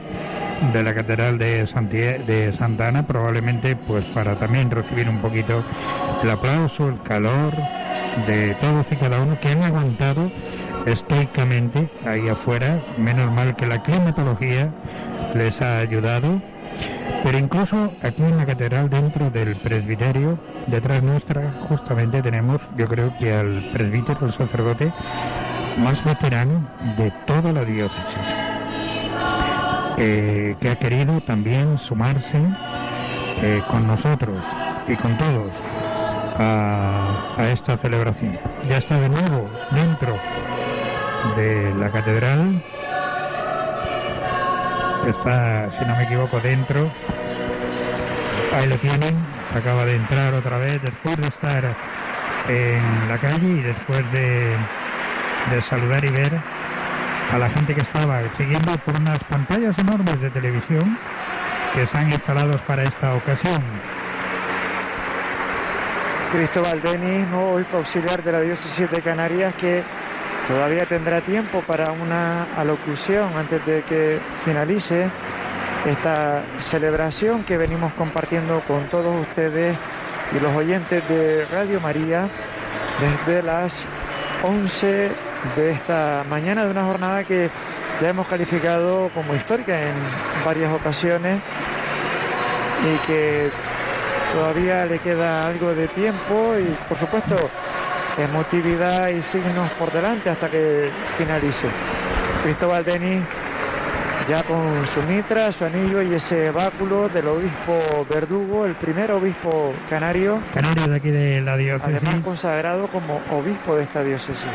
de 0.72 0.82
la 0.84 0.94
Catedral 0.94 1.38
de, 1.38 1.66
de 2.24 2.52
Santa 2.56 2.86
Ana, 2.86 3.04
probablemente 3.04 3.74
pues 3.74 4.04
para 4.06 4.38
también 4.38 4.70
recibir 4.70 5.08
un 5.08 5.20
poquito 5.20 5.64
el 6.22 6.30
aplauso, 6.30 6.88
el 6.88 7.02
calor 7.02 7.52
de 8.28 8.54
todos 8.60 8.86
y 8.92 8.96
cada 8.96 9.20
uno 9.20 9.40
que 9.40 9.48
han 9.48 9.62
aguantado 9.64 10.30
estoicamente 10.86 11.90
ahí 12.04 12.28
afuera. 12.28 12.82
Menos 12.98 13.30
mal 13.32 13.56
que 13.56 13.66
la 13.66 13.82
climatología 13.82 14.70
les 15.34 15.60
ha 15.62 15.78
ayudado. 15.78 16.40
Pero 17.22 17.38
incluso 17.38 17.92
aquí 18.02 18.22
en 18.22 18.36
la 18.36 18.46
catedral, 18.46 18.90
dentro 18.90 19.30
del 19.30 19.56
presbiterio, 19.60 20.38
detrás 20.66 21.02
nuestra, 21.02 21.54
justamente 21.68 22.20
tenemos, 22.22 22.60
yo 22.76 22.86
creo 22.86 23.16
que 23.18 23.32
al 23.32 23.70
presbítero, 23.72 24.26
el 24.26 24.32
sacerdote 24.32 24.92
más 25.78 26.04
veterano 26.04 26.68
de 26.96 27.10
toda 27.26 27.52
la 27.52 27.64
diócesis, 27.64 28.26
eh, 29.98 30.56
que 30.60 30.70
ha 30.70 30.76
querido 30.76 31.20
también 31.20 31.78
sumarse 31.78 32.40
eh, 33.40 33.62
con 33.68 33.86
nosotros 33.86 34.44
y 34.88 34.96
con 34.96 35.16
todos 35.16 35.62
a, 36.38 37.34
a 37.36 37.48
esta 37.50 37.76
celebración. 37.76 38.38
Ya 38.68 38.78
está 38.78 38.98
de 38.98 39.08
nuevo 39.08 39.48
dentro 39.70 40.18
de 41.36 41.74
la 41.74 41.90
catedral. 41.90 42.62
Está, 45.08 45.70
si 45.70 45.84
no 45.84 45.96
me 45.96 46.04
equivoco, 46.04 46.40
dentro. 46.40 46.92
Ahí 48.54 48.68
lo 48.68 48.76
tienen. 48.76 49.16
Acaba 49.56 49.84
de 49.84 49.96
entrar 49.96 50.34
otra 50.34 50.58
vez 50.58 50.80
después 50.82 51.16
de 51.16 51.26
estar 51.28 51.64
en 52.48 53.08
la 53.08 53.18
calle 53.18 53.46
y 53.46 53.60
después 53.60 54.00
de, 54.12 54.54
de 55.50 55.62
saludar 55.62 56.04
y 56.04 56.10
ver 56.10 56.32
a 57.32 57.38
la 57.38 57.48
gente 57.48 57.74
que 57.74 57.80
estaba 57.80 58.20
siguiendo 58.36 58.76
por 58.78 59.00
unas 59.00 59.18
pantallas 59.24 59.78
enormes 59.78 60.20
de 60.20 60.30
televisión 60.30 60.98
que 61.74 61.82
están 61.84 62.10
instalados 62.10 62.60
para 62.62 62.84
esta 62.84 63.14
ocasión. 63.14 63.62
Cristóbal 66.30 66.80
Denis, 66.80 67.26
nuevo 67.28 67.60
auxiliar 67.74 68.22
de 68.22 68.32
la 68.32 68.40
diócesis 68.40 68.90
de 68.90 69.00
Canarias, 69.02 69.54
que 69.54 69.82
todavía 70.52 70.84
tendrá 70.84 71.22
tiempo 71.22 71.62
para 71.62 71.92
una 71.92 72.46
alocución 72.58 73.30
antes 73.38 73.64
de 73.64 73.82
que 73.84 74.18
finalice 74.44 75.08
esta 75.86 76.42
celebración 76.58 77.42
que 77.42 77.56
venimos 77.56 77.94
compartiendo 77.94 78.60
con 78.68 78.84
todos 78.88 79.18
ustedes 79.18 79.74
y 80.36 80.40
los 80.40 80.54
oyentes 80.54 81.08
de 81.08 81.46
Radio 81.46 81.80
María 81.80 82.28
desde 83.00 83.42
las 83.42 83.86
11 84.42 85.10
de 85.56 85.70
esta 85.70 86.22
mañana 86.28 86.66
de 86.66 86.70
una 86.70 86.84
jornada 86.84 87.24
que 87.24 87.48
ya 88.02 88.10
hemos 88.10 88.26
calificado 88.26 89.10
como 89.14 89.34
histórica 89.34 89.80
en 89.80 89.94
varias 90.44 90.70
ocasiones 90.70 91.40
y 92.84 93.06
que 93.06 93.48
todavía 94.34 94.84
le 94.84 94.98
queda 94.98 95.46
algo 95.46 95.74
de 95.74 95.88
tiempo 95.88 96.54
y 96.58 96.76
por 96.88 96.98
supuesto 96.98 97.36
emotividad 98.18 99.08
y 99.08 99.22
signos 99.22 99.70
por 99.72 99.92
delante 99.92 100.30
hasta 100.30 100.50
que 100.50 100.90
finalice. 101.16 101.66
Cristóbal 102.42 102.84
Denis 102.84 103.22
ya 104.28 104.42
con 104.44 104.86
su 104.86 105.02
mitra, 105.02 105.50
su 105.50 105.64
anillo 105.64 106.02
y 106.02 106.14
ese 106.14 106.50
báculo 106.50 107.08
del 107.08 107.26
obispo 107.26 108.06
Verdugo, 108.08 108.66
el 108.66 108.74
primer 108.74 109.10
obispo 109.10 109.74
canario. 109.90 110.40
Canario 110.54 110.86
de 110.86 110.96
aquí 110.96 111.10
de 111.10 111.40
la 111.40 111.56
diócesis. 111.56 111.96
Además 111.96 112.24
consagrado 112.24 112.86
como 112.88 113.20
obispo 113.30 113.76
de 113.76 113.84
esta 113.84 114.04
diócesis. 114.04 114.50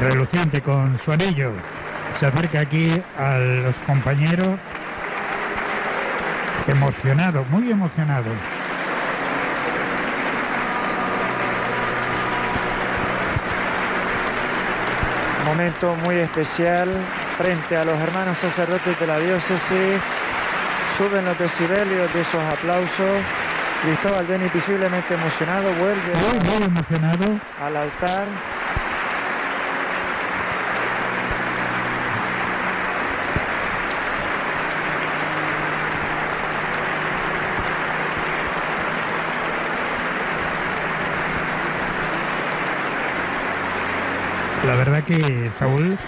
Reluciente 0.00 0.60
con 0.60 0.98
su 0.98 1.12
anillo. 1.12 1.52
Se 2.18 2.26
acerca 2.26 2.60
aquí 2.60 2.90
a 3.16 3.38
los 3.38 3.76
compañeros 3.86 4.58
emocionado, 6.66 7.44
muy 7.50 7.70
emocionado. 7.70 8.30
Momento 15.54 15.94
muy 16.02 16.16
especial 16.16 16.88
frente 17.38 17.76
a 17.76 17.84
los 17.84 17.96
hermanos 18.00 18.36
sacerdotes 18.38 18.98
de 18.98 19.06
la 19.06 19.20
diócesis. 19.20 20.00
Suben 20.98 21.24
los 21.24 21.38
decibelios 21.38 22.12
de 22.12 22.22
esos 22.22 22.42
aplausos. 22.42 23.22
Cristóbal 23.84 24.26
Beni 24.26 24.48
visiblemente 24.52 25.14
emocionado 25.14 25.72
vuelve 25.74 26.12
muy, 26.26 26.58
muy 26.58 26.66
emocionado. 26.66 27.38
al 27.64 27.76
altar. 27.76 28.26
La 44.66 44.74
verdad 44.76 45.02
que 45.04 45.50
Saúl 45.58 45.98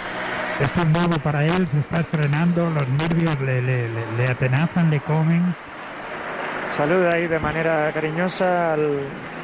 esto 0.61 0.81
es 0.81 0.87
nuevo 0.87 1.19
para 1.19 1.45
él, 1.45 1.69
se 1.71 1.81
está 1.81 2.01
estrenando, 2.01 2.71
los 2.71 2.89
nervios 2.89 3.39
le, 3.41 3.61
le, 3.61 3.89
le, 3.91 4.13
le 4.17 4.25
atenazan, 4.25 4.91
le 4.91 5.01
comen. 5.01 5.55
Saluda 6.75 7.13
ahí 7.13 7.27
de 7.27 7.39
manera 7.39 7.91
cariñosa 7.93 8.73
al 8.73 9.01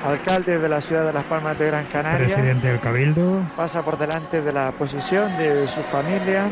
alcalde 0.06 0.58
de 0.58 0.68
la 0.68 0.80
ciudad 0.80 1.04
de 1.04 1.12
Las 1.12 1.24
Palmas 1.24 1.58
de 1.58 1.66
Gran 1.66 1.84
Canaria. 1.86 2.34
Presidente 2.34 2.68
del 2.68 2.80
Cabildo. 2.80 3.42
Pasa 3.56 3.82
por 3.82 3.98
delante 3.98 4.40
de 4.40 4.52
la 4.54 4.70
posición 4.72 5.36
de 5.36 5.68
su 5.68 5.82
familia 5.82 6.44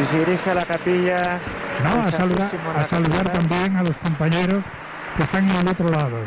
y 0.00 0.04
se 0.04 0.18
dirige 0.18 0.50
a 0.50 0.54
la 0.54 0.64
capilla. 0.64 1.38
No, 1.82 2.02
a 2.02 2.10
saludar, 2.10 2.50
a 2.76 2.84
saludar 2.84 3.28
también 3.30 3.76
a 3.76 3.82
los 3.82 3.96
compañeros 3.96 4.62
que 5.16 5.22
están 5.22 5.48
en 5.48 5.56
el 5.56 5.68
otro 5.68 5.88
lado. 5.88 6.18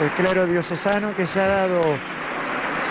El 0.00 0.08
clero 0.10 0.46
diocesano 0.46 1.14
que 1.14 1.24
se 1.24 1.40
ha 1.40 1.46
dado 1.46 1.80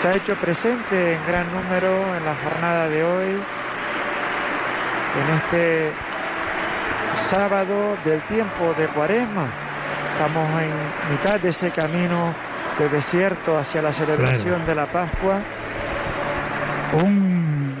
se 0.00 0.08
ha 0.08 0.12
hecho 0.12 0.34
presente 0.36 1.14
en 1.14 1.26
gran 1.26 1.46
número 1.52 2.16
en 2.16 2.24
la 2.24 2.34
jornada 2.42 2.88
de 2.88 3.04
hoy, 3.04 3.40
en 5.20 5.36
este 5.36 5.92
sábado 7.18 7.96
del 8.04 8.20
tiempo 8.22 8.74
de 8.76 8.86
Cuaresma. 8.88 9.46
Estamos 10.12 10.62
en 10.62 11.12
mitad 11.12 11.40
de 11.40 11.48
ese 11.48 11.70
camino 11.70 12.34
de 12.78 12.88
desierto 12.88 13.58
hacia 13.58 13.82
la 13.82 13.92
celebración 13.92 14.62
claro. 14.62 14.66
de 14.66 14.74
la 14.74 14.86
Pascua. 14.86 15.38
Un, 17.04 17.74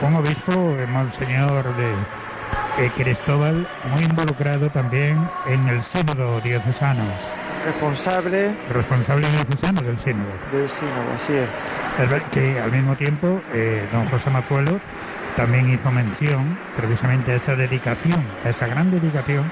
un 0.00 0.16
obispo, 0.16 0.76
el 0.78 0.88
Monseñor 0.88 1.64
de, 1.76 2.82
de 2.82 2.90
Cristóbal, 2.90 3.66
muy 3.92 4.02
involucrado 4.02 4.70
también 4.70 5.28
en 5.46 5.68
el 5.68 5.82
sínodo 5.84 6.40
diocesano 6.40 7.35
responsable 7.66 8.54
responsable 8.70 9.26
diocesano 9.28 9.80
del 9.82 9.98
sínodo. 9.98 10.32
del 10.52 10.68
sínodo 10.68 11.12
así 11.14 11.32
es. 11.32 11.48
El, 11.98 12.22
que 12.30 12.60
al 12.60 12.70
mismo 12.70 12.94
tiempo 12.96 13.40
eh, 13.52 13.86
don 13.92 14.06
José 14.06 14.30
Mazuelo 14.30 14.80
también 15.36 15.68
hizo 15.70 15.90
mención 15.90 16.56
precisamente 16.76 17.32
a 17.32 17.36
esa 17.36 17.56
dedicación 17.56 18.24
a 18.44 18.50
esa 18.50 18.66
gran 18.68 18.90
dedicación 18.90 19.50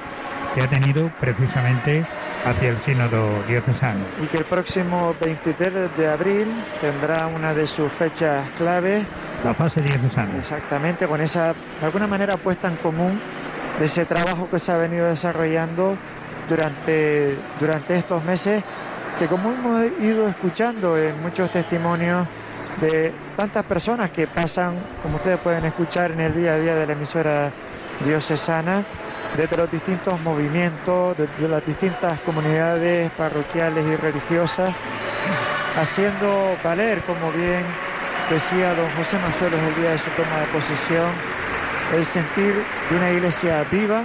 que 0.55 0.63
ha 0.63 0.69
tenido 0.69 1.11
precisamente 1.21 2.07
hacia 2.45 2.69
el 2.69 2.79
sínodo 2.79 3.43
diocesano. 3.49 4.05
Y 4.23 4.27
que 4.27 4.37
el 4.39 4.45
próximo 4.45 5.15
23 5.21 5.97
de 5.97 6.09
abril 6.09 6.47
tendrá 6.81 7.27
una 7.27 7.53
de 7.55 7.67
sus 7.67 7.91
fechas 7.91 8.49
claves 8.57 9.05
la 9.43 9.53
fase 9.53 9.81
diocesana. 9.83 10.39
Exactamente 10.39 11.07
con 11.07 11.21
esa 11.21 11.55
de 11.81 11.87
alguna 11.87 12.07
manera 12.07 12.37
puesta 12.37 12.69
en 12.69 12.77
común 12.77 13.21
de 13.79 13.85
ese 13.87 14.05
trabajo 14.05 14.49
que 14.49 14.59
se 14.59 14.71
ha 14.71 14.77
venido 14.77 15.07
desarrollando 15.07 15.97
durante, 16.49 17.37
durante 17.61 17.97
estos 17.97 18.23
meses, 18.25 18.63
que 19.19 19.27
como 19.27 19.53
hemos 19.53 19.85
ido 20.01 20.29
escuchando 20.29 20.99
en 20.99 21.21
muchos 21.23 21.51
testimonios 21.51 22.27
de 22.81 23.13
tantas 23.37 23.65
personas 23.65 24.11
que 24.11 24.27
pasan, 24.27 24.75
como 25.03 25.17
ustedes 25.17 25.39
pueden 25.39 25.65
escuchar 25.65 26.11
en 26.11 26.21
el 26.21 26.35
día 26.35 26.55
a 26.55 26.59
día 26.59 26.75
de 26.75 26.87
la 26.87 26.93
emisora 26.93 27.51
diocesana, 28.05 28.85
desde 29.37 29.57
los 29.57 29.71
distintos 29.71 30.21
movimientos, 30.21 31.17
desde 31.17 31.49
las 31.49 31.65
distintas 31.65 32.21
comunidades 32.21 33.11
parroquiales 33.13 33.85
y 33.87 33.97
religiosas, 33.97 34.71
haciendo 35.81 36.57
valer, 36.63 37.01
como 37.03 37.33
bien 37.33 37.65
decía 38.31 38.75
don 38.75 38.89
José 38.97 39.19
Mazuelos 39.19 39.61
el 39.61 39.83
día 39.83 39.91
de 39.91 39.99
su 39.99 40.11
toma 40.11 40.41
de 40.41 40.47
posesión, 40.47 41.11
el 41.95 42.05
sentir 42.05 42.55
de 42.91 42.97
una 42.97 43.11
iglesia 43.11 43.65
viva, 43.71 44.03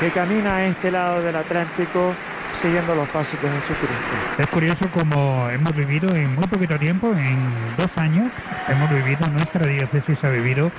que 0.00 0.10
camina 0.10 0.56
a 0.56 0.66
este 0.66 0.90
lado 0.90 1.22
del 1.22 1.36
Atlántico 1.36 2.14
siguiendo 2.52 2.94
los 2.94 3.08
pasos 3.08 3.40
de 3.42 3.48
Jesucristo. 3.48 3.94
Es 4.38 4.46
curioso 4.48 4.88
como 4.90 5.48
hemos 5.50 5.74
vivido 5.74 6.14
en 6.14 6.34
muy 6.34 6.46
poquito 6.46 6.78
tiempo, 6.78 7.12
en 7.12 7.52
dos 7.76 7.96
años, 7.98 8.30
hemos 8.68 8.90
vivido, 8.90 9.26
nuestra 9.28 9.66
diócesis 9.66 10.22
ha 10.24 10.30
vivido 10.30 10.70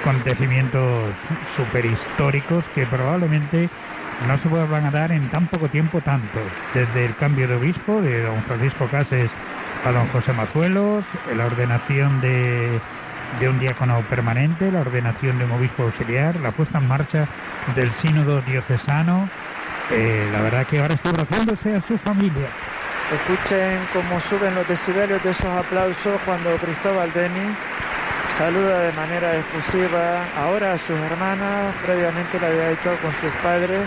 acontecimientos 0.00 1.14
superhistóricos 1.54 2.64
que 2.74 2.86
probablemente 2.86 3.68
no 4.26 4.36
se 4.38 4.48
van 4.48 4.86
a 4.86 4.90
dar 4.90 5.12
en 5.12 5.28
tan 5.30 5.46
poco 5.46 5.68
tiempo 5.68 6.00
tantos, 6.00 6.42
desde 6.74 7.06
el 7.06 7.14
cambio 7.16 7.48
de 7.48 7.54
obispo 7.54 8.00
de 8.00 8.22
don 8.22 8.42
Francisco 8.42 8.86
Cases 8.88 9.30
a 9.84 9.92
don 9.92 10.06
José 10.08 10.32
Mazuelos, 10.34 11.04
la 11.34 11.46
ordenación 11.46 12.20
de, 12.20 12.80
de 13.38 13.48
un 13.48 13.58
diácono 13.58 14.00
permanente, 14.10 14.70
la 14.70 14.80
ordenación 14.80 15.38
de 15.38 15.44
un 15.44 15.52
obispo 15.52 15.84
auxiliar, 15.84 16.36
la 16.40 16.52
puesta 16.52 16.78
en 16.78 16.88
marcha 16.88 17.28
del 17.74 17.92
sínodo 17.92 18.40
diocesano. 18.42 19.28
Eh, 19.90 20.28
la 20.32 20.42
verdad 20.42 20.66
que 20.66 20.80
ahora 20.80 20.94
estoy 20.94 21.10
abrazándose 21.10 21.76
a 21.76 21.80
su 21.80 21.96
familia. 21.98 22.48
Escuchen 23.12 23.80
cómo 23.92 24.20
suben 24.20 24.54
los 24.54 24.66
decibelios 24.68 25.22
de 25.22 25.30
esos 25.30 25.46
aplausos 25.46 26.20
cuando 26.24 26.54
Cristóbal 26.56 27.12
Deni 27.12 27.54
saluda 28.36 28.80
de 28.80 28.92
manera 28.92 29.36
efusiva 29.36 30.24
ahora 30.38 30.74
a 30.74 30.78
sus 30.78 30.96
hermanas, 30.96 31.74
previamente 31.84 32.38
lo 32.38 32.46
había 32.46 32.70
hecho 32.70 32.96
con 33.02 33.12
sus 33.20 33.32
padres 33.42 33.82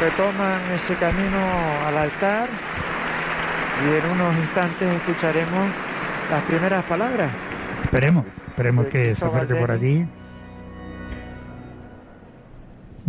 retoman 0.00 0.60
ese 0.74 0.94
camino 0.96 1.40
al 1.86 1.96
altar 1.96 2.48
y 3.82 3.94
en 3.94 4.10
unos 4.10 4.36
instantes 4.36 4.94
escucharemos 4.96 5.70
las 6.30 6.42
primeras 6.44 6.84
palabras. 6.84 7.32
Esperemos, 7.84 8.24
esperemos 8.48 8.86
que 8.86 9.14
se 9.14 9.24
acerque 9.24 9.54
por 9.54 9.70
allí. 9.70 10.06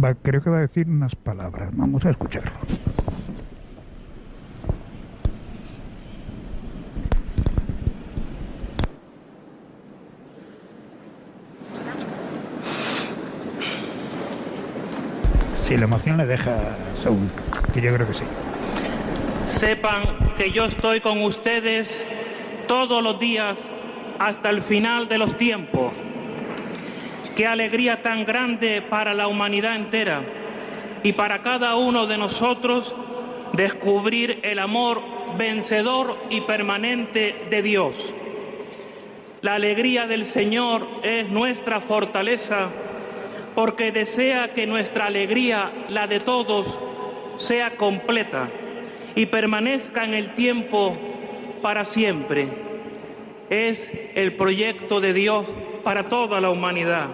Va, 0.03 0.13
creo 0.13 0.41
que 0.41 0.49
va 0.49 0.57
a 0.57 0.61
decir 0.61 0.87
unas 0.87 1.15
palabras. 1.15 1.69
Vamos 1.73 2.05
a 2.05 2.11
escucharlo. 2.11 2.51
Sí, 15.63 15.75
la 15.75 15.83
emoción 15.83 16.15
le 16.15 16.25
deja 16.25 16.55
Saúl, 17.01 17.29
que 17.73 17.81
yo 17.81 17.93
creo 17.93 18.07
que 18.07 18.13
sí. 18.13 18.23
Sepan 19.47 20.03
que 20.37 20.51
yo 20.51 20.65
estoy 20.65 21.01
con 21.01 21.21
ustedes 21.23 22.05
todos 22.67 23.01
los 23.01 23.19
días 23.19 23.57
hasta 24.19 24.49
el 24.49 24.61
final 24.61 25.07
de 25.07 25.17
los 25.17 25.37
tiempos. 25.37 25.93
Qué 27.35 27.47
alegría 27.47 28.01
tan 28.03 28.25
grande 28.25 28.81
para 28.81 29.13
la 29.13 29.27
humanidad 29.27 29.75
entera 29.75 30.21
y 31.03 31.13
para 31.13 31.41
cada 31.41 31.75
uno 31.75 32.07
de 32.07 32.17
nosotros 32.17 32.93
descubrir 33.53 34.39
el 34.43 34.59
amor 34.59 35.01
vencedor 35.37 36.17
y 36.29 36.41
permanente 36.41 37.45
de 37.49 37.61
Dios. 37.61 38.13
La 39.41 39.55
alegría 39.55 40.07
del 40.07 40.25
Señor 40.25 40.87
es 41.03 41.29
nuestra 41.29 41.79
fortaleza 41.79 42.69
porque 43.55 43.91
desea 43.91 44.53
que 44.53 44.67
nuestra 44.67 45.05
alegría, 45.05 45.71
la 45.89 46.07
de 46.07 46.19
todos, 46.19 46.67
sea 47.37 47.75
completa 47.75 48.49
y 49.15 49.27
permanezca 49.27 50.03
en 50.05 50.13
el 50.13 50.33
tiempo 50.35 50.91
para 51.57 51.85
siempre. 51.85 52.49
Es 53.49 53.91
el 54.15 54.33
proyecto 54.33 54.99
de 54.99 55.13
Dios 55.13 55.45
para 55.83 56.09
toda 56.09 56.41
la 56.41 56.49
humanidad. 56.49 57.09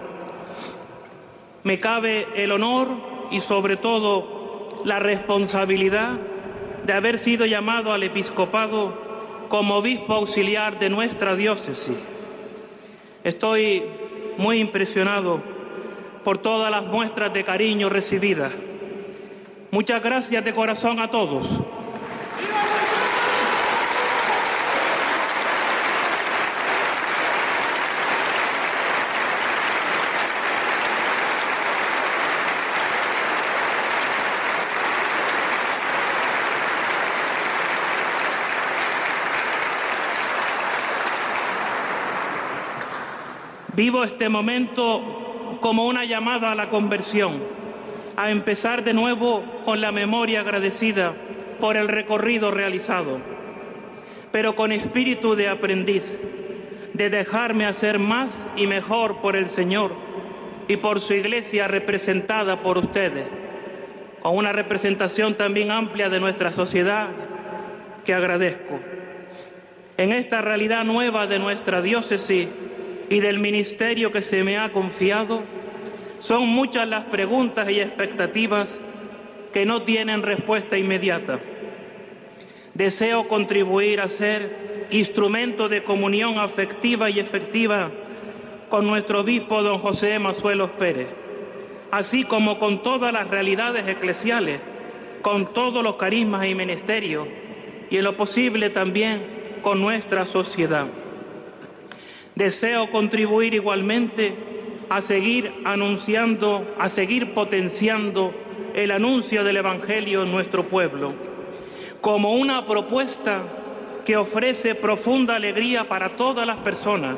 Me 1.62 1.78
cabe 1.78 2.26
el 2.36 2.52
honor 2.52 2.88
y 3.30 3.40
sobre 3.40 3.76
todo 3.76 4.82
la 4.84 4.98
responsabilidad 4.98 6.18
de 6.84 6.92
haber 6.92 7.18
sido 7.18 7.46
llamado 7.46 7.92
al 7.92 8.02
episcopado 8.02 8.92
como 9.48 9.76
obispo 9.76 10.14
auxiliar 10.14 10.78
de 10.78 10.90
nuestra 10.90 11.34
diócesis. 11.34 11.96
Estoy 13.22 13.82
muy 14.36 14.58
impresionado 14.58 15.40
por 16.24 16.38
todas 16.38 16.70
las 16.70 16.84
muestras 16.84 17.32
de 17.32 17.44
cariño 17.44 17.88
recibidas. 17.88 18.52
Muchas 19.70 20.02
gracias 20.02 20.44
de 20.44 20.52
corazón 20.52 20.98
a 21.00 21.10
todos. 21.10 21.46
Vivo 43.84 44.02
este 44.02 44.30
momento 44.30 45.58
como 45.60 45.84
una 45.84 46.06
llamada 46.06 46.50
a 46.50 46.54
la 46.54 46.70
conversión, 46.70 47.42
a 48.16 48.30
empezar 48.30 48.82
de 48.82 48.94
nuevo 48.94 49.44
con 49.66 49.82
la 49.82 49.92
memoria 49.92 50.40
agradecida 50.40 51.12
por 51.60 51.76
el 51.76 51.88
recorrido 51.88 52.50
realizado, 52.50 53.18
pero 54.32 54.56
con 54.56 54.72
espíritu 54.72 55.34
de 55.34 55.48
aprendiz, 55.48 56.16
de 56.94 57.10
dejarme 57.10 57.66
hacer 57.66 57.98
más 57.98 58.48
y 58.56 58.66
mejor 58.66 59.20
por 59.20 59.36
el 59.36 59.50
Señor 59.50 59.92
y 60.66 60.78
por 60.78 60.98
su 60.98 61.12
iglesia 61.12 61.68
representada 61.68 62.62
por 62.62 62.78
ustedes, 62.78 63.26
con 64.22 64.34
una 64.34 64.52
representación 64.52 65.34
también 65.34 65.70
amplia 65.70 66.08
de 66.08 66.20
nuestra 66.20 66.52
sociedad 66.52 67.10
que 68.02 68.14
agradezco. 68.14 68.80
En 69.98 70.10
esta 70.10 70.40
realidad 70.40 70.84
nueva 70.84 71.26
de 71.26 71.38
nuestra 71.38 71.82
diócesis, 71.82 72.48
y 73.10 73.20
del 73.20 73.38
ministerio 73.38 74.12
que 74.12 74.22
se 74.22 74.42
me 74.42 74.58
ha 74.58 74.72
confiado, 74.72 75.42
son 76.20 76.48
muchas 76.48 76.88
las 76.88 77.04
preguntas 77.04 77.68
y 77.70 77.80
expectativas 77.80 78.78
que 79.52 79.66
no 79.66 79.82
tienen 79.82 80.22
respuesta 80.22 80.78
inmediata. 80.78 81.38
Deseo 82.74 83.28
contribuir 83.28 84.00
a 84.00 84.08
ser 84.08 84.86
instrumento 84.90 85.68
de 85.68 85.84
comunión 85.84 86.38
afectiva 86.38 87.10
y 87.10 87.20
efectiva 87.20 87.90
con 88.68 88.86
nuestro 88.86 89.20
obispo 89.20 89.62
don 89.62 89.78
José 89.78 90.18
Mazuelos 90.18 90.70
Pérez, 90.70 91.08
así 91.90 92.24
como 92.24 92.58
con 92.58 92.82
todas 92.82 93.12
las 93.12 93.28
realidades 93.28 93.86
eclesiales, 93.86 94.60
con 95.22 95.52
todos 95.52 95.84
los 95.84 95.96
carismas 95.96 96.46
y 96.46 96.54
ministerios, 96.54 97.28
y 97.90 97.98
en 97.98 98.04
lo 98.04 98.16
posible 98.16 98.70
también 98.70 99.60
con 99.62 99.80
nuestra 99.80 100.26
sociedad. 100.26 100.86
Deseo 102.34 102.90
contribuir 102.90 103.54
igualmente 103.54 104.34
a 104.88 105.00
seguir 105.00 105.52
anunciando, 105.64 106.74
a 106.78 106.88
seguir 106.88 107.32
potenciando 107.32 108.34
el 108.74 108.90
anuncio 108.90 109.44
del 109.44 109.58
Evangelio 109.58 110.24
en 110.24 110.32
nuestro 110.32 110.64
pueblo, 110.64 111.12
como 112.00 112.32
una 112.32 112.66
propuesta 112.66 113.42
que 114.04 114.16
ofrece 114.16 114.74
profunda 114.74 115.36
alegría 115.36 115.88
para 115.88 116.16
todas 116.16 116.46
las 116.46 116.58
personas 116.58 117.16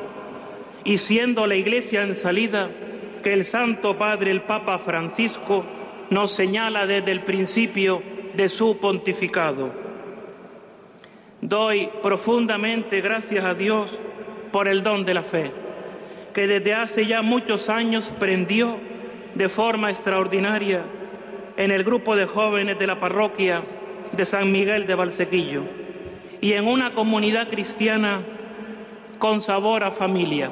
y 0.84 0.98
siendo 0.98 1.46
la 1.46 1.56
Iglesia 1.56 2.02
en 2.02 2.14
salida 2.14 2.70
que 3.22 3.32
el 3.32 3.44
Santo 3.44 3.96
Padre, 3.96 4.30
el 4.30 4.42
Papa 4.42 4.78
Francisco, 4.78 5.64
nos 6.10 6.30
señala 6.30 6.86
desde 6.86 7.10
el 7.10 7.22
principio 7.22 8.02
de 8.36 8.48
su 8.48 8.76
pontificado. 8.76 9.72
Doy 11.40 11.88
profundamente 12.02 13.00
gracias 13.00 13.44
a 13.44 13.54
Dios 13.54 13.98
por 14.56 14.68
el 14.68 14.82
don 14.82 15.04
de 15.04 15.12
la 15.12 15.22
fe, 15.22 15.52
que 16.32 16.46
desde 16.46 16.72
hace 16.72 17.04
ya 17.04 17.20
muchos 17.20 17.68
años 17.68 18.10
prendió 18.18 18.78
de 19.34 19.50
forma 19.50 19.90
extraordinaria 19.90 20.80
en 21.58 21.70
el 21.70 21.84
grupo 21.84 22.16
de 22.16 22.24
jóvenes 22.24 22.78
de 22.78 22.86
la 22.86 22.98
parroquia 22.98 23.62
de 24.12 24.24
San 24.24 24.50
Miguel 24.50 24.86
de 24.86 24.94
Valsequillo 24.94 25.62
y 26.40 26.54
en 26.54 26.68
una 26.68 26.94
comunidad 26.94 27.50
cristiana 27.50 28.22
con 29.18 29.42
sabor 29.42 29.84
a 29.84 29.90
familia. 29.90 30.50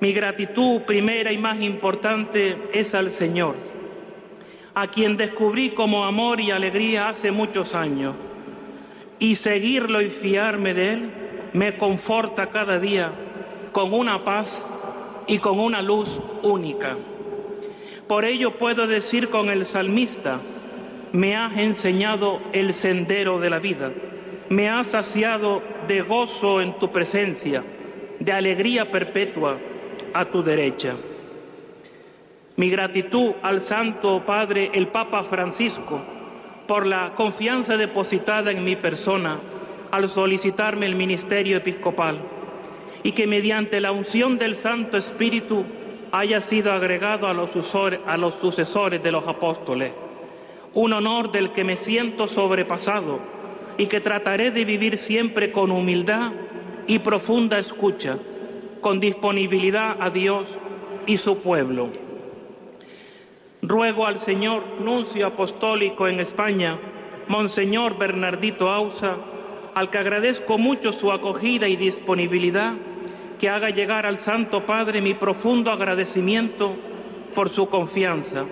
Mi 0.00 0.12
gratitud 0.12 0.82
primera 0.82 1.32
y 1.32 1.38
más 1.38 1.62
importante 1.62 2.68
es 2.74 2.94
al 2.94 3.10
Señor, 3.10 3.56
a 4.74 4.88
quien 4.88 5.16
descubrí 5.16 5.70
como 5.70 6.04
amor 6.04 6.38
y 6.38 6.50
alegría 6.50 7.08
hace 7.08 7.32
muchos 7.32 7.74
años, 7.74 8.14
y 9.18 9.36
seguirlo 9.36 10.02
y 10.02 10.10
fiarme 10.10 10.74
de 10.74 10.92
Él 10.92 11.10
me 11.58 11.76
conforta 11.76 12.50
cada 12.50 12.78
día 12.78 13.10
con 13.72 13.92
una 13.92 14.22
paz 14.22 14.64
y 15.26 15.40
con 15.40 15.58
una 15.58 15.82
luz 15.82 16.20
única. 16.44 16.96
Por 18.06 18.24
ello 18.24 18.56
puedo 18.58 18.86
decir 18.86 19.28
con 19.28 19.48
el 19.48 19.66
salmista, 19.66 20.38
me 21.10 21.34
has 21.34 21.58
enseñado 21.58 22.40
el 22.52 22.72
sendero 22.72 23.40
de 23.40 23.50
la 23.50 23.58
vida, 23.58 23.90
me 24.48 24.68
has 24.68 24.86
saciado 24.86 25.60
de 25.88 26.02
gozo 26.02 26.60
en 26.60 26.78
tu 26.78 26.92
presencia, 26.92 27.64
de 28.20 28.32
alegría 28.32 28.92
perpetua 28.92 29.58
a 30.14 30.26
tu 30.26 30.44
derecha. 30.44 30.94
Mi 32.54 32.70
gratitud 32.70 33.32
al 33.42 33.60
Santo 33.60 34.22
Padre, 34.24 34.70
el 34.74 34.86
Papa 34.86 35.24
Francisco, 35.24 36.00
por 36.68 36.86
la 36.86 37.16
confianza 37.16 37.76
depositada 37.76 38.52
en 38.52 38.62
mi 38.62 38.76
persona 38.76 39.40
al 39.90 40.08
solicitarme 40.08 40.86
el 40.86 40.94
ministerio 40.94 41.56
episcopal 41.56 42.18
y 43.02 43.12
que 43.12 43.26
mediante 43.26 43.80
la 43.80 43.92
unción 43.92 44.38
del 44.38 44.54
Santo 44.54 44.96
Espíritu 44.96 45.64
haya 46.12 46.40
sido 46.40 46.72
agregado 46.72 47.26
a 47.26 47.34
los, 47.34 47.50
sucesores 48.34 49.02
de 49.02 49.12
los 49.12 49.26
apóstoles. 49.26 49.92
Un 50.74 50.92
honor 50.92 51.32
del 51.32 51.52
que 51.52 51.64
me 51.64 51.76
siento 51.76 52.28
sobrepasado 52.28 53.20
y 53.76 53.86
que 53.86 54.00
trataré 54.00 54.50
de 54.50 54.64
vivir 54.64 54.96
siempre 54.96 55.52
con 55.52 55.70
humildad 55.70 56.32
y 56.86 56.98
profunda 56.98 57.58
escucha, 57.58 58.18
con 58.80 59.00
disponibilidad 59.00 59.96
a 60.00 60.10
Dios 60.10 60.56
y 61.06 61.16
su 61.16 61.38
pueblo. 61.38 61.88
Ruego 63.60 64.06
al 64.06 64.18
señor 64.18 64.62
nuncio 64.80 65.26
apostólico 65.26 66.06
en 66.08 66.20
España, 66.20 66.78
Monseñor 67.28 67.98
Bernardito 67.98 68.68
Ausa, 68.68 69.16
al 69.78 69.90
que 69.90 69.98
agradezco 69.98 70.58
mucho 70.58 70.92
su 70.92 71.12
acogida 71.12 71.68
y 71.68 71.76
disponibilidad, 71.76 72.72
que 73.38 73.48
haga 73.48 73.70
llegar 73.70 74.06
al 74.06 74.18
Santo 74.18 74.66
Padre 74.66 75.00
mi 75.00 75.14
profundo 75.14 75.70
agradecimiento 75.70 76.74
por 77.32 77.48
su 77.48 77.68
confianza 77.68 78.44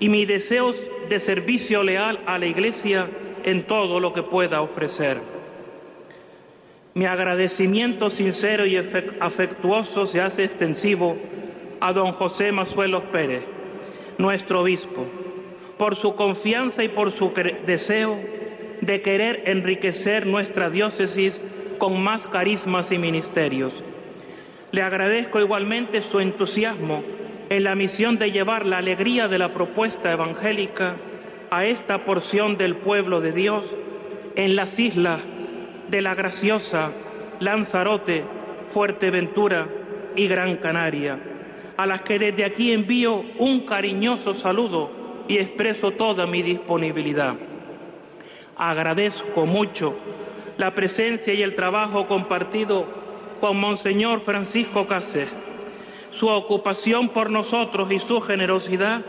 y 0.00 0.08
mis 0.08 0.26
deseos 0.26 0.84
de 1.08 1.20
servicio 1.20 1.84
leal 1.84 2.18
a 2.26 2.36
la 2.36 2.46
Iglesia 2.46 3.08
en 3.44 3.62
todo 3.62 4.00
lo 4.00 4.12
que 4.12 4.24
pueda 4.24 4.60
ofrecer. 4.60 5.20
Mi 6.94 7.04
agradecimiento 7.04 8.10
sincero 8.10 8.66
y 8.66 8.76
afectuoso 8.76 10.04
se 10.04 10.20
hace 10.20 10.42
extensivo 10.42 11.16
a 11.78 11.92
don 11.92 12.10
José 12.10 12.50
Mazuelos 12.50 13.04
Pérez, 13.12 13.44
nuestro 14.18 14.62
obispo, 14.62 15.06
por 15.78 15.94
su 15.94 16.16
confianza 16.16 16.82
y 16.82 16.88
por 16.88 17.12
su 17.12 17.32
deseo 17.64 18.39
de 18.80 19.02
querer 19.02 19.42
enriquecer 19.46 20.26
nuestra 20.26 20.70
diócesis 20.70 21.40
con 21.78 22.02
más 22.02 22.26
carismas 22.26 22.92
y 22.92 22.98
ministerios. 22.98 23.82
Le 24.72 24.82
agradezco 24.82 25.40
igualmente 25.40 26.02
su 26.02 26.20
entusiasmo 26.20 27.02
en 27.48 27.64
la 27.64 27.74
misión 27.74 28.18
de 28.18 28.30
llevar 28.30 28.66
la 28.66 28.78
alegría 28.78 29.26
de 29.26 29.38
la 29.38 29.52
propuesta 29.52 30.12
evangélica 30.12 30.96
a 31.50 31.64
esta 31.66 32.04
porción 32.04 32.56
del 32.56 32.76
pueblo 32.76 33.20
de 33.20 33.32
Dios 33.32 33.74
en 34.36 34.54
las 34.54 34.78
islas 34.78 35.20
de 35.88 36.00
la 36.00 36.14
Graciosa, 36.14 36.92
Lanzarote, 37.40 38.22
Fuerteventura 38.68 39.66
y 40.14 40.28
Gran 40.28 40.56
Canaria, 40.56 41.18
a 41.76 41.86
las 41.86 42.02
que 42.02 42.20
desde 42.20 42.44
aquí 42.44 42.72
envío 42.72 43.24
un 43.38 43.66
cariñoso 43.66 44.34
saludo 44.34 45.24
y 45.26 45.38
expreso 45.38 45.90
toda 45.90 46.26
mi 46.26 46.42
disponibilidad. 46.42 47.49
Agradezco 48.62 49.46
mucho 49.46 49.96
la 50.58 50.74
presencia 50.74 51.32
y 51.32 51.42
el 51.42 51.54
trabajo 51.54 52.06
compartido 52.06 52.84
con 53.40 53.58
Monseñor 53.58 54.20
Francisco 54.20 54.86
Cáceres. 54.86 55.30
Su 56.10 56.28
ocupación 56.28 57.08
por 57.08 57.30
nosotros 57.30 57.90
y 57.90 57.98
su 57.98 58.20
generosidad 58.20 59.00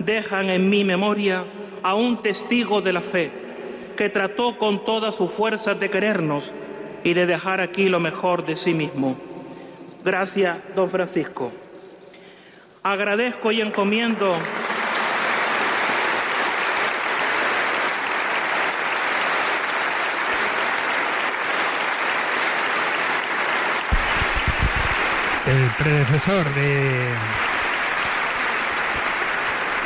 dejan 0.00 0.50
en 0.50 0.68
mi 0.68 0.82
memoria 0.82 1.44
a 1.84 1.94
un 1.94 2.16
testigo 2.22 2.80
de 2.80 2.92
la 2.92 3.00
fe 3.00 3.30
que 3.96 4.08
trató 4.08 4.58
con 4.58 4.84
toda 4.84 5.12
su 5.12 5.28
fuerza 5.28 5.76
de 5.76 5.90
querernos 5.90 6.52
y 7.04 7.14
de 7.14 7.26
dejar 7.26 7.60
aquí 7.60 7.88
lo 7.88 8.00
mejor 8.00 8.44
de 8.44 8.56
sí 8.56 8.74
mismo. 8.74 9.16
Gracias, 10.04 10.58
don 10.74 10.90
Francisco. 10.90 11.52
Agradezco 12.82 13.52
y 13.52 13.60
encomiendo 13.60 14.34
el 25.48 25.70
predecesor 25.78 26.44
de, 26.54 27.08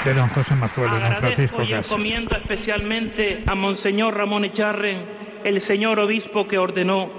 de 0.05 0.15
don 0.15 0.29
José 0.31 0.57
Mazuelo, 0.57 0.99
don 0.99 1.17
Francisco 1.17 1.63
y 1.63 1.73
encomiendo 1.73 2.35
especialmente 2.35 3.45
a 3.47 3.55
Monseñor 3.55 4.17
Ramón 4.17 4.45
Echarren, 4.45 5.05
el 5.45 5.61
señor 5.61 6.01
obispo 6.01 6.49
que 6.49 6.59
ordenó 6.59 7.11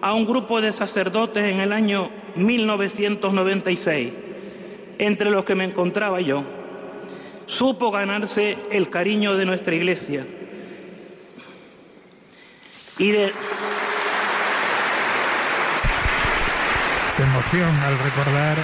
a 0.00 0.14
un 0.14 0.26
grupo 0.26 0.60
de 0.60 0.72
sacerdotes 0.72 1.52
en 1.52 1.58
el 1.58 1.72
año 1.72 2.10
1996, 2.36 4.12
entre 4.98 5.30
los 5.30 5.44
que 5.44 5.56
me 5.56 5.64
encontraba 5.64 6.20
yo. 6.20 6.44
Supo 7.46 7.90
ganarse 7.90 8.56
el 8.70 8.90
cariño 8.90 9.34
de 9.34 9.44
nuestra 9.44 9.74
iglesia 9.74 10.24
y 12.98 13.10
de 13.10 13.32
al 17.38 17.98
recordar 18.00 18.56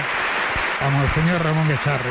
a 0.81 0.89
Monseñor 0.89 1.41
Ramón 1.41 1.71
Echarri. 1.71 2.09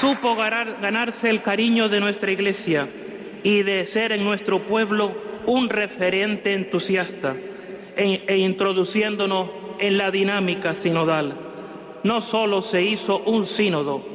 Supo 0.00 0.36
ganarse 0.36 1.28
el 1.28 1.42
cariño 1.42 1.88
de 1.88 1.98
nuestra 1.98 2.30
iglesia 2.30 2.88
y 3.42 3.62
de 3.62 3.84
ser 3.84 4.12
en 4.12 4.22
nuestro 4.22 4.62
pueblo 4.62 5.12
un 5.46 5.68
referente 5.68 6.54
entusiasta 6.54 7.34
e, 7.96 8.22
e 8.28 8.36
introduciéndonos 8.36 9.50
en 9.80 9.98
la 9.98 10.12
dinámica 10.12 10.74
sinodal. 10.74 11.36
No 12.04 12.20
solo 12.20 12.62
se 12.62 12.80
hizo 12.80 13.18
un 13.26 13.44
sínodo, 13.44 14.06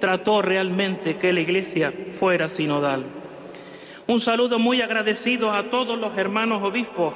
trató 0.00 0.42
realmente 0.42 1.18
que 1.18 1.32
la 1.32 1.40
iglesia 1.40 1.94
fuera 2.18 2.48
sinodal. 2.48 3.04
Un 4.08 4.20
saludo 4.20 4.58
muy 4.58 4.80
agradecido 4.80 5.52
a 5.52 5.70
todos 5.70 5.98
los 5.98 6.18
hermanos 6.18 6.62
obispos 6.64 7.14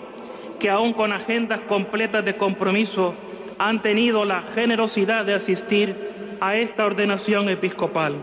que 0.62 0.70
aún 0.70 0.92
con 0.92 1.12
agendas 1.12 1.58
completas 1.68 2.24
de 2.24 2.36
compromiso 2.36 3.16
han 3.58 3.82
tenido 3.82 4.24
la 4.24 4.42
generosidad 4.54 5.24
de 5.24 5.34
asistir 5.34 6.36
a 6.40 6.54
esta 6.54 6.86
ordenación 6.86 7.48
episcopal. 7.48 8.14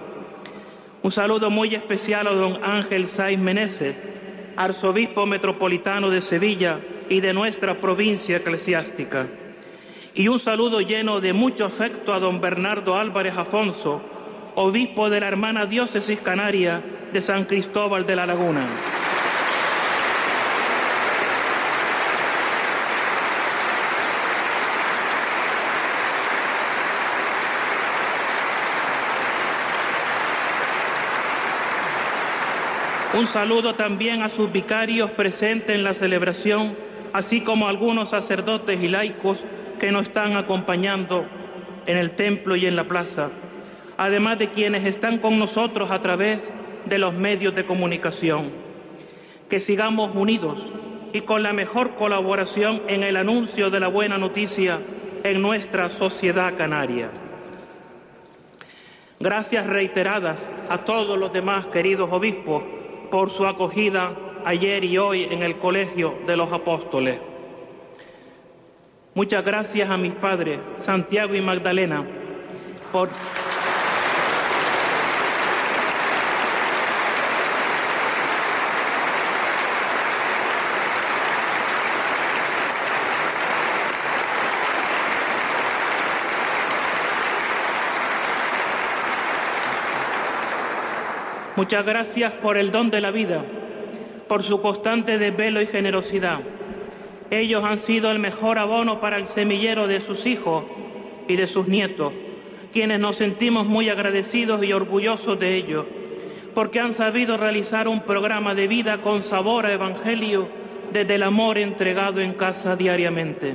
Un 1.04 1.12
saludo 1.12 1.50
muy 1.50 1.76
especial 1.76 2.28
a 2.28 2.32
don 2.32 2.64
Ángel 2.64 3.08
Saiz 3.08 3.38
Meneses, 3.38 3.94
arzobispo 4.56 5.26
metropolitano 5.26 6.10
de 6.10 6.22
Sevilla 6.22 6.80
y 7.10 7.20
de 7.20 7.34
nuestra 7.34 7.82
provincia 7.82 8.38
eclesiástica. 8.38 9.28
Y 10.14 10.30
un 10.30 10.40
saludo 10.40 10.80
lleno 10.80 11.20
de 11.20 11.34
mucho 11.34 11.66
afecto 11.66 12.14
a 12.14 12.22
don 12.22 12.40
Bernardo 12.40 12.96
Álvarez 12.96 13.38
Afonso, 13.38 14.02
obispo 14.56 15.10
de 15.10 15.20
la 15.20 15.28
hermana 15.28 15.66
diócesis 15.66 16.20
canaria 16.22 16.82
de 17.12 17.20
San 17.20 17.44
Cristóbal 17.44 18.06
de 18.08 18.16
la 18.16 18.26
Laguna. 18.26 18.62
Un 33.20 33.28
saludo 33.28 33.76
también 33.76 34.22
a 34.22 34.30
sus 34.30 34.50
vicarios 34.50 35.12
presentes 35.12 35.76
en 35.76 35.84
la 35.84 35.94
celebración, 35.94 36.74
así 37.12 37.42
como 37.42 37.68
a 37.68 37.70
algunos 37.70 38.12
sacerdotes 38.12 38.82
y 38.82 38.88
laicos 38.88 39.44
que 39.78 39.92
nos 39.92 40.04
están 40.04 40.38
acompañando 40.38 41.26
en 41.86 41.98
el 41.98 42.12
templo 42.12 42.56
y 42.56 42.66
en 42.66 42.78
la 42.78 42.86
plaza, 42.86 43.30
además 43.98 44.40
de 44.40 44.52
quienes 44.52 44.86
están 44.86 45.18
con 45.18 45.38
nosotros 45.38 45.92
a 45.92 46.00
través 46.00 46.54
de 46.86 46.98
los 46.98 47.14
medios 47.14 47.54
de 47.56 47.66
comunicación. 47.66 48.54
Que 49.50 49.60
sigamos 49.60 50.16
unidos 50.16 50.58
y 51.12 51.20
con 51.20 51.44
la 51.44 51.52
mejor 51.52 51.96
colaboración 51.96 52.84
en 52.88 53.04
el 53.04 53.18
anuncio 53.18 53.70
de 53.70 53.82
la 53.82 53.90
buena 53.90 54.18
noticia 54.18 54.80
en 55.26 55.42
nuestra 55.42 55.90
sociedad 55.90 56.56
canaria. 56.58 57.10
Gracias 59.20 59.68
reiteradas 59.68 60.50
a 60.70 60.86
todos 60.86 61.20
los 61.20 61.34
demás 61.34 61.66
queridos 61.66 62.10
obispos 62.14 62.79
por 63.10 63.30
su 63.32 63.46
acogida 63.46 64.16
ayer 64.46 64.84
y 64.84 64.98
hoy 64.98 65.24
en 65.24 65.44
el 65.44 65.58
Colegio 65.58 66.16
de 66.26 66.38
los 66.38 66.52
Apóstoles. 66.52 67.20
Muchas 69.14 69.44
gracias 69.44 69.90
a 69.90 69.98
mis 69.98 70.14
padres, 70.14 70.60
Santiago 70.78 71.36
y 71.36 71.42
Magdalena, 71.42 72.06
por... 72.92 73.10
Muchas 91.60 91.86
gracias 91.86 92.32
por 92.36 92.56
el 92.58 92.72
don 92.72 92.90
de 92.90 93.02
la 93.02 93.12
vida, 93.12 93.44
por 94.30 94.44
su 94.44 94.62
constante 94.62 95.18
desvelo 95.18 95.62
y 95.62 95.68
generosidad, 95.68 96.40
Ellos 97.32 97.66
han 97.66 97.80
sido 97.80 98.12
el 98.12 98.18
mejor 98.18 98.58
abono 98.58 99.02
para 99.02 99.18
el 99.18 99.26
semillero 99.26 99.86
de 99.86 100.00
sus 100.00 100.26
hijos 100.26 100.64
y 101.28 101.36
de 101.36 101.48
sus 101.48 101.68
nietos, 101.68 102.14
quienes 102.72 103.02
nos 103.02 103.18
sentimos 103.18 103.66
muy 103.68 103.90
agradecidos 103.90 104.64
y 104.64 104.72
orgullosos 104.72 105.38
de 105.38 105.58
ellos, 105.58 105.86
porque 106.56 106.80
han 106.80 106.94
sabido 106.94 107.36
realizar 107.36 107.90
un 107.90 108.04
programa 108.04 108.56
de 108.56 108.68
vida 108.70 109.02
con 109.02 109.22
sabor 109.22 109.66
a 109.66 109.74
evangelio 109.74 110.48
desde 110.94 111.16
el 111.16 111.24
amor 111.24 111.58
entregado 111.58 112.22
en 112.22 112.36
casa 112.36 112.78
diariamente. 112.78 113.54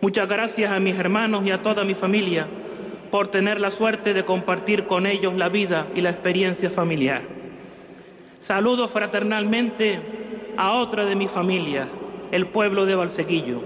Muchas 0.00 0.26
gracias 0.26 0.72
a 0.72 0.78
mis 0.78 0.98
hermanos 0.98 1.46
y 1.46 1.50
a 1.50 1.60
toda 1.60 1.84
mi 1.84 1.94
familia 1.94 2.48
por 3.14 3.28
tener 3.28 3.60
la 3.60 3.70
suerte 3.70 4.12
de 4.12 4.24
compartir 4.24 4.88
con 4.88 5.06
ellos 5.06 5.34
la 5.34 5.48
vida 5.48 5.86
y 5.94 6.00
la 6.00 6.10
experiencia 6.10 6.68
familiar. 6.68 7.22
Saludo 8.40 8.88
fraternalmente 8.88 10.00
a 10.56 10.72
otra 10.72 11.04
de 11.04 11.14
mi 11.14 11.28
familia, 11.28 11.86
el 12.32 12.48
pueblo 12.48 12.86
de 12.86 12.96
Valsequillo. 12.96 13.62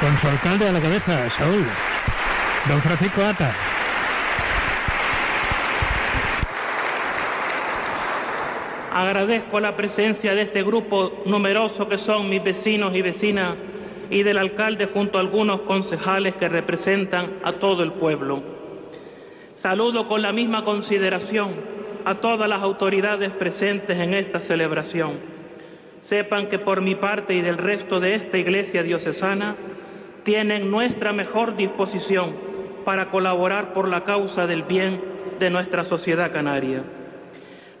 Con 0.00 0.16
su 0.16 0.26
alcalde 0.26 0.68
a 0.68 0.72
la 0.72 0.80
cabeza, 0.80 1.28
Saúl. 1.28 1.66
Don 2.66 2.80
Francisco 2.80 3.22
Ata. 3.22 3.52
Agradezco 8.98 9.60
la 9.60 9.76
presencia 9.76 10.34
de 10.34 10.42
este 10.42 10.64
grupo 10.64 11.22
numeroso 11.24 11.88
que 11.88 11.98
son 11.98 12.28
mis 12.28 12.42
vecinos 12.42 12.96
y 12.96 13.00
vecinas 13.00 13.54
y 14.10 14.24
del 14.24 14.38
alcalde 14.38 14.86
junto 14.86 15.18
a 15.18 15.20
algunos 15.20 15.60
concejales 15.60 16.34
que 16.34 16.48
representan 16.48 17.34
a 17.44 17.52
todo 17.52 17.84
el 17.84 17.92
pueblo. 17.92 18.42
Saludo 19.54 20.08
con 20.08 20.20
la 20.20 20.32
misma 20.32 20.64
consideración 20.64 21.50
a 22.04 22.16
todas 22.16 22.48
las 22.48 22.60
autoridades 22.60 23.30
presentes 23.30 23.96
en 24.00 24.14
esta 24.14 24.40
celebración. 24.40 25.12
Sepan 26.00 26.48
que 26.48 26.58
por 26.58 26.80
mi 26.80 26.96
parte 26.96 27.34
y 27.34 27.40
del 27.40 27.56
resto 27.56 28.00
de 28.00 28.16
esta 28.16 28.36
iglesia 28.36 28.82
diocesana 28.82 29.54
tienen 30.24 30.72
nuestra 30.72 31.12
mejor 31.12 31.54
disposición 31.54 32.34
para 32.84 33.12
colaborar 33.12 33.72
por 33.72 33.86
la 33.86 34.02
causa 34.02 34.48
del 34.48 34.64
bien 34.64 35.00
de 35.38 35.50
nuestra 35.50 35.84
sociedad 35.84 36.32
canaria. 36.32 36.82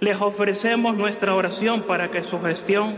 Les 0.00 0.20
ofrecemos 0.20 0.96
nuestra 0.96 1.34
oración 1.34 1.82
para 1.82 2.12
que 2.12 2.22
su 2.22 2.38
gestión 2.38 2.94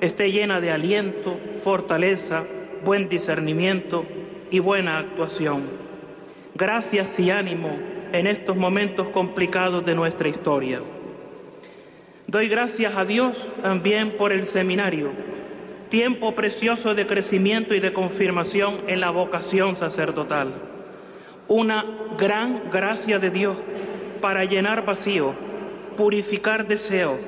esté 0.00 0.32
llena 0.32 0.62
de 0.62 0.70
aliento, 0.70 1.38
fortaleza, 1.62 2.44
buen 2.82 3.10
discernimiento 3.10 4.06
y 4.50 4.58
buena 4.58 4.96
actuación. 4.96 5.68
Gracias 6.54 7.20
y 7.20 7.30
ánimo 7.30 7.68
en 8.12 8.26
estos 8.26 8.56
momentos 8.56 9.08
complicados 9.08 9.84
de 9.84 9.94
nuestra 9.94 10.28
historia. 10.28 10.80
Doy 12.26 12.48
gracias 12.48 12.96
a 12.96 13.04
Dios 13.04 13.36
también 13.60 14.16
por 14.16 14.32
el 14.32 14.46
seminario, 14.46 15.10
tiempo 15.90 16.34
precioso 16.34 16.94
de 16.94 17.06
crecimiento 17.06 17.74
y 17.74 17.80
de 17.80 17.92
confirmación 17.92 18.84
en 18.86 19.00
la 19.00 19.10
vocación 19.10 19.76
sacerdotal. 19.76 20.54
Una 21.46 21.84
gran 22.16 22.70
gracia 22.70 23.18
de 23.18 23.28
Dios 23.28 23.58
para 24.22 24.46
llenar 24.46 24.86
vacío 24.86 25.34
purificar 25.98 26.68
deseos, 26.68 27.18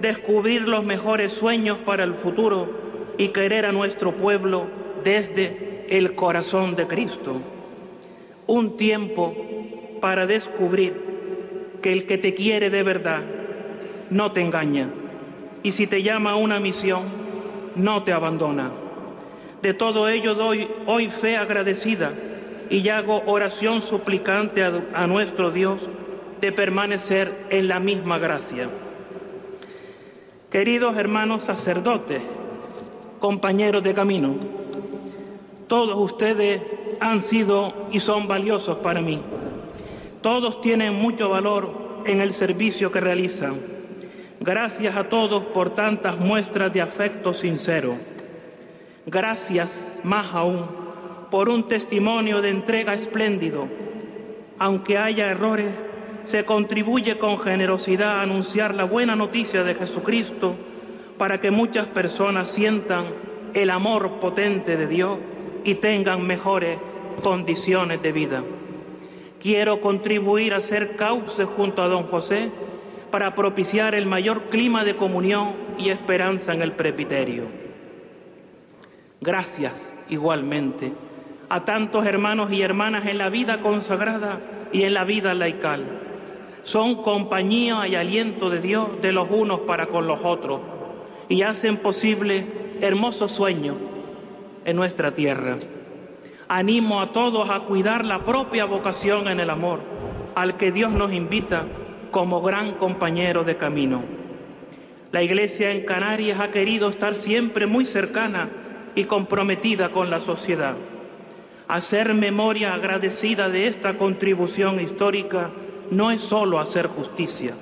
descubrir 0.00 0.62
los 0.62 0.84
mejores 0.84 1.32
sueños 1.32 1.78
para 1.86 2.02
el 2.02 2.14
futuro 2.14 2.68
y 3.16 3.28
querer 3.28 3.64
a 3.64 3.70
nuestro 3.70 4.16
pueblo 4.16 4.66
desde 5.04 5.86
el 5.88 6.16
corazón 6.16 6.74
de 6.74 6.88
Cristo. 6.88 7.40
Un 8.48 8.76
tiempo 8.76 9.36
para 10.00 10.26
descubrir 10.26 11.00
que 11.80 11.92
el 11.92 12.06
que 12.06 12.18
te 12.18 12.34
quiere 12.34 12.70
de 12.70 12.82
verdad 12.82 13.22
no 14.10 14.32
te 14.32 14.40
engaña 14.40 14.88
y 15.62 15.70
si 15.70 15.86
te 15.86 16.02
llama 16.02 16.32
a 16.32 16.36
una 16.36 16.58
misión, 16.58 17.04
no 17.76 18.02
te 18.02 18.12
abandona. 18.12 18.72
De 19.62 19.74
todo 19.74 20.08
ello 20.08 20.34
doy 20.34 20.66
hoy 20.86 21.08
fe 21.08 21.36
agradecida 21.36 22.14
y 22.68 22.88
hago 22.88 23.22
oración 23.26 23.80
suplicante 23.80 24.64
a, 24.64 24.72
a 24.92 25.06
nuestro 25.06 25.52
Dios 25.52 25.88
de 26.40 26.52
permanecer 26.52 27.46
en 27.50 27.68
la 27.68 27.80
misma 27.80 28.18
gracia. 28.18 28.68
Queridos 30.50 30.96
hermanos 30.96 31.44
sacerdotes, 31.44 32.22
compañeros 33.20 33.82
de 33.82 33.94
camino, 33.94 34.36
todos 35.66 35.98
ustedes 35.98 36.62
han 37.00 37.20
sido 37.20 37.88
y 37.92 38.00
son 38.00 38.26
valiosos 38.26 38.78
para 38.78 39.02
mí. 39.02 39.20
Todos 40.22 40.60
tienen 40.60 40.94
mucho 40.94 41.28
valor 41.28 42.02
en 42.06 42.20
el 42.20 42.32
servicio 42.32 42.90
que 42.90 43.00
realizan. 43.00 43.56
Gracias 44.40 44.96
a 44.96 45.08
todos 45.08 45.44
por 45.44 45.74
tantas 45.74 46.18
muestras 46.18 46.72
de 46.72 46.80
afecto 46.80 47.34
sincero. 47.34 47.96
Gracias 49.04 49.70
más 50.04 50.34
aún 50.34 50.64
por 51.30 51.48
un 51.48 51.68
testimonio 51.68 52.40
de 52.40 52.50
entrega 52.50 52.94
espléndido. 52.94 53.68
Aunque 54.58 54.96
haya 54.96 55.30
errores, 55.30 55.68
se 56.28 56.44
contribuye 56.44 57.16
con 57.16 57.38
generosidad 57.38 58.18
a 58.18 58.22
anunciar 58.22 58.74
la 58.74 58.84
buena 58.84 59.16
noticia 59.16 59.64
de 59.64 59.74
Jesucristo 59.74 60.56
para 61.16 61.40
que 61.40 61.50
muchas 61.50 61.86
personas 61.86 62.50
sientan 62.50 63.06
el 63.54 63.70
amor 63.70 64.20
potente 64.20 64.76
de 64.76 64.86
Dios 64.86 65.18
y 65.64 65.76
tengan 65.76 66.26
mejores 66.26 66.76
condiciones 67.22 68.02
de 68.02 68.12
vida. 68.12 68.44
Quiero 69.40 69.80
contribuir 69.80 70.52
a 70.52 70.60
ser 70.60 70.96
cauce 70.96 71.46
junto 71.46 71.80
a 71.80 71.88
don 71.88 72.02
José 72.02 72.50
para 73.10 73.34
propiciar 73.34 73.94
el 73.94 74.04
mayor 74.04 74.50
clima 74.50 74.84
de 74.84 74.96
comunión 74.96 75.54
y 75.78 75.88
esperanza 75.88 76.52
en 76.52 76.60
el 76.60 76.72
presbiterio. 76.72 77.44
Gracias 79.22 79.94
igualmente 80.10 80.92
a 81.48 81.64
tantos 81.64 82.04
hermanos 82.04 82.52
y 82.52 82.60
hermanas 82.60 83.06
en 83.06 83.16
la 83.16 83.30
vida 83.30 83.62
consagrada 83.62 84.40
y 84.72 84.82
en 84.82 84.92
la 84.92 85.04
vida 85.04 85.32
laical 85.32 86.04
son 86.68 86.96
compañía 86.96 87.88
y 87.88 87.94
aliento 87.94 88.50
de 88.50 88.60
Dios 88.60 89.00
de 89.00 89.10
los 89.10 89.30
unos 89.30 89.60
para 89.60 89.86
con 89.86 90.06
los 90.06 90.22
otros 90.22 90.60
y 91.26 91.40
hacen 91.40 91.78
posible 91.78 92.44
hermosos 92.82 93.32
sueños 93.32 93.76
en 94.66 94.76
nuestra 94.76 95.14
tierra. 95.14 95.56
Animo 96.46 97.00
a 97.00 97.10
todos 97.14 97.48
a 97.48 97.60
cuidar 97.60 98.04
la 98.04 98.18
propia 98.18 98.66
vocación 98.66 99.28
en 99.28 99.40
el 99.40 99.48
amor, 99.48 99.80
al 100.34 100.58
que 100.58 100.70
Dios 100.70 100.92
nos 100.92 101.10
invita 101.10 101.64
como 102.10 102.42
gran 102.42 102.72
compañero 102.72 103.44
de 103.44 103.56
camino. 103.56 104.02
La 105.10 105.22
Iglesia 105.22 105.70
en 105.70 105.86
Canarias 105.86 106.38
ha 106.38 106.50
querido 106.50 106.90
estar 106.90 107.16
siempre 107.16 107.66
muy 107.66 107.86
cercana 107.86 108.50
y 108.94 109.04
comprometida 109.04 109.88
con 109.88 110.10
la 110.10 110.20
sociedad. 110.20 110.74
Hacer 111.66 112.12
memoria 112.12 112.74
agradecida 112.74 113.48
de 113.48 113.68
esta 113.68 113.96
contribución 113.96 114.80
histórica 114.80 115.50
no 115.90 116.10
es 116.10 116.20
solo 116.20 116.58
hacer 116.58 116.86
justicia, 116.88 117.54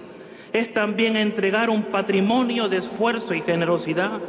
es 0.53 0.73
también 0.73 1.17
entregar 1.17 1.71
un 1.71 1.85
patrimonio 1.85 2.69
de 2.69 2.79
esfuerzo 2.79 3.35
y 3.35 3.43
generosidad 3.43 4.21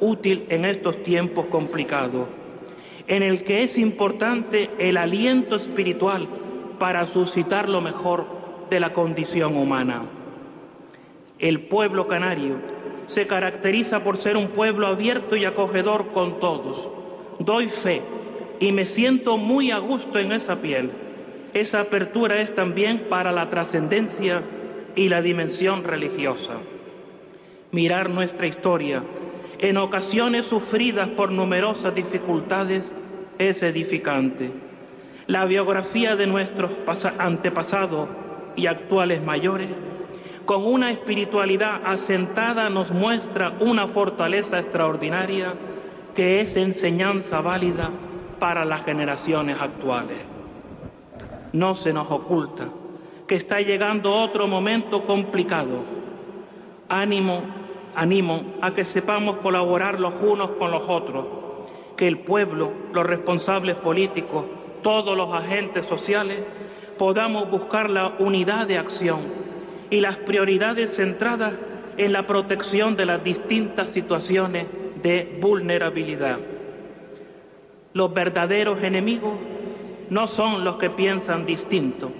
útil 0.00 0.46
en 0.48 0.64
estos 0.64 1.02
tiempos 1.02 1.46
complicados, 1.46 2.28
en 3.06 3.22
el 3.22 3.42
que 3.42 3.62
es 3.62 3.78
importante 3.78 4.70
el 4.78 4.96
aliento 4.96 5.56
espiritual 5.56 6.28
para 6.78 7.06
suscitar 7.06 7.68
lo 7.68 7.80
mejor 7.80 8.26
de 8.70 8.80
la 8.80 8.92
condición 8.92 9.56
humana. 9.56 10.02
El 11.38 11.62
pueblo 11.62 12.06
canario 12.06 12.56
se 13.06 13.26
caracteriza 13.26 14.04
por 14.04 14.16
ser 14.16 14.36
un 14.36 14.48
pueblo 14.48 14.86
abierto 14.86 15.36
y 15.36 15.44
acogedor 15.44 16.12
con 16.12 16.38
todos. 16.40 16.88
Doy 17.38 17.68
fe 17.68 18.02
y 18.60 18.72
me 18.72 18.86
siento 18.86 19.36
muy 19.36 19.70
a 19.70 19.78
gusto 19.78 20.18
en 20.18 20.32
esa 20.32 20.60
piel 20.60 20.90
esa 21.54 21.80
apertura 21.80 22.40
es 22.40 22.54
también 22.54 23.06
para 23.10 23.30
la 23.30 23.50
trascendencia 23.50 24.42
y 24.94 25.08
la 25.08 25.20
dimensión 25.20 25.84
religiosa. 25.84 26.54
Mirar 27.72 28.10
nuestra 28.10 28.46
historia, 28.46 29.02
en 29.58 29.76
ocasiones 29.76 30.46
sufridas 30.46 31.08
por 31.10 31.30
numerosas 31.30 31.94
dificultades, 31.94 32.94
es 33.38 33.62
edificante. 33.62 34.50
La 35.26 35.44
biografía 35.44 36.16
de 36.16 36.26
nuestros 36.26 36.70
antepasados 37.18 38.08
y 38.56 38.66
actuales 38.66 39.22
mayores, 39.22 39.68
con 40.46 40.66
una 40.66 40.90
espiritualidad 40.90 41.82
asentada, 41.84 42.68
nos 42.70 42.90
muestra 42.90 43.54
una 43.60 43.86
fortaleza 43.88 44.58
extraordinaria 44.58 45.54
que 46.14 46.40
es 46.40 46.56
enseñanza 46.56 47.40
válida 47.40 47.90
para 48.38 48.64
las 48.64 48.84
generaciones 48.84 49.58
actuales 49.60 50.31
no 51.52 51.74
se 51.74 51.92
nos 51.92 52.10
oculta 52.10 52.68
que 53.32 53.36
está 53.36 53.60
llegando 53.60 54.14
otro 54.14 54.46
momento 54.46 55.06
complicado. 55.06 55.84
Ánimo, 56.88 57.42
animo 57.94 58.42
a 58.60 58.74
que 58.74 58.84
sepamos 58.84 59.38
colaborar 59.38 59.98
los 59.98 60.12
unos 60.20 60.50
con 60.50 60.70
los 60.70 60.82
otros, 60.86 61.24
que 61.96 62.06
el 62.06 62.18
pueblo, 62.18 62.72
los 62.92 63.06
responsables 63.06 63.76
políticos, 63.76 64.44
todos 64.82 65.16
los 65.16 65.32
agentes 65.32 65.86
sociales, 65.86 66.40
podamos 66.98 67.50
buscar 67.50 67.88
la 67.88 68.16
unidad 68.18 68.66
de 68.66 68.76
acción 68.76 69.20
y 69.88 70.00
las 70.00 70.18
prioridades 70.18 70.94
centradas 70.96 71.54
en 71.96 72.12
la 72.12 72.26
protección 72.26 72.96
de 72.96 73.06
las 73.06 73.24
distintas 73.24 73.90
situaciones 73.90 74.66
de 75.02 75.38
vulnerabilidad. 75.40 76.38
Los 77.94 78.12
verdaderos 78.12 78.82
enemigos 78.82 79.34
no 80.12 80.26
son 80.26 80.62
los 80.62 80.76
que 80.76 80.90
piensan 80.90 81.46
distinto, 81.46 82.12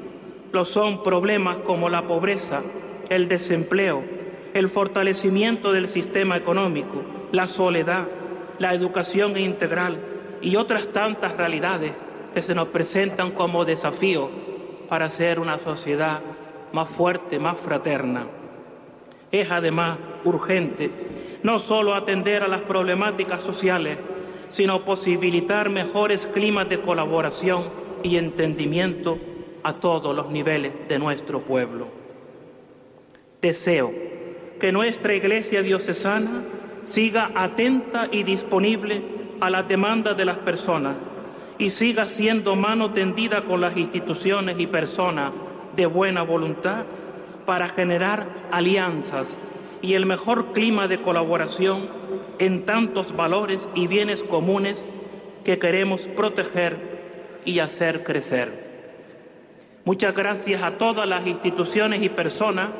lo 0.50 0.64
son 0.64 1.02
problemas 1.02 1.58
como 1.58 1.90
la 1.90 2.08
pobreza, 2.08 2.62
el 3.10 3.28
desempleo, 3.28 4.02
el 4.54 4.70
fortalecimiento 4.70 5.72
del 5.72 5.90
sistema 5.90 6.38
económico, 6.38 7.02
la 7.32 7.48
soledad, 7.48 8.08
la 8.58 8.72
educación 8.72 9.36
integral 9.36 9.98
y 10.40 10.56
otras 10.56 10.88
tantas 10.88 11.36
realidades 11.36 11.92
que 12.32 12.40
se 12.40 12.54
nos 12.54 12.68
presentan 12.68 13.32
como 13.32 13.66
desafío 13.66 14.30
para 14.88 15.10
ser 15.10 15.38
una 15.38 15.58
sociedad 15.58 16.22
más 16.72 16.88
fuerte, 16.88 17.38
más 17.38 17.58
fraterna. 17.58 18.26
Es 19.30 19.50
además 19.50 19.98
urgente 20.24 20.90
no 21.42 21.58
solo 21.58 21.92
atender 21.94 22.42
a 22.42 22.48
las 22.48 22.62
problemáticas 22.62 23.42
sociales, 23.42 23.98
sino 24.48 24.80
posibilitar 24.80 25.68
mejores 25.68 26.26
climas 26.26 26.70
de 26.70 26.80
colaboración 26.80 27.81
y 28.02 28.16
entendimiento 28.16 29.18
a 29.62 29.74
todos 29.74 30.14
los 30.14 30.30
niveles 30.30 30.72
de 30.88 30.98
nuestro 30.98 31.40
pueblo. 31.42 31.88
Deseo 33.40 33.92
que 34.60 34.72
nuestra 34.72 35.14
Iglesia 35.14 35.62
diocesana 35.62 36.42
siga 36.84 37.30
atenta 37.34 38.08
y 38.10 38.22
disponible 38.22 39.02
a 39.40 39.50
las 39.50 39.66
demandas 39.68 40.16
de 40.16 40.24
las 40.24 40.38
personas 40.38 40.96
y 41.58 41.70
siga 41.70 42.06
siendo 42.06 42.56
mano 42.56 42.92
tendida 42.92 43.42
con 43.42 43.60
las 43.60 43.76
instituciones 43.76 44.58
y 44.58 44.66
personas 44.66 45.32
de 45.76 45.86
buena 45.86 46.22
voluntad 46.22 46.84
para 47.46 47.68
generar 47.68 48.26
alianzas 48.50 49.36
y 49.80 49.94
el 49.94 50.06
mejor 50.06 50.52
clima 50.52 50.86
de 50.86 51.02
colaboración 51.02 51.88
en 52.38 52.64
tantos 52.64 53.14
valores 53.14 53.68
y 53.74 53.86
bienes 53.88 54.22
comunes 54.22 54.84
que 55.44 55.58
queremos 55.58 56.02
proteger 56.16 56.91
y 57.44 57.58
hacer 57.58 58.02
crecer. 58.04 58.72
Muchas 59.84 60.14
gracias 60.14 60.62
a 60.62 60.78
todas 60.78 61.08
las 61.08 61.26
instituciones 61.26 62.02
y 62.02 62.08
personas 62.08 62.70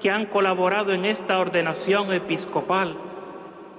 que 0.00 0.10
han 0.10 0.26
colaborado 0.26 0.92
en 0.92 1.04
esta 1.04 1.40
ordenación 1.40 2.12
episcopal, 2.12 2.96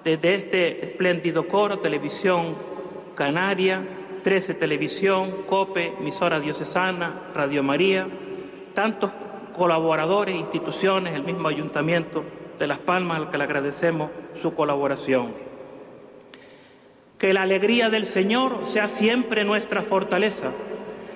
desde 0.03 0.35
este 0.35 0.85
espléndido 0.85 1.47
coro, 1.47 1.79
Televisión 1.79 2.55
Canaria, 3.15 3.81
13 4.23 4.55
Televisión, 4.55 5.43
COPE, 5.47 5.93
emisora 5.99 6.39
diocesana, 6.39 7.29
Radio 7.33 7.63
María, 7.63 8.07
tantos 8.73 9.11
colaboradores, 9.55 10.35
instituciones, 10.35 11.13
el 11.13 11.23
mismo 11.23 11.47
ayuntamiento 11.47 12.23
de 12.59 12.67
Las 12.67 12.79
Palmas 12.79 13.17
al 13.17 13.29
que 13.29 13.37
le 13.37 13.43
agradecemos 13.43 14.09
su 14.41 14.53
colaboración. 14.53 15.54
Que 17.17 17.33
la 17.33 17.43
alegría 17.43 17.89
del 17.89 18.05
Señor 18.05 18.63
sea 18.65 18.89
siempre 18.89 19.43
nuestra 19.43 19.81
fortaleza, 19.83 20.51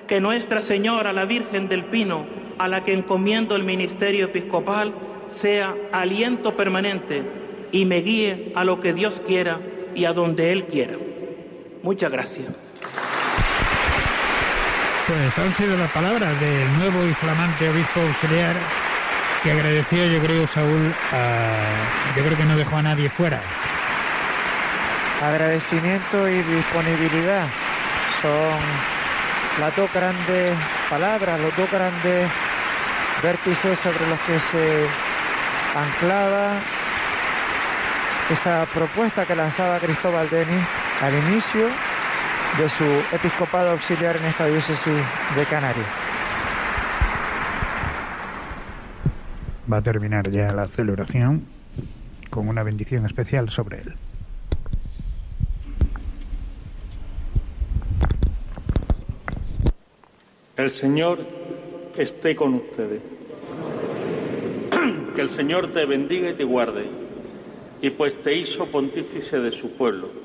que 0.08 0.20
Nuestra 0.20 0.62
Señora, 0.62 1.12
la 1.12 1.24
Virgen 1.24 1.68
del 1.68 1.84
Pino, 1.84 2.26
a 2.58 2.68
la 2.68 2.84
que 2.84 2.92
encomiendo 2.92 3.54
el 3.54 3.64
ministerio 3.64 4.26
episcopal, 4.26 4.92
sea 5.28 5.74
aliento 5.92 6.56
permanente 6.56 7.22
y 7.72 7.84
me 7.84 8.00
guíe 8.00 8.52
a 8.56 8.64
lo 8.64 8.80
que 8.80 8.92
Dios 8.92 9.22
quiera 9.26 9.60
y 9.94 10.04
a 10.04 10.12
donde 10.12 10.52
Él 10.52 10.66
quiera. 10.66 10.96
Muchas 11.82 12.10
gracias. 12.10 12.48
Pues 15.06 15.38
han 15.38 15.54
sido 15.54 15.76
las 15.76 15.90
palabras 15.90 16.40
del 16.40 16.78
nuevo 16.78 17.04
y 17.08 17.14
flamante 17.14 17.68
obispo 17.68 18.00
auxiliar 18.00 18.56
que 19.42 19.50
agradeció, 19.50 20.06
yo 20.06 20.20
creo, 20.22 20.46
Saúl, 20.48 20.92
yo 22.16 22.24
creo 22.24 22.36
que 22.36 22.44
no 22.44 22.56
dejó 22.56 22.76
a 22.76 22.82
nadie 22.82 23.08
fuera. 23.08 23.40
Agradecimiento 25.20 26.28
y 26.28 26.42
disponibilidad 26.42 27.46
son 28.22 28.58
las 29.60 29.76
dos 29.76 29.92
grandes 29.92 30.56
palabras, 30.88 31.38
los 31.40 31.54
dos 31.56 31.70
grandes 31.70 32.26
vértices 33.22 33.78
sobre 33.78 34.08
los 34.08 34.18
que 34.20 34.40
se 34.40 34.86
anclaba 35.76 36.54
esa 38.30 38.64
propuesta 38.72 39.26
que 39.26 39.34
lanzaba 39.34 39.78
Cristóbal 39.78 40.30
Denis 40.30 40.64
al 41.02 41.12
inicio 41.12 41.66
de 42.56 42.68
su 42.70 42.84
episcopado 43.14 43.72
auxiliar 43.72 44.16
en 44.16 44.24
esta 44.24 44.46
diócesis 44.46 44.94
de 45.36 45.44
Canarias. 45.44 45.86
Va 49.70 49.76
a 49.76 49.82
terminar 49.82 50.30
ya 50.30 50.50
la 50.52 50.66
celebración 50.66 51.44
con 52.30 52.48
una 52.48 52.62
bendición 52.62 53.04
especial 53.04 53.50
sobre 53.50 53.82
él. 53.82 53.94
El 60.60 60.70
Señor 60.70 61.18
esté 61.96 62.36
con 62.36 62.54
ustedes. 62.54 63.00
Que 65.14 65.20
el 65.22 65.28
Señor 65.28 65.72
te 65.72 65.84
bendiga 65.86 66.30
y 66.30 66.34
te 66.34 66.44
guarde, 66.44 66.84
y 67.82 67.90
pues 67.90 68.14
te 68.22 68.36
hizo 68.36 68.66
pontífice 68.66 69.40
de 69.40 69.50
su 69.50 69.72
pueblo 69.72 70.20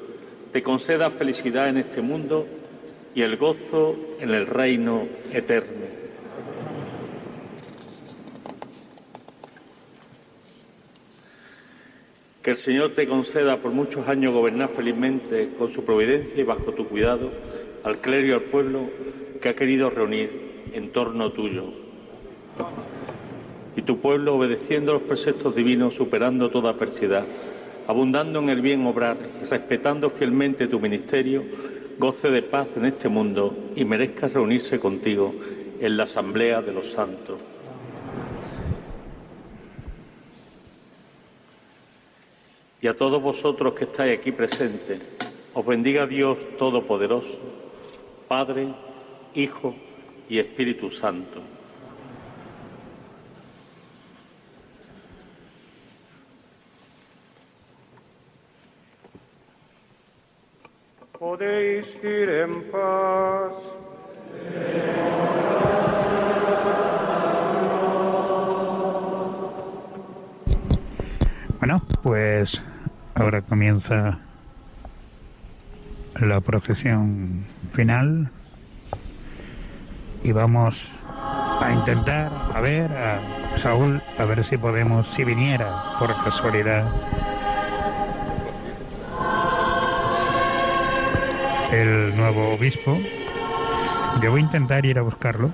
te 0.55 0.63
conceda 0.63 1.09
felicidad 1.09 1.67
en 1.67 1.75
este 1.75 1.99
mundo 1.99 2.47
y 3.13 3.23
el 3.23 3.35
gozo 3.35 3.97
en 4.21 4.29
el 4.29 4.47
reino 4.47 5.05
eterno. 5.33 5.85
Que 12.41 12.51
el 12.51 12.55
Señor 12.55 12.93
te 12.93 13.05
conceda 13.05 13.57
por 13.57 13.73
muchos 13.73 14.07
años 14.07 14.31
gobernar 14.31 14.69
felizmente 14.69 15.49
con 15.57 15.73
su 15.73 15.83
providencia 15.83 16.39
y 16.39 16.43
bajo 16.43 16.71
tu 16.71 16.87
cuidado 16.87 17.33
al 17.83 17.97
clero 17.97 18.27
y 18.27 18.31
al 18.31 18.43
pueblo 18.43 18.89
que 19.45 19.49
ha 19.49 19.55
querido 19.55 19.91
reunir 19.91 20.71
en 20.73 20.91
torno 20.91 21.31
tuyo. 21.31 21.65
Y 23.75 23.83
tu 23.83 23.99
pueblo, 23.99 24.37
obedeciendo 24.37 24.93
los 24.93 25.03
preceptos 25.03 25.55
divinos, 25.55 25.93
superando 25.93 26.49
toda 26.49 26.71
adversidad, 26.71 27.25
abundando 27.85 28.39
en 28.39 28.49
el 28.49 28.61
bien 28.61 28.83
obrar 28.87 29.17
y 29.43 29.45
respetando 29.45 30.09
fielmente 30.09 30.67
tu 30.67 30.79
ministerio, 30.79 31.43
goce 31.99 32.31
de 32.31 32.41
paz 32.41 32.69
en 32.75 32.85
este 32.85 33.07
mundo 33.07 33.55
y 33.75 33.85
merezca 33.85 34.27
reunirse 34.29 34.79
contigo 34.79 35.35
en 35.79 35.95
la 35.95 36.03
asamblea 36.03 36.63
de 36.63 36.73
los 36.73 36.87
santos. 36.87 37.39
Y 42.81 42.87
a 42.87 42.97
todos 42.97 43.21
vosotros 43.21 43.75
que 43.75 43.83
estáis 43.83 44.17
aquí 44.17 44.31
presentes, 44.31 44.99
os 45.53 45.63
bendiga 45.63 46.07
Dios 46.07 46.35
Todopoderoso, 46.57 47.37
Padre, 48.27 48.69
Hijo 49.35 49.75
y 50.29 50.39
Espíritu 50.39 50.89
Santo. 50.89 51.41
podéis 61.25 61.97
ir 62.03 62.29
en 62.29 62.63
paz. 62.71 63.53
Bueno, 71.59 71.81
pues 72.03 72.61
ahora 73.15 73.41
comienza 73.41 74.19
la 76.19 76.39
procesión 76.41 77.45
final 77.73 78.29
y 80.25 80.31
vamos 80.31 80.87
a 81.61 81.71
intentar, 81.71 82.31
a 82.51 82.59
ver, 82.59 82.91
a 82.91 83.19
Saúl, 83.59 84.01
a 84.17 84.25
ver 84.25 84.43
si 84.43 84.57
podemos, 84.57 85.07
si 85.09 85.23
viniera 85.23 85.99
por 85.99 86.15
casualidad, 86.23 86.87
el 91.71 92.17
nuevo 92.17 92.53
obispo. 92.53 92.97
Yo 94.19 94.31
voy 94.31 94.39
a 94.39 94.43
intentar 94.43 94.83
ir 94.87 94.97
a 94.97 95.03
buscarlo. 95.03 95.51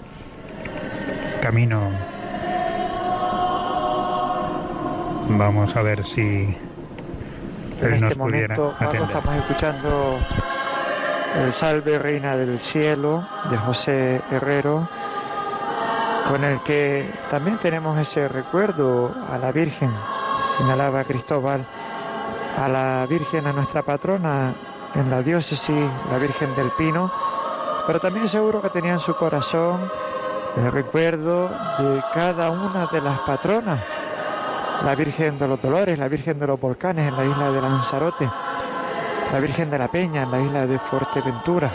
Camino. 1.41 1.91
Vamos 5.31 5.75
a 5.75 5.81
ver 5.81 6.05
si 6.05 6.55
en 7.81 7.93
este 7.93 8.15
momento 8.15 8.73
estamos 8.79 9.35
escuchando 9.35 10.19
el 11.35 11.53
Salve 11.53 11.97
Reina 11.97 12.35
del 12.35 12.59
Cielo 12.59 13.23
de 13.49 13.57
José 13.57 14.21
Herrero, 14.31 14.87
con 16.27 16.43
el 16.43 16.61
que 16.61 17.11
también 17.29 17.57
tenemos 17.57 17.97
ese 17.97 18.27
recuerdo 18.27 19.13
a 19.31 19.37
la 19.37 19.51
Virgen, 19.51 19.91
señalaba 20.57 21.03
Cristóbal, 21.03 21.65
a 22.57 22.67
la 22.67 23.05
Virgen, 23.07 23.47
a 23.47 23.53
nuestra 23.53 23.81
patrona, 23.81 24.53
en 24.95 25.09
la 25.09 25.21
diócesis 25.21 25.89
la 26.09 26.17
Virgen 26.17 26.53
del 26.55 26.71
Pino, 26.71 27.11
pero 27.87 27.99
también 27.99 28.27
seguro 28.27 28.61
que 28.61 28.69
tenía 28.69 28.93
en 28.93 28.99
su 28.99 29.15
corazón 29.15 29.89
el 30.57 30.71
recuerdo 30.71 31.49
de 31.79 32.03
cada 32.13 32.49
una 32.51 32.87
de 32.87 33.01
las 33.01 33.19
patronas, 33.19 33.79
la 34.83 34.95
Virgen 34.95 35.39
de 35.39 35.47
los 35.47 35.61
Dolores, 35.61 35.97
la 35.97 36.07
Virgen 36.07 36.39
de 36.39 36.47
los 36.47 36.59
Volcanes 36.59 37.07
en 37.07 37.15
la 37.15 37.23
isla 37.23 37.51
de 37.51 37.61
Lanzarote, 37.61 38.29
la 39.31 39.39
Virgen 39.39 39.69
de 39.69 39.77
la 39.77 39.87
Peña 39.87 40.23
en 40.23 40.31
la 40.31 40.41
isla 40.41 40.67
de 40.67 40.77
Fuerteventura, 40.77 41.71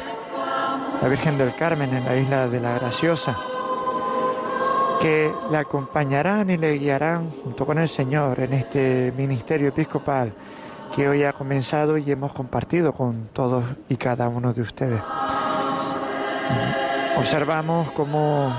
la 1.01 1.09
Virgen 1.09 1.39
del 1.39 1.55
Carmen 1.55 1.95
en 1.95 2.05
la 2.05 2.15
isla 2.15 2.49
de 2.49 2.61
la 2.61 2.75
Graciosa, 2.75 3.37
que 5.01 5.33
la 5.51 5.61
acompañarán 5.61 6.51
y 6.51 6.59
le 6.59 6.73
guiarán 6.75 7.31
junto 7.43 7.65
con 7.65 7.79
el 7.79 7.89
Señor 7.89 8.41
en 8.41 8.53
este 8.53 9.13
ministerio 9.17 9.69
episcopal 9.69 10.33
que 10.95 11.09
hoy 11.09 11.25
ha 11.25 11.33
comenzado 11.33 11.97
y 11.97 12.11
hemos 12.11 12.33
compartido 12.33 12.93
con 12.93 13.29
todos 13.33 13.65
y 13.89 13.97
cada 13.97 14.29
uno 14.29 14.53
de 14.53 14.61
ustedes. 14.61 15.01
Observamos 17.17 17.91
cómo 17.93 18.55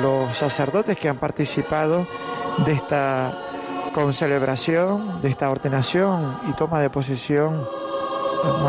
los 0.00 0.36
sacerdotes 0.36 0.96
que 0.96 1.08
han 1.08 1.18
participado 1.18 2.06
de 2.58 2.72
esta 2.72 3.36
concelebración, 3.92 5.20
de 5.20 5.28
esta 5.28 5.50
ordenación 5.50 6.38
y 6.48 6.52
toma 6.52 6.80
de 6.80 6.90
posesión, 6.90 7.66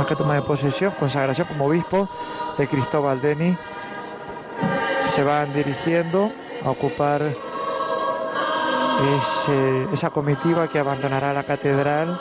que 0.07 0.15
toma 0.15 0.35
de 0.35 0.41
posesión, 0.41 0.93
consagración 0.97 1.47
como 1.47 1.65
obispo 1.65 2.09
de 2.57 2.67
Cristóbal 2.67 3.21
Deni, 3.21 3.55
se 5.05 5.23
van 5.23 5.53
dirigiendo 5.53 6.31
a 6.65 6.71
ocupar 6.71 7.35
esa 9.93 10.09
comitiva 10.09 10.67
que 10.67 10.79
abandonará 10.79 11.33
la 11.33 11.43
catedral 11.43 12.19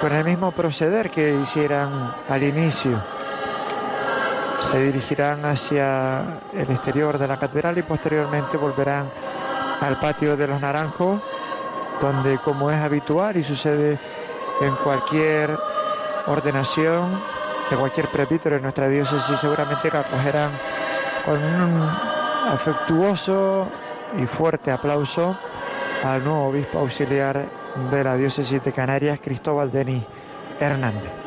con 0.00 0.12
el 0.12 0.24
mismo 0.24 0.52
proceder 0.52 1.10
que 1.10 1.34
hicieran 1.42 2.14
al 2.28 2.42
inicio. 2.42 3.00
Se 4.60 4.78
dirigirán 4.78 5.44
hacia 5.44 6.40
el 6.52 6.70
exterior 6.70 7.18
de 7.18 7.26
la 7.26 7.38
catedral 7.38 7.78
y 7.78 7.82
posteriormente 7.82 8.56
volverán 8.56 9.10
al 9.80 9.98
patio 9.98 10.36
de 10.36 10.46
los 10.46 10.60
Naranjos, 10.60 11.20
donde 12.00 12.38
como 12.38 12.70
es 12.70 12.80
habitual 12.80 13.36
y 13.36 13.42
sucede 13.42 13.98
en 14.60 14.76
cualquier 14.76 15.58
ordenación 16.26 17.20
de 17.70 17.76
cualquier 17.76 18.08
presbítero 18.08 18.56
en 18.56 18.62
nuestra 18.62 18.88
diócesis, 18.88 19.38
seguramente 19.38 19.90
que 19.90 19.96
acogerán 19.96 20.52
con 21.24 21.42
un 21.42 21.90
afectuoso 22.50 23.68
y 24.20 24.26
fuerte 24.26 24.70
aplauso 24.70 25.36
al 26.04 26.24
nuevo 26.24 26.48
obispo 26.48 26.78
auxiliar 26.80 27.46
de 27.90 28.04
la 28.04 28.16
diócesis 28.16 28.62
de 28.62 28.72
Canarias, 28.72 29.20
Cristóbal 29.22 29.70
Denis 29.70 30.04
Hernández. 30.60 31.21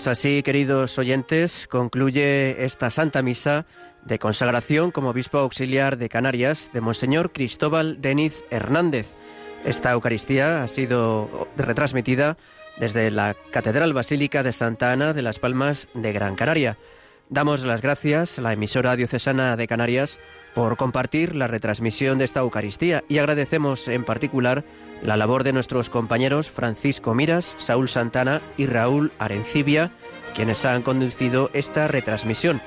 Pues 0.00 0.18
así, 0.18 0.42
queridos 0.42 0.98
oyentes, 0.98 1.68
concluye 1.68 2.64
esta 2.64 2.88
Santa 2.88 3.20
Misa 3.20 3.66
de 4.02 4.18
consagración 4.18 4.92
como 4.92 5.10
obispo 5.10 5.36
auxiliar 5.36 5.98
de 5.98 6.08
Canarias 6.08 6.70
de 6.72 6.80
Monseñor 6.80 7.32
Cristóbal 7.32 8.00
Deniz 8.00 8.42
Hernández. 8.48 9.14
Esta 9.62 9.92
Eucaristía 9.92 10.62
ha 10.62 10.68
sido 10.68 11.48
retransmitida 11.54 12.38
desde 12.78 13.10
la 13.10 13.36
Catedral 13.50 13.92
Basílica 13.92 14.42
de 14.42 14.54
Santa 14.54 14.90
Ana 14.90 15.12
de 15.12 15.20
las 15.20 15.38
Palmas 15.38 15.88
de 15.92 16.14
Gran 16.14 16.34
Canaria. 16.34 16.78
Damos 17.28 17.62
las 17.64 17.82
gracias 17.82 18.38
a 18.38 18.40
la 18.40 18.54
emisora 18.54 18.96
diocesana 18.96 19.54
de 19.58 19.68
Canarias 19.68 20.18
por 20.54 20.76
compartir 20.76 21.36
la 21.36 21.46
retransmisión 21.46 22.18
de 22.18 22.24
esta 22.24 22.40
Eucaristía 22.40 23.04
y 23.08 23.18
agradecemos 23.18 23.88
en 23.88 24.04
particular 24.04 24.64
la 25.02 25.16
labor 25.16 25.44
de 25.44 25.52
nuestros 25.52 25.90
compañeros 25.90 26.50
Francisco 26.50 27.14
Miras, 27.14 27.54
Saúl 27.58 27.88
Santana 27.88 28.42
y 28.56 28.66
Raúl 28.66 29.12
Arencibia, 29.18 29.92
quienes 30.34 30.64
han 30.64 30.82
conducido 30.82 31.50
esta 31.52 31.88
retransmisión. 31.88 32.60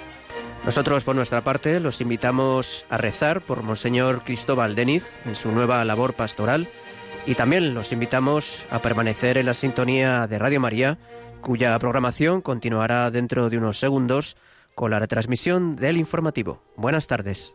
Nosotros, 0.65 1.03
por 1.03 1.15
nuestra 1.15 1.43
parte, 1.43 1.79
los 1.79 1.99
invitamos 1.99 2.85
a 2.89 2.97
rezar 2.97 3.41
por 3.41 3.63
Monseñor 3.63 4.23
Cristóbal 4.23 4.75
Deniz 4.75 5.05
en 5.25 5.35
su 5.35 5.51
nueva 5.51 5.83
labor 5.83 6.13
pastoral 6.13 6.69
y 7.25 7.35
también 7.35 7.73
los 7.73 7.91
invitamos 7.91 8.65
a 8.69 8.79
permanecer 8.79 9.37
en 9.37 9.45
la 9.45 9.53
sintonía 9.53 10.25
de 10.27 10.39
Radio 10.39 10.61
María, 10.61 10.97
cuya 11.41 11.77
programación 11.79 12.41
continuará 12.41 13.11
dentro 13.11 13.49
de 13.49 13.57
unos 13.57 13.77
segundos 13.77 14.37
con 14.73 14.91
la 14.91 14.99
retransmisión 14.99 15.75
del 15.75 15.97
informativo. 15.97 16.63
Buenas 16.77 17.07
tardes. 17.07 17.53